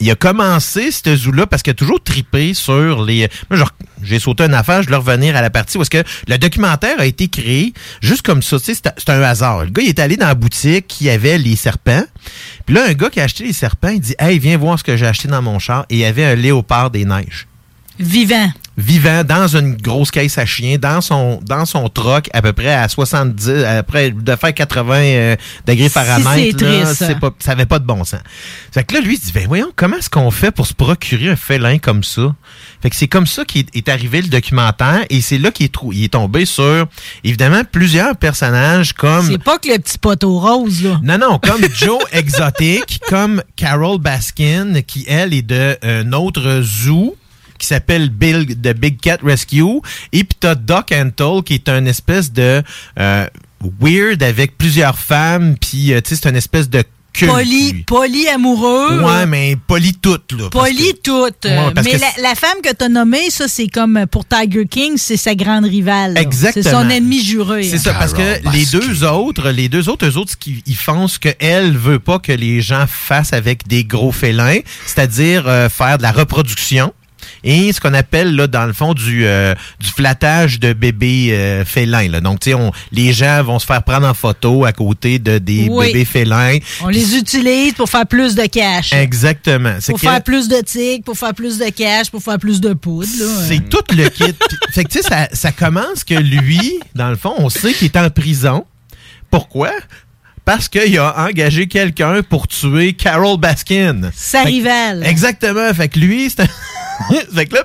il 0.00 0.10
a 0.10 0.14
commencé 0.14 0.90
ce 0.90 1.16
zoo-là 1.16 1.46
parce 1.46 1.62
qu'il 1.62 1.70
a 1.70 1.74
toujours 1.74 2.02
tripé 2.02 2.54
sur 2.54 3.02
les. 3.02 3.28
Moi, 3.50 3.64
j'ai 4.02 4.18
sauté 4.18 4.44
une 4.44 4.54
affaire, 4.54 4.82
je 4.82 4.90
vais 4.90 4.96
revenir 4.96 5.36
à 5.36 5.42
la 5.42 5.50
partie 5.50 5.78
où 5.78 5.82
est-ce 5.82 5.90
que 5.90 6.02
le 6.28 6.36
documentaire 6.36 6.98
a 6.98 7.06
été 7.06 7.28
créé 7.28 7.72
juste 8.02 8.22
comme 8.22 8.42
ça. 8.42 8.58
C'est 8.58 9.08
un 9.08 9.22
hasard. 9.22 9.64
Le 9.64 9.70
gars, 9.70 9.82
il 9.82 9.88
est 9.88 9.98
allé 9.98 10.16
dans 10.16 10.26
la 10.26 10.34
boutique 10.34 10.86
qui 10.88 11.08
avait 11.08 11.38
les 11.38 11.56
serpents. 11.56 12.04
Puis 12.66 12.74
là, 12.74 12.86
un 12.88 12.92
gars 12.92 13.10
qui 13.10 13.20
a 13.20 13.24
acheté 13.24 13.44
les 13.44 13.52
serpents, 13.52 13.88
il 13.88 14.00
dit 14.00 14.14
Hey, 14.18 14.38
viens 14.38 14.58
voir 14.58 14.78
ce 14.78 14.84
que 14.84 14.96
j'ai 14.96 15.06
acheté 15.06 15.28
dans 15.28 15.42
mon 15.42 15.58
char. 15.58 15.86
Et 15.90 15.94
il 15.94 16.00
y 16.00 16.04
avait 16.04 16.24
un 16.24 16.34
léopard 16.34 16.90
des 16.90 17.04
neiges 17.04 17.46
Vivant. 17.98 18.50
vivant 18.76 19.22
dans 19.22 19.46
une 19.46 19.76
grosse 19.76 20.10
caisse 20.10 20.36
à 20.36 20.44
chien, 20.44 20.78
dans 20.78 21.00
son 21.00 21.40
dans 21.46 21.64
son 21.64 21.88
troc 21.88 22.28
à 22.32 22.42
peu 22.42 22.52
près 22.52 22.74
à 22.74 22.88
70, 22.88 23.48
après 23.64 24.10
de 24.10 24.34
faire 24.34 24.52
80 24.52 24.94
euh, 24.96 25.36
degrés 25.64 25.88
Fahrenheit, 25.88 26.52
c'est 26.58 26.60
là, 26.64 26.82
triste. 26.84 27.04
c'est 27.06 27.20
pas, 27.20 27.30
ça 27.38 27.52
avait 27.52 27.66
pas 27.66 27.78
de 27.78 27.84
bon 27.86 28.02
sens. 28.02 28.18
Fait 28.72 28.82
que 28.82 28.94
là, 28.94 29.00
lui, 29.00 29.14
il 29.14 29.20
se 29.20 29.26
dit, 29.26 29.32
ben 29.32 29.46
voyons, 29.46 29.70
comment 29.76 29.96
est-ce 29.96 30.10
qu'on 30.10 30.32
fait 30.32 30.50
pour 30.50 30.66
se 30.66 30.74
procurer 30.74 31.28
un 31.28 31.36
félin 31.36 31.78
comme 31.78 32.02
ça? 32.02 32.34
Fait 32.82 32.90
que 32.90 32.96
c'est 32.96 33.06
comme 33.06 33.28
ça 33.28 33.44
qu'est 33.44 33.66
est 33.74 33.88
arrivé 33.88 34.20
le 34.22 34.28
documentaire 34.28 35.04
et 35.08 35.20
c'est 35.20 35.38
là 35.38 35.52
qu'il 35.52 35.66
est, 35.66 35.72
trou- 35.72 35.92
il 35.92 36.02
est 36.02 36.12
tombé 36.14 36.44
sur, 36.44 36.86
évidemment, 37.22 37.62
plusieurs 37.70 38.16
personnages 38.16 38.92
comme... 38.92 39.30
C'est 39.30 39.38
pas 39.42 39.58
que 39.58 39.68
le 39.68 39.78
petit 39.78 39.98
poteau 39.98 40.40
rose, 40.40 40.82
là. 40.82 41.00
Non, 41.02 41.16
non, 41.18 41.38
comme 41.38 41.62
Joe 41.76 42.02
Exotic, 42.10 42.98
comme 43.08 43.40
Carol 43.54 43.98
Baskin, 44.00 44.82
qui, 44.82 45.04
elle, 45.06 45.32
est 45.32 45.42
de 45.42 45.78
un 45.82 46.12
autre 46.12 46.60
zoo 46.62 47.16
qui 47.64 47.68
s'appelle 47.68 48.10
Bill 48.10 48.46
The 48.46 48.74
Big 48.76 49.00
Cat 49.00 49.18
Rescue. 49.22 49.80
Et 50.12 50.24
puis 50.24 50.36
t'as 50.38 50.54
Doc 50.54 50.92
Antle, 50.92 51.42
qui 51.44 51.54
est 51.54 51.68
un 51.68 51.86
espèce 51.86 52.32
de 52.32 52.62
euh, 53.00 53.26
weird 53.80 54.22
avec 54.22 54.58
plusieurs 54.58 54.98
femmes. 54.98 55.56
Puis, 55.60 55.92
euh, 55.92 56.00
tu 56.00 56.10
sais, 56.14 56.20
c'est 56.22 56.28
une 56.28 56.36
espèce 56.36 56.68
de 56.68 56.84
que 57.14 57.26
Poly, 57.26 57.72
lui. 57.72 57.82
polyamoureux. 57.84 59.00
Ouais, 59.04 59.24
mais 59.26 59.56
poly 59.68 59.92
toutes, 59.94 60.32
là. 60.32 60.48
parce 60.50 60.68
Poly 60.68 60.94
que- 60.94 61.00
toute. 61.04 61.44
Ouais, 61.44 61.70
parce 61.72 61.86
mais 61.86 61.92
que 61.92 62.20
la, 62.22 62.34
femme 62.34 62.60
que 62.60 62.74
tu 62.74 62.84
as 62.84 62.88
nommée, 62.88 63.30
ça, 63.30 63.46
c'est 63.46 63.68
comme 63.68 64.06
pour 64.10 64.24
Tiger 64.26 64.66
King, 64.66 64.94
c'est 64.96 65.16
sa 65.16 65.36
grande 65.36 65.64
rivale. 65.64 66.14
là. 66.14 66.20
Exactement. 66.22 66.64
C'est 66.64 66.70
son 66.72 66.90
ennemi 66.90 67.22
juré. 67.24 67.62
C'est 67.62 67.76
hein. 67.76 67.80
ça, 67.84 67.94
parce 67.94 68.14
que 68.14 68.50
les 68.52 68.66
deux 68.66 69.04
autres, 69.04 69.50
les 69.50 69.68
deux 69.68 69.88
autres, 69.88 70.06
eux 70.06 70.16
autres, 70.16 70.36
qu'ils- 70.36 70.62
ils 70.66 70.74
font 70.74 71.06
ce 71.06 71.20
qu'elle 71.20 71.76
veut 71.78 72.00
pas 72.00 72.18
que 72.18 72.32
les 72.32 72.60
gens 72.60 72.86
fassent 72.88 73.32
avec 73.32 73.68
des 73.68 73.84
gros 73.84 74.10
félins, 74.10 74.58
c'est-à-dire 74.84 75.44
euh, 75.46 75.68
faire 75.68 75.98
de 75.98 76.02
la 76.02 76.10
reproduction. 76.10 76.92
Et 77.46 77.72
ce 77.72 77.80
qu'on 77.80 77.92
appelle 77.94 78.34
là 78.34 78.46
dans 78.46 78.64
le 78.64 78.72
fond 78.72 78.94
du 78.94 79.26
euh, 79.26 79.54
du 79.78 79.88
flattage 79.90 80.58
de 80.58 80.72
bébés 80.72 81.28
euh, 81.32 81.64
félins 81.64 82.08
là. 82.08 82.20
Donc 82.20 82.40
tu 82.40 82.50
sais 82.50 82.54
on 82.54 82.72
les 82.90 83.12
gens 83.12 83.42
vont 83.44 83.58
se 83.58 83.66
faire 83.66 83.82
prendre 83.82 84.06
en 84.08 84.14
photo 84.14 84.64
à 84.64 84.72
côté 84.72 85.18
de 85.18 85.38
des 85.38 85.68
Oui. 85.70 85.88
bébés 85.88 86.04
félins. 86.06 86.58
On 86.82 86.88
les 86.88 87.16
utilise 87.16 87.74
pour 87.74 87.88
faire 87.90 88.06
plus 88.06 88.34
de 88.34 88.46
cash. 88.46 88.92
Exactement. 88.94 89.74
C'est 89.80 89.92
Pour 89.92 90.00
faire 90.00 90.22
plus 90.22 90.48
de 90.48 90.60
tigres, 90.62 91.04
pour 91.04 91.18
faire 91.18 91.34
plus 91.34 91.58
de 91.58 91.68
cash, 91.68 92.10
pour 92.10 92.22
faire 92.22 92.38
plus 92.38 92.60
de 92.60 92.72
poudre. 92.72 93.08
là. 93.18 93.26
C'est 93.46 93.68
tout 93.68 93.84
le 93.94 94.08
kit. 94.08 94.24
Fait 94.72 94.84
que, 94.84 94.88
tu 94.88 95.02
sais, 95.02 95.08
ça, 95.08 95.28
ça 95.32 95.52
commence 95.52 96.02
que 96.02 96.14
lui, 96.14 96.80
dans 96.94 97.10
le 97.10 97.16
fond, 97.16 97.34
on 97.38 97.50
sait 97.50 97.72
qu'il 97.74 97.86
est 97.86 97.96
en 97.96 98.08
prison. 98.10 98.64
Pourquoi? 99.30 99.70
Parce 100.44 100.68
qu'il 100.68 100.98
a 100.98 101.24
engagé 101.26 101.66
quelqu'un 101.68 102.22
pour 102.22 102.46
tuer 102.48 102.92
Carol 102.94 103.38
Baskin. 103.38 104.10
Sa 104.14 104.42
rivale. 104.42 105.04
Exactement. 105.06 105.72
Fait 105.74 105.88
que 105.88 105.98
lui, 105.98 106.28
c'est 106.30 106.42
un... 106.42 106.46
fait 107.34 107.52
là, 107.52 107.64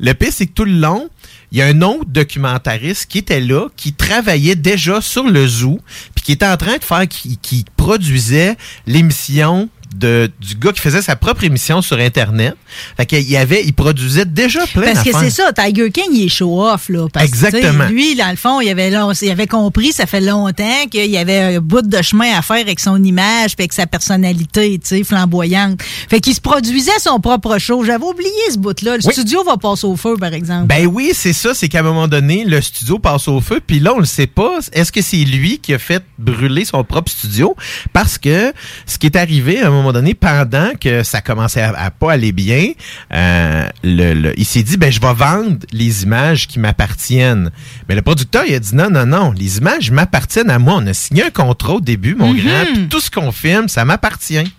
le 0.00 0.12
pire, 0.12 0.32
c'est 0.32 0.46
que 0.46 0.52
tout 0.52 0.64
le 0.64 0.78
long, 0.78 1.08
il 1.52 1.58
y 1.58 1.62
a 1.62 1.66
un 1.66 1.82
autre 1.82 2.06
documentariste 2.06 3.06
qui 3.06 3.18
était 3.18 3.40
là, 3.40 3.68
qui 3.76 3.92
travaillait 3.92 4.56
déjà 4.56 5.00
sur 5.00 5.24
le 5.24 5.46
zoo, 5.46 5.80
puis 6.14 6.24
qui 6.24 6.32
était 6.32 6.46
en 6.46 6.56
train 6.56 6.76
de 6.76 6.84
faire, 6.84 7.06
qui 7.08 7.64
produisait 7.76 8.56
l'émission 8.86 9.68
de, 9.94 10.30
du 10.40 10.54
gars 10.56 10.72
qui 10.72 10.80
faisait 10.80 11.02
sa 11.02 11.16
propre 11.16 11.44
émission 11.44 11.82
sur 11.82 11.98
Internet. 11.98 12.54
Fait 12.96 13.06
qu'il 13.06 13.28
y 13.30 13.36
avait, 13.36 13.62
il 13.64 13.72
produisait 13.72 14.24
déjà 14.24 14.66
plein 14.66 14.92
Parce 14.92 15.04
que 15.04 15.10
c'est 15.18 15.30
ça, 15.30 15.52
Tiger 15.52 15.90
King, 15.90 16.06
il 16.12 16.24
est 16.26 16.28
show-off. 16.28 16.88
là. 16.88 17.06
Parce 17.12 17.24
Exactement. 17.26 17.86
lui, 17.86 18.14
dans 18.16 18.30
le 18.30 18.36
fond, 18.36 18.60
il 18.60 18.68
avait, 18.70 18.90
il 19.22 19.30
avait 19.30 19.46
compris, 19.46 19.92
ça 19.92 20.06
fait 20.06 20.20
longtemps 20.20 20.86
qu'il 20.90 21.10
y 21.10 21.16
avait 21.16 21.56
un 21.56 21.60
bout 21.60 21.82
de 21.82 22.02
chemin 22.02 22.36
à 22.36 22.42
faire 22.42 22.56
avec 22.60 22.80
son 22.80 23.02
image 23.02 23.56
puis 23.56 23.64
avec 23.64 23.72
sa 23.72 23.86
personnalité 23.86 24.78
tu 24.78 24.86
sais, 24.88 25.04
flamboyante. 25.04 25.80
Fait 26.10 26.20
qu'il 26.20 26.34
se 26.34 26.40
produisait 26.40 26.98
son 27.00 27.20
propre 27.20 27.58
show. 27.58 27.84
J'avais 27.84 28.04
oublié 28.04 28.30
ce 28.52 28.58
bout-là. 28.58 28.96
Le 28.96 29.02
Oui. 29.06 29.12
studio 29.12 29.44
va 29.44 29.56
passer 29.56 29.86
au 29.86 29.96
feu, 29.96 30.16
par 30.18 30.32
exemple. 30.32 30.66
Ben 30.66 30.86
oui, 30.86 31.12
c'est 31.14 31.32
ça, 31.32 31.54
c'est 31.54 31.68
qu'à 31.68 31.80
un 31.80 31.82
moment 31.82 32.08
donné, 32.08 32.44
le 32.44 32.60
studio 32.60 32.98
passe 32.98 33.28
au 33.28 33.40
feu, 33.40 33.60
puis 33.66 33.80
là, 33.80 33.92
on 33.94 33.98
le 34.00 34.04
sait 34.04 34.26
pas. 34.26 34.58
Est-ce 34.72 34.92
que 34.92 35.02
c'est 35.02 35.16
lui 35.16 35.58
qui 35.58 35.74
a 35.74 35.78
fait 35.78 36.02
brûler 36.18 36.64
son 36.64 36.82
propre 36.84 37.10
studio? 37.10 37.56
Parce 37.92 38.18
que 38.18 38.52
ce 38.86 38.98
qui 38.98 39.06
est 39.06 39.16
arrivé 39.16 39.60
à 39.60 39.68
un 39.68 39.70
moment 39.70 39.85
donné, 39.92 40.14
pendant 40.14 40.70
que 40.80 41.02
ça 41.02 41.20
commençait 41.20 41.62
à, 41.62 41.70
à 41.76 41.90
pas 41.90 42.12
aller 42.12 42.32
bien, 42.32 42.72
euh, 43.12 43.68
le, 43.84 44.14
le- 44.14 44.38
il 44.38 44.44
s'est 44.44 44.62
dit, 44.62 44.76
ben 44.76 44.90
je 44.92 45.00
vais 45.00 45.14
vendre 45.14 45.58
les 45.72 46.02
images 46.04 46.46
qui 46.46 46.58
m'appartiennent. 46.58 47.50
Mais 47.88 47.94
le 47.94 48.02
producteur, 48.02 48.44
il 48.48 48.54
a 48.54 48.58
dit, 48.58 48.74
non, 48.74 48.90
non, 48.90 49.06
non, 49.06 49.32
les 49.32 49.58
images 49.58 49.90
m'appartiennent 49.90 50.50
à 50.50 50.58
moi. 50.58 50.74
On 50.76 50.86
a 50.86 50.94
signé 50.94 51.24
un 51.24 51.30
contrat 51.30 51.74
au 51.74 51.80
début, 51.80 52.14
mon 52.14 52.32
Mhm. 52.32 52.40
grand, 52.40 52.64
puis 52.74 52.88
tout 52.88 53.00
ce 53.00 53.10
qu'on 53.10 53.32
filme, 53.32 53.68
ça 53.68 53.84
m'appartient. 53.84 54.52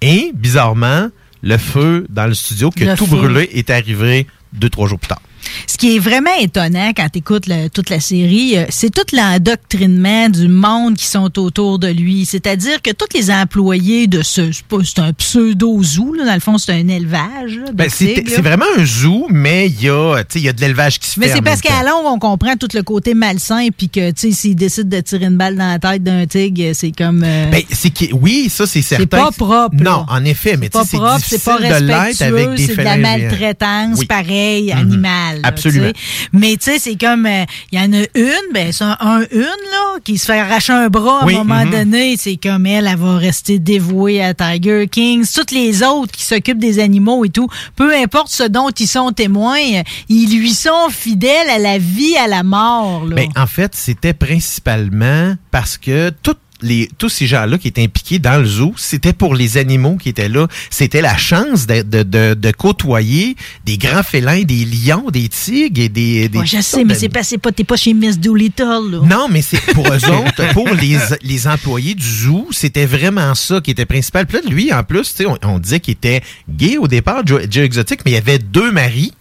Et, 0.00 0.32
bizarrement, 0.34 1.08
le 1.42 1.58
feu 1.58 2.06
dans 2.08 2.26
le 2.26 2.34
studio, 2.34 2.70
que 2.70 2.84
Le 2.84 2.96
tout 2.96 3.06
feu. 3.06 3.16
brûlé, 3.16 3.48
est 3.52 3.70
arrivé 3.70 4.26
deux, 4.52 4.68
trois 4.70 4.88
jours 4.88 4.98
plus 4.98 5.08
tard. 5.08 5.22
Ce 5.66 5.76
qui 5.76 5.96
est 5.96 5.98
vraiment 5.98 6.30
étonnant 6.40 6.90
quand 6.96 7.08
tu 7.12 7.18
écoutes 7.18 7.48
toute 7.72 7.90
la 7.90 8.00
série, 8.00 8.56
euh, 8.56 8.64
c'est 8.70 8.90
tout 8.90 9.02
l'endoctrinement 9.16 10.28
du 10.28 10.48
monde 10.48 10.96
qui 10.96 11.06
sont 11.06 11.30
autour 11.38 11.78
de 11.78 11.88
lui. 11.88 12.24
C'est-à-dire 12.26 12.80
que 12.82 12.90
tous 12.90 13.06
les 13.16 13.30
employés 13.30 14.06
de 14.06 14.22
ce, 14.22 14.52
c'est 14.52 14.62
c'est 14.84 14.98
un 15.00 15.12
pseudo-zoo, 15.12 16.14
là, 16.14 16.24
dans 16.26 16.34
le 16.34 16.40
fond, 16.40 16.58
c'est 16.58 16.72
un 16.72 16.88
élevage. 16.88 17.60
Ben, 17.74 17.88
c'est 17.90 18.24
c'est 18.26 18.42
vraiment 18.42 18.64
un 18.78 18.84
zoo, 18.84 19.26
mais 19.30 19.66
il 19.68 19.82
y 19.82 19.88
a, 19.88 20.22
y 20.34 20.52
de 20.52 20.60
l'élevage 20.60 20.98
qui 20.98 21.08
se 21.08 21.18
Mais 21.20 21.26
fait. 21.26 21.32
c'est 21.34 21.38
en 21.40 21.42
parce 21.42 21.60
qu'à 21.60 21.82
longue, 21.82 22.04
on 22.06 22.18
comprend 22.18 22.56
tout 22.56 22.68
le 22.74 22.82
côté 22.82 23.14
malsain, 23.14 23.68
puis 23.76 23.88
que, 23.88 24.10
tu 24.10 24.28
sais, 24.28 24.32
s'il 24.32 24.56
décide 24.56 24.88
de 24.88 25.00
tirer 25.00 25.26
une 25.26 25.36
balle 25.36 25.56
dans 25.56 25.66
la 25.68 25.78
tête 25.78 26.02
d'un 26.02 26.26
tigre, 26.26 26.72
c'est 26.74 26.92
comme... 26.92 27.22
euh, 27.24 27.50
Ben, 27.50 27.62
c'est 27.70 27.92
oui, 28.12 28.48
ça 28.50 28.66
c'est 28.66 28.82
certain. 28.82 29.06
pas 29.06 29.30
propre, 29.30 29.76
là. 29.78 29.82
Non, 29.90 30.06
en 30.08 30.24
effet, 30.24 30.56
mais 30.58 30.66
c'est 30.66 30.98
pas 30.98 31.18
c'est 31.18 31.36
difficile 31.36 31.38
c'est 31.60 31.80
de 31.80 31.84
l'être 31.86 32.00
respectueux, 32.02 32.36
avec 32.38 32.54
des 32.56 32.66
c'est 32.66 32.76
de 32.76 32.82
la 32.82 32.96
maltraitance, 32.96 33.98
Oui. 33.98 34.06
pareil, 34.06 34.72
Mhm. 34.74 34.78
animale. 34.78 35.31
Là, 35.34 35.40
Absolument. 35.44 35.92
Mais 36.32 36.56
tu 36.56 36.70
sais, 36.72 36.78
c'est 36.78 36.96
comme, 36.96 37.26
euh, 37.26 37.44
il 37.70 37.78
y 37.78 37.82
en 37.82 37.92
a 37.92 38.04
une, 38.14 38.52
ben 38.54 38.72
c'est 38.72 38.84
un, 38.84 38.96
un- 39.00 39.26
une, 39.30 39.40
là, 39.40 39.98
qui 40.04 40.18
se 40.18 40.26
fait 40.26 40.38
arracher 40.38 40.72
un 40.72 40.88
bras 40.88 41.22
à 41.22 41.26
Oui, 41.26 41.34
un 41.34 41.38
moment 41.44 41.64
mhm. 41.64 41.70
donné, 41.70 42.16
c'est 42.18 42.36
comme 42.36 42.66
elle, 42.66 42.86
elle 42.86 42.96
va 42.98 43.16
rester 43.16 43.58
dévouée 43.58 44.22
à 44.22 44.34
Tiger 44.34 44.86
King. 44.88 45.24
Toutes 45.32 45.50
les 45.52 45.82
autres 45.82 46.12
qui 46.12 46.24
s'occupent 46.24 46.58
des 46.58 46.78
animaux 46.78 47.24
et 47.24 47.30
tout, 47.30 47.48
peu 47.76 47.94
importe 47.94 48.28
ce 48.28 48.44
dont 48.44 48.70
ils 48.70 48.86
sont 48.88 49.12
témoins, 49.12 49.58
euh, 49.74 49.82
ils 50.08 50.38
lui 50.38 50.52
sont 50.52 50.88
fidèles 50.90 51.48
à 51.50 51.58
la 51.58 51.78
vie, 51.78 52.16
à 52.16 52.26
la 52.28 52.42
mort, 52.42 53.04
là. 53.06 53.16
Ben, 53.16 53.28
en 53.36 53.46
fait, 53.46 53.74
c'était 53.74 54.14
principalement 54.14 55.34
parce 55.50 55.78
que 55.78 56.10
toutes 56.22 56.38
les, 56.62 56.88
tous 56.98 57.08
ces 57.08 57.26
gens-là 57.26 57.58
qui 57.58 57.68
étaient 57.68 57.82
impliqués 57.82 58.18
dans 58.18 58.38
le 58.38 58.46
zoo, 58.46 58.74
c'était 58.76 59.12
pour 59.12 59.34
les 59.34 59.58
animaux 59.58 59.96
qui 59.96 60.08
étaient 60.08 60.28
là. 60.28 60.46
C'était 60.70 61.00
la 61.02 61.16
chance 61.16 61.66
de, 61.66 61.82
de, 61.82 62.02
de, 62.02 62.34
de 62.34 62.50
côtoyer 62.50 63.36
des 63.64 63.78
grands 63.78 64.02
félins, 64.02 64.42
des 64.42 64.64
lions, 64.64 65.10
des 65.10 65.28
tigres 65.28 65.80
et 65.80 65.88
des... 65.88 66.28
des 66.28 66.38
Ouais, 66.38 66.46
je 66.46 66.60
sais, 66.60 66.84
mais 66.84 66.94
c'est 66.94 67.08
pas, 67.08 67.22
pas, 67.42 67.52
t'es 67.52 67.64
pas 67.64 67.76
chez 67.76 67.94
Miss 67.94 68.18
Doolittle, 68.18 68.90
là. 68.90 69.00
Non, 69.04 69.28
mais 69.30 69.42
c'est 69.42 69.60
pour 69.72 69.86
eux 69.92 70.10
autres, 70.10 70.52
pour 70.52 70.68
les, 70.68 70.98
les 71.22 71.46
employés 71.46 71.94
du 71.94 72.06
zoo, 72.06 72.48
c'était 72.50 72.86
vraiment 72.86 73.34
ça 73.34 73.60
qui 73.60 73.70
était 73.70 73.86
principal. 73.86 74.26
Puis 74.26 74.38
là, 74.42 74.50
lui, 74.50 74.72
en 74.72 74.84
plus, 74.84 75.02
tu 75.14 75.24
sais, 75.24 75.26
on, 75.26 75.38
on 75.42 75.58
disait 75.58 75.80
qu'il 75.80 75.92
était 75.92 76.22
gay 76.48 76.78
au 76.78 76.88
départ, 76.88 77.22
Joe, 77.26 77.42
Joe 77.50 77.64
Exotic, 77.64 78.00
mais 78.04 78.12
il 78.12 78.14
y 78.14 78.18
avait 78.18 78.38
deux 78.38 78.70
maris. 78.70 79.12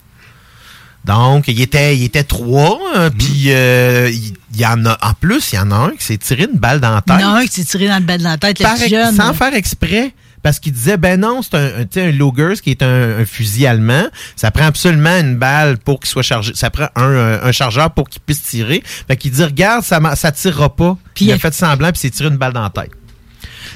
Donc, 1.06 1.48
il 1.48 1.60
était, 1.62 1.96
il 1.98 2.04
était 2.04 2.24
trois, 2.24 2.80
euh, 2.96 3.10
puis 3.10 3.46
euh, 3.48 4.10
il 4.12 4.34
il 4.54 4.60
y 4.60 4.66
en 4.66 4.86
a, 4.86 4.98
en 5.02 5.14
plus, 5.14 5.54
il 5.54 5.56
y 5.56 5.60
en 5.60 5.72
a 5.72 5.76
un 5.76 5.92
qui 5.92 6.04
s'est 6.04 6.18
tiré 6.18 6.48
une 6.52 6.60
balle 6.60 6.82
dans 6.82 6.94
la 6.94 7.02
tête. 7.02 7.16
Il 7.20 7.22
y 7.22 7.26
en 7.26 7.34
a 7.36 7.40
un 7.40 7.46
qui 7.46 7.54
s'est 7.54 7.64
tiré 7.64 7.88
dans 7.88 8.00
le 8.00 8.04
bas 8.04 8.18
de 8.18 8.24
la 8.24 8.38
tête, 8.38 8.62
Par 8.62 8.76
jeune. 8.76 9.16
sans 9.16 9.28
là. 9.28 9.34
faire 9.34 9.54
exprès. 9.54 10.14
Parce 10.44 10.60
qu'il 10.60 10.74
disait, 10.74 10.98
ben 10.98 11.20
non, 11.20 11.42
c'est 11.44 11.54
un, 11.56 11.66
un, 11.66 11.84
tu 11.84 11.88
sais, 12.00 12.02
un 12.08 12.12
Luger, 12.12 12.56
ce 12.56 12.62
qui 12.64 12.72
est 12.72 12.82
un, 12.82 13.20
un 13.20 13.26
fusil 13.26 13.68
allemand. 13.68 14.04
Ça 14.36 14.50
prend 14.52 14.66
absolument 14.66 15.16
une 15.20 15.38
balle 15.38 15.78
pour 15.78 16.00
qu'il 16.00 16.10
soit 16.10 16.24
chargé. 16.24 16.52
Ça 16.56 16.70
prend 16.72 16.88
un, 16.96 17.04
un, 17.16 17.44
un 17.44 17.52
chargeur 17.52 17.92
pour 17.92 18.10
qu'il 18.10 18.22
puisse 18.22 18.42
tirer. 18.42 18.84
Fait 19.08 19.16
qu'il 19.16 19.32
dit, 19.32 19.44
regarde, 19.44 19.84
ça, 19.86 20.00
ça 20.16 20.32
tirera 20.32 20.76
pas. 20.76 20.98
Puis 21.14 21.26
il 21.26 21.32
a 21.32 21.38
fait 21.40 21.54
semblant, 21.54 21.92
puis 21.92 22.00
s'est 22.02 22.10
tiré 22.10 22.28
une 22.30 22.38
balle 22.38 22.54
dans 22.54 22.64
la 22.64 22.72
tête. 22.72 22.90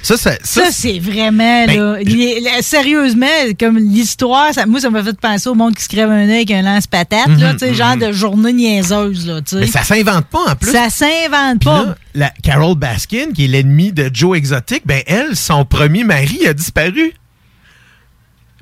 Ça, 0.05 0.17
ça, 0.17 0.31
Ça, 0.43 0.65
c'est 0.71 0.99
vraiment, 0.99 1.65
Ben, 1.65 1.97
là, 2.43 2.61
sérieusement, 2.61 3.25
comme 3.59 3.77
l'histoire, 3.77 4.53
ça- 4.53 4.65
moi, 4.67 4.79
ça 4.79 4.89
m'a 4.91 5.01
fait 5.03 5.19
penser 5.19 5.49
au 5.49 5.55
monde 5.55 5.73
qui 5.75 5.83
se 5.83 5.89
crève 5.89 6.09
un 6.11 6.29
œil 6.29 6.35
avec 6.35 6.51
un 6.51 6.61
lance-patate, 6.61 7.27
là, 7.39 7.53
Mhm, 7.53 7.57
tu 7.57 7.65
sais, 7.65 7.73
genre 7.73 7.97
de 7.97 8.11
journée 8.11 8.53
niaiseuse, 8.53 9.25
là. 9.25 9.39
Mais 9.53 9.65
ça 9.67 9.83
s'invente 9.83 10.25
pas 10.27 10.51
en 10.51 10.55
plus. 10.55 10.71
Ça 10.71 10.89
s'invente 10.91 11.63
pas. 11.63 11.85
là, 11.85 11.95
la 12.13 12.29
Carol 12.43 12.75
Baskin, 12.75 13.31
qui 13.33 13.45
est 13.45 13.47
l'ennemi 13.47 13.91
de 13.91 14.09
Joe 14.13 14.37
Exotic, 14.37 14.83
ben 14.85 15.01
elle, 15.07 15.35
son 15.35 15.65
premier 15.65 16.03
mari 16.03 16.45
a 16.47 16.53
disparu. 16.53 17.13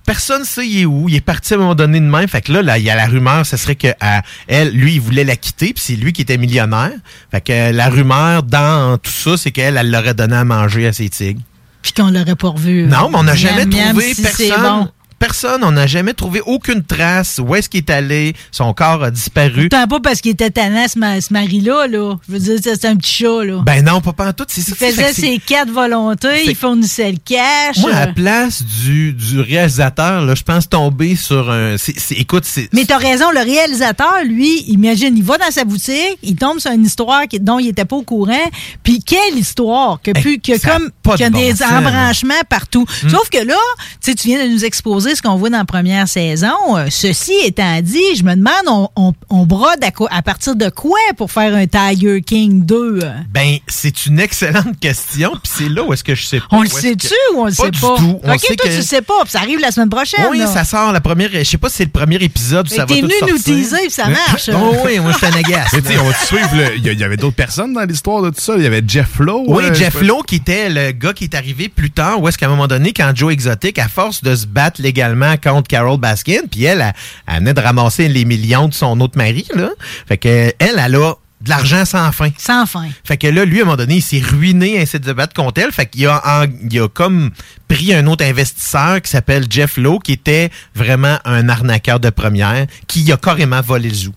Personne 0.05 0.43
sait 0.43 0.67
il 0.67 0.81
est 0.81 0.85
où. 0.85 1.07
Il 1.07 1.15
est 1.15 1.21
parti 1.21 1.53
à 1.53 1.57
un 1.57 1.59
moment 1.59 1.75
donné 1.75 1.99
de 1.99 2.05
même. 2.05 2.27
Fait 2.27 2.41
que 2.41 2.51
là, 2.51 2.61
là, 2.61 2.77
il 2.77 2.83
y 2.83 2.89
a 2.89 2.95
la 2.95 3.05
rumeur, 3.05 3.45
ce 3.45 3.55
serait 3.57 3.75
que 3.75 3.87
à 3.99 4.21
elle, 4.47 4.71
lui, 4.71 4.95
il 4.95 5.01
voulait 5.01 5.23
la 5.23 5.35
quitter, 5.35 5.73
puis 5.73 5.83
c'est 5.85 5.95
lui 5.95 6.11
qui 6.11 6.21
était 6.23 6.37
millionnaire. 6.37 6.91
Fait 7.31 7.41
que 7.41 7.53
euh, 7.53 7.71
la 7.71 7.89
rumeur 7.89 8.43
dans 8.43 8.97
tout 8.97 9.11
ça, 9.11 9.37
c'est 9.37 9.51
qu'elle, 9.51 9.77
elle 9.77 9.91
l'aurait 9.91 10.13
donné 10.13 10.35
à 10.35 10.43
manger 10.43 10.87
à 10.87 10.93
ses 10.93 11.09
tigres. 11.09 11.41
Puis 11.81 11.93
qu'on 11.93 12.09
l'aurait 12.09 12.35
pas 12.35 12.49
revu. 12.49 12.83
Non, 12.83 13.09
mais 13.09 13.17
on 13.17 13.23
n'a 13.23 13.35
jamais 13.35 13.65
Miam, 13.65 13.89
trouvé 13.89 14.13
si 14.13 14.21
personne. 14.21 14.89
Personne, 15.23 15.63
on 15.63 15.71
n'a 15.71 15.87
jamais 15.87 16.13
trouvé 16.13 16.41
aucune 16.45 16.83
trace. 16.83 17.39
Où 17.41 17.55
est-ce 17.55 17.69
qu'il 17.69 17.77
est 17.77 17.89
allé? 17.89 18.33
Son 18.51 18.73
corps 18.73 19.01
a 19.05 19.09
disparu. 19.09 19.69
Tant 19.69 19.87
pas 19.87 20.01
parce 20.01 20.19
qu'il 20.19 20.31
était 20.31 20.49
tannant, 20.49 20.85
ce, 20.89 20.95
ce 20.99 21.31
mari-là, 21.31 21.87
là. 21.87 22.15
Je 22.27 22.33
veux 22.33 22.39
dire, 22.39 22.59
c'est 22.61 22.83
un 22.85 22.97
petit 22.97 23.23
chat, 23.23 23.45
là. 23.45 23.61
Ben 23.65 23.85
non, 23.85 24.01
pas 24.01 24.27
en 24.27 24.33
tout. 24.33 24.43
C'est 24.49 24.59
ça. 24.59 24.75
il 24.81 24.93
faisait 24.93 25.13
ses 25.13 25.39
quatre 25.39 25.71
volontés, 25.71 26.43
il 26.47 26.55
fournissait 26.57 27.13
le 27.13 27.19
cash. 27.23 27.77
Moi, 27.77 27.91
à 27.93 28.01
euh. 28.01 28.05
la 28.07 28.11
place 28.11 28.63
du, 28.65 29.13
du 29.13 29.39
réalisateur, 29.39 30.25
là, 30.25 30.35
je 30.35 30.43
pense 30.43 30.67
tomber 30.67 31.15
sur 31.15 31.49
un. 31.49 31.77
écoute, 32.11 32.43
c'est. 32.45 32.67
Mais 32.73 32.83
t'as 32.83 32.97
raison, 32.97 33.31
le 33.31 33.39
réalisateur, 33.39 34.25
lui, 34.25 34.63
imagine, 34.63 35.15
il 35.15 35.23
va 35.23 35.37
dans 35.37 35.51
sa 35.51 35.63
boutique, 35.63 36.17
il 36.21 36.35
tombe 36.35 36.59
sur 36.59 36.71
une 36.71 36.83
histoire 36.83 37.29
qui- 37.29 37.39
dont 37.39 37.59
il 37.59 37.69
était 37.69 37.85
pas 37.85 37.95
au 37.95 38.03
courant, 38.03 38.51
puis 38.83 39.01
quelle 39.01 39.37
histoire 39.37 40.01
que, 40.03 40.11
pu- 40.11 40.39
que 40.39 40.59
comme 40.59 40.91
y 41.17 41.23
a 41.23 41.29
de 41.29 41.33
bon 41.33 41.39
des 41.39 41.55
sens, 41.55 41.71
embranchements 41.71 42.33
partout. 42.49 42.85
Hmm. 43.03 43.09
Sauf 43.09 43.29
que 43.29 43.37
là, 43.37 43.55
tu 44.03 44.11
sais, 44.11 44.15
tu 44.15 44.27
viens 44.27 44.45
de 44.45 44.51
nous 44.51 44.65
exposer 44.65 45.12
ce 45.15 45.21
qu'on 45.21 45.35
voit 45.35 45.49
dans 45.49 45.57
la 45.59 45.65
première 45.65 46.07
saison. 46.07 46.53
Euh, 46.77 46.87
Ceci 46.89 47.33
étant 47.45 47.81
dit, 47.81 48.01
je 48.17 48.23
me 48.23 48.35
demande, 48.35 48.53
on, 48.67 48.89
on, 48.95 49.13
on 49.29 49.45
brode 49.45 49.83
à, 49.83 49.91
quoi- 49.91 50.09
à 50.11 50.21
partir 50.21 50.55
de 50.55 50.69
quoi 50.69 50.97
pour 51.17 51.31
faire 51.31 51.55
un 51.55 51.65
Tiger 51.67 52.21
King 52.21 52.65
2? 52.65 52.99
euh? 53.03 53.11
Ben, 53.31 53.57
c'est 53.67 54.05
une 54.05 54.19
excellente 54.19 54.79
question, 54.79 55.31
puis 55.31 55.51
c'est 55.57 55.69
là 55.69 55.83
où 55.83 55.93
est-ce 55.93 56.03
que 56.03 56.15
je 56.15 56.25
sais 56.25 56.39
pas. 56.39 56.45
On 56.51 56.61
le 56.61 56.69
sait-tu 56.69 57.07
que- 57.09 57.35
ou 57.35 57.41
on 57.41 57.45
le 57.45 57.51
Pas 57.53 57.63
sait 57.65 57.71
du 57.71 57.79
pas? 57.79 57.95
tout. 57.97 58.19
On 58.23 58.33
OK, 58.33 58.39
sait 58.39 58.55
toi, 58.55 58.65
que- 58.65 58.71
tu 58.71 58.77
le 58.77 58.83
sais 58.83 59.01
pas, 59.01 59.21
puis 59.23 59.31
ça 59.31 59.39
arrive 59.39 59.59
la 59.59 59.71
semaine 59.71 59.89
prochaine. 59.89 60.25
Oui, 60.31 60.39
là. 60.39 60.47
ça 60.47 60.63
sort 60.63 60.91
la 60.91 61.01
première. 61.01 61.29
Je 61.33 61.43
sais 61.43 61.57
pas 61.57 61.69
si 61.69 61.77
c'est 61.77 61.85
le 61.85 61.91
premier 61.91 62.15
épisode 62.17 62.67
ça 62.69 62.85
va 62.85 62.85
t'es 62.85 63.01
tout 63.01 63.07
venu 63.07 63.13
nous 63.23 63.27
sortir. 63.37 63.55
teaser, 63.55 63.77
puis 63.83 63.91
ça 63.91 64.07
marche. 64.07 64.49
Oh, 64.65 64.75
oui, 64.85 64.99
moi, 64.99 65.11
je 65.11 65.17
suis 65.17 65.25
un 65.27 65.39
agace. 65.39 65.69
Mais 65.73 65.81
tu 65.81 65.87
sais, 65.89 65.97
on 65.99 66.03
va 66.05 66.13
suivre 66.13 66.49
le- 66.55 66.77
Il 66.77 66.85
y, 66.85 66.89
a- 66.89 66.91
il 66.93 66.99
y 66.99 67.03
avait 67.03 67.17
d'autres 67.17 67.35
personnes 67.35 67.73
dans 67.73 67.81
l'histoire 67.83 68.21
de 68.21 68.29
tout 68.29 68.39
ça. 68.39 68.53
Il 68.57 68.63
y 68.63 68.65
avait 68.65 68.83
Jeff 68.87 69.19
Lowe. 69.19 69.43
Oui, 69.47 69.63
euh, 69.65 69.73
Jeff 69.73 70.01
Lowe, 70.01 70.23
qui 70.23 70.35
était 70.35 70.69
le 70.69 70.91
gars 70.91 71.13
qui 71.13 71.25
est 71.25 71.35
arrivé 71.35 71.69
plus 71.69 71.91
tard, 71.91 72.21
où 72.21 72.27
est-ce 72.27 72.37
qu'à 72.37 72.45
un 72.45 72.49
moment 72.49 72.67
donné, 72.67 72.93
quand 72.93 73.11
Joe 73.15 73.33
Exotic, 73.33 73.77
à 73.79 73.87
force 73.87 74.23
de 74.23 74.35
se 74.35 74.45
battre 74.45 74.81
légalement 74.81 75.02
contre 75.41 75.67
Carol 75.67 75.99
Baskin, 75.99 76.41
puis 76.49 76.63
elle, 76.63 76.81
elle, 76.81 76.93
elle 77.27 77.39
venait 77.39 77.53
de 77.53 77.61
ramasser 77.61 78.07
les 78.07 78.25
millions 78.25 78.67
de 78.67 78.73
son 78.73 78.99
autre 79.01 79.17
mari, 79.17 79.45
là. 79.55 79.69
Fait 80.07 80.17
que 80.17 80.53
elle, 80.59 80.79
elle 80.79 80.95
a 80.95 81.15
de 81.41 81.49
l'argent 81.49 81.83
sans 81.83 82.09
fin. 82.13 82.29
Sans 82.37 82.65
fin. 82.65 82.87
Fait 83.03 83.17
que 83.17 83.27
là, 83.27 83.43
lui, 83.43 83.59
à 83.59 83.63
un 83.63 83.65
moment 83.65 83.75
donné, 83.77 83.95
il 83.95 84.01
s'est 84.01 84.21
ruiné 84.21 84.77
à 84.79 84.81
essayer 84.83 84.99
de 84.99 85.11
battre 85.11 85.33
contre 85.33 85.59
elle. 85.61 85.73
Fait 85.73 85.85
qu'il 85.87 86.07
a, 86.07 86.21
en- 86.25 86.45
il 86.71 86.79
a 86.79 86.87
comme 86.87 87.31
pris 87.67 87.93
un 87.93 88.07
autre 88.07 88.23
investisseur 88.23 89.01
qui 89.01 89.11
s'appelle 89.11 89.45
Jeff 89.49 89.75
Lowe, 89.75 89.99
qui 89.99 90.13
était 90.13 90.49
vraiment 90.73 91.17
un 91.25 91.49
arnaqueur 91.49 91.99
de 91.99 92.09
première, 92.09 92.65
qui 92.87 93.11
a 93.11 93.17
carrément 93.17 93.59
volé 93.59 93.89
le 93.89 93.95
zoo. 93.95 94.13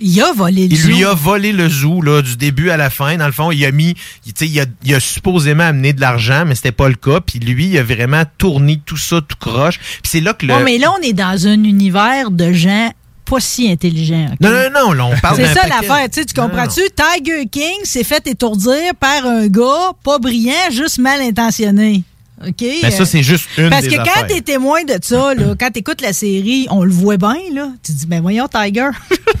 Il 0.00 0.20
a 0.22 0.32
volé 0.32 0.68
le 0.68 0.74
Il 0.74 0.82
lui 0.86 1.00
zoo. 1.02 1.08
a 1.08 1.14
volé 1.14 1.52
le 1.52 1.68
zoo 1.68 2.02
là, 2.02 2.22
du 2.22 2.36
début 2.36 2.70
à 2.70 2.76
la 2.76 2.90
fin. 2.90 3.16
Dans 3.16 3.26
le 3.26 3.32
fond, 3.32 3.50
il 3.50 3.64
a 3.64 3.70
mis, 3.72 3.94
tu 3.94 4.32
sais, 4.34 4.46
il, 4.46 4.60
a, 4.60 4.64
il 4.84 4.94
a 4.94 5.00
supposément 5.00 5.64
amené 5.64 5.92
de 5.92 6.00
l'argent, 6.00 6.44
mais 6.46 6.54
c'était 6.54 6.72
pas 6.72 6.88
le 6.88 6.94
cas. 6.94 7.20
Puis 7.20 7.38
lui, 7.38 7.66
il 7.66 7.78
a 7.78 7.82
vraiment 7.82 8.22
tourné 8.38 8.80
tout 8.84 8.96
ça 8.96 9.20
tout 9.20 9.36
croche. 9.38 9.78
Puis 9.78 10.02
c'est 10.10 10.20
là 10.20 10.34
que 10.34 10.46
le... 10.46 10.54
Ouais, 10.54 10.62
mais 10.62 10.78
là, 10.78 10.92
on 10.98 11.02
est 11.02 11.12
dans 11.12 11.46
un 11.46 11.64
univers 11.64 12.30
de 12.30 12.52
gens 12.52 12.92
pas 13.28 13.40
si 13.40 13.70
intelligents. 13.70 14.30
Non, 14.40 14.50
non, 14.50 14.70
non, 14.72 14.92
là, 14.92 15.06
on 15.06 15.16
parle 15.18 15.36
C'est 15.36 15.52
ça 15.52 15.66
l'affaire, 15.66 16.08
tu 16.10 16.20
sais, 16.20 16.24
tu 16.24 16.40
Non, 16.40 16.48
comprends-tu? 16.48 16.80
Tiger 16.96 17.46
King 17.46 17.84
s'est 17.84 18.04
fait 18.04 18.26
étourdir 18.26 18.94
par 18.98 19.26
un 19.26 19.48
gars 19.48 19.92
pas 20.02 20.18
brillant, 20.18 20.70
juste 20.70 20.98
mal 20.98 21.20
intentionné. 21.20 22.04
OK? 22.46 22.64
Ben, 22.82 22.90
ça, 22.90 23.04
c'est 23.04 23.22
juste 23.22 23.48
une 23.58 23.68
Parce 23.68 23.82
des 23.82 23.96
que 23.96 23.96
quand 23.96 24.26
t'es 24.28 24.40
témoin 24.40 24.84
de 24.84 24.96
ça, 25.02 25.34
là, 25.34 25.54
quand 25.58 25.70
t'écoutes 25.70 26.00
la 26.00 26.12
série, 26.12 26.68
on 26.70 26.84
le 26.84 26.92
voit 26.92 27.16
bien, 27.16 27.34
là. 27.52 27.68
Tu 27.82 27.92
te 27.92 27.98
dis, 27.98 28.06
ben 28.06 28.20
voyons, 28.22 28.46
Tiger. 28.48 28.90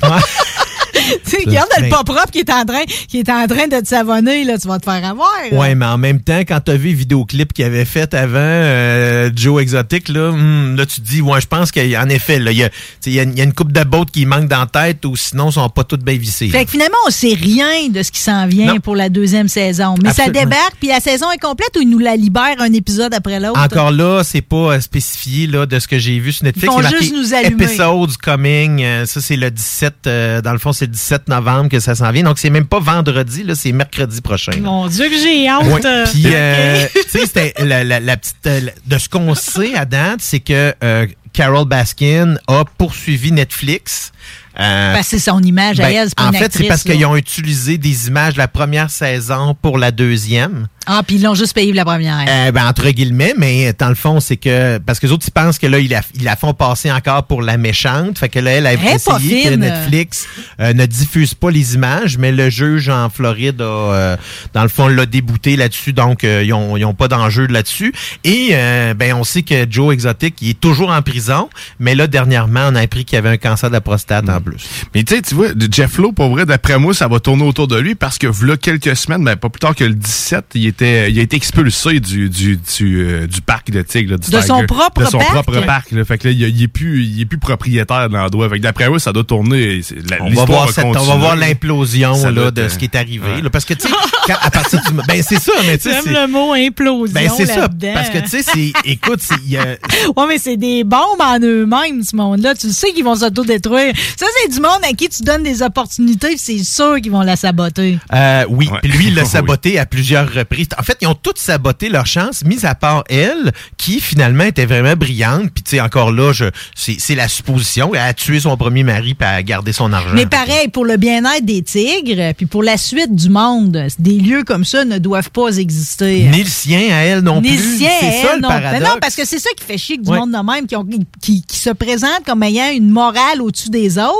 tu 1.24 1.30
sais, 1.30 1.38
regarde 1.46 1.68
le 1.80 1.88
pas 1.88 2.04
propre 2.04 2.30
qui 2.30 2.38
est 2.40 2.50
en 2.50 2.64
train, 2.64 2.82
qui 3.08 3.18
est 3.18 3.30
en 3.30 3.46
train 3.46 3.66
de 3.68 3.80
te 3.80 3.86
savonner, 3.88 4.44
là, 4.44 4.58
tu 4.58 4.68
vas 4.68 4.78
te 4.78 4.84
faire 4.84 5.04
avoir. 5.04 5.30
Ouais, 5.52 5.74
mais 5.74 5.86
en 5.86 5.98
même 5.98 6.20
temps, 6.20 6.40
quand 6.40 6.60
t'as 6.64 6.74
vu 6.76 6.90
le 6.90 6.96
vidéoclip 6.96 7.52
qu'il 7.52 7.64
avait 7.64 7.84
fait 7.84 8.12
avant 8.14 8.38
euh, 8.38 9.30
Joe 9.34 9.62
Exotic, 9.62 10.08
là, 10.08 10.28
hum, 10.30 10.76
là, 10.76 10.86
tu 10.86 11.00
te 11.00 11.06
dis, 11.06 11.20
ouais, 11.20 11.40
je 11.40 11.46
pense 11.46 11.72
qu'en 11.72 12.08
effet, 12.08 12.38
là, 12.38 12.52
il 12.52 12.58
y 12.58 12.64
a, 12.64 12.70
y 13.06 13.18
une- 13.42 13.52
coupe 13.52 13.72
de 13.72 13.82
bottes 13.84 14.10
qui 14.10 14.24
manque 14.26 14.46
dans 14.48 14.60
la 14.60 14.66
tête 14.66 15.04
ou 15.04 15.16
sinon, 15.16 15.50
ils 15.50 15.54
sont 15.54 15.68
pas 15.68 15.84
toutes 15.84 16.02
bien 16.04 16.16
vissées. 16.16 16.48
Fait 16.48 16.64
que 16.64 16.70
finalement, 16.70 16.96
on 17.06 17.10
sait 17.10 17.34
rien 17.34 17.88
de 17.90 18.02
ce 18.02 18.10
qui 18.12 18.20
s'en 18.20 18.46
vient 18.46 18.74
Non. 18.74 18.80
pour 18.80 18.94
la 18.94 19.08
deuxième 19.08 19.48
saison. 19.48 19.94
Mais 20.02 20.12
ça 20.12 20.28
débarque, 20.28 20.74
puis 20.78 20.88
la 20.88 21.00
saison 21.00 21.30
est 21.32 21.38
complète 21.38 21.70
ou 21.76 21.80
ils 21.80 21.88
nous 21.88 21.98
la 21.98 22.14
libèrent 22.16 22.60
un 22.60 22.72
épisode 22.72 23.14
après 23.14 23.40
l'autre? 23.40 23.58
Encore 23.60 23.90
là, 23.90 24.22
c'est 24.24 24.42
pas 24.42 24.74
euh, 24.74 24.80
spécifié 24.80 25.46
là, 25.46 25.66
de 25.66 25.78
ce 25.78 25.88
que 25.88 25.98
j'ai 25.98 26.18
vu 26.18 26.32
sur 26.32 26.44
Netflix. 26.44 26.72
Ils 26.76 26.82
marqué 26.82 26.96
juste 26.98 27.14
nous 27.14 27.34
allumer. 27.34 27.64
Episodes 27.64 28.16
coming. 28.22 28.82
euh, 28.82 29.06
ça, 29.06 29.20
c'est 29.20 29.36
le 29.36 29.50
17. 29.50 29.94
euh, 30.06 30.40
dans 30.42 30.52
le 30.52 30.58
fond, 30.58 30.72
c'est 30.72 30.86
le 30.86 30.92
17 30.92 30.97
novembre 31.28 31.68
que 31.70 31.80
ça 31.80 31.94
s'en 31.94 32.10
vient. 32.10 32.22
Donc, 32.22 32.38
c'est 32.38 32.50
même 32.50 32.66
pas 32.66 32.80
vendredi, 32.80 33.42
là, 33.44 33.54
c'est 33.54 33.72
mercredi 33.72 34.20
prochain. 34.20 34.52
Mon 34.60 34.86
Dieu, 34.88 35.08
que 35.08 35.16
j'ai 35.16 35.48
hâte. 35.48 35.64
Ouais. 35.66 35.80
Puis, 36.10 36.24
euh, 36.26 36.86
tu 36.94 37.00
sais, 37.18 37.26
c'était 37.26 37.54
la, 37.58 37.84
la- 37.84 38.00
la 38.00 38.16
petite. 38.16 38.36
euh, 38.46 38.60
de 38.86 38.98
ce 38.98 39.08
qu'on 39.08 39.34
sait 39.34 39.74
à 39.74 39.84
date, 39.84 40.20
c'est 40.20 40.40
que 40.40 40.74
euh, 40.82 41.06
Carol 41.32 41.66
Baskin 41.66 42.36
a 42.48 42.64
poursuivi 42.76 43.32
Netflix. 43.32 44.12
Euh, 44.60 44.96
c'est 45.02 45.18
son 45.18 45.40
image 45.42 45.80
à 45.80 45.84
ben, 45.84 45.94
elle, 45.94 46.08
c'est 46.08 46.16
pas 46.16 46.28
en 46.28 46.32
une 46.32 46.38
fait, 46.38 46.52
c'est 46.52 46.64
parce 46.64 46.82
qu'ils 46.82 47.04
ont 47.06 47.16
utilisé 47.16 47.78
des 47.78 48.08
images 48.08 48.34
de 48.34 48.38
la 48.38 48.48
première 48.48 48.90
saison 48.90 49.56
pour 49.60 49.78
la 49.78 49.90
deuxième. 49.90 50.66
Ah, 50.90 51.02
puis 51.06 51.16
ils 51.16 51.22
l'ont 51.22 51.34
juste 51.34 51.54
payé 51.54 51.70
pour 51.70 51.76
la 51.76 51.84
première. 51.84 52.24
Euh, 52.26 52.50
ben, 52.50 52.66
entre 52.66 52.88
guillemets, 52.90 53.34
mais 53.36 53.74
dans 53.78 53.90
le 53.90 53.94
fond, 53.94 54.20
c'est 54.20 54.38
que. 54.38 54.78
Parce 54.78 54.98
que 54.98 55.06
les 55.06 55.12
autres, 55.12 55.26
ils 55.28 55.30
pensent 55.30 55.58
que 55.58 55.66
là, 55.66 55.78
ils 55.78 55.90
la, 55.90 56.00
ils 56.14 56.24
la 56.24 56.34
font 56.34 56.54
passer 56.54 56.90
encore 56.90 57.24
pour 57.24 57.42
la 57.42 57.58
méchante. 57.58 58.18
Fait 58.18 58.30
que 58.30 58.38
là, 58.38 58.52
elle 58.52 58.66
a 58.66 58.76
pas 58.76 58.94
essayé 58.94 59.42
que. 59.44 59.54
Netflix 59.54 60.26
euh, 60.60 60.72
ne 60.72 60.86
diffuse 60.86 61.34
pas 61.34 61.50
les 61.50 61.74
images, 61.74 62.16
mais 62.16 62.32
le 62.32 62.48
juge 62.48 62.88
en 62.88 63.10
Floride 63.10 63.60
a, 63.60 63.64
euh, 63.64 64.16
dans 64.54 64.62
le 64.62 64.68
fond, 64.68 64.88
l'a 64.88 65.04
débouté 65.04 65.56
là-dessus. 65.56 65.92
Donc, 65.92 66.24
euh, 66.24 66.42
ils 66.42 66.54
ont, 66.54 66.76
ils 66.76 66.84
ont 66.84 66.94
pas 66.94 67.08
d'enjeu 67.08 67.46
là-dessus. 67.46 67.92
Et, 68.24 68.50
euh, 68.52 68.94
ben, 68.94 69.14
on 69.14 69.24
sait 69.24 69.42
que 69.42 69.66
Joe 69.70 69.92
Exotic, 69.92 70.36
il 70.40 70.50
est 70.50 70.60
toujours 70.60 70.90
en 70.90 71.02
prison. 71.02 71.50
Mais 71.78 71.94
là, 71.94 72.06
dernièrement, 72.06 72.68
on 72.70 72.74
a 72.74 72.80
appris 72.80 73.04
qu'il 73.04 73.16
y 73.16 73.18
avait 73.18 73.28
un 73.28 73.36
cancer 73.36 73.68
de 73.68 73.74
la 73.74 73.80
prostate 73.80 74.28
en 74.28 74.40
plus. 74.50 74.64
Mais 74.94 75.02
tu 75.04 75.14
sais, 75.14 75.22
tu 75.22 75.34
vois, 75.34 75.48
Jeff 75.70 75.98
Lowe, 75.98 76.12
pour 76.12 76.28
vrai, 76.30 76.46
d'après 76.46 76.78
moi, 76.78 76.94
ça 76.94 77.08
va 77.08 77.20
tourner 77.20 77.44
autour 77.44 77.68
de 77.68 77.78
lui 77.78 77.94
parce 77.94 78.18
que 78.18 78.26
là, 78.44 78.56
quelques 78.56 78.96
semaines, 78.96 79.24
ben, 79.24 79.36
pas 79.36 79.48
plus 79.48 79.60
tard 79.60 79.74
que 79.74 79.84
le 79.84 79.94
17, 79.94 80.44
il 80.54 80.66
était, 80.66 81.10
il 81.10 81.18
a 81.18 81.22
été 81.22 81.36
expulsé 81.36 82.00
du, 82.00 82.28
du, 82.28 82.56
du, 82.56 83.00
euh, 83.02 83.26
du 83.26 83.40
parc 83.40 83.70
de 83.70 83.82
Tigre. 83.82 84.12
là, 84.12 84.18
du 84.18 84.30
De 84.30 84.40
son 84.40 84.64
propre 84.66 85.00
De 85.02 85.06
son 85.06 85.18
parc? 85.18 85.30
propre 85.32 85.60
parc. 85.66 85.90
là. 85.92 86.04
Fait 86.04 86.18
que 86.18 86.28
là, 86.28 86.32
il, 86.34 86.40
il 86.40 86.62
est 86.62 86.68
plus, 86.68 87.04
il 87.04 87.20
est 87.20 87.26
plus 87.26 87.38
propriétaire 87.38 88.08
de 88.08 88.14
l'endroit. 88.14 88.48
Fait 88.48 88.56
que 88.58 88.62
d'après 88.62 88.88
moi, 88.88 88.98
ça 88.98 89.12
doit 89.12 89.24
tourner. 89.24 89.80
la- 90.10 90.22
On 90.22 90.30
va, 90.30 90.44
voir 90.44 90.70
cette- 90.70 90.84
on 90.84 90.92
va 90.92 91.16
voir 91.16 91.36
l'implosion 91.36 92.14
là, 92.30 92.50
de 92.50 92.68
ce 92.68 92.78
qui 92.78 92.84
est 92.86 92.94
arrivé. 92.96 93.26
ouais. 93.36 93.42
là. 93.42 93.50
parce 93.50 93.64
que, 93.64 93.74
tu 93.74 93.88
sais, 93.88 93.94
à 94.42 94.50
partir 94.50 94.80
du. 94.88 94.92
Ben, 95.06 95.22
c'est 95.22 95.40
ça, 95.40 95.52
mais 95.66 95.78
tu 95.78 95.90
sais. 95.90 96.00
Le 96.06 96.26
mot 96.26 96.52
implosion 96.54 97.12
Ben, 97.14 97.28
c'est 97.36 97.46
ça. 97.46 97.68
Parce 97.94 98.10
que, 98.10 98.18
tu 98.18 98.28
sais, 98.28 98.42
c'est. 98.42 98.72
Écoute, 98.84 99.20
c'est. 99.20 99.34
il 99.44 99.50
y 99.52 99.56
a- 99.56 99.76
Ouais, 100.16 100.24
mais 100.28 100.38
c'est 100.38 100.56
des 100.56 100.84
bombes 100.84 101.20
en 101.20 101.38
eux-mêmes, 101.40 102.02
ce 102.02 102.14
monde-là. 102.16 102.54
Tu 102.54 102.68
le 102.68 102.72
sais 102.72 102.92
qu'ils 102.92 103.04
vont 103.04 103.14
s'auto-détruire. 103.16 103.92
Ça, 104.16 104.26
c'est 104.42 104.48
du 104.52 104.60
monde 104.60 104.80
à 104.84 104.92
qui 104.92 105.08
tu 105.08 105.22
donnes 105.22 105.42
des 105.42 105.62
opportunités, 105.62 106.36
c'est 106.36 106.62
sûr 106.62 106.96
qu'ils 107.00 107.12
vont 107.12 107.22
la 107.22 107.36
saboter. 107.36 107.98
Euh, 108.14 108.44
oui, 108.48 108.68
puis 108.82 108.90
lui, 108.92 109.06
il 109.08 109.14
l'a 109.14 109.24
saboté 109.26 109.78
à 109.78 109.86
plusieurs 109.86 110.32
reprises. 110.32 110.68
En 110.78 110.82
fait, 110.82 110.96
ils 111.00 111.06
ont 111.08 111.14
tous 111.14 111.34
saboté 111.36 111.88
leur 111.88 112.06
chance, 112.06 112.44
mis 112.44 112.64
à 112.64 112.74
part 112.74 113.04
elle, 113.08 113.52
qui 113.76 114.00
finalement 114.00 114.44
était 114.44 114.66
vraiment 114.66 114.94
brillante. 114.94 115.50
Puis, 115.54 115.62
tu 115.62 115.70
sais, 115.72 115.80
encore 115.80 116.12
là, 116.12 116.32
c'est, 116.74 116.96
c'est 116.98 117.14
la 117.14 117.28
supposition. 117.28 117.94
Elle 117.94 118.00
a 118.00 118.14
tué 118.14 118.40
son 118.40 118.56
premier 118.56 118.82
mari, 118.82 119.14
puis 119.14 119.28
elle 119.28 119.36
a 119.36 119.42
gardé 119.42 119.72
son 119.72 119.92
argent. 119.92 120.14
Mais 120.14 120.26
pareil, 120.26 120.68
pour 120.68 120.84
le 120.84 120.96
bien-être 120.96 121.44
des 121.44 121.62
tigres, 121.62 122.32
puis 122.36 122.46
pour 122.46 122.62
la 122.62 122.76
suite 122.76 123.14
du 123.14 123.28
monde, 123.28 123.86
des 123.98 124.18
lieux 124.18 124.44
comme 124.44 124.64
ça 124.64 124.84
ne 124.84 124.98
doivent 124.98 125.30
pas 125.30 125.56
exister. 125.56 126.24
Ni 126.30 126.42
le 126.42 126.48
sien 126.48 126.80
à 126.90 127.02
elle 127.04 127.20
non 127.20 127.40
Ni 127.40 127.48
plus. 127.56 127.56
le 127.72 127.76
sien, 127.78 127.90
c'est 128.00 128.06
elle, 128.06 128.26
ça 128.26 128.34
le 128.36 128.42
non. 128.42 128.48
paradoxe. 128.48 128.82
Ben 128.82 128.88
non, 128.88 128.96
parce 129.00 129.14
que 129.16 129.24
c'est 129.24 129.38
ça 129.38 129.50
qui 129.56 129.64
fait 129.64 129.78
chier 129.78 129.96
que 129.98 130.02
du 130.02 130.10
Ouais. 130.10 130.18
monde 130.18 130.32
de 130.32 130.52
même, 130.52 130.66
qui, 130.66 130.76
ont- 130.76 130.86
qui, 131.20 131.42
qui 131.42 131.56
se 131.58 131.70
présentent 131.70 132.24
comme 132.26 132.42
ayant 132.42 132.70
une 132.72 132.88
morale 132.90 133.40
au-dessus 133.42 133.70
des 133.70 133.98
autres, 133.98 134.17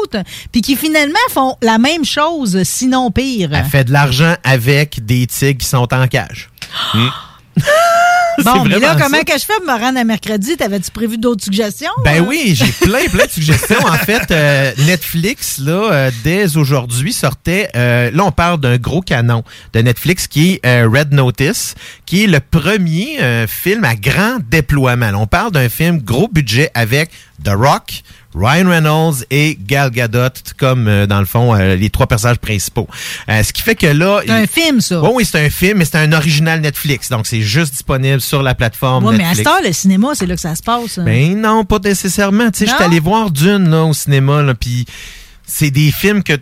puis 0.53 0.61
qui 0.61 0.77
finalement 0.77 1.15
font 1.31 1.57
la 1.63 1.79
même 1.79 2.05
chose, 2.05 2.63
sinon 2.65 3.11
pire. 3.11 3.51
Elle 3.53 3.65
fait 3.65 3.85
de 3.85 3.93
l'argent 3.93 4.35
avec 4.45 5.05
des 5.05 5.27
tigres 5.27 5.59
qui 5.59 5.67
sont 5.67 5.93
en 5.93 6.07
cage. 6.07 6.51
Hmm. 6.95 7.09
Bon, 8.45 8.65
mais 8.65 8.79
là, 8.79 8.97
comment 8.99 9.19
ça. 9.19 9.25
que 9.25 9.33
je 9.33 9.45
fais 9.45 9.55
pour 9.57 9.67
me 9.67 9.79
rendre 9.79 9.99
à 9.99 10.05
mercredi? 10.05 10.57
T'avais-tu 10.57 10.91
prévu 10.91 11.19
d'autres 11.19 11.43
suggestions? 11.43 11.91
Ben 12.05 12.23
euh? 12.23 12.27
oui, 12.27 12.55
j'ai 12.55 12.67
plein, 12.87 13.05
plein 13.11 13.27
de 13.27 13.31
suggestions. 13.31 13.85
En 13.85 13.99
fait, 13.99 14.31
euh, 14.31 14.73
Netflix, 14.87 15.59
là, 15.59 15.93
euh, 15.93 16.11
dès 16.23 16.57
aujourd'hui, 16.57 17.13
sortait, 17.13 17.69
euh, 17.75 18.11
là, 18.13 18.25
on 18.25 18.31
parle 18.31 18.61
d'un 18.61 18.77
gros 18.77 19.01
canon 19.01 19.43
de 19.73 19.81
Netflix 19.81 20.27
qui 20.29 20.53
est 20.53 20.67
euh, 20.67 20.89
Red 20.89 21.13
Notice, 21.13 21.75
qui 22.07 22.25
est 22.25 22.27
le 22.27 22.41
premier 22.41 23.21
euh, 23.21 23.47
film 23.47 23.85
à 23.85 23.97
grand 23.97 24.39
déploiement. 24.51 25.11
Là, 25.11 25.19
on 25.19 25.27
parle 25.27 25.53
d'un 25.53 25.69
film 25.69 25.99
gros 25.99 26.29
budget 26.29 26.71
avec 26.75 27.11
The 27.45 27.51
Rock, 27.51 28.03
Ryan 28.39 28.69
Reynolds 28.69 29.25
et 29.31 29.59
Gal 29.61 29.91
Gadot 29.91 30.29
comme, 30.57 30.87
euh, 30.89 31.07
dans 31.07 31.19
le 31.21 31.27
fond, 31.27 31.55
euh, 31.55 31.75
les 31.77 31.91
trois 31.91 32.07
personnages 32.07 32.39
principaux. 32.39 32.87
Euh, 33.29 33.43
ce 33.43 33.53
qui 33.53 33.63
fait 33.63 33.75
que 33.75 33.87
là... 33.87 34.21
C'est 34.25 34.31
un 34.33 34.47
film, 34.47 34.81
ça. 34.81 35.01
Oui, 35.03 35.11
oui, 35.15 35.25
c'est 35.25 35.45
un 35.45 35.51
film, 35.51 35.79
mais 35.79 35.85
c'est 35.85 35.99
un 35.99 36.13
original 36.13 36.61
Netflix. 36.61 37.09
Donc, 37.09 37.27
c'est 37.27 37.43
juste 37.43 37.73
disponible 37.73 38.21
sur 38.21 38.43
la 38.43 38.55
plateforme 38.55 39.17
mais 39.17 39.25
à 39.25 39.31
heure, 39.49 39.61
le 39.65 39.73
cinéma, 39.73 40.09
c'est 40.15 40.27
là 40.27 40.35
que 40.35 40.41
ça 40.41 40.55
se 40.55 40.63
passe. 40.63 40.99
hein. 40.99 41.05
Ben 41.05 41.41
non, 41.41 41.65
pas 41.65 41.79
nécessairement. 41.79 42.51
Tu 42.51 42.59
sais, 42.61 42.67
je 42.67 42.71
suis 42.71 42.81
Non? 42.81 42.87
allé 42.87 43.01
voir 43.01 43.31
Dune 43.31 43.69
là, 43.71 43.85
au 43.85 43.93
cinéma, 43.93 44.43
puis 44.59 44.87
c'est 45.47 45.71
des 45.71 45.91
films 45.91 46.23
que 46.23 46.35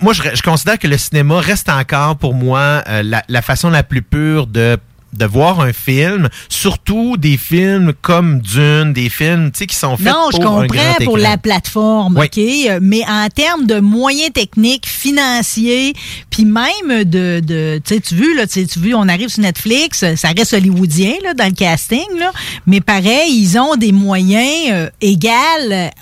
moi 0.00 0.12
je, 0.12 0.22
je 0.34 0.42
considère 0.42 0.78
que 0.78 0.86
le 0.86 0.96
cinéma 0.98 1.40
reste 1.40 1.68
encore 1.68 2.16
pour 2.16 2.32
moi 2.34 2.84
euh, 2.88 3.02
la, 3.02 3.24
la 3.28 3.42
façon 3.42 3.68
la 3.70 3.82
plus 3.82 4.02
pure 4.02 4.46
de 4.46 4.78
de 5.18 5.24
voir 5.26 5.60
un 5.60 5.72
film, 5.72 6.28
surtout 6.48 7.16
des 7.16 7.36
films 7.36 7.92
comme 8.02 8.40
Dune, 8.40 8.92
des 8.92 9.08
films 9.08 9.50
qui 9.50 9.74
sont 9.74 9.96
faits 9.96 10.06
Non, 10.06 10.28
je 10.32 10.36
pour 10.38 10.44
comprends 10.44 10.94
pour 11.04 11.18
la 11.18 11.36
plateforme, 11.36 12.16
Oui. 12.16 12.26
OK? 12.26 12.78
Mais 12.80 13.02
en 13.08 13.28
termes 13.28 13.66
de 13.66 13.80
moyens 13.80 14.32
techniques, 14.32 14.86
financiers, 14.86 15.92
puis 16.30 16.44
même 16.44 17.04
de, 17.04 17.40
de 17.40 17.80
tu 17.84 17.94
sais, 17.94 18.00
tu 18.00 18.14
veux, 18.14 18.34
là, 18.36 18.46
tu 18.46 18.64
veux, 18.78 18.94
on 18.94 19.08
arrive 19.08 19.28
sur 19.28 19.42
Netflix, 19.42 20.04
ça 20.16 20.28
reste 20.36 20.52
hollywoodien, 20.54 21.12
là, 21.24 21.34
dans 21.34 21.46
le 21.46 21.52
casting, 21.54 22.06
là, 22.18 22.32
mais 22.66 22.80
pareil, 22.80 23.32
ils 23.32 23.58
ont 23.58 23.76
des 23.76 23.92
moyens 23.92 24.70
euh, 24.70 24.90
égaux 25.00 25.28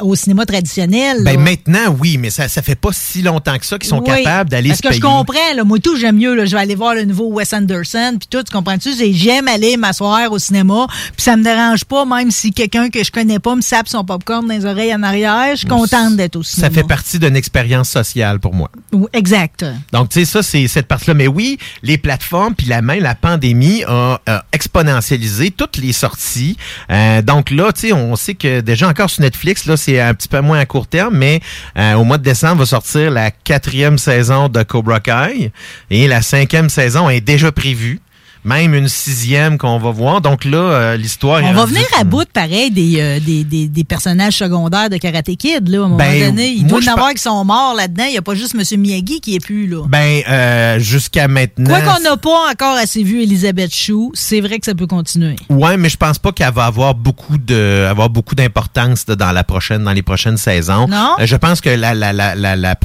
au 0.01 0.14
cinéma 0.14 0.44
traditionnel. 0.47 1.18
Ben 1.24 1.36
là. 1.36 1.40
maintenant 1.40 1.97
oui, 2.01 2.16
mais 2.18 2.30
ça 2.30 2.48
ça 2.48 2.62
fait 2.62 2.74
pas 2.76 2.90
si 2.93 3.22
longtemps 3.22 3.59
que 3.59 3.66
ça 3.66 3.78
qu'ils 3.78 3.88
sont 3.88 3.98
Oui, 4.06 4.22
capables 4.22 4.51
d'aller 4.51 4.68
Parce 4.68 4.78
se 4.78 4.82
que 4.82 4.88
payer. 4.88 5.01
je 5.01 5.06
comprends, 5.06 5.55
là, 5.56 5.64
moi 5.64 5.78
tout, 5.78 5.97
j'aime 5.97 6.16
mieux, 6.16 6.34
là, 6.34 6.44
je 6.44 6.55
vais 6.55 6.62
aller 6.62 6.74
voir 6.74 6.94
le 6.94 7.05
nouveau 7.05 7.26
Wes 7.32 7.52
Anderson, 7.52 8.16
puis 8.18 8.28
tout, 8.30 8.43
tu 8.43 8.52
comprends-tu? 8.52 8.90
C'est 9.06 9.12
j'aime 9.12 9.48
aller 9.48 9.76
m'asseoir 9.76 10.32
au 10.32 10.38
cinéma, 10.38 10.86
puis 10.88 11.22
ça 11.22 11.36
me 11.36 11.42
dérange 11.44 11.84
pas, 11.84 12.04
même 12.04 12.30
si 12.30 12.52
quelqu'un 12.52 12.88
que 12.90 13.02
je 13.04 13.10
connais 13.10 13.38
pas 13.38 13.54
me 13.54 13.60
sape 13.60 13.88
son 13.88 14.04
popcorn 14.04 14.46
dans 14.46 14.54
les 14.54 14.64
oreilles 14.64 14.94
en 14.94 15.02
arrière, 15.02 15.50
je 15.52 15.56
suis 15.58 15.66
contente 15.66 16.16
d'être 16.16 16.36
au 16.36 16.42
Ça 16.42 16.54
cinéma. 16.56 16.74
fait 16.74 16.84
partie 16.84 17.18
d'une 17.18 17.36
expérience 17.36 17.88
sociale 17.90 18.40
pour 18.40 18.54
moi. 18.54 18.70
Ou- 18.92 19.08
Exact. 19.12 19.64
Donc, 19.92 20.08
tu 20.10 20.20
sais, 20.20 20.24
ça, 20.24 20.42
c'est 20.42 20.66
cette 20.68 20.86
partie-là. 20.86 21.14
Mais 21.14 21.26
oui, 21.28 21.58
les 21.82 21.98
plateformes, 21.98 22.54
puis 22.54 22.66
la 22.66 22.82
main, 22.82 22.98
la 23.00 23.14
pandémie 23.14 23.84
a, 23.86 24.20
a 24.26 24.44
exponentialisé 24.52 25.50
toutes 25.50 25.76
les 25.76 25.92
sorties. 25.92 26.56
Euh, 26.90 27.22
donc 27.22 27.50
là, 27.50 27.72
tu 27.72 27.88
sais, 27.88 27.92
on 27.92 28.16
sait 28.16 28.34
que 28.34 28.60
déjà 28.60 28.88
encore 28.88 29.10
sur 29.10 29.22
Netflix, 29.22 29.66
là, 29.66 29.76
c'est 29.76 30.00
un 30.00 30.14
petit 30.14 30.28
peu 30.28 30.40
moins 30.40 30.58
à 30.58 30.66
court 30.66 30.86
terme, 30.86 31.16
mais 31.16 31.40
euh, 31.78 31.94
au 31.94 32.04
mois 32.04 32.18
de 32.18 32.22
décembre 32.24 32.56
va 32.60 32.66
sortir 32.66 33.10
la 33.10 33.30
quatrième 33.30 33.98
saison 33.98 34.48
de 34.48 34.62
Cobra 34.62 35.00
Kai 35.00 35.52
et 35.90 36.08
la 36.08 36.22
cinquième 36.22 36.68
saison 36.68 37.08
est 37.08 37.20
déjà 37.20 37.52
prévue. 37.52 38.00
Même 38.44 38.74
une 38.74 38.88
sixième 38.88 39.58
qu'on 39.58 39.78
va 39.78 39.90
voir. 39.90 40.20
Donc 40.20 40.44
là, 40.44 40.58
euh, 40.58 40.96
l'histoire 40.96 41.40
est 41.40 41.44
On 41.44 41.52
va 41.52 41.64
venir 41.66 41.86
à 41.98 42.04
bout, 42.04 42.28
pareil, 42.32 42.70
des, 42.70 43.00
euh, 43.00 43.18
des, 43.20 43.44
des, 43.44 43.66
des 43.68 43.84
personnages 43.84 44.34
secondaires 44.34 44.88
de 44.88 44.96
Karate 44.98 45.36
Kid. 45.36 45.68
Là, 45.68 45.78
à 45.78 45.84
un 45.84 45.88
moment 45.88 45.96
Ben, 45.96 46.28
donné, 46.30 46.48
il 46.48 46.66
doit 46.66 46.80
y 46.80 46.88
en 46.88 46.92
avoir 46.92 47.12
qui 47.12 47.22
sont 47.22 47.44
morts 47.44 47.74
là-dedans. 47.76 48.04
Il 48.06 48.12
n'y 48.12 48.18
a 48.18 48.22
pas 48.22 48.34
juste 48.34 48.54
M. 48.54 48.80
Miyagi 48.80 49.20
qui 49.20 49.34
est 49.34 49.40
plus 49.40 49.66
là. 49.66 49.84
Ben, 49.88 50.22
euh, 50.28 50.78
jusqu'à 50.78 51.26
maintenant. 51.28 51.68
Quoi 51.68 51.80
qu'on 51.80 52.02
n'a 52.02 52.16
pas 52.16 52.50
encore 52.52 52.76
assez 52.76 53.02
vu 53.02 53.22
Elisabeth 53.22 53.74
Chou, 53.74 54.12
c'est 54.14 54.40
vrai 54.40 54.58
que 54.58 54.66
ça 54.66 54.74
peut 54.74 54.86
continuer. 54.86 55.36
Ouais, 55.50 55.76
mais 55.76 55.88
je 55.88 55.96
pense 55.96 56.18
pas 56.18 56.32
qu'elle 56.32 56.52
va 56.52 56.66
avoir 56.66 56.94
beaucoup 56.94 57.38
de 57.38 57.86
avoir 57.88 58.10
beaucoup 58.10 58.34
d'importance 58.34 59.06
dans 59.06 59.32
la 59.32 59.44
prochaine 59.44 59.82
dans 59.82 59.92
les 59.92 60.02
prochaines 60.02 60.36
saisons. 60.36 60.86
Non? 60.88 61.14
Euh, 61.18 61.26
je 61.26 61.36
pense 61.36 61.60
que 61.60 61.70
la, 61.70 61.94
la, 61.94 62.12
la, 62.12 62.34
la, 62.34 62.76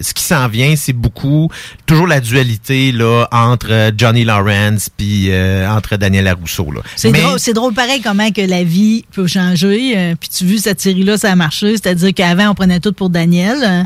ce 0.00 0.12
qui 0.14 0.22
s'en 0.24 0.48
vient, 0.48 0.74
c'est 0.76 0.92
beaucoup 0.92 1.48
toujours 1.86 2.06
la 2.06 2.20
dualité 2.20 2.92
là 2.92 3.26
entre 3.30 3.92
Johnny 3.96 4.24
Lawrence 4.24 4.90
puis 4.96 5.03
euh, 5.30 5.68
entre 5.68 5.96
Daniel 5.96 6.24
Larousseau. 6.24 6.68
C'est 6.96 7.10
Mais- 7.10 7.20
drôle, 7.20 7.38
c'est 7.38 7.52
drôle 7.52 7.74
pareil 7.74 8.00
comment 8.02 8.30
que 8.30 8.40
la 8.42 8.64
vie 8.64 9.04
peut 9.12 9.26
changer. 9.26 9.94
euh, 9.96 10.14
puis 10.18 10.28
tu 10.28 10.44
as 10.44 10.46
vu 10.46 10.58
cette 10.58 10.80
série-là, 10.80 11.16
ça 11.18 11.32
a 11.32 11.36
marché. 11.36 11.72
C'est-à-dire 11.72 12.12
qu'avant, 12.14 12.50
on 12.50 12.54
prenait 12.54 12.80
tout 12.80 12.92
pour 12.92 13.10
Daniel. 13.10 13.58
euh, 13.62 13.82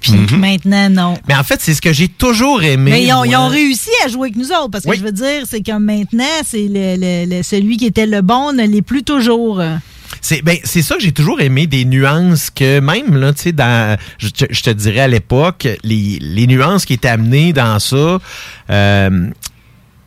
puis 0.00 0.12
Mhm. 0.12 0.38
maintenant, 0.38 0.90
non. 0.90 1.14
Mais 1.28 1.34
en 1.34 1.42
fait, 1.44 1.60
c'est 1.62 1.72
ce 1.72 1.80
que 1.80 1.92
j'ai 1.92 2.08
toujours 2.08 2.62
aimé. 2.62 2.90
Mais 2.90 3.04
ils 3.04 3.12
ont, 3.14 3.24
ils 3.24 3.30
moi. 3.30 3.40
ont 3.40 3.48
réussi 3.48 3.88
à 4.04 4.08
jouer 4.08 4.28
avec 4.28 4.36
nous 4.36 4.50
autres. 4.52 4.68
Parce 4.70 4.84
que 4.84 4.90
Oui. 4.90 4.96
je 4.98 5.02
veux 5.04 5.12
dire, 5.12 5.44
c'est 5.48 5.62
comme 5.62 5.84
maintenant, 5.84 6.24
c'est 6.44 6.68
le, 6.68 6.96
le- 6.98 7.36
le- 7.38 7.42
celui 7.42 7.78
qui 7.78 7.86
était 7.86 8.04
le 8.06 8.20
bon 8.20 8.52
ne 8.52 8.66
l'est 8.66 8.82
plus 8.82 9.02
toujours. 9.02 9.62
C'est 10.20 10.42
ben 10.42 10.56
c'est 10.64 10.80
ça 10.82 10.94
que 10.96 11.02
j'ai 11.02 11.12
toujours 11.12 11.40
aimé 11.40 11.66
des 11.66 11.84
nuances 11.84 12.48
que 12.50 12.80
même 12.80 13.16
là 13.16 13.32
tu 13.32 13.42
sais 13.42 13.52
dans 13.52 13.98
je, 14.18 14.28
te- 14.28 14.44
je 14.48 14.62
te 14.62 14.70
dirais 14.70 15.00
à 15.00 15.08
l'époque 15.08 15.66
les, 15.82 16.18
les 16.20 16.46
nuances 16.46 16.84
qui 16.86 16.94
étaient 16.94 17.08
amenées 17.08 17.52
dans 17.52 17.78
ça 17.78 18.18
euh, 18.70 19.30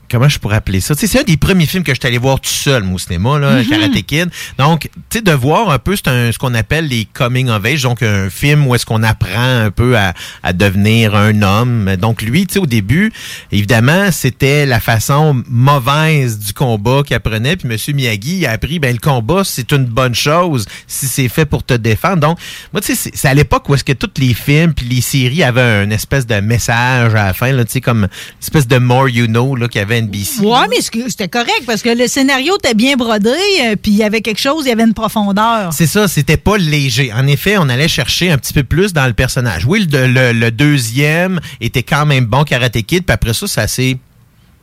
Comment 0.09 0.29
je 0.29 0.39
pourrais 0.39 0.55
appeler 0.57 0.79
ça? 0.79 0.93
C'est 0.97 1.19
un 1.19 1.23
des 1.23 1.35
premiers 1.37 1.65
films 1.65 1.83
que 1.83 1.93
je 1.93 1.99
suis 1.99 2.07
allé 2.07 2.17
voir 2.17 2.39
tout 2.39 2.49
seul, 2.49 2.83
moi, 2.83 2.95
au 2.95 2.97
cinéma, 2.99 3.37
là. 3.39 3.61
Karate 3.69 4.01
Kid. 4.05 4.29
Donc, 4.57 4.89
tu 5.09 5.17
sais, 5.17 5.21
de 5.21 5.31
voir 5.31 5.69
un 5.69 5.79
peu, 5.79 5.95
c'est 5.95 6.07
un, 6.07 6.31
ce 6.31 6.37
qu'on 6.37 6.53
appelle 6.53 6.87
les 6.87 7.05
coming 7.11 7.49
of 7.49 7.65
age, 7.65 7.83
donc 7.83 8.01
un 8.03 8.29
film 8.29 8.65
où 8.67 8.75
est-ce 8.75 8.85
qu'on 8.85 9.03
apprend 9.03 9.63
un 9.65 9.69
peu 9.71 9.97
à, 9.97 10.13
à 10.43 10.53
devenir 10.53 11.13
un 11.15 11.41
homme. 11.41 11.95
Donc, 11.97 12.21
lui, 12.21 12.47
tu 12.47 12.53
sais, 12.53 12.59
au 12.59 12.65
début, 12.65 13.11
évidemment, 13.51 14.11
c'était 14.11 14.65
la 14.65 14.79
façon 14.79 15.43
mauvaise 15.49 16.39
du 16.39 16.53
combat 16.53 17.01
qu'il 17.05 17.15
apprenait. 17.15 17.55
Puis, 17.57 17.67
M. 17.69 17.95
Miyagi 17.95 18.45
a 18.45 18.51
appris, 18.51 18.79
ben, 18.79 18.93
le 18.93 18.99
combat, 18.99 19.43
c'est 19.43 19.71
une 19.71 19.85
bonne 19.85 20.15
chose 20.15 20.65
si 20.87 21.07
c'est 21.07 21.29
fait 21.29 21.45
pour 21.45 21.63
te 21.63 21.73
défendre. 21.73 22.17
Donc, 22.17 22.39
moi, 22.73 22.81
tu 22.81 22.95
sais, 22.95 23.11
c'est- 23.13 23.27
à 23.27 23.33
l'époque 23.33 23.67
où 23.69 23.75
est-ce 23.75 23.83
que 23.83 23.93
tous 23.93 24.09
les 24.21 24.33
films 24.33 24.73
puis 24.73 24.85
les 24.87 25.01
séries 25.01 25.43
avaient 25.43 25.83
une 25.83 25.91
espèce 25.91 26.25
de 26.25 26.35
message 26.39 27.13
à 27.13 27.25
la 27.25 27.33
fin, 27.33 27.51
là, 27.51 27.65
tu 27.65 27.73
sais, 27.73 27.81
comme 27.81 28.03
une 28.03 28.09
espèce 28.41 28.67
de 28.67 28.77
more 28.77 29.09
you 29.09 29.27
know, 29.27 29.55
là, 29.55 29.67
qu'il 29.67 29.79
y 29.79 29.83
avait 29.83 29.96
NBC. 30.01 30.41
Ouais, 30.41 30.67
mais 30.69 30.77
c'était 30.81 31.27
correct 31.27 31.63
parce 31.65 31.81
que 31.81 31.89
le 31.89 32.07
scénario 32.07 32.55
était 32.57 32.73
bien 32.73 32.95
brodé, 32.95 33.29
euh, 33.29 33.75
puis 33.81 33.91
il 33.91 33.97
y 33.97 34.03
avait 34.03 34.21
quelque 34.21 34.39
chose, 34.41 34.63
il 34.65 34.69
y 34.69 34.71
avait 34.71 34.83
une 34.83 34.93
profondeur. 34.93 35.71
C'est 35.73 35.87
ça, 35.87 36.07
c'était 36.07 36.37
pas 36.37 36.57
léger. 36.57 37.11
En 37.13 37.27
effet, 37.27 37.57
on 37.57 37.69
allait 37.69 37.87
chercher 37.87 38.31
un 38.31 38.37
petit 38.37 38.53
peu 38.53 38.63
plus 38.63 38.93
dans 38.93 39.05
le 39.07 39.13
personnage. 39.13 39.65
Oui, 39.65 39.87
le, 39.91 40.07
le- 40.07 40.31
le 40.33 40.51
deuxième 40.51 41.39
était 41.61 41.83
quand 41.83 42.05
même 42.05 42.25
bon 42.25 42.43
Karate 42.43 42.81
Kid, 42.83 43.03
puis 43.05 43.13
après 43.13 43.33
ça, 43.33 43.47
ça 43.47 43.67
s'est... 43.67 43.97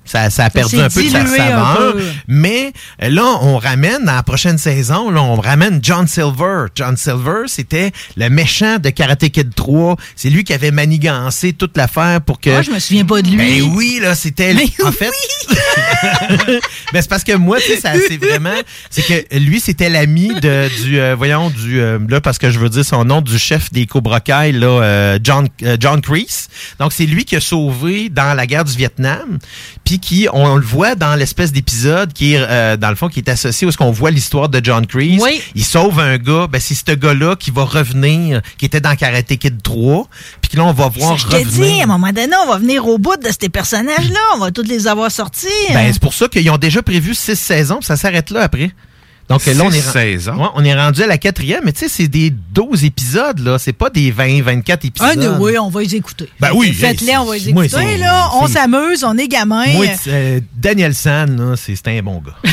Ça, 0.04 0.30
ça 0.30 0.44
a 0.44 0.50
perdu 0.50 0.78
un 0.78 0.88
peu 0.88 1.02
de 1.02 1.08
sa 1.08 1.26
saveur. 1.26 1.94
Mais 2.28 2.72
euh, 3.02 3.08
là, 3.08 3.24
on 3.42 3.58
ramène, 3.58 4.04
dans 4.04 4.14
la 4.14 4.22
prochaine 4.22 4.58
saison, 4.58 5.10
là, 5.10 5.22
on 5.22 5.36
ramène 5.36 5.80
John 5.82 6.06
Silver. 6.06 6.66
John 6.74 6.96
Silver, 6.96 7.44
c'était 7.46 7.92
le 8.16 8.28
méchant 8.28 8.78
de 8.78 8.90
Karate 8.90 9.28
Kid 9.30 9.54
3. 9.54 9.96
C'est 10.16 10.30
lui 10.30 10.44
qui 10.44 10.52
avait 10.52 10.70
manigancé 10.70 11.52
toute 11.52 11.76
l'affaire 11.76 12.20
pour 12.20 12.40
que... 12.40 12.50
Moi, 12.50 12.62
je 12.62 12.70
me 12.70 12.78
souviens 12.78 13.04
pas 13.04 13.22
de 13.22 13.28
lui. 13.28 13.60
Ben 13.60 13.72
oui, 13.74 13.98
là, 14.02 14.14
c'était... 14.14 14.54
Mais 14.54 14.68
en 14.84 14.92
fait... 14.92 15.10
Ben, 16.92 17.02
c'est 17.02 17.08
parce 17.08 17.24
que 17.24 17.32
moi, 17.32 17.58
tu 17.60 17.72
sais, 17.72 17.80
ça, 17.80 17.92
c'est 18.08 18.16
vraiment... 18.18 18.54
C'est 18.90 19.02
que 19.02 19.36
lui, 19.38 19.58
c'était 19.60 19.88
l'ami 19.88 20.28
de, 20.40 20.68
du... 20.82 21.00
euh, 21.00 21.14
voyons, 21.16 21.50
du... 21.50 21.80
euh, 21.80 21.98
là, 22.08 22.20
parce 22.20 22.38
que 22.38 22.50
je 22.50 22.58
veux 22.58 22.68
dire 22.68 22.84
son 22.84 23.04
nom, 23.04 23.20
du 23.20 23.38
chef 23.38 23.72
des 23.72 23.86
Cobra 23.86 24.20
Kai, 24.20 24.52
là, 24.52 24.66
euh, 24.66 25.18
John, 25.22 25.48
euh, 25.62 25.76
John 25.80 26.00
Kreese. 26.00 26.48
Donc, 26.78 26.92
c'est 26.92 27.06
lui 27.06 27.24
qui 27.24 27.36
a 27.36 27.40
sauvé 27.40 28.08
dans 28.10 28.34
la 28.34 28.46
guerre 28.46 28.64
du 28.64 28.76
Vietnam, 28.76 29.38
puis 29.84 29.93
qui, 29.98 30.28
on, 30.32 30.56
le 30.56 30.64
voit 30.64 30.94
dans 30.94 31.14
l'espèce 31.14 31.52
d'épisode 31.52 32.12
qui 32.12 32.34
est, 32.34 32.38
euh, 32.40 32.76
dans 32.76 32.90
le 32.90 32.96
fond, 32.96 33.08
qui 33.08 33.20
est 33.20 33.28
associé 33.28 33.66
où 33.66 33.70
est-ce 33.70 33.78
qu'on 33.78 33.90
voit 33.90 34.10
l'histoire 34.10 34.48
de 34.48 34.60
John 34.62 34.86
Kreese. 34.86 35.20
Oui. 35.22 35.40
Il 35.54 35.64
sauve 35.64 36.00
un 36.00 36.18
gars, 36.18 36.46
ben, 36.46 36.60
c'est 36.60 36.74
ce 36.74 36.94
gars-là 36.94 37.36
qui 37.36 37.50
va 37.50 37.64
revenir, 37.64 38.40
qui 38.58 38.66
était 38.66 38.80
dans 38.80 38.94
Karate 38.96 39.36
Kid 39.36 39.62
3, 39.62 40.08
puis 40.40 40.50
que 40.50 40.56
là, 40.56 40.64
on 40.64 40.72
va 40.72 40.88
voir 40.88 41.16
Je 41.16 41.26
revenir. 41.26 41.46
dis, 41.46 41.80
à 41.80 41.84
un 41.84 41.86
moment 41.86 42.12
donné, 42.12 42.32
on 42.44 42.50
va 42.50 42.58
venir 42.58 42.86
au 42.86 42.98
bout 42.98 43.16
de 43.16 43.28
ces 43.38 43.48
personnages-là. 43.48 44.20
On 44.34 44.38
va 44.38 44.50
tous 44.50 44.62
les 44.62 44.86
avoir 44.86 45.10
sortis. 45.10 45.46
Ben, 45.72 45.92
c'est 45.92 46.02
pour 46.02 46.14
ça 46.14 46.28
qu'ils 46.28 46.48
ont 46.50 46.58
déjà 46.58 46.82
prévu 46.82 47.14
six 47.14 47.36
saisons, 47.36 47.76
puis 47.76 47.86
ça 47.86 47.96
s'arrête 47.96 48.30
là 48.30 48.42
après. 48.42 48.70
Donc 49.28 49.46
là, 49.46 49.52
on 49.62 49.70
est, 49.70 49.80
saisons? 49.80 50.36
Ouais, 50.36 50.48
on 50.54 50.64
est 50.64 50.74
rendu 50.74 51.02
à 51.02 51.06
la 51.06 51.16
quatrième, 51.16 51.62
mais 51.64 51.72
tu 51.72 51.80
sais, 51.80 51.88
c'est 51.88 52.08
des 52.08 52.30
12 52.30 52.84
épisodes, 52.84 53.38
là. 53.38 53.58
C'est 53.58 53.72
pas 53.72 53.88
des 53.88 54.10
20, 54.10 54.42
24 54.42 54.84
épisodes. 54.84 55.08
Ah, 55.12 55.16
non, 55.16 55.36
oui, 55.40 55.56
on 55.58 55.70
va 55.70 55.80
les 55.80 55.94
écouter. 55.94 56.28
Ben 56.40 56.50
oui, 56.54 56.74
Faites-les, 56.74 57.08
hey, 57.08 57.16
on 57.16 57.24
va 57.24 57.36
les 57.38 57.52
moi, 57.54 57.64
écouter. 57.64 57.82
c'est- 57.82 57.96
là. 57.98 58.28
On 58.34 58.46
s'amuse, 58.46 59.02
on 59.02 59.16
est 59.16 59.28
gamin. 59.28 59.66
Moi, 59.72 59.86
euh, 60.08 60.40
Daniel 60.54 60.94
San, 60.94 61.36
là, 61.36 61.56
c'est 61.56 61.74
c'est 61.74 61.88
un 61.88 62.02
bon 62.02 62.22
gars. 62.24 62.36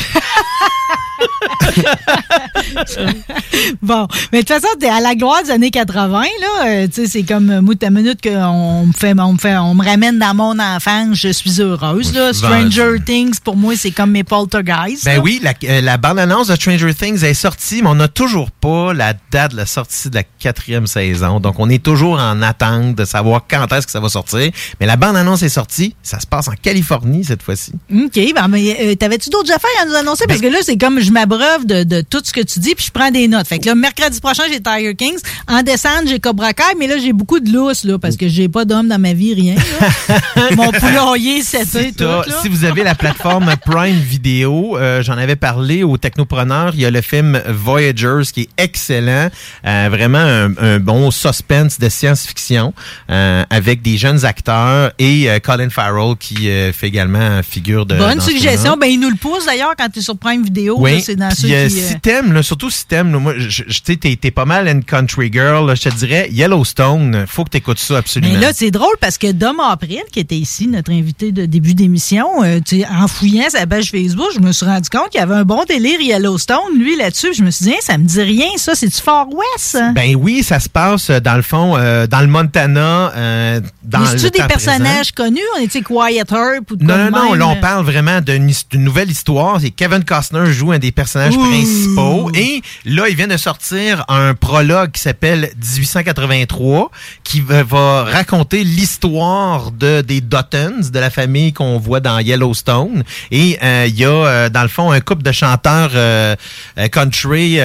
bon, 3.81 4.07
mais 4.31 4.41
de 4.41 4.47
toute 4.47 4.61
façon, 4.61 4.67
t'es 4.79 4.89
à 4.89 4.99
la 4.99 5.15
gloire 5.15 5.43
des 5.43 5.51
années 5.51 5.71
80, 5.71 6.21
là. 6.21 6.27
euh, 6.65 6.87
tu 6.87 6.93
sais, 6.93 7.07
c'est 7.07 7.23
comme, 7.23 7.49
euh, 7.49 7.61
moi, 7.61 7.75
ta 7.75 7.89
minute 7.89 8.21
qu'on 8.21 8.87
me 8.87 8.93
fait, 8.93 9.13
on 9.19 9.33
me 9.33 9.37
fait, 9.37 9.57
on 9.57 9.75
me 9.75 9.83
ramène 9.83 10.19
dans 10.19 10.33
mon 10.33 10.59
enfance, 10.59 11.17
je 11.17 11.29
suis 11.29 11.61
heureuse, 11.61 12.13
là. 12.13 12.33
Stranger 12.33 12.97
Things, 13.05 13.39
pour 13.43 13.55
moi, 13.55 13.73
c'est 13.75 13.91
comme 13.91 14.11
mes 14.11 14.23
poltergeists. 14.23 15.05
Ben 15.05 15.15
là. 15.15 15.21
oui, 15.21 15.39
la, 15.43 15.53
euh, 15.63 15.81
la 15.81 15.97
bande-annonce 15.97 16.47
de 16.47 16.55
Stranger 16.55 16.93
Things 16.93 17.23
est 17.23 17.33
sortie, 17.33 17.81
mais 17.81 17.89
on 17.89 17.95
n'a 17.95 18.07
toujours 18.07 18.51
pas 18.51 18.93
la 18.93 19.13
date 19.31 19.51
de 19.51 19.57
la 19.57 19.65
sortie 19.65 20.09
de 20.09 20.15
la 20.15 20.23
quatrième 20.23 20.87
saison. 20.87 21.39
Donc, 21.39 21.55
on 21.59 21.69
est 21.69 21.83
toujours 21.83 22.19
en 22.19 22.41
attente 22.41 22.95
de 22.95 23.05
savoir 23.05 23.41
quand 23.49 23.71
est-ce 23.73 23.85
que 23.85 23.91
ça 23.91 23.99
va 23.99 24.09
sortir. 24.09 24.51
Mais 24.79 24.85
la 24.85 24.95
bande-annonce 24.95 25.43
est 25.43 25.49
sortie. 25.49 25.95
Ça 26.03 26.19
se 26.19 26.27
passe 26.27 26.47
en 26.47 26.53
Californie 26.61 27.23
cette 27.23 27.43
fois-ci. 27.43 27.73
OK, 27.93 28.19
ben, 28.35 28.47
mais 28.47 28.77
euh, 28.81 28.95
t'avais-tu 28.95 29.29
d'autres 29.29 29.51
affaires 29.51 29.69
à 29.81 29.85
nous 29.85 29.95
annoncer? 29.95 30.25
Parce 30.27 30.41
que 30.41 30.47
là, 30.47 30.59
c'est 30.61 30.77
comme 30.77 30.99
je 30.99 31.11
m'abreuve 31.31 31.65
de, 31.65 31.83
de 31.83 32.01
tout 32.01 32.21
ce 32.23 32.31
que 32.33 32.41
tu 32.41 32.59
dis, 32.59 32.75
puis 32.75 32.85
je 32.85 32.91
prends 32.91 33.11
des 33.11 33.27
notes. 33.27 33.47
Fait 33.47 33.59
que 33.59 33.67
là, 33.67 33.75
mercredi 33.75 34.19
prochain, 34.19 34.43
j'ai 34.51 34.59
Tiger 34.61 34.95
Kings. 34.95 35.19
En 35.47 35.61
décembre, 35.63 36.03
j'ai 36.07 36.19
Cobra 36.19 36.53
Kai, 36.53 36.63
mais 36.77 36.87
là, 36.87 36.97
j'ai 36.97 37.13
beaucoup 37.13 37.39
de 37.39 37.49
lousse, 37.51 37.83
là, 37.83 37.97
parce 37.97 38.17
que 38.17 38.27
j'ai 38.27 38.49
pas 38.49 38.65
d'homme 38.65 38.87
dans 38.87 38.99
ma 38.99 39.13
vie, 39.13 39.33
rien. 39.33 39.55
là. 39.55 40.49
Mon 40.55 40.71
poulailler, 40.71 41.41
c'était 41.43 41.91
tout. 41.91 41.97
T'as- 41.99 42.25
là. 42.27 42.41
si 42.41 42.49
vous 42.49 42.65
avez 42.65 42.83
la 42.83 42.95
plateforme 42.95 43.53
Prime 43.65 43.99
Video, 43.99 44.77
euh, 44.77 45.01
j'en 45.01 45.17
avais 45.17 45.35
parlé 45.35 45.83
au 45.83 45.97
Technopreneur, 45.97 46.71
il 46.73 46.81
y 46.81 46.85
a 46.85 46.91
le 46.91 47.01
film 47.01 47.41
Voyagers 47.47 48.23
qui 48.33 48.41
est 48.41 48.49
excellent, 48.57 49.29
euh, 49.65 49.87
vraiment 49.89 50.17
un, 50.19 50.57
un 50.57 50.79
bon 50.79 51.11
suspense 51.11 51.79
de 51.79 51.89
science-fiction 51.89 52.73
euh, 53.09 53.43
avec 53.49 53.81
des 53.81 53.97
jeunes 53.97 54.25
acteurs 54.25 54.91
et 54.99 55.27
Colin 55.43 55.69
Farrell 55.69 56.15
qui 56.19 56.47
fait 56.73 56.87
également 56.87 57.41
figure 57.43 57.85
de 57.85 57.95
Bonne 57.95 58.21
suggestion. 58.21 58.77
Ben, 58.77 58.87
il 58.87 58.99
nous 58.99 59.09
le 59.09 59.15
pousse 59.15 59.45
d'ailleurs 59.45 59.73
quand 59.77 59.89
tu 59.89 59.99
es 59.99 60.01
sur 60.01 60.17
Prime 60.17 60.43
Vidéo. 60.43 60.75
là, 60.75 60.81
Oui, 60.81 61.01
c'est 61.01 61.15
dans 61.21 61.29
puis 61.29 61.37
ceux 61.37 61.47
euh, 61.53 61.67
qui. 61.67 61.79
euh, 61.79 61.87
si 61.89 61.99
t'aimes, 61.99 62.33
là, 62.33 62.43
surtout 62.43 62.69
si 62.69 62.85
t'aimes, 62.85 63.11
là, 63.11 63.19
moi, 63.19 63.33
je, 63.37 63.49
je- 63.49 63.63
tu 63.63 63.73
sais, 63.85 63.95
t'es, 63.95 64.15
t'es 64.19 64.31
pas 64.31 64.45
mal 64.45 64.67
une 64.67 64.83
country 64.83 65.31
girl, 65.31 65.65
là, 65.67 65.75
je 65.75 65.81
te 65.83 65.89
dirais, 65.95 66.27
Yellowstone, 66.31 67.25
faut 67.27 67.43
que 67.43 67.49
t'écoutes 67.49 67.79
ça 67.79 67.97
absolument. 67.97 68.33
Mais 68.33 68.39
là, 68.39 68.51
c'est 68.53 68.71
drôle 68.71 68.95
parce 68.99 69.17
que 69.17 69.31
Dom 69.31 69.59
April, 69.59 70.01
qui 70.11 70.19
était 70.19 70.35
ici, 70.37 70.67
notre 70.67 70.91
invité 70.91 71.31
de 71.31 71.45
début 71.45 71.73
d'émission, 71.73 72.43
euh, 72.43 72.59
tu 72.65 72.81
sais, 72.81 72.87
en 72.87 73.07
fouillant 73.07 73.49
sa 73.49 73.65
page 73.67 73.91
Facebook, 73.91 74.27
je 74.35 74.39
me 74.39 74.51
suis 74.51 74.65
rendu 74.65 74.89
compte 74.89 75.09
qu'il 75.09 75.19
y 75.19 75.23
avait 75.23 75.35
un 75.35 75.43
bon 75.45 75.63
délire 75.67 75.99
Yellowstone, 76.01 76.77
lui, 76.77 76.95
là-dessus. 76.97 77.27
Puis 77.29 77.37
Je 77.37 77.43
me 77.43 77.51
suis 77.51 77.65
dit, 77.65 77.71
Hein, 77.71 77.77
ça 77.81 77.97
me 77.97 78.03
dit 78.03 78.21
rien, 78.21 78.47
ça, 78.57 78.75
c'est 78.75 78.87
du 78.87 78.97
Far 79.01 79.27
West. 79.29 79.41
ça? 79.57 79.91
Ben 79.93 80.15
oui, 80.15 80.43
ça 80.43 80.59
se 80.59 80.67
passe 80.69 81.09
euh, 81.09 81.19
dans 81.19 81.35
le 81.35 81.41
fond, 81.41 81.75
euh, 81.77 82.07
dans 82.07 82.19
le 82.21 82.27
Montana. 82.27 83.11
euh, 83.15 83.61
dans 83.83 83.99
Mais 83.99 84.13
le 84.15 84.29
des 84.29 84.39
temps 84.39 84.47
personnages 84.47 85.11
connus? 85.11 85.39
On 85.57 85.61
était 85.61 85.81
Quiet 85.81 86.23
Herb 86.29 86.63
ou 86.71 86.75
de 86.75 86.83
Non, 86.83 86.97
non, 86.97 87.11
non, 87.11 87.33
là, 87.33 87.47
on 87.47 87.55
parle 87.57 87.85
vraiment 87.85 88.19
d'une 88.21 88.51
d'une 88.69 88.83
nouvelle 88.83 89.09
histoire. 89.09 89.59
C'est 89.61 89.69
Kevin 89.71 90.03
Costner 90.03 90.51
joue 90.51 90.71
un 90.71 90.79
des 90.79 90.91
personnages 90.91 91.10
Ouh. 91.15 91.49
principaux. 91.49 92.31
Et 92.33 92.61
là, 92.85 93.07
il 93.09 93.15
vient 93.15 93.27
de 93.27 93.37
sortir 93.37 94.05
un 94.07 94.33
prologue 94.33 94.91
qui 94.91 95.01
s'appelle 95.01 95.51
1883, 95.57 96.91
qui 97.23 97.41
va, 97.41 97.63
va 97.63 98.03
raconter 98.03 98.63
l'histoire 98.63 99.71
de, 99.71 100.01
des 100.01 100.21
Duttons, 100.21 100.89
de 100.91 100.99
la 100.99 101.09
famille 101.09 101.53
qu'on 101.53 101.77
voit 101.77 101.99
dans 101.99 102.19
Yellowstone. 102.19 103.03
Et 103.31 103.57
euh, 103.63 103.85
il 103.87 103.97
y 103.97 104.05
a, 104.05 104.09
euh, 104.09 104.49
dans 104.49 104.61
le 104.61 104.67
fond, 104.67 104.91
un 104.91 104.99
couple 104.99 105.23
de 105.23 105.31
chanteurs 105.31 105.91
euh, 105.93 106.35
country, 106.91 107.59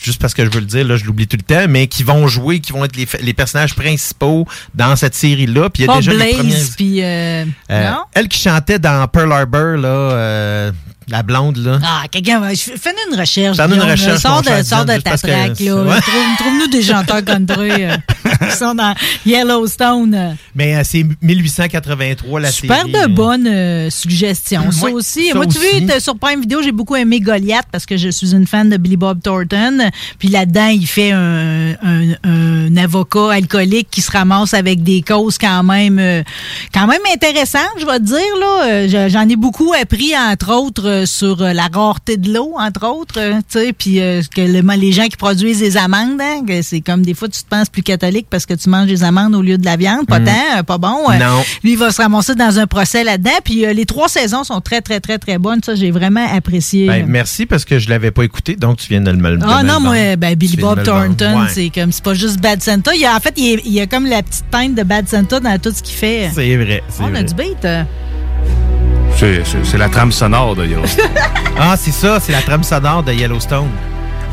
juste 0.00 0.20
parce 0.20 0.34
que 0.34 0.44
je 0.44 0.50
veux 0.50 0.60
le 0.60 0.66
dire, 0.66 0.86
là, 0.86 0.96
je 0.96 1.04
l'oublie 1.04 1.26
tout 1.26 1.36
le 1.36 1.42
temps, 1.42 1.66
mais 1.68 1.86
qui 1.86 2.02
vont 2.02 2.26
jouer, 2.26 2.60
qui 2.60 2.72
vont 2.72 2.84
être 2.84 2.96
les, 2.96 3.06
les 3.20 3.34
personnages 3.34 3.74
principaux 3.74 4.46
dans 4.74 4.96
cette 4.96 5.14
série-là. 5.14 5.70
Puis 5.70 5.84
il 5.84 5.86
y 5.86 5.90
a 5.90 5.96
déjà 5.96 6.12
les 6.12 6.34
premières... 6.34 6.44
Blaze, 6.44 6.74
puis... 6.76 7.02
non? 7.70 8.02
elle 8.14 8.28
qui 8.28 8.38
chantait 8.38 8.78
dans 8.78 9.06
Pearl 9.08 9.32
Harbor, 9.32 9.76
là, 9.76 10.72
la 11.08 11.22
blonde, 11.22 11.56
là. 11.58 11.78
Ah, 11.84 12.02
quelqu'un 12.10 12.40
va. 12.40 12.54
Fais-nous 12.54 13.12
une 13.14 13.18
recherche. 13.20 13.56
Fais-nous 13.56 13.74
une 13.74 13.82
recherche, 13.82 14.20
Sors 14.20 14.42
de, 14.42 14.62
sors 14.62 14.84
de 14.84 14.96
ta 14.98 15.16
que 15.16 15.26
traque, 15.26 15.60
là. 15.60 15.74
ouais. 15.74 16.00
Trouve- 16.00 16.36
Trouve-nous 16.38 16.66
des 16.68 16.82
chanteurs 16.82 17.24
country 17.24 17.70
euh, 17.84 17.96
qui 18.50 18.56
sont 18.56 18.74
dans 18.74 18.94
Yellowstone. 19.26 20.36
Mais 20.54 20.76
euh, 20.76 20.82
c'est 20.84 21.04
1883, 21.22 22.40
la 22.40 22.50
Super 22.50 22.82
série. 22.86 22.92
de 22.92 23.06
bonnes 23.06 23.46
euh, 23.46 23.90
suggestions. 23.90 24.70
Ça 24.72 24.88
aussi. 24.90 25.28
ça 25.28 25.34
Moi, 25.34 25.46
tu 25.46 25.58
aussi. 25.58 25.84
vois, 25.86 26.00
sur 26.00 26.16
Prime 26.18 26.40
Vidéo, 26.40 26.60
j'ai 26.62 26.72
beaucoup 26.72 26.96
aimé 26.96 27.20
Goliath 27.20 27.66
parce 27.70 27.86
que 27.86 27.96
je 27.96 28.08
suis 28.08 28.32
une 28.32 28.46
fan 28.46 28.68
de 28.70 28.76
Billy 28.76 28.96
Bob 28.96 29.20
Thornton. 29.22 29.90
Puis 30.18 30.28
là-dedans, 30.28 30.66
il 30.68 30.86
fait 30.86 31.12
un, 31.12 31.72
un- 31.82 32.12
un 32.24 32.76
avocat 32.76 33.32
alcoolique 33.32 33.88
qui 33.90 34.00
se 34.00 34.10
ramasse 34.10 34.54
avec 34.54 34.82
des 34.82 35.02
causes 35.02 35.38
quand 35.38 35.62
même, 35.62 35.98
euh, 35.98 36.22
quand 36.72 36.86
même 36.86 37.00
intéressantes, 37.12 37.62
je 37.80 37.86
vais 37.86 37.98
te 37.98 38.04
dire. 38.04 38.18
là. 38.40 38.64
Euh, 38.66 38.88
je- 38.88 39.08
J'en 39.12 39.28
ai 39.28 39.36
beaucoup 39.36 39.72
appris, 39.80 40.12
entre 40.16 40.52
autres, 40.54 40.84
euh, 40.92 41.06
sur 41.06 41.42
euh, 41.42 41.52
la 41.52 41.68
rareté 41.72 42.16
de 42.16 42.32
l'eau, 42.32 42.52
entre 42.58 42.86
autres. 42.86 43.18
euh, 43.18 43.34
tu 43.50 43.58
sais, 43.58 43.72
puis 43.72 43.96
que 44.34 44.40
le- 44.40 44.76
les 44.80 44.92
gens 44.92 45.06
qui 45.08 45.16
produisent 45.16 45.58
des 45.58 45.76
amandes, 45.76 46.20
hein, 46.20 46.42
c'est 46.62 46.80
comme 46.80 47.02
des 47.02 47.14
fois, 47.14 47.28
tu 47.28 47.42
te 47.42 47.48
penses 47.48 47.68
plus 47.68 47.82
catholique 47.82 48.26
parce 48.30 48.46
que 48.46 48.54
tu 48.54 48.68
manges 48.68 48.86
des 48.86 49.02
amandes 49.04 49.34
au 49.34 49.42
lieu 49.42 49.58
de 49.58 49.64
la 49.64 49.76
viande. 49.76 50.06
Pas 50.06 50.20
Mm. 50.20 50.24
tant, 50.24 50.64
pas 50.66 50.78
bon. 50.78 51.10
Non. 51.18 51.42
Lui, 51.64 51.72
il 51.72 51.78
va 51.78 51.90
se 51.90 52.00
ramasser 52.00 52.34
dans 52.34 52.58
un 52.58 52.66
procès 52.66 53.02
là-dedans. 53.04 53.30
Puis 53.44 53.64
les 53.74 53.86
trois 53.86 54.08
saisons 54.08 54.44
sont 54.44 54.60
très, 54.60 54.80
très, 54.80 55.00
très, 55.00 55.18
très 55.18 55.38
bonnes. 55.38 55.60
Ça, 55.64 55.74
j'ai 55.74 55.90
vraiment 55.90 56.26
apprécié. 56.32 56.86
Ben, 56.86 57.06
merci 57.08 57.46
parce 57.46 57.64
que 57.64 57.78
je 57.78 57.88
l'avais 57.88 58.10
pas 58.10 58.22
écouté, 58.24 58.56
donc 58.56 58.76
tu 58.78 58.88
viens 58.88 59.00
de 59.00 59.12
me 59.12 59.30
le 59.32 59.38
Ah 59.42 59.62
non, 59.62 59.80
moi, 59.80 60.16
ben, 60.16 60.34
Billy 60.34 60.56
Bob. 60.56 60.82
Thornton, 60.82 61.40
Ouais. 61.42 61.46
c'est 61.50 61.70
comme, 61.70 61.92
c'est 61.92 62.04
pas 62.04 62.14
juste 62.14 62.40
Bad 62.40 62.62
Santa. 62.62 62.94
Il 62.94 63.04
a, 63.04 63.16
en 63.16 63.20
fait, 63.20 63.34
il 63.36 63.44
y 63.44 63.54
a, 63.54 63.58
il 63.64 63.72
y 63.72 63.80
a 63.80 63.86
comme 63.86 64.06
la 64.06 64.22
petite 64.22 64.44
teinte 64.50 64.74
de 64.74 64.82
Bad 64.82 65.08
Santa 65.08 65.40
dans 65.40 65.58
tout 65.58 65.72
ce 65.74 65.82
qu'il 65.82 65.96
fait. 65.96 66.30
C'est 66.34 66.56
vrai, 66.56 66.82
On 67.00 67.14
a 67.14 67.22
du 67.22 67.34
beat. 67.34 67.66
C'est- 69.22 69.42
C'est 69.44 69.64
c'est 69.64 69.78
la 69.78 69.88
trame 69.88 70.10
sonore 70.10 70.56
de 70.56 70.66
Yellowstone. 70.66 71.06
Ah, 71.58 71.76
c'est 71.78 71.92
ça, 71.92 72.18
c'est 72.18 72.32
la 72.32 72.42
trame 72.42 72.64
sonore 72.64 73.04
de 73.04 73.12
Yellowstone. 73.12 73.68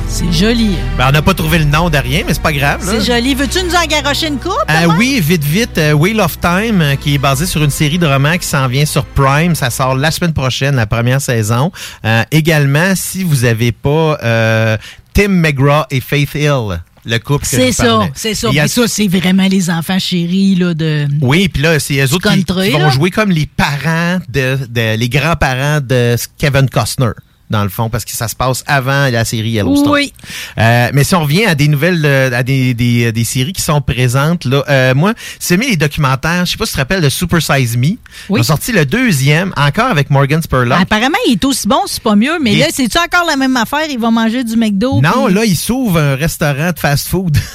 C'est 0.07 0.31
joli. 0.31 0.75
Ben, 0.97 1.09
on 1.09 1.11
n'a 1.11 1.21
pas 1.21 1.35
trouvé 1.35 1.59
le 1.59 1.65
nom 1.65 1.91
de 1.91 1.97
rien, 1.97 2.23
mais 2.25 2.33
c'est 2.33 2.41
pas 2.41 2.51
grave. 2.51 2.83
là. 2.83 2.93
C'est 2.99 3.05
joli. 3.13 3.35
Veux-tu 3.35 3.59
nous 3.63 3.75
en 3.75 3.85
garocher 3.85 4.27
une 4.29 4.39
coupe? 4.39 4.55
Euh, 4.67 4.87
oui, 4.97 5.19
vite, 5.23 5.43
vite. 5.43 5.77
euh, 5.77 5.91
Wheel 5.91 6.19
of 6.19 6.39
Time, 6.39 6.81
euh, 6.81 6.95
qui 6.95 7.13
est 7.13 7.17
basé 7.19 7.45
sur 7.45 7.63
une 7.63 7.69
série 7.69 7.99
de 7.99 8.07
romans 8.07 8.35
qui 8.39 8.47
s'en 8.47 8.67
vient 8.67 8.85
sur 8.85 9.05
Prime. 9.05 9.53
Ça 9.53 9.69
sort 9.69 9.93
la 9.93 10.09
semaine 10.09 10.33
prochaine, 10.33 10.75
la 10.75 10.87
première 10.87 11.21
saison. 11.21 11.71
Euh, 12.03 12.23
également, 12.31 12.93
si 12.95 13.23
vous 13.23 13.45
avez 13.45 13.71
pas 13.71 14.17
euh, 14.23 14.77
Tim 15.13 15.27
McGraw 15.27 15.83
et 15.91 16.01
Faith 16.01 16.33
Hill, 16.33 16.81
le 17.09 17.19
couple 17.19 17.43
que 17.45 17.47
C'est 17.49 17.71
ça, 17.71 18.09
c'est 18.15 18.35
ça. 18.35 18.47
A- 18.49 18.51
Puis 18.51 18.69
ça, 18.69 18.87
c'est 18.87 19.07
vraiment 19.07 19.47
les 19.47 19.69
enfants 19.69 19.99
chéris 19.99 20.55
là, 20.55 20.73
de. 20.73 21.07
Oui, 21.21 21.49
puis 21.49 21.63
là, 21.63 21.79
c'est 21.79 21.97
eux 21.99 22.13
autres 22.13 22.29
qui, 22.31 22.43
country, 22.45 22.67
qui 22.71 22.77
vont 22.77 22.89
jouer 22.91 23.09
comme 23.11 23.31
les 23.31 23.45
parents, 23.47 24.19
de, 24.29 24.57
de- 24.69 24.95
les 24.95 25.09
grands-parents 25.09 25.81
de 25.81 26.15
Kevin 26.37 26.69
Costner. 26.69 27.11
Dans 27.49 27.63
le 27.63 27.69
fond, 27.69 27.89
parce 27.89 28.05
que 28.05 28.11
ça 28.11 28.27
se 28.27 28.35
passe 28.35 28.63
avant 28.67 29.09
la 29.09 29.25
série 29.25 29.49
Yellowstone. 29.49 29.89
Oui. 29.91 30.13
Euh, 30.59 30.89
mais 30.93 31.03
si 31.03 31.15
on 31.15 31.23
revient 31.23 31.45
à 31.45 31.55
des 31.55 31.67
nouvelles, 31.67 32.05
euh, 32.05 32.29
à 32.31 32.43
des, 32.43 32.75
des, 32.75 33.11
des 33.11 33.23
séries 33.23 33.53
qui 33.53 33.61
sont 33.63 33.81
présentes, 33.81 34.45
là, 34.45 34.63
euh, 34.69 34.93
moi, 34.93 35.13
c'est 35.39 35.57
mis 35.57 35.67
les 35.67 35.75
documentaires, 35.75 36.45
je 36.45 36.51
sais 36.51 36.57
pas 36.57 36.65
si 36.65 36.73
tu 36.73 36.75
te 36.75 36.81
rappelles 36.81 37.01
de 37.01 37.09
Super 37.09 37.41
Size 37.41 37.75
Me. 37.75 37.87
Ils 37.87 37.97
ont 38.29 38.43
sorti 38.43 38.71
le 38.71 38.85
deuxième, 38.85 39.51
encore 39.57 39.87
avec 39.89 40.11
Morgan 40.11 40.41
Spurlock. 40.43 40.79
Apparemment, 40.79 41.17
il 41.27 41.33
est 41.33 41.45
aussi 41.45 41.67
bon, 41.67 41.81
c'est 41.87 42.03
pas 42.03 42.15
mieux. 42.15 42.37
Mais 42.39 42.53
Et- 42.53 42.59
là, 42.59 42.65
c'est-tu 42.71 42.97
encore 42.99 43.25
la 43.27 43.35
même 43.35 43.57
affaire? 43.57 43.87
Il 43.89 43.97
va 43.97 44.11
manger 44.11 44.43
du 44.43 44.55
McDo? 44.55 45.01
non, 45.01 45.25
puis- 45.25 45.33
là, 45.33 45.45
il 45.45 45.57
s'ouvre 45.57 45.99
un 45.99 46.15
restaurant 46.15 46.71
de 46.71 46.79
fast-food. 46.79 47.35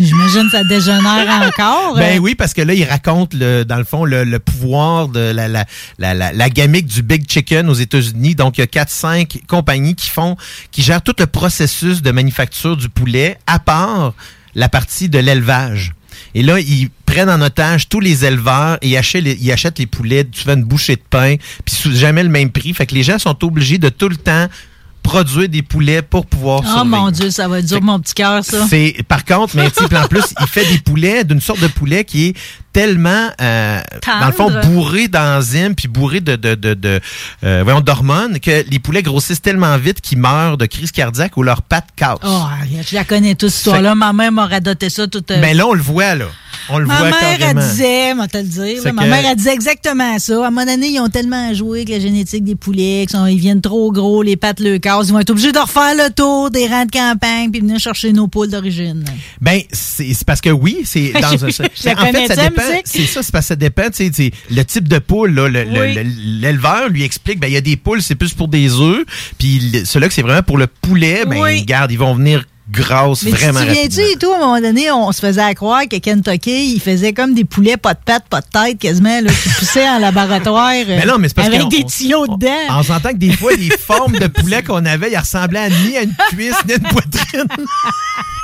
J'imagine 0.00 0.48
ça 0.50 0.64
dégénère 0.64 1.42
encore. 1.46 1.94
Ben 1.94 2.16
euh. 2.16 2.18
oui, 2.18 2.34
parce 2.34 2.54
que 2.54 2.62
là, 2.62 2.72
il 2.72 2.84
raconte, 2.84 3.34
le, 3.34 3.64
dans 3.64 3.76
le 3.76 3.84
fond, 3.84 4.04
le, 4.04 4.24
le 4.24 4.38
pouvoir 4.38 5.08
de 5.08 5.20
la, 5.20 5.46
la, 5.46 5.66
la, 5.98 6.14
la, 6.14 6.32
la 6.32 6.50
gamique 6.50 6.86
du 6.86 7.02
Big 7.02 7.30
Chicken 7.30 7.68
aux 7.68 7.74
États-Unis. 7.74 8.34
Donc, 8.34 8.56
il 8.56 8.62
y 8.62 8.64
a 8.64 8.66
4-5 8.66 9.44
compagnies 9.46 9.94
qui 9.94 10.08
font, 10.08 10.36
qui 10.70 10.82
gèrent 10.82 11.02
tout 11.02 11.14
le 11.18 11.26
processus 11.26 12.00
de 12.00 12.10
manufacture 12.10 12.76
du 12.76 12.88
poulet, 12.88 13.36
à 13.46 13.58
part 13.58 14.14
la 14.54 14.68
partie 14.68 15.08
de 15.08 15.18
l'élevage. 15.18 15.92
Et 16.34 16.42
là, 16.42 16.58
ils 16.60 16.88
prennent 17.06 17.30
en 17.30 17.40
otage 17.40 17.88
tous 17.88 18.00
les 18.00 18.24
éleveurs 18.24 18.78
et 18.82 18.88
ils 18.88 18.96
achètent 18.96 19.24
les, 19.24 19.36
ils 19.40 19.52
achètent 19.52 19.78
les 19.78 19.86
poulets, 19.86 20.24
tu 20.24 20.42
fais 20.42 20.54
une 20.54 20.64
bouchée 20.64 20.96
de 20.96 21.02
pain, 21.08 21.36
puis 21.64 21.74
sous 21.74 21.92
jamais 21.92 22.22
le 22.22 22.28
même 22.28 22.50
prix. 22.50 22.72
Fait 22.72 22.86
que 22.86 22.94
les 22.94 23.02
gens 23.02 23.18
sont 23.18 23.44
obligés 23.44 23.78
de 23.78 23.88
tout 23.88 24.08
le 24.08 24.16
temps 24.16 24.46
produire 25.02 25.48
des 25.48 25.62
poulets 25.62 26.02
pour 26.02 26.26
pouvoir 26.26 26.60
Oh 26.62 26.66
survivre. 26.68 26.84
mon 26.84 27.10
Dieu, 27.10 27.30
ça 27.30 27.48
va 27.48 27.60
dur, 27.62 27.82
mon 27.82 27.98
petit 28.00 28.14
cœur, 28.14 28.44
ça. 28.44 28.66
C'est 28.68 28.96
par 29.08 29.24
contre, 29.24 29.56
mais 29.56 29.66
en 29.66 30.06
plus, 30.08 30.22
il 30.40 30.46
fait 30.46 30.64
des 30.66 30.78
poulets 30.78 31.24
d'une 31.24 31.40
sorte 31.40 31.60
de 31.60 31.66
poulet 31.66 32.04
qui 32.04 32.28
est 32.28 32.36
tellement 32.72 33.30
euh, 33.40 33.80
dans 34.06 34.26
le 34.26 34.32
fond 34.32 34.50
bourré 34.64 35.08
d'enzymes 35.08 35.74
puis 35.74 35.88
bourré 35.88 36.20
de 36.20 36.36
de 36.36 36.54
de, 36.54 36.74
de 36.74 37.00
euh, 37.44 37.62
voyons, 37.64 37.80
d'hormones 37.80 38.38
que 38.38 38.64
les 38.70 38.78
poulets 38.78 39.02
grossissent 39.02 39.42
tellement 39.42 39.76
vite 39.76 40.00
qu'ils 40.00 40.18
meurent 40.18 40.56
de 40.56 40.66
crise 40.66 40.92
cardiaque 40.92 41.36
ou 41.36 41.42
leurs 41.42 41.62
pattes 41.62 41.88
cassent. 41.96 42.18
Oh, 42.24 42.44
je 42.88 42.94
la 42.94 43.04
connais 43.04 43.34
toute 43.34 43.48
cette 43.50 43.58
histoire-là. 43.58 43.94
Ma 43.96 44.12
mère 44.12 44.30
m'a 44.30 44.46
radoté 44.46 44.88
ça 44.90 45.08
toute. 45.08 45.30
euh, 45.32 45.38
Mais 45.40 45.54
là, 45.54 45.66
on 45.66 45.74
le 45.74 45.82
voit 45.82 46.14
là. 46.14 46.26
On 46.68 46.78
le 46.78 46.86
Ma 46.86 46.98
voit 46.98 47.10
mère, 47.10 47.38
elle 47.40 47.56
disait, 47.56 48.14
moi 48.14 48.28
te 48.28 48.36
le 48.38 48.44
dire, 48.44 48.84
là, 48.84 48.92
ma 48.92 49.04
que- 49.04 49.08
mère, 49.08 49.24
elle 49.30 49.36
disait 49.36 49.52
exactement 49.54 50.18
ça. 50.18 50.34
À 50.44 50.46
un 50.48 50.50
moment 50.50 50.66
donné, 50.66 50.88
ils 50.88 51.00
ont 51.00 51.08
tellement 51.08 51.52
joué 51.54 51.78
avec 51.80 51.88
la 51.88 52.00
génétique 52.00 52.44
des 52.44 52.54
poulets, 52.56 53.06
qu'ils 53.08 53.18
ils 53.30 53.38
viennent 53.38 53.60
trop 53.60 53.90
gros, 53.92 54.22
les 54.22 54.36
pattes 54.36 54.60
le 54.60 54.78
cassent. 54.78 55.08
Ils 55.08 55.12
vont 55.12 55.18
être 55.20 55.30
obligés 55.30 55.52
de 55.52 55.58
refaire 55.58 55.94
le 55.96 56.12
tour 56.12 56.50
des 56.50 56.66
rangs 56.66 56.84
de 56.84 56.90
campagne 56.90 57.50
puis 57.50 57.60
venir 57.60 57.78
chercher 57.78 58.12
nos 58.12 58.28
poules 58.28 58.48
d'origine. 58.50 59.04
Ben, 59.40 59.60
c'est 59.72 60.24
parce 60.24 60.40
que 60.40 60.50
oui, 60.50 60.78
c'est 60.84 61.12
dans 61.20 61.44
un. 61.44 61.48
En 61.48 62.12
fait, 62.12 62.26
ça 62.26 62.36
dépend. 62.48 62.62
C'est 62.84 63.06
ça, 63.06 63.22
c'est 63.22 63.32
parce 63.32 63.44
que 63.44 63.48
ça 63.48 63.56
dépend. 63.56 63.82
Le 64.50 64.62
type 64.62 64.88
de 64.88 64.98
poule, 64.98 65.38
Oui. 65.40 65.98
l'éleveur 66.40 66.88
lui 66.88 67.02
explique, 67.04 67.38
ben, 67.40 67.46
il 67.48 67.54
y 67.54 67.56
a 67.56 67.60
des 67.60 67.76
poules, 67.76 68.02
c'est 68.02 68.14
plus 68.14 68.32
pour 68.34 68.48
des 68.48 68.72
œufs. 68.80 69.04
Puis 69.38 69.82
ceux-là 69.84 70.08
que 70.08 70.14
c'est 70.14 70.22
vraiment 70.22 70.42
pour 70.42 70.58
le 70.58 70.66
poulet, 70.66 71.24
ben, 71.26 71.40
Oui. 71.42 71.64
garde, 71.64 71.90
ils 71.92 71.98
vont 71.98 72.14
venir 72.14 72.44
grosses 72.70 73.22
Mais 73.22 73.30
vraiment 73.32 73.60
tu 73.60 73.66
te 73.66 73.72
souviens-tu 73.72 74.00
et 74.12 74.16
tout, 74.16 74.30
à 74.32 74.36
un 74.36 74.40
moment 74.40 74.60
donné, 74.60 74.90
on 74.90 75.10
se 75.12 75.20
faisait 75.20 75.40
à 75.42 75.54
croire 75.54 75.82
que 75.90 75.96
Kentucky, 75.96 76.74
il 76.74 76.80
faisait 76.80 77.12
comme 77.12 77.34
des 77.34 77.44
poulets 77.44 77.76
pas 77.76 77.94
de 77.94 78.00
pattes, 78.04 78.26
pas 78.28 78.40
de 78.40 78.46
tête, 78.46 78.78
quasiment, 78.78 79.20
là, 79.20 79.30
qui 79.32 79.48
poussaient 79.50 79.88
en 79.88 79.98
laboratoire. 80.00 80.70
euh, 80.72 80.84
Mais 80.86 81.06
non, 81.06 81.18
mais 81.18 81.28
c'est 81.28 81.34
parce 81.34 81.48
Avec 81.48 81.68
des 81.68 81.84
tuyaux 81.84 82.26
dedans. 82.26 82.48
On 82.70 82.82
s'entend 82.82 83.10
que 83.10 83.16
des 83.18 83.32
fois, 83.36 83.52
les 83.52 83.70
formes 83.86 84.18
de 84.18 84.26
poulet 84.26 84.62
qu'on 84.62 84.84
avait, 84.86 85.10
ils 85.12 85.18
ressemblaient 85.18 85.60
à 85.60 85.68
ni 85.70 85.96
à 85.96 86.02
une 86.02 86.14
cuisse, 86.30 86.54
ni 86.66 86.72
à 86.72 86.76
une 86.76 86.82
poitrine. 86.82 87.44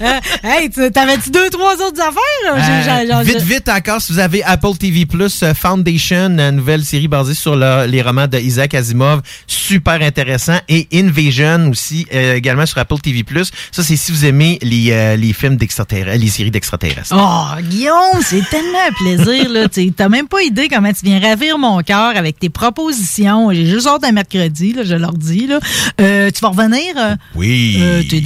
Euh, 0.00 0.20
hey, 0.42 0.70
tu- 0.70 0.90
t'avais-tu 0.90 1.30
deux, 1.30 1.48
trois 1.50 1.74
autres 1.74 2.00
affaires? 2.00 3.12
Euh, 3.18 3.22
vite, 3.22 3.42
vite 3.42 3.68
encore, 3.68 4.00
si 4.00 4.12
vous 4.12 4.18
avez 4.18 4.42
Apple 4.44 4.76
TV+, 4.78 5.06
euh, 5.42 5.54
Foundation, 5.54 6.38
une 6.38 6.50
nouvelle 6.50 6.84
série 6.84 7.08
basée 7.08 7.34
sur 7.34 7.56
le- 7.56 7.86
les 7.86 8.02
romans 8.02 8.26
de 8.26 8.38
Isaac 8.38 8.74
Asimov, 8.74 9.22
super 9.46 10.00
intéressant, 10.02 10.58
et 10.68 10.88
Invasion 10.92 11.70
aussi, 11.70 12.06
euh, 12.14 12.34
également 12.34 12.66
sur 12.66 12.78
Apple 12.78 12.98
TV+. 12.98 13.24
Ça, 13.72 13.82
c'est 13.82 13.96
si 13.96 14.12
vous 14.12 14.24
aimez 14.24 14.58
les, 14.62 14.90
euh, 14.92 15.16
les 15.16 15.32
films 15.32 15.56
d'extraterrestres, 15.56 16.20
les 16.22 16.28
séries 16.30 16.50
d'extraterrestres. 16.50 17.14
Oh, 17.16 17.60
Guillaume, 17.62 18.20
c'est 18.22 18.48
tellement 18.50 18.78
un 18.88 18.92
plaisir, 18.92 19.48
là. 19.50 19.66
T'as 19.96 20.08
même 20.08 20.28
pas 20.28 20.42
idée 20.42 20.68
comment 20.68 20.92
tu 20.92 21.04
viens 21.04 21.20
ravir 21.20 21.58
mon 21.58 21.80
cœur 21.82 22.16
avec 22.16 22.38
tes 22.38 22.48
propositions. 22.48 23.52
J'ai 23.52 23.66
juste 23.66 23.86
hâte 23.86 24.02
d'un 24.02 24.12
mercredi, 24.12 24.72
là, 24.72 24.82
je 24.84 24.94
leur 24.94 25.12
dis, 25.12 25.46
là. 25.46 25.58
Euh, 26.00 26.30
tu 26.34 26.40
vas 26.40 26.48
revenir? 26.48 26.94
euh, 26.96 27.14
Oui. 27.34 27.78
euh, 27.80 28.02
tu 28.08 28.16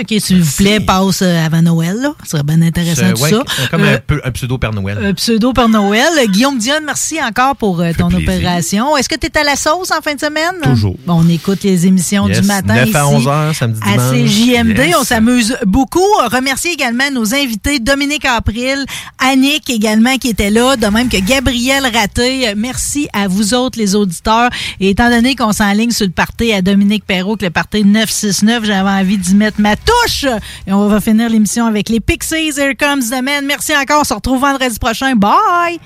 OK, 0.00 0.14
s'il 0.20 0.40
vous 0.42 0.56
plaît, 0.56 0.80
passe 0.80 1.22
euh, 1.22 1.44
avant 1.46 1.62
Noël, 1.62 1.96
là. 2.00 2.14
Ce 2.24 2.30
serait 2.30 2.42
bien 2.42 2.60
intéressant, 2.62 3.02
Euh, 3.04 3.12
tout 3.14 3.22
ouais, 3.22 3.30
ça. 3.30 3.42
Comme 3.70 3.82
Euh, 3.82 3.96
un, 3.96 4.00
peu, 4.06 4.20
un 4.24 4.30
pseudo 4.30 4.58
Père 4.58 4.72
Noël. 4.72 4.98
un 5.04 5.14
pseudo 5.14 5.52
Père 5.52 5.68
Noël. 5.68 6.08
Guillaume 6.28 6.58
Dion, 6.58 6.74
merci 6.84 7.18
encore 7.22 7.56
pour 7.56 7.80
euh, 7.80 7.92
ton 7.96 8.08
plaisir. 8.08 8.28
opération. 8.28 8.96
Est-ce 8.96 9.08
que 9.08 9.16
tu 9.16 9.26
es 9.26 9.38
à 9.38 9.44
la 9.44 9.56
sauce 9.56 9.90
en 9.90 10.00
fin 10.02 10.14
de 10.14 10.20
semaine? 10.20 10.54
Toujours. 10.62 10.96
Bon, 11.06 11.22
on 11.24 11.28
écoute 11.28 11.62
les 11.64 11.86
émissions 11.86 12.28
Yes, 12.28 12.40
du 12.40 12.46
matin 12.46 12.74
9 12.74 12.94
à 12.94 13.04
ici 13.04 13.14
11 13.16 13.28
heures, 13.28 13.54
samedi, 13.54 13.80
à 13.84 13.90
dimanche. 14.12 14.30
CJMD. 14.30 14.78
Yes. 14.78 14.96
On 15.00 15.04
s'amuse 15.04 15.56
beaucoup. 15.66 16.00
Remercier 16.30 16.72
également 16.72 17.10
nos 17.12 17.34
invités, 17.34 17.78
Dominique 17.78 18.24
April, 18.24 18.84
Annick 19.18 19.70
également 19.70 20.16
qui 20.18 20.28
était 20.28 20.50
là, 20.50 20.76
de 20.76 20.86
même 20.86 21.08
que 21.08 21.18
Gabriel 21.18 21.84
Raté. 21.92 22.54
Merci 22.56 23.08
à 23.12 23.28
vous 23.28 23.54
autres, 23.54 23.78
les 23.78 23.94
auditeurs. 23.94 24.50
Et 24.80 24.90
étant 24.90 25.10
donné 25.10 25.34
qu'on 25.34 25.52
s'enligne 25.52 25.90
sur 25.90 26.06
le 26.06 26.12
party 26.12 26.52
à 26.52 26.62
Dominique 26.62 27.04
Perrault, 27.06 27.36
que 27.36 27.44
le 27.44 27.50
party 27.50 27.84
969, 27.84 28.64
j'avais 28.64 28.90
envie 28.90 29.07
envie 29.08 29.16
d'y 29.16 29.34
mettre 29.34 29.58
ma 29.58 29.74
touche. 29.74 30.26
Et 30.66 30.72
on 30.72 30.86
va 30.86 31.00
finir 31.00 31.30
l'émission 31.30 31.64
avec 31.64 31.88
les 31.88 32.00
Pixies. 32.00 32.58
Here 32.58 32.74
comes 32.76 33.08
the 33.08 33.22
man. 33.22 33.46
Merci 33.46 33.74
encore. 33.74 34.00
On 34.02 34.04
se 34.04 34.12
retrouve 34.12 34.40
vendredi 34.40 34.78
prochain. 34.78 35.16
Bye! 35.16 35.80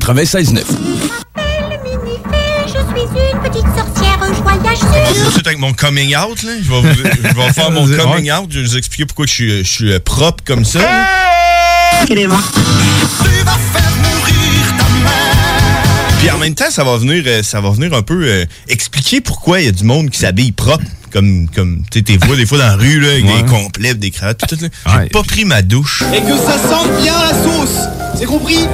96.9. 0.00 0.62
Je 2.66 2.72
suis 2.72 3.32
une 3.32 3.40
petite 3.40 3.66
sorcière 3.76 4.18
joyeuse. 4.20 5.32
C'est 5.34 5.46
avec 5.46 5.58
mon 5.58 5.72
coming 5.72 6.14
out, 6.16 6.42
là. 6.42 6.52
Je 6.62 6.68
vais, 6.70 6.80
vous- 6.80 6.88
je 6.98 7.34
vais 7.34 7.52
faire 7.52 7.70
mon 7.70 7.86
coming 7.96 8.30
out. 8.30 8.46
Je 8.50 8.60
vais 8.60 8.66
vous 8.66 8.76
expliquer 8.76 9.06
pourquoi 9.06 9.26
je 9.26 9.32
suis, 9.32 9.64
je 9.64 9.70
suis 9.70 9.92
euh, 9.92 9.98
propre 10.00 10.44
comme 10.44 10.64
ça. 10.64 10.80
Puis 16.18 16.30
en 16.30 16.38
même 16.38 16.54
temps, 16.54 16.70
ça 16.70 16.82
va 16.84 16.96
venir, 16.96 17.22
euh, 17.26 17.42
ça 17.42 17.60
va 17.60 17.70
venir 17.70 17.92
un 17.94 18.02
peu 18.02 18.24
euh, 18.26 18.44
expliquer 18.68 19.20
pourquoi 19.20 19.60
il 19.60 19.66
y 19.66 19.68
a 19.68 19.72
du 19.72 19.84
monde 19.84 20.10
qui 20.10 20.18
s'habille 20.18 20.52
propre. 20.52 20.84
Comme, 21.12 21.48
comme 21.54 21.82
tu 21.90 22.00
sais, 22.00 22.04
t'es 22.04 22.16
vois 22.26 22.36
des 22.36 22.44
fois 22.44 22.58
dans 22.58 22.66
la 22.66 22.76
rue, 22.76 23.00
là, 23.00 23.08
avec 23.12 23.24
Ouais. 23.24 23.42
des 23.42 23.48
complets, 23.48 23.94
des 23.94 24.10
cravates, 24.10 24.38
tout, 24.46 24.56
tout. 24.56 24.66
J'ai 25.00 25.08
pas 25.08 25.22
pris 25.22 25.44
ma 25.46 25.62
douche. 25.62 26.02
Et 26.14 26.20
que 26.20 26.36
ça 26.36 26.58
sente 26.68 26.90
bien 27.00 27.14
la 27.18 27.30
sauce. 27.32 27.78
C'est 28.18 28.26
compris? 28.26 28.66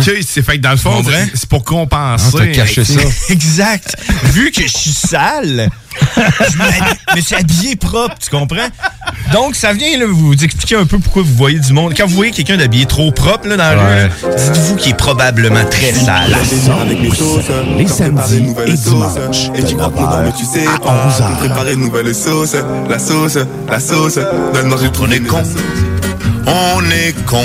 OK, 0.00 0.10
c'est 0.26 0.42
fait 0.42 0.56
que 0.56 0.62
dans 0.62 0.70
le 0.70 0.76
fond, 0.76 1.02
c'est- 1.04 1.30
c'est 1.34 1.48
pour 1.48 1.64
compenser. 1.64 2.24
Ah, 2.34 2.38
t'as 2.38 2.46
caché 2.48 2.84
ça. 2.84 3.00
exact. 3.30 3.96
Vu 4.32 4.50
que 4.50 4.62
je 4.62 4.68
suis 4.68 4.92
sale, 4.92 5.68
je 6.16 7.16
me 7.16 7.20
suis 7.20 7.34
habillé 7.34 7.76
propre, 7.76 8.14
tu 8.22 8.30
comprends? 8.30 8.68
Donc, 9.32 9.54
ça 9.54 9.72
vient 9.72 9.96
là, 9.98 10.06
vous 10.08 10.32
expliquer 10.32 10.76
un 10.76 10.86
peu 10.86 10.98
pourquoi 10.98 11.22
vous 11.22 11.34
voyez 11.34 11.58
du 11.58 11.72
monde. 11.72 11.94
Quand 11.96 12.06
vous 12.06 12.14
voyez 12.16 12.32
quelqu'un 12.32 12.56
d'habillé 12.56 12.86
trop 12.86 13.12
propre 13.12 13.46
là, 13.48 13.56
dans 13.56 13.76
la 13.76 14.04
rue, 14.04 14.10
dites-vous 14.36 14.76
qu'il 14.76 14.92
est 14.92 14.96
probablement 14.96 15.64
très 15.70 15.92
sale. 15.92 16.36
les 17.78 17.86
samedis 17.86 18.44
et 18.66 18.72
dimanches. 18.72 19.50
Et 19.56 19.62
tu 19.64 19.76
crois 19.76 19.92
pas, 19.92 20.22
mais 20.24 20.32
tu 20.32 20.44
sais 20.44 20.64
pas. 20.64 21.08
Préparer 21.38 21.74
une 21.74 21.80
nouvelle 21.80 22.14
sauce, 22.14 22.56
la 22.88 22.98
sauce, 22.98 23.38
la 23.68 23.80
sauce. 23.80 24.18
Donne-moi 24.54 24.78
j'ai 24.82 24.90
trouvé. 24.90 25.10
On 25.10 25.12
est 25.12 25.20
con. 25.26 25.42
On 26.46 26.90
est 26.90 27.24
con. 27.26 27.44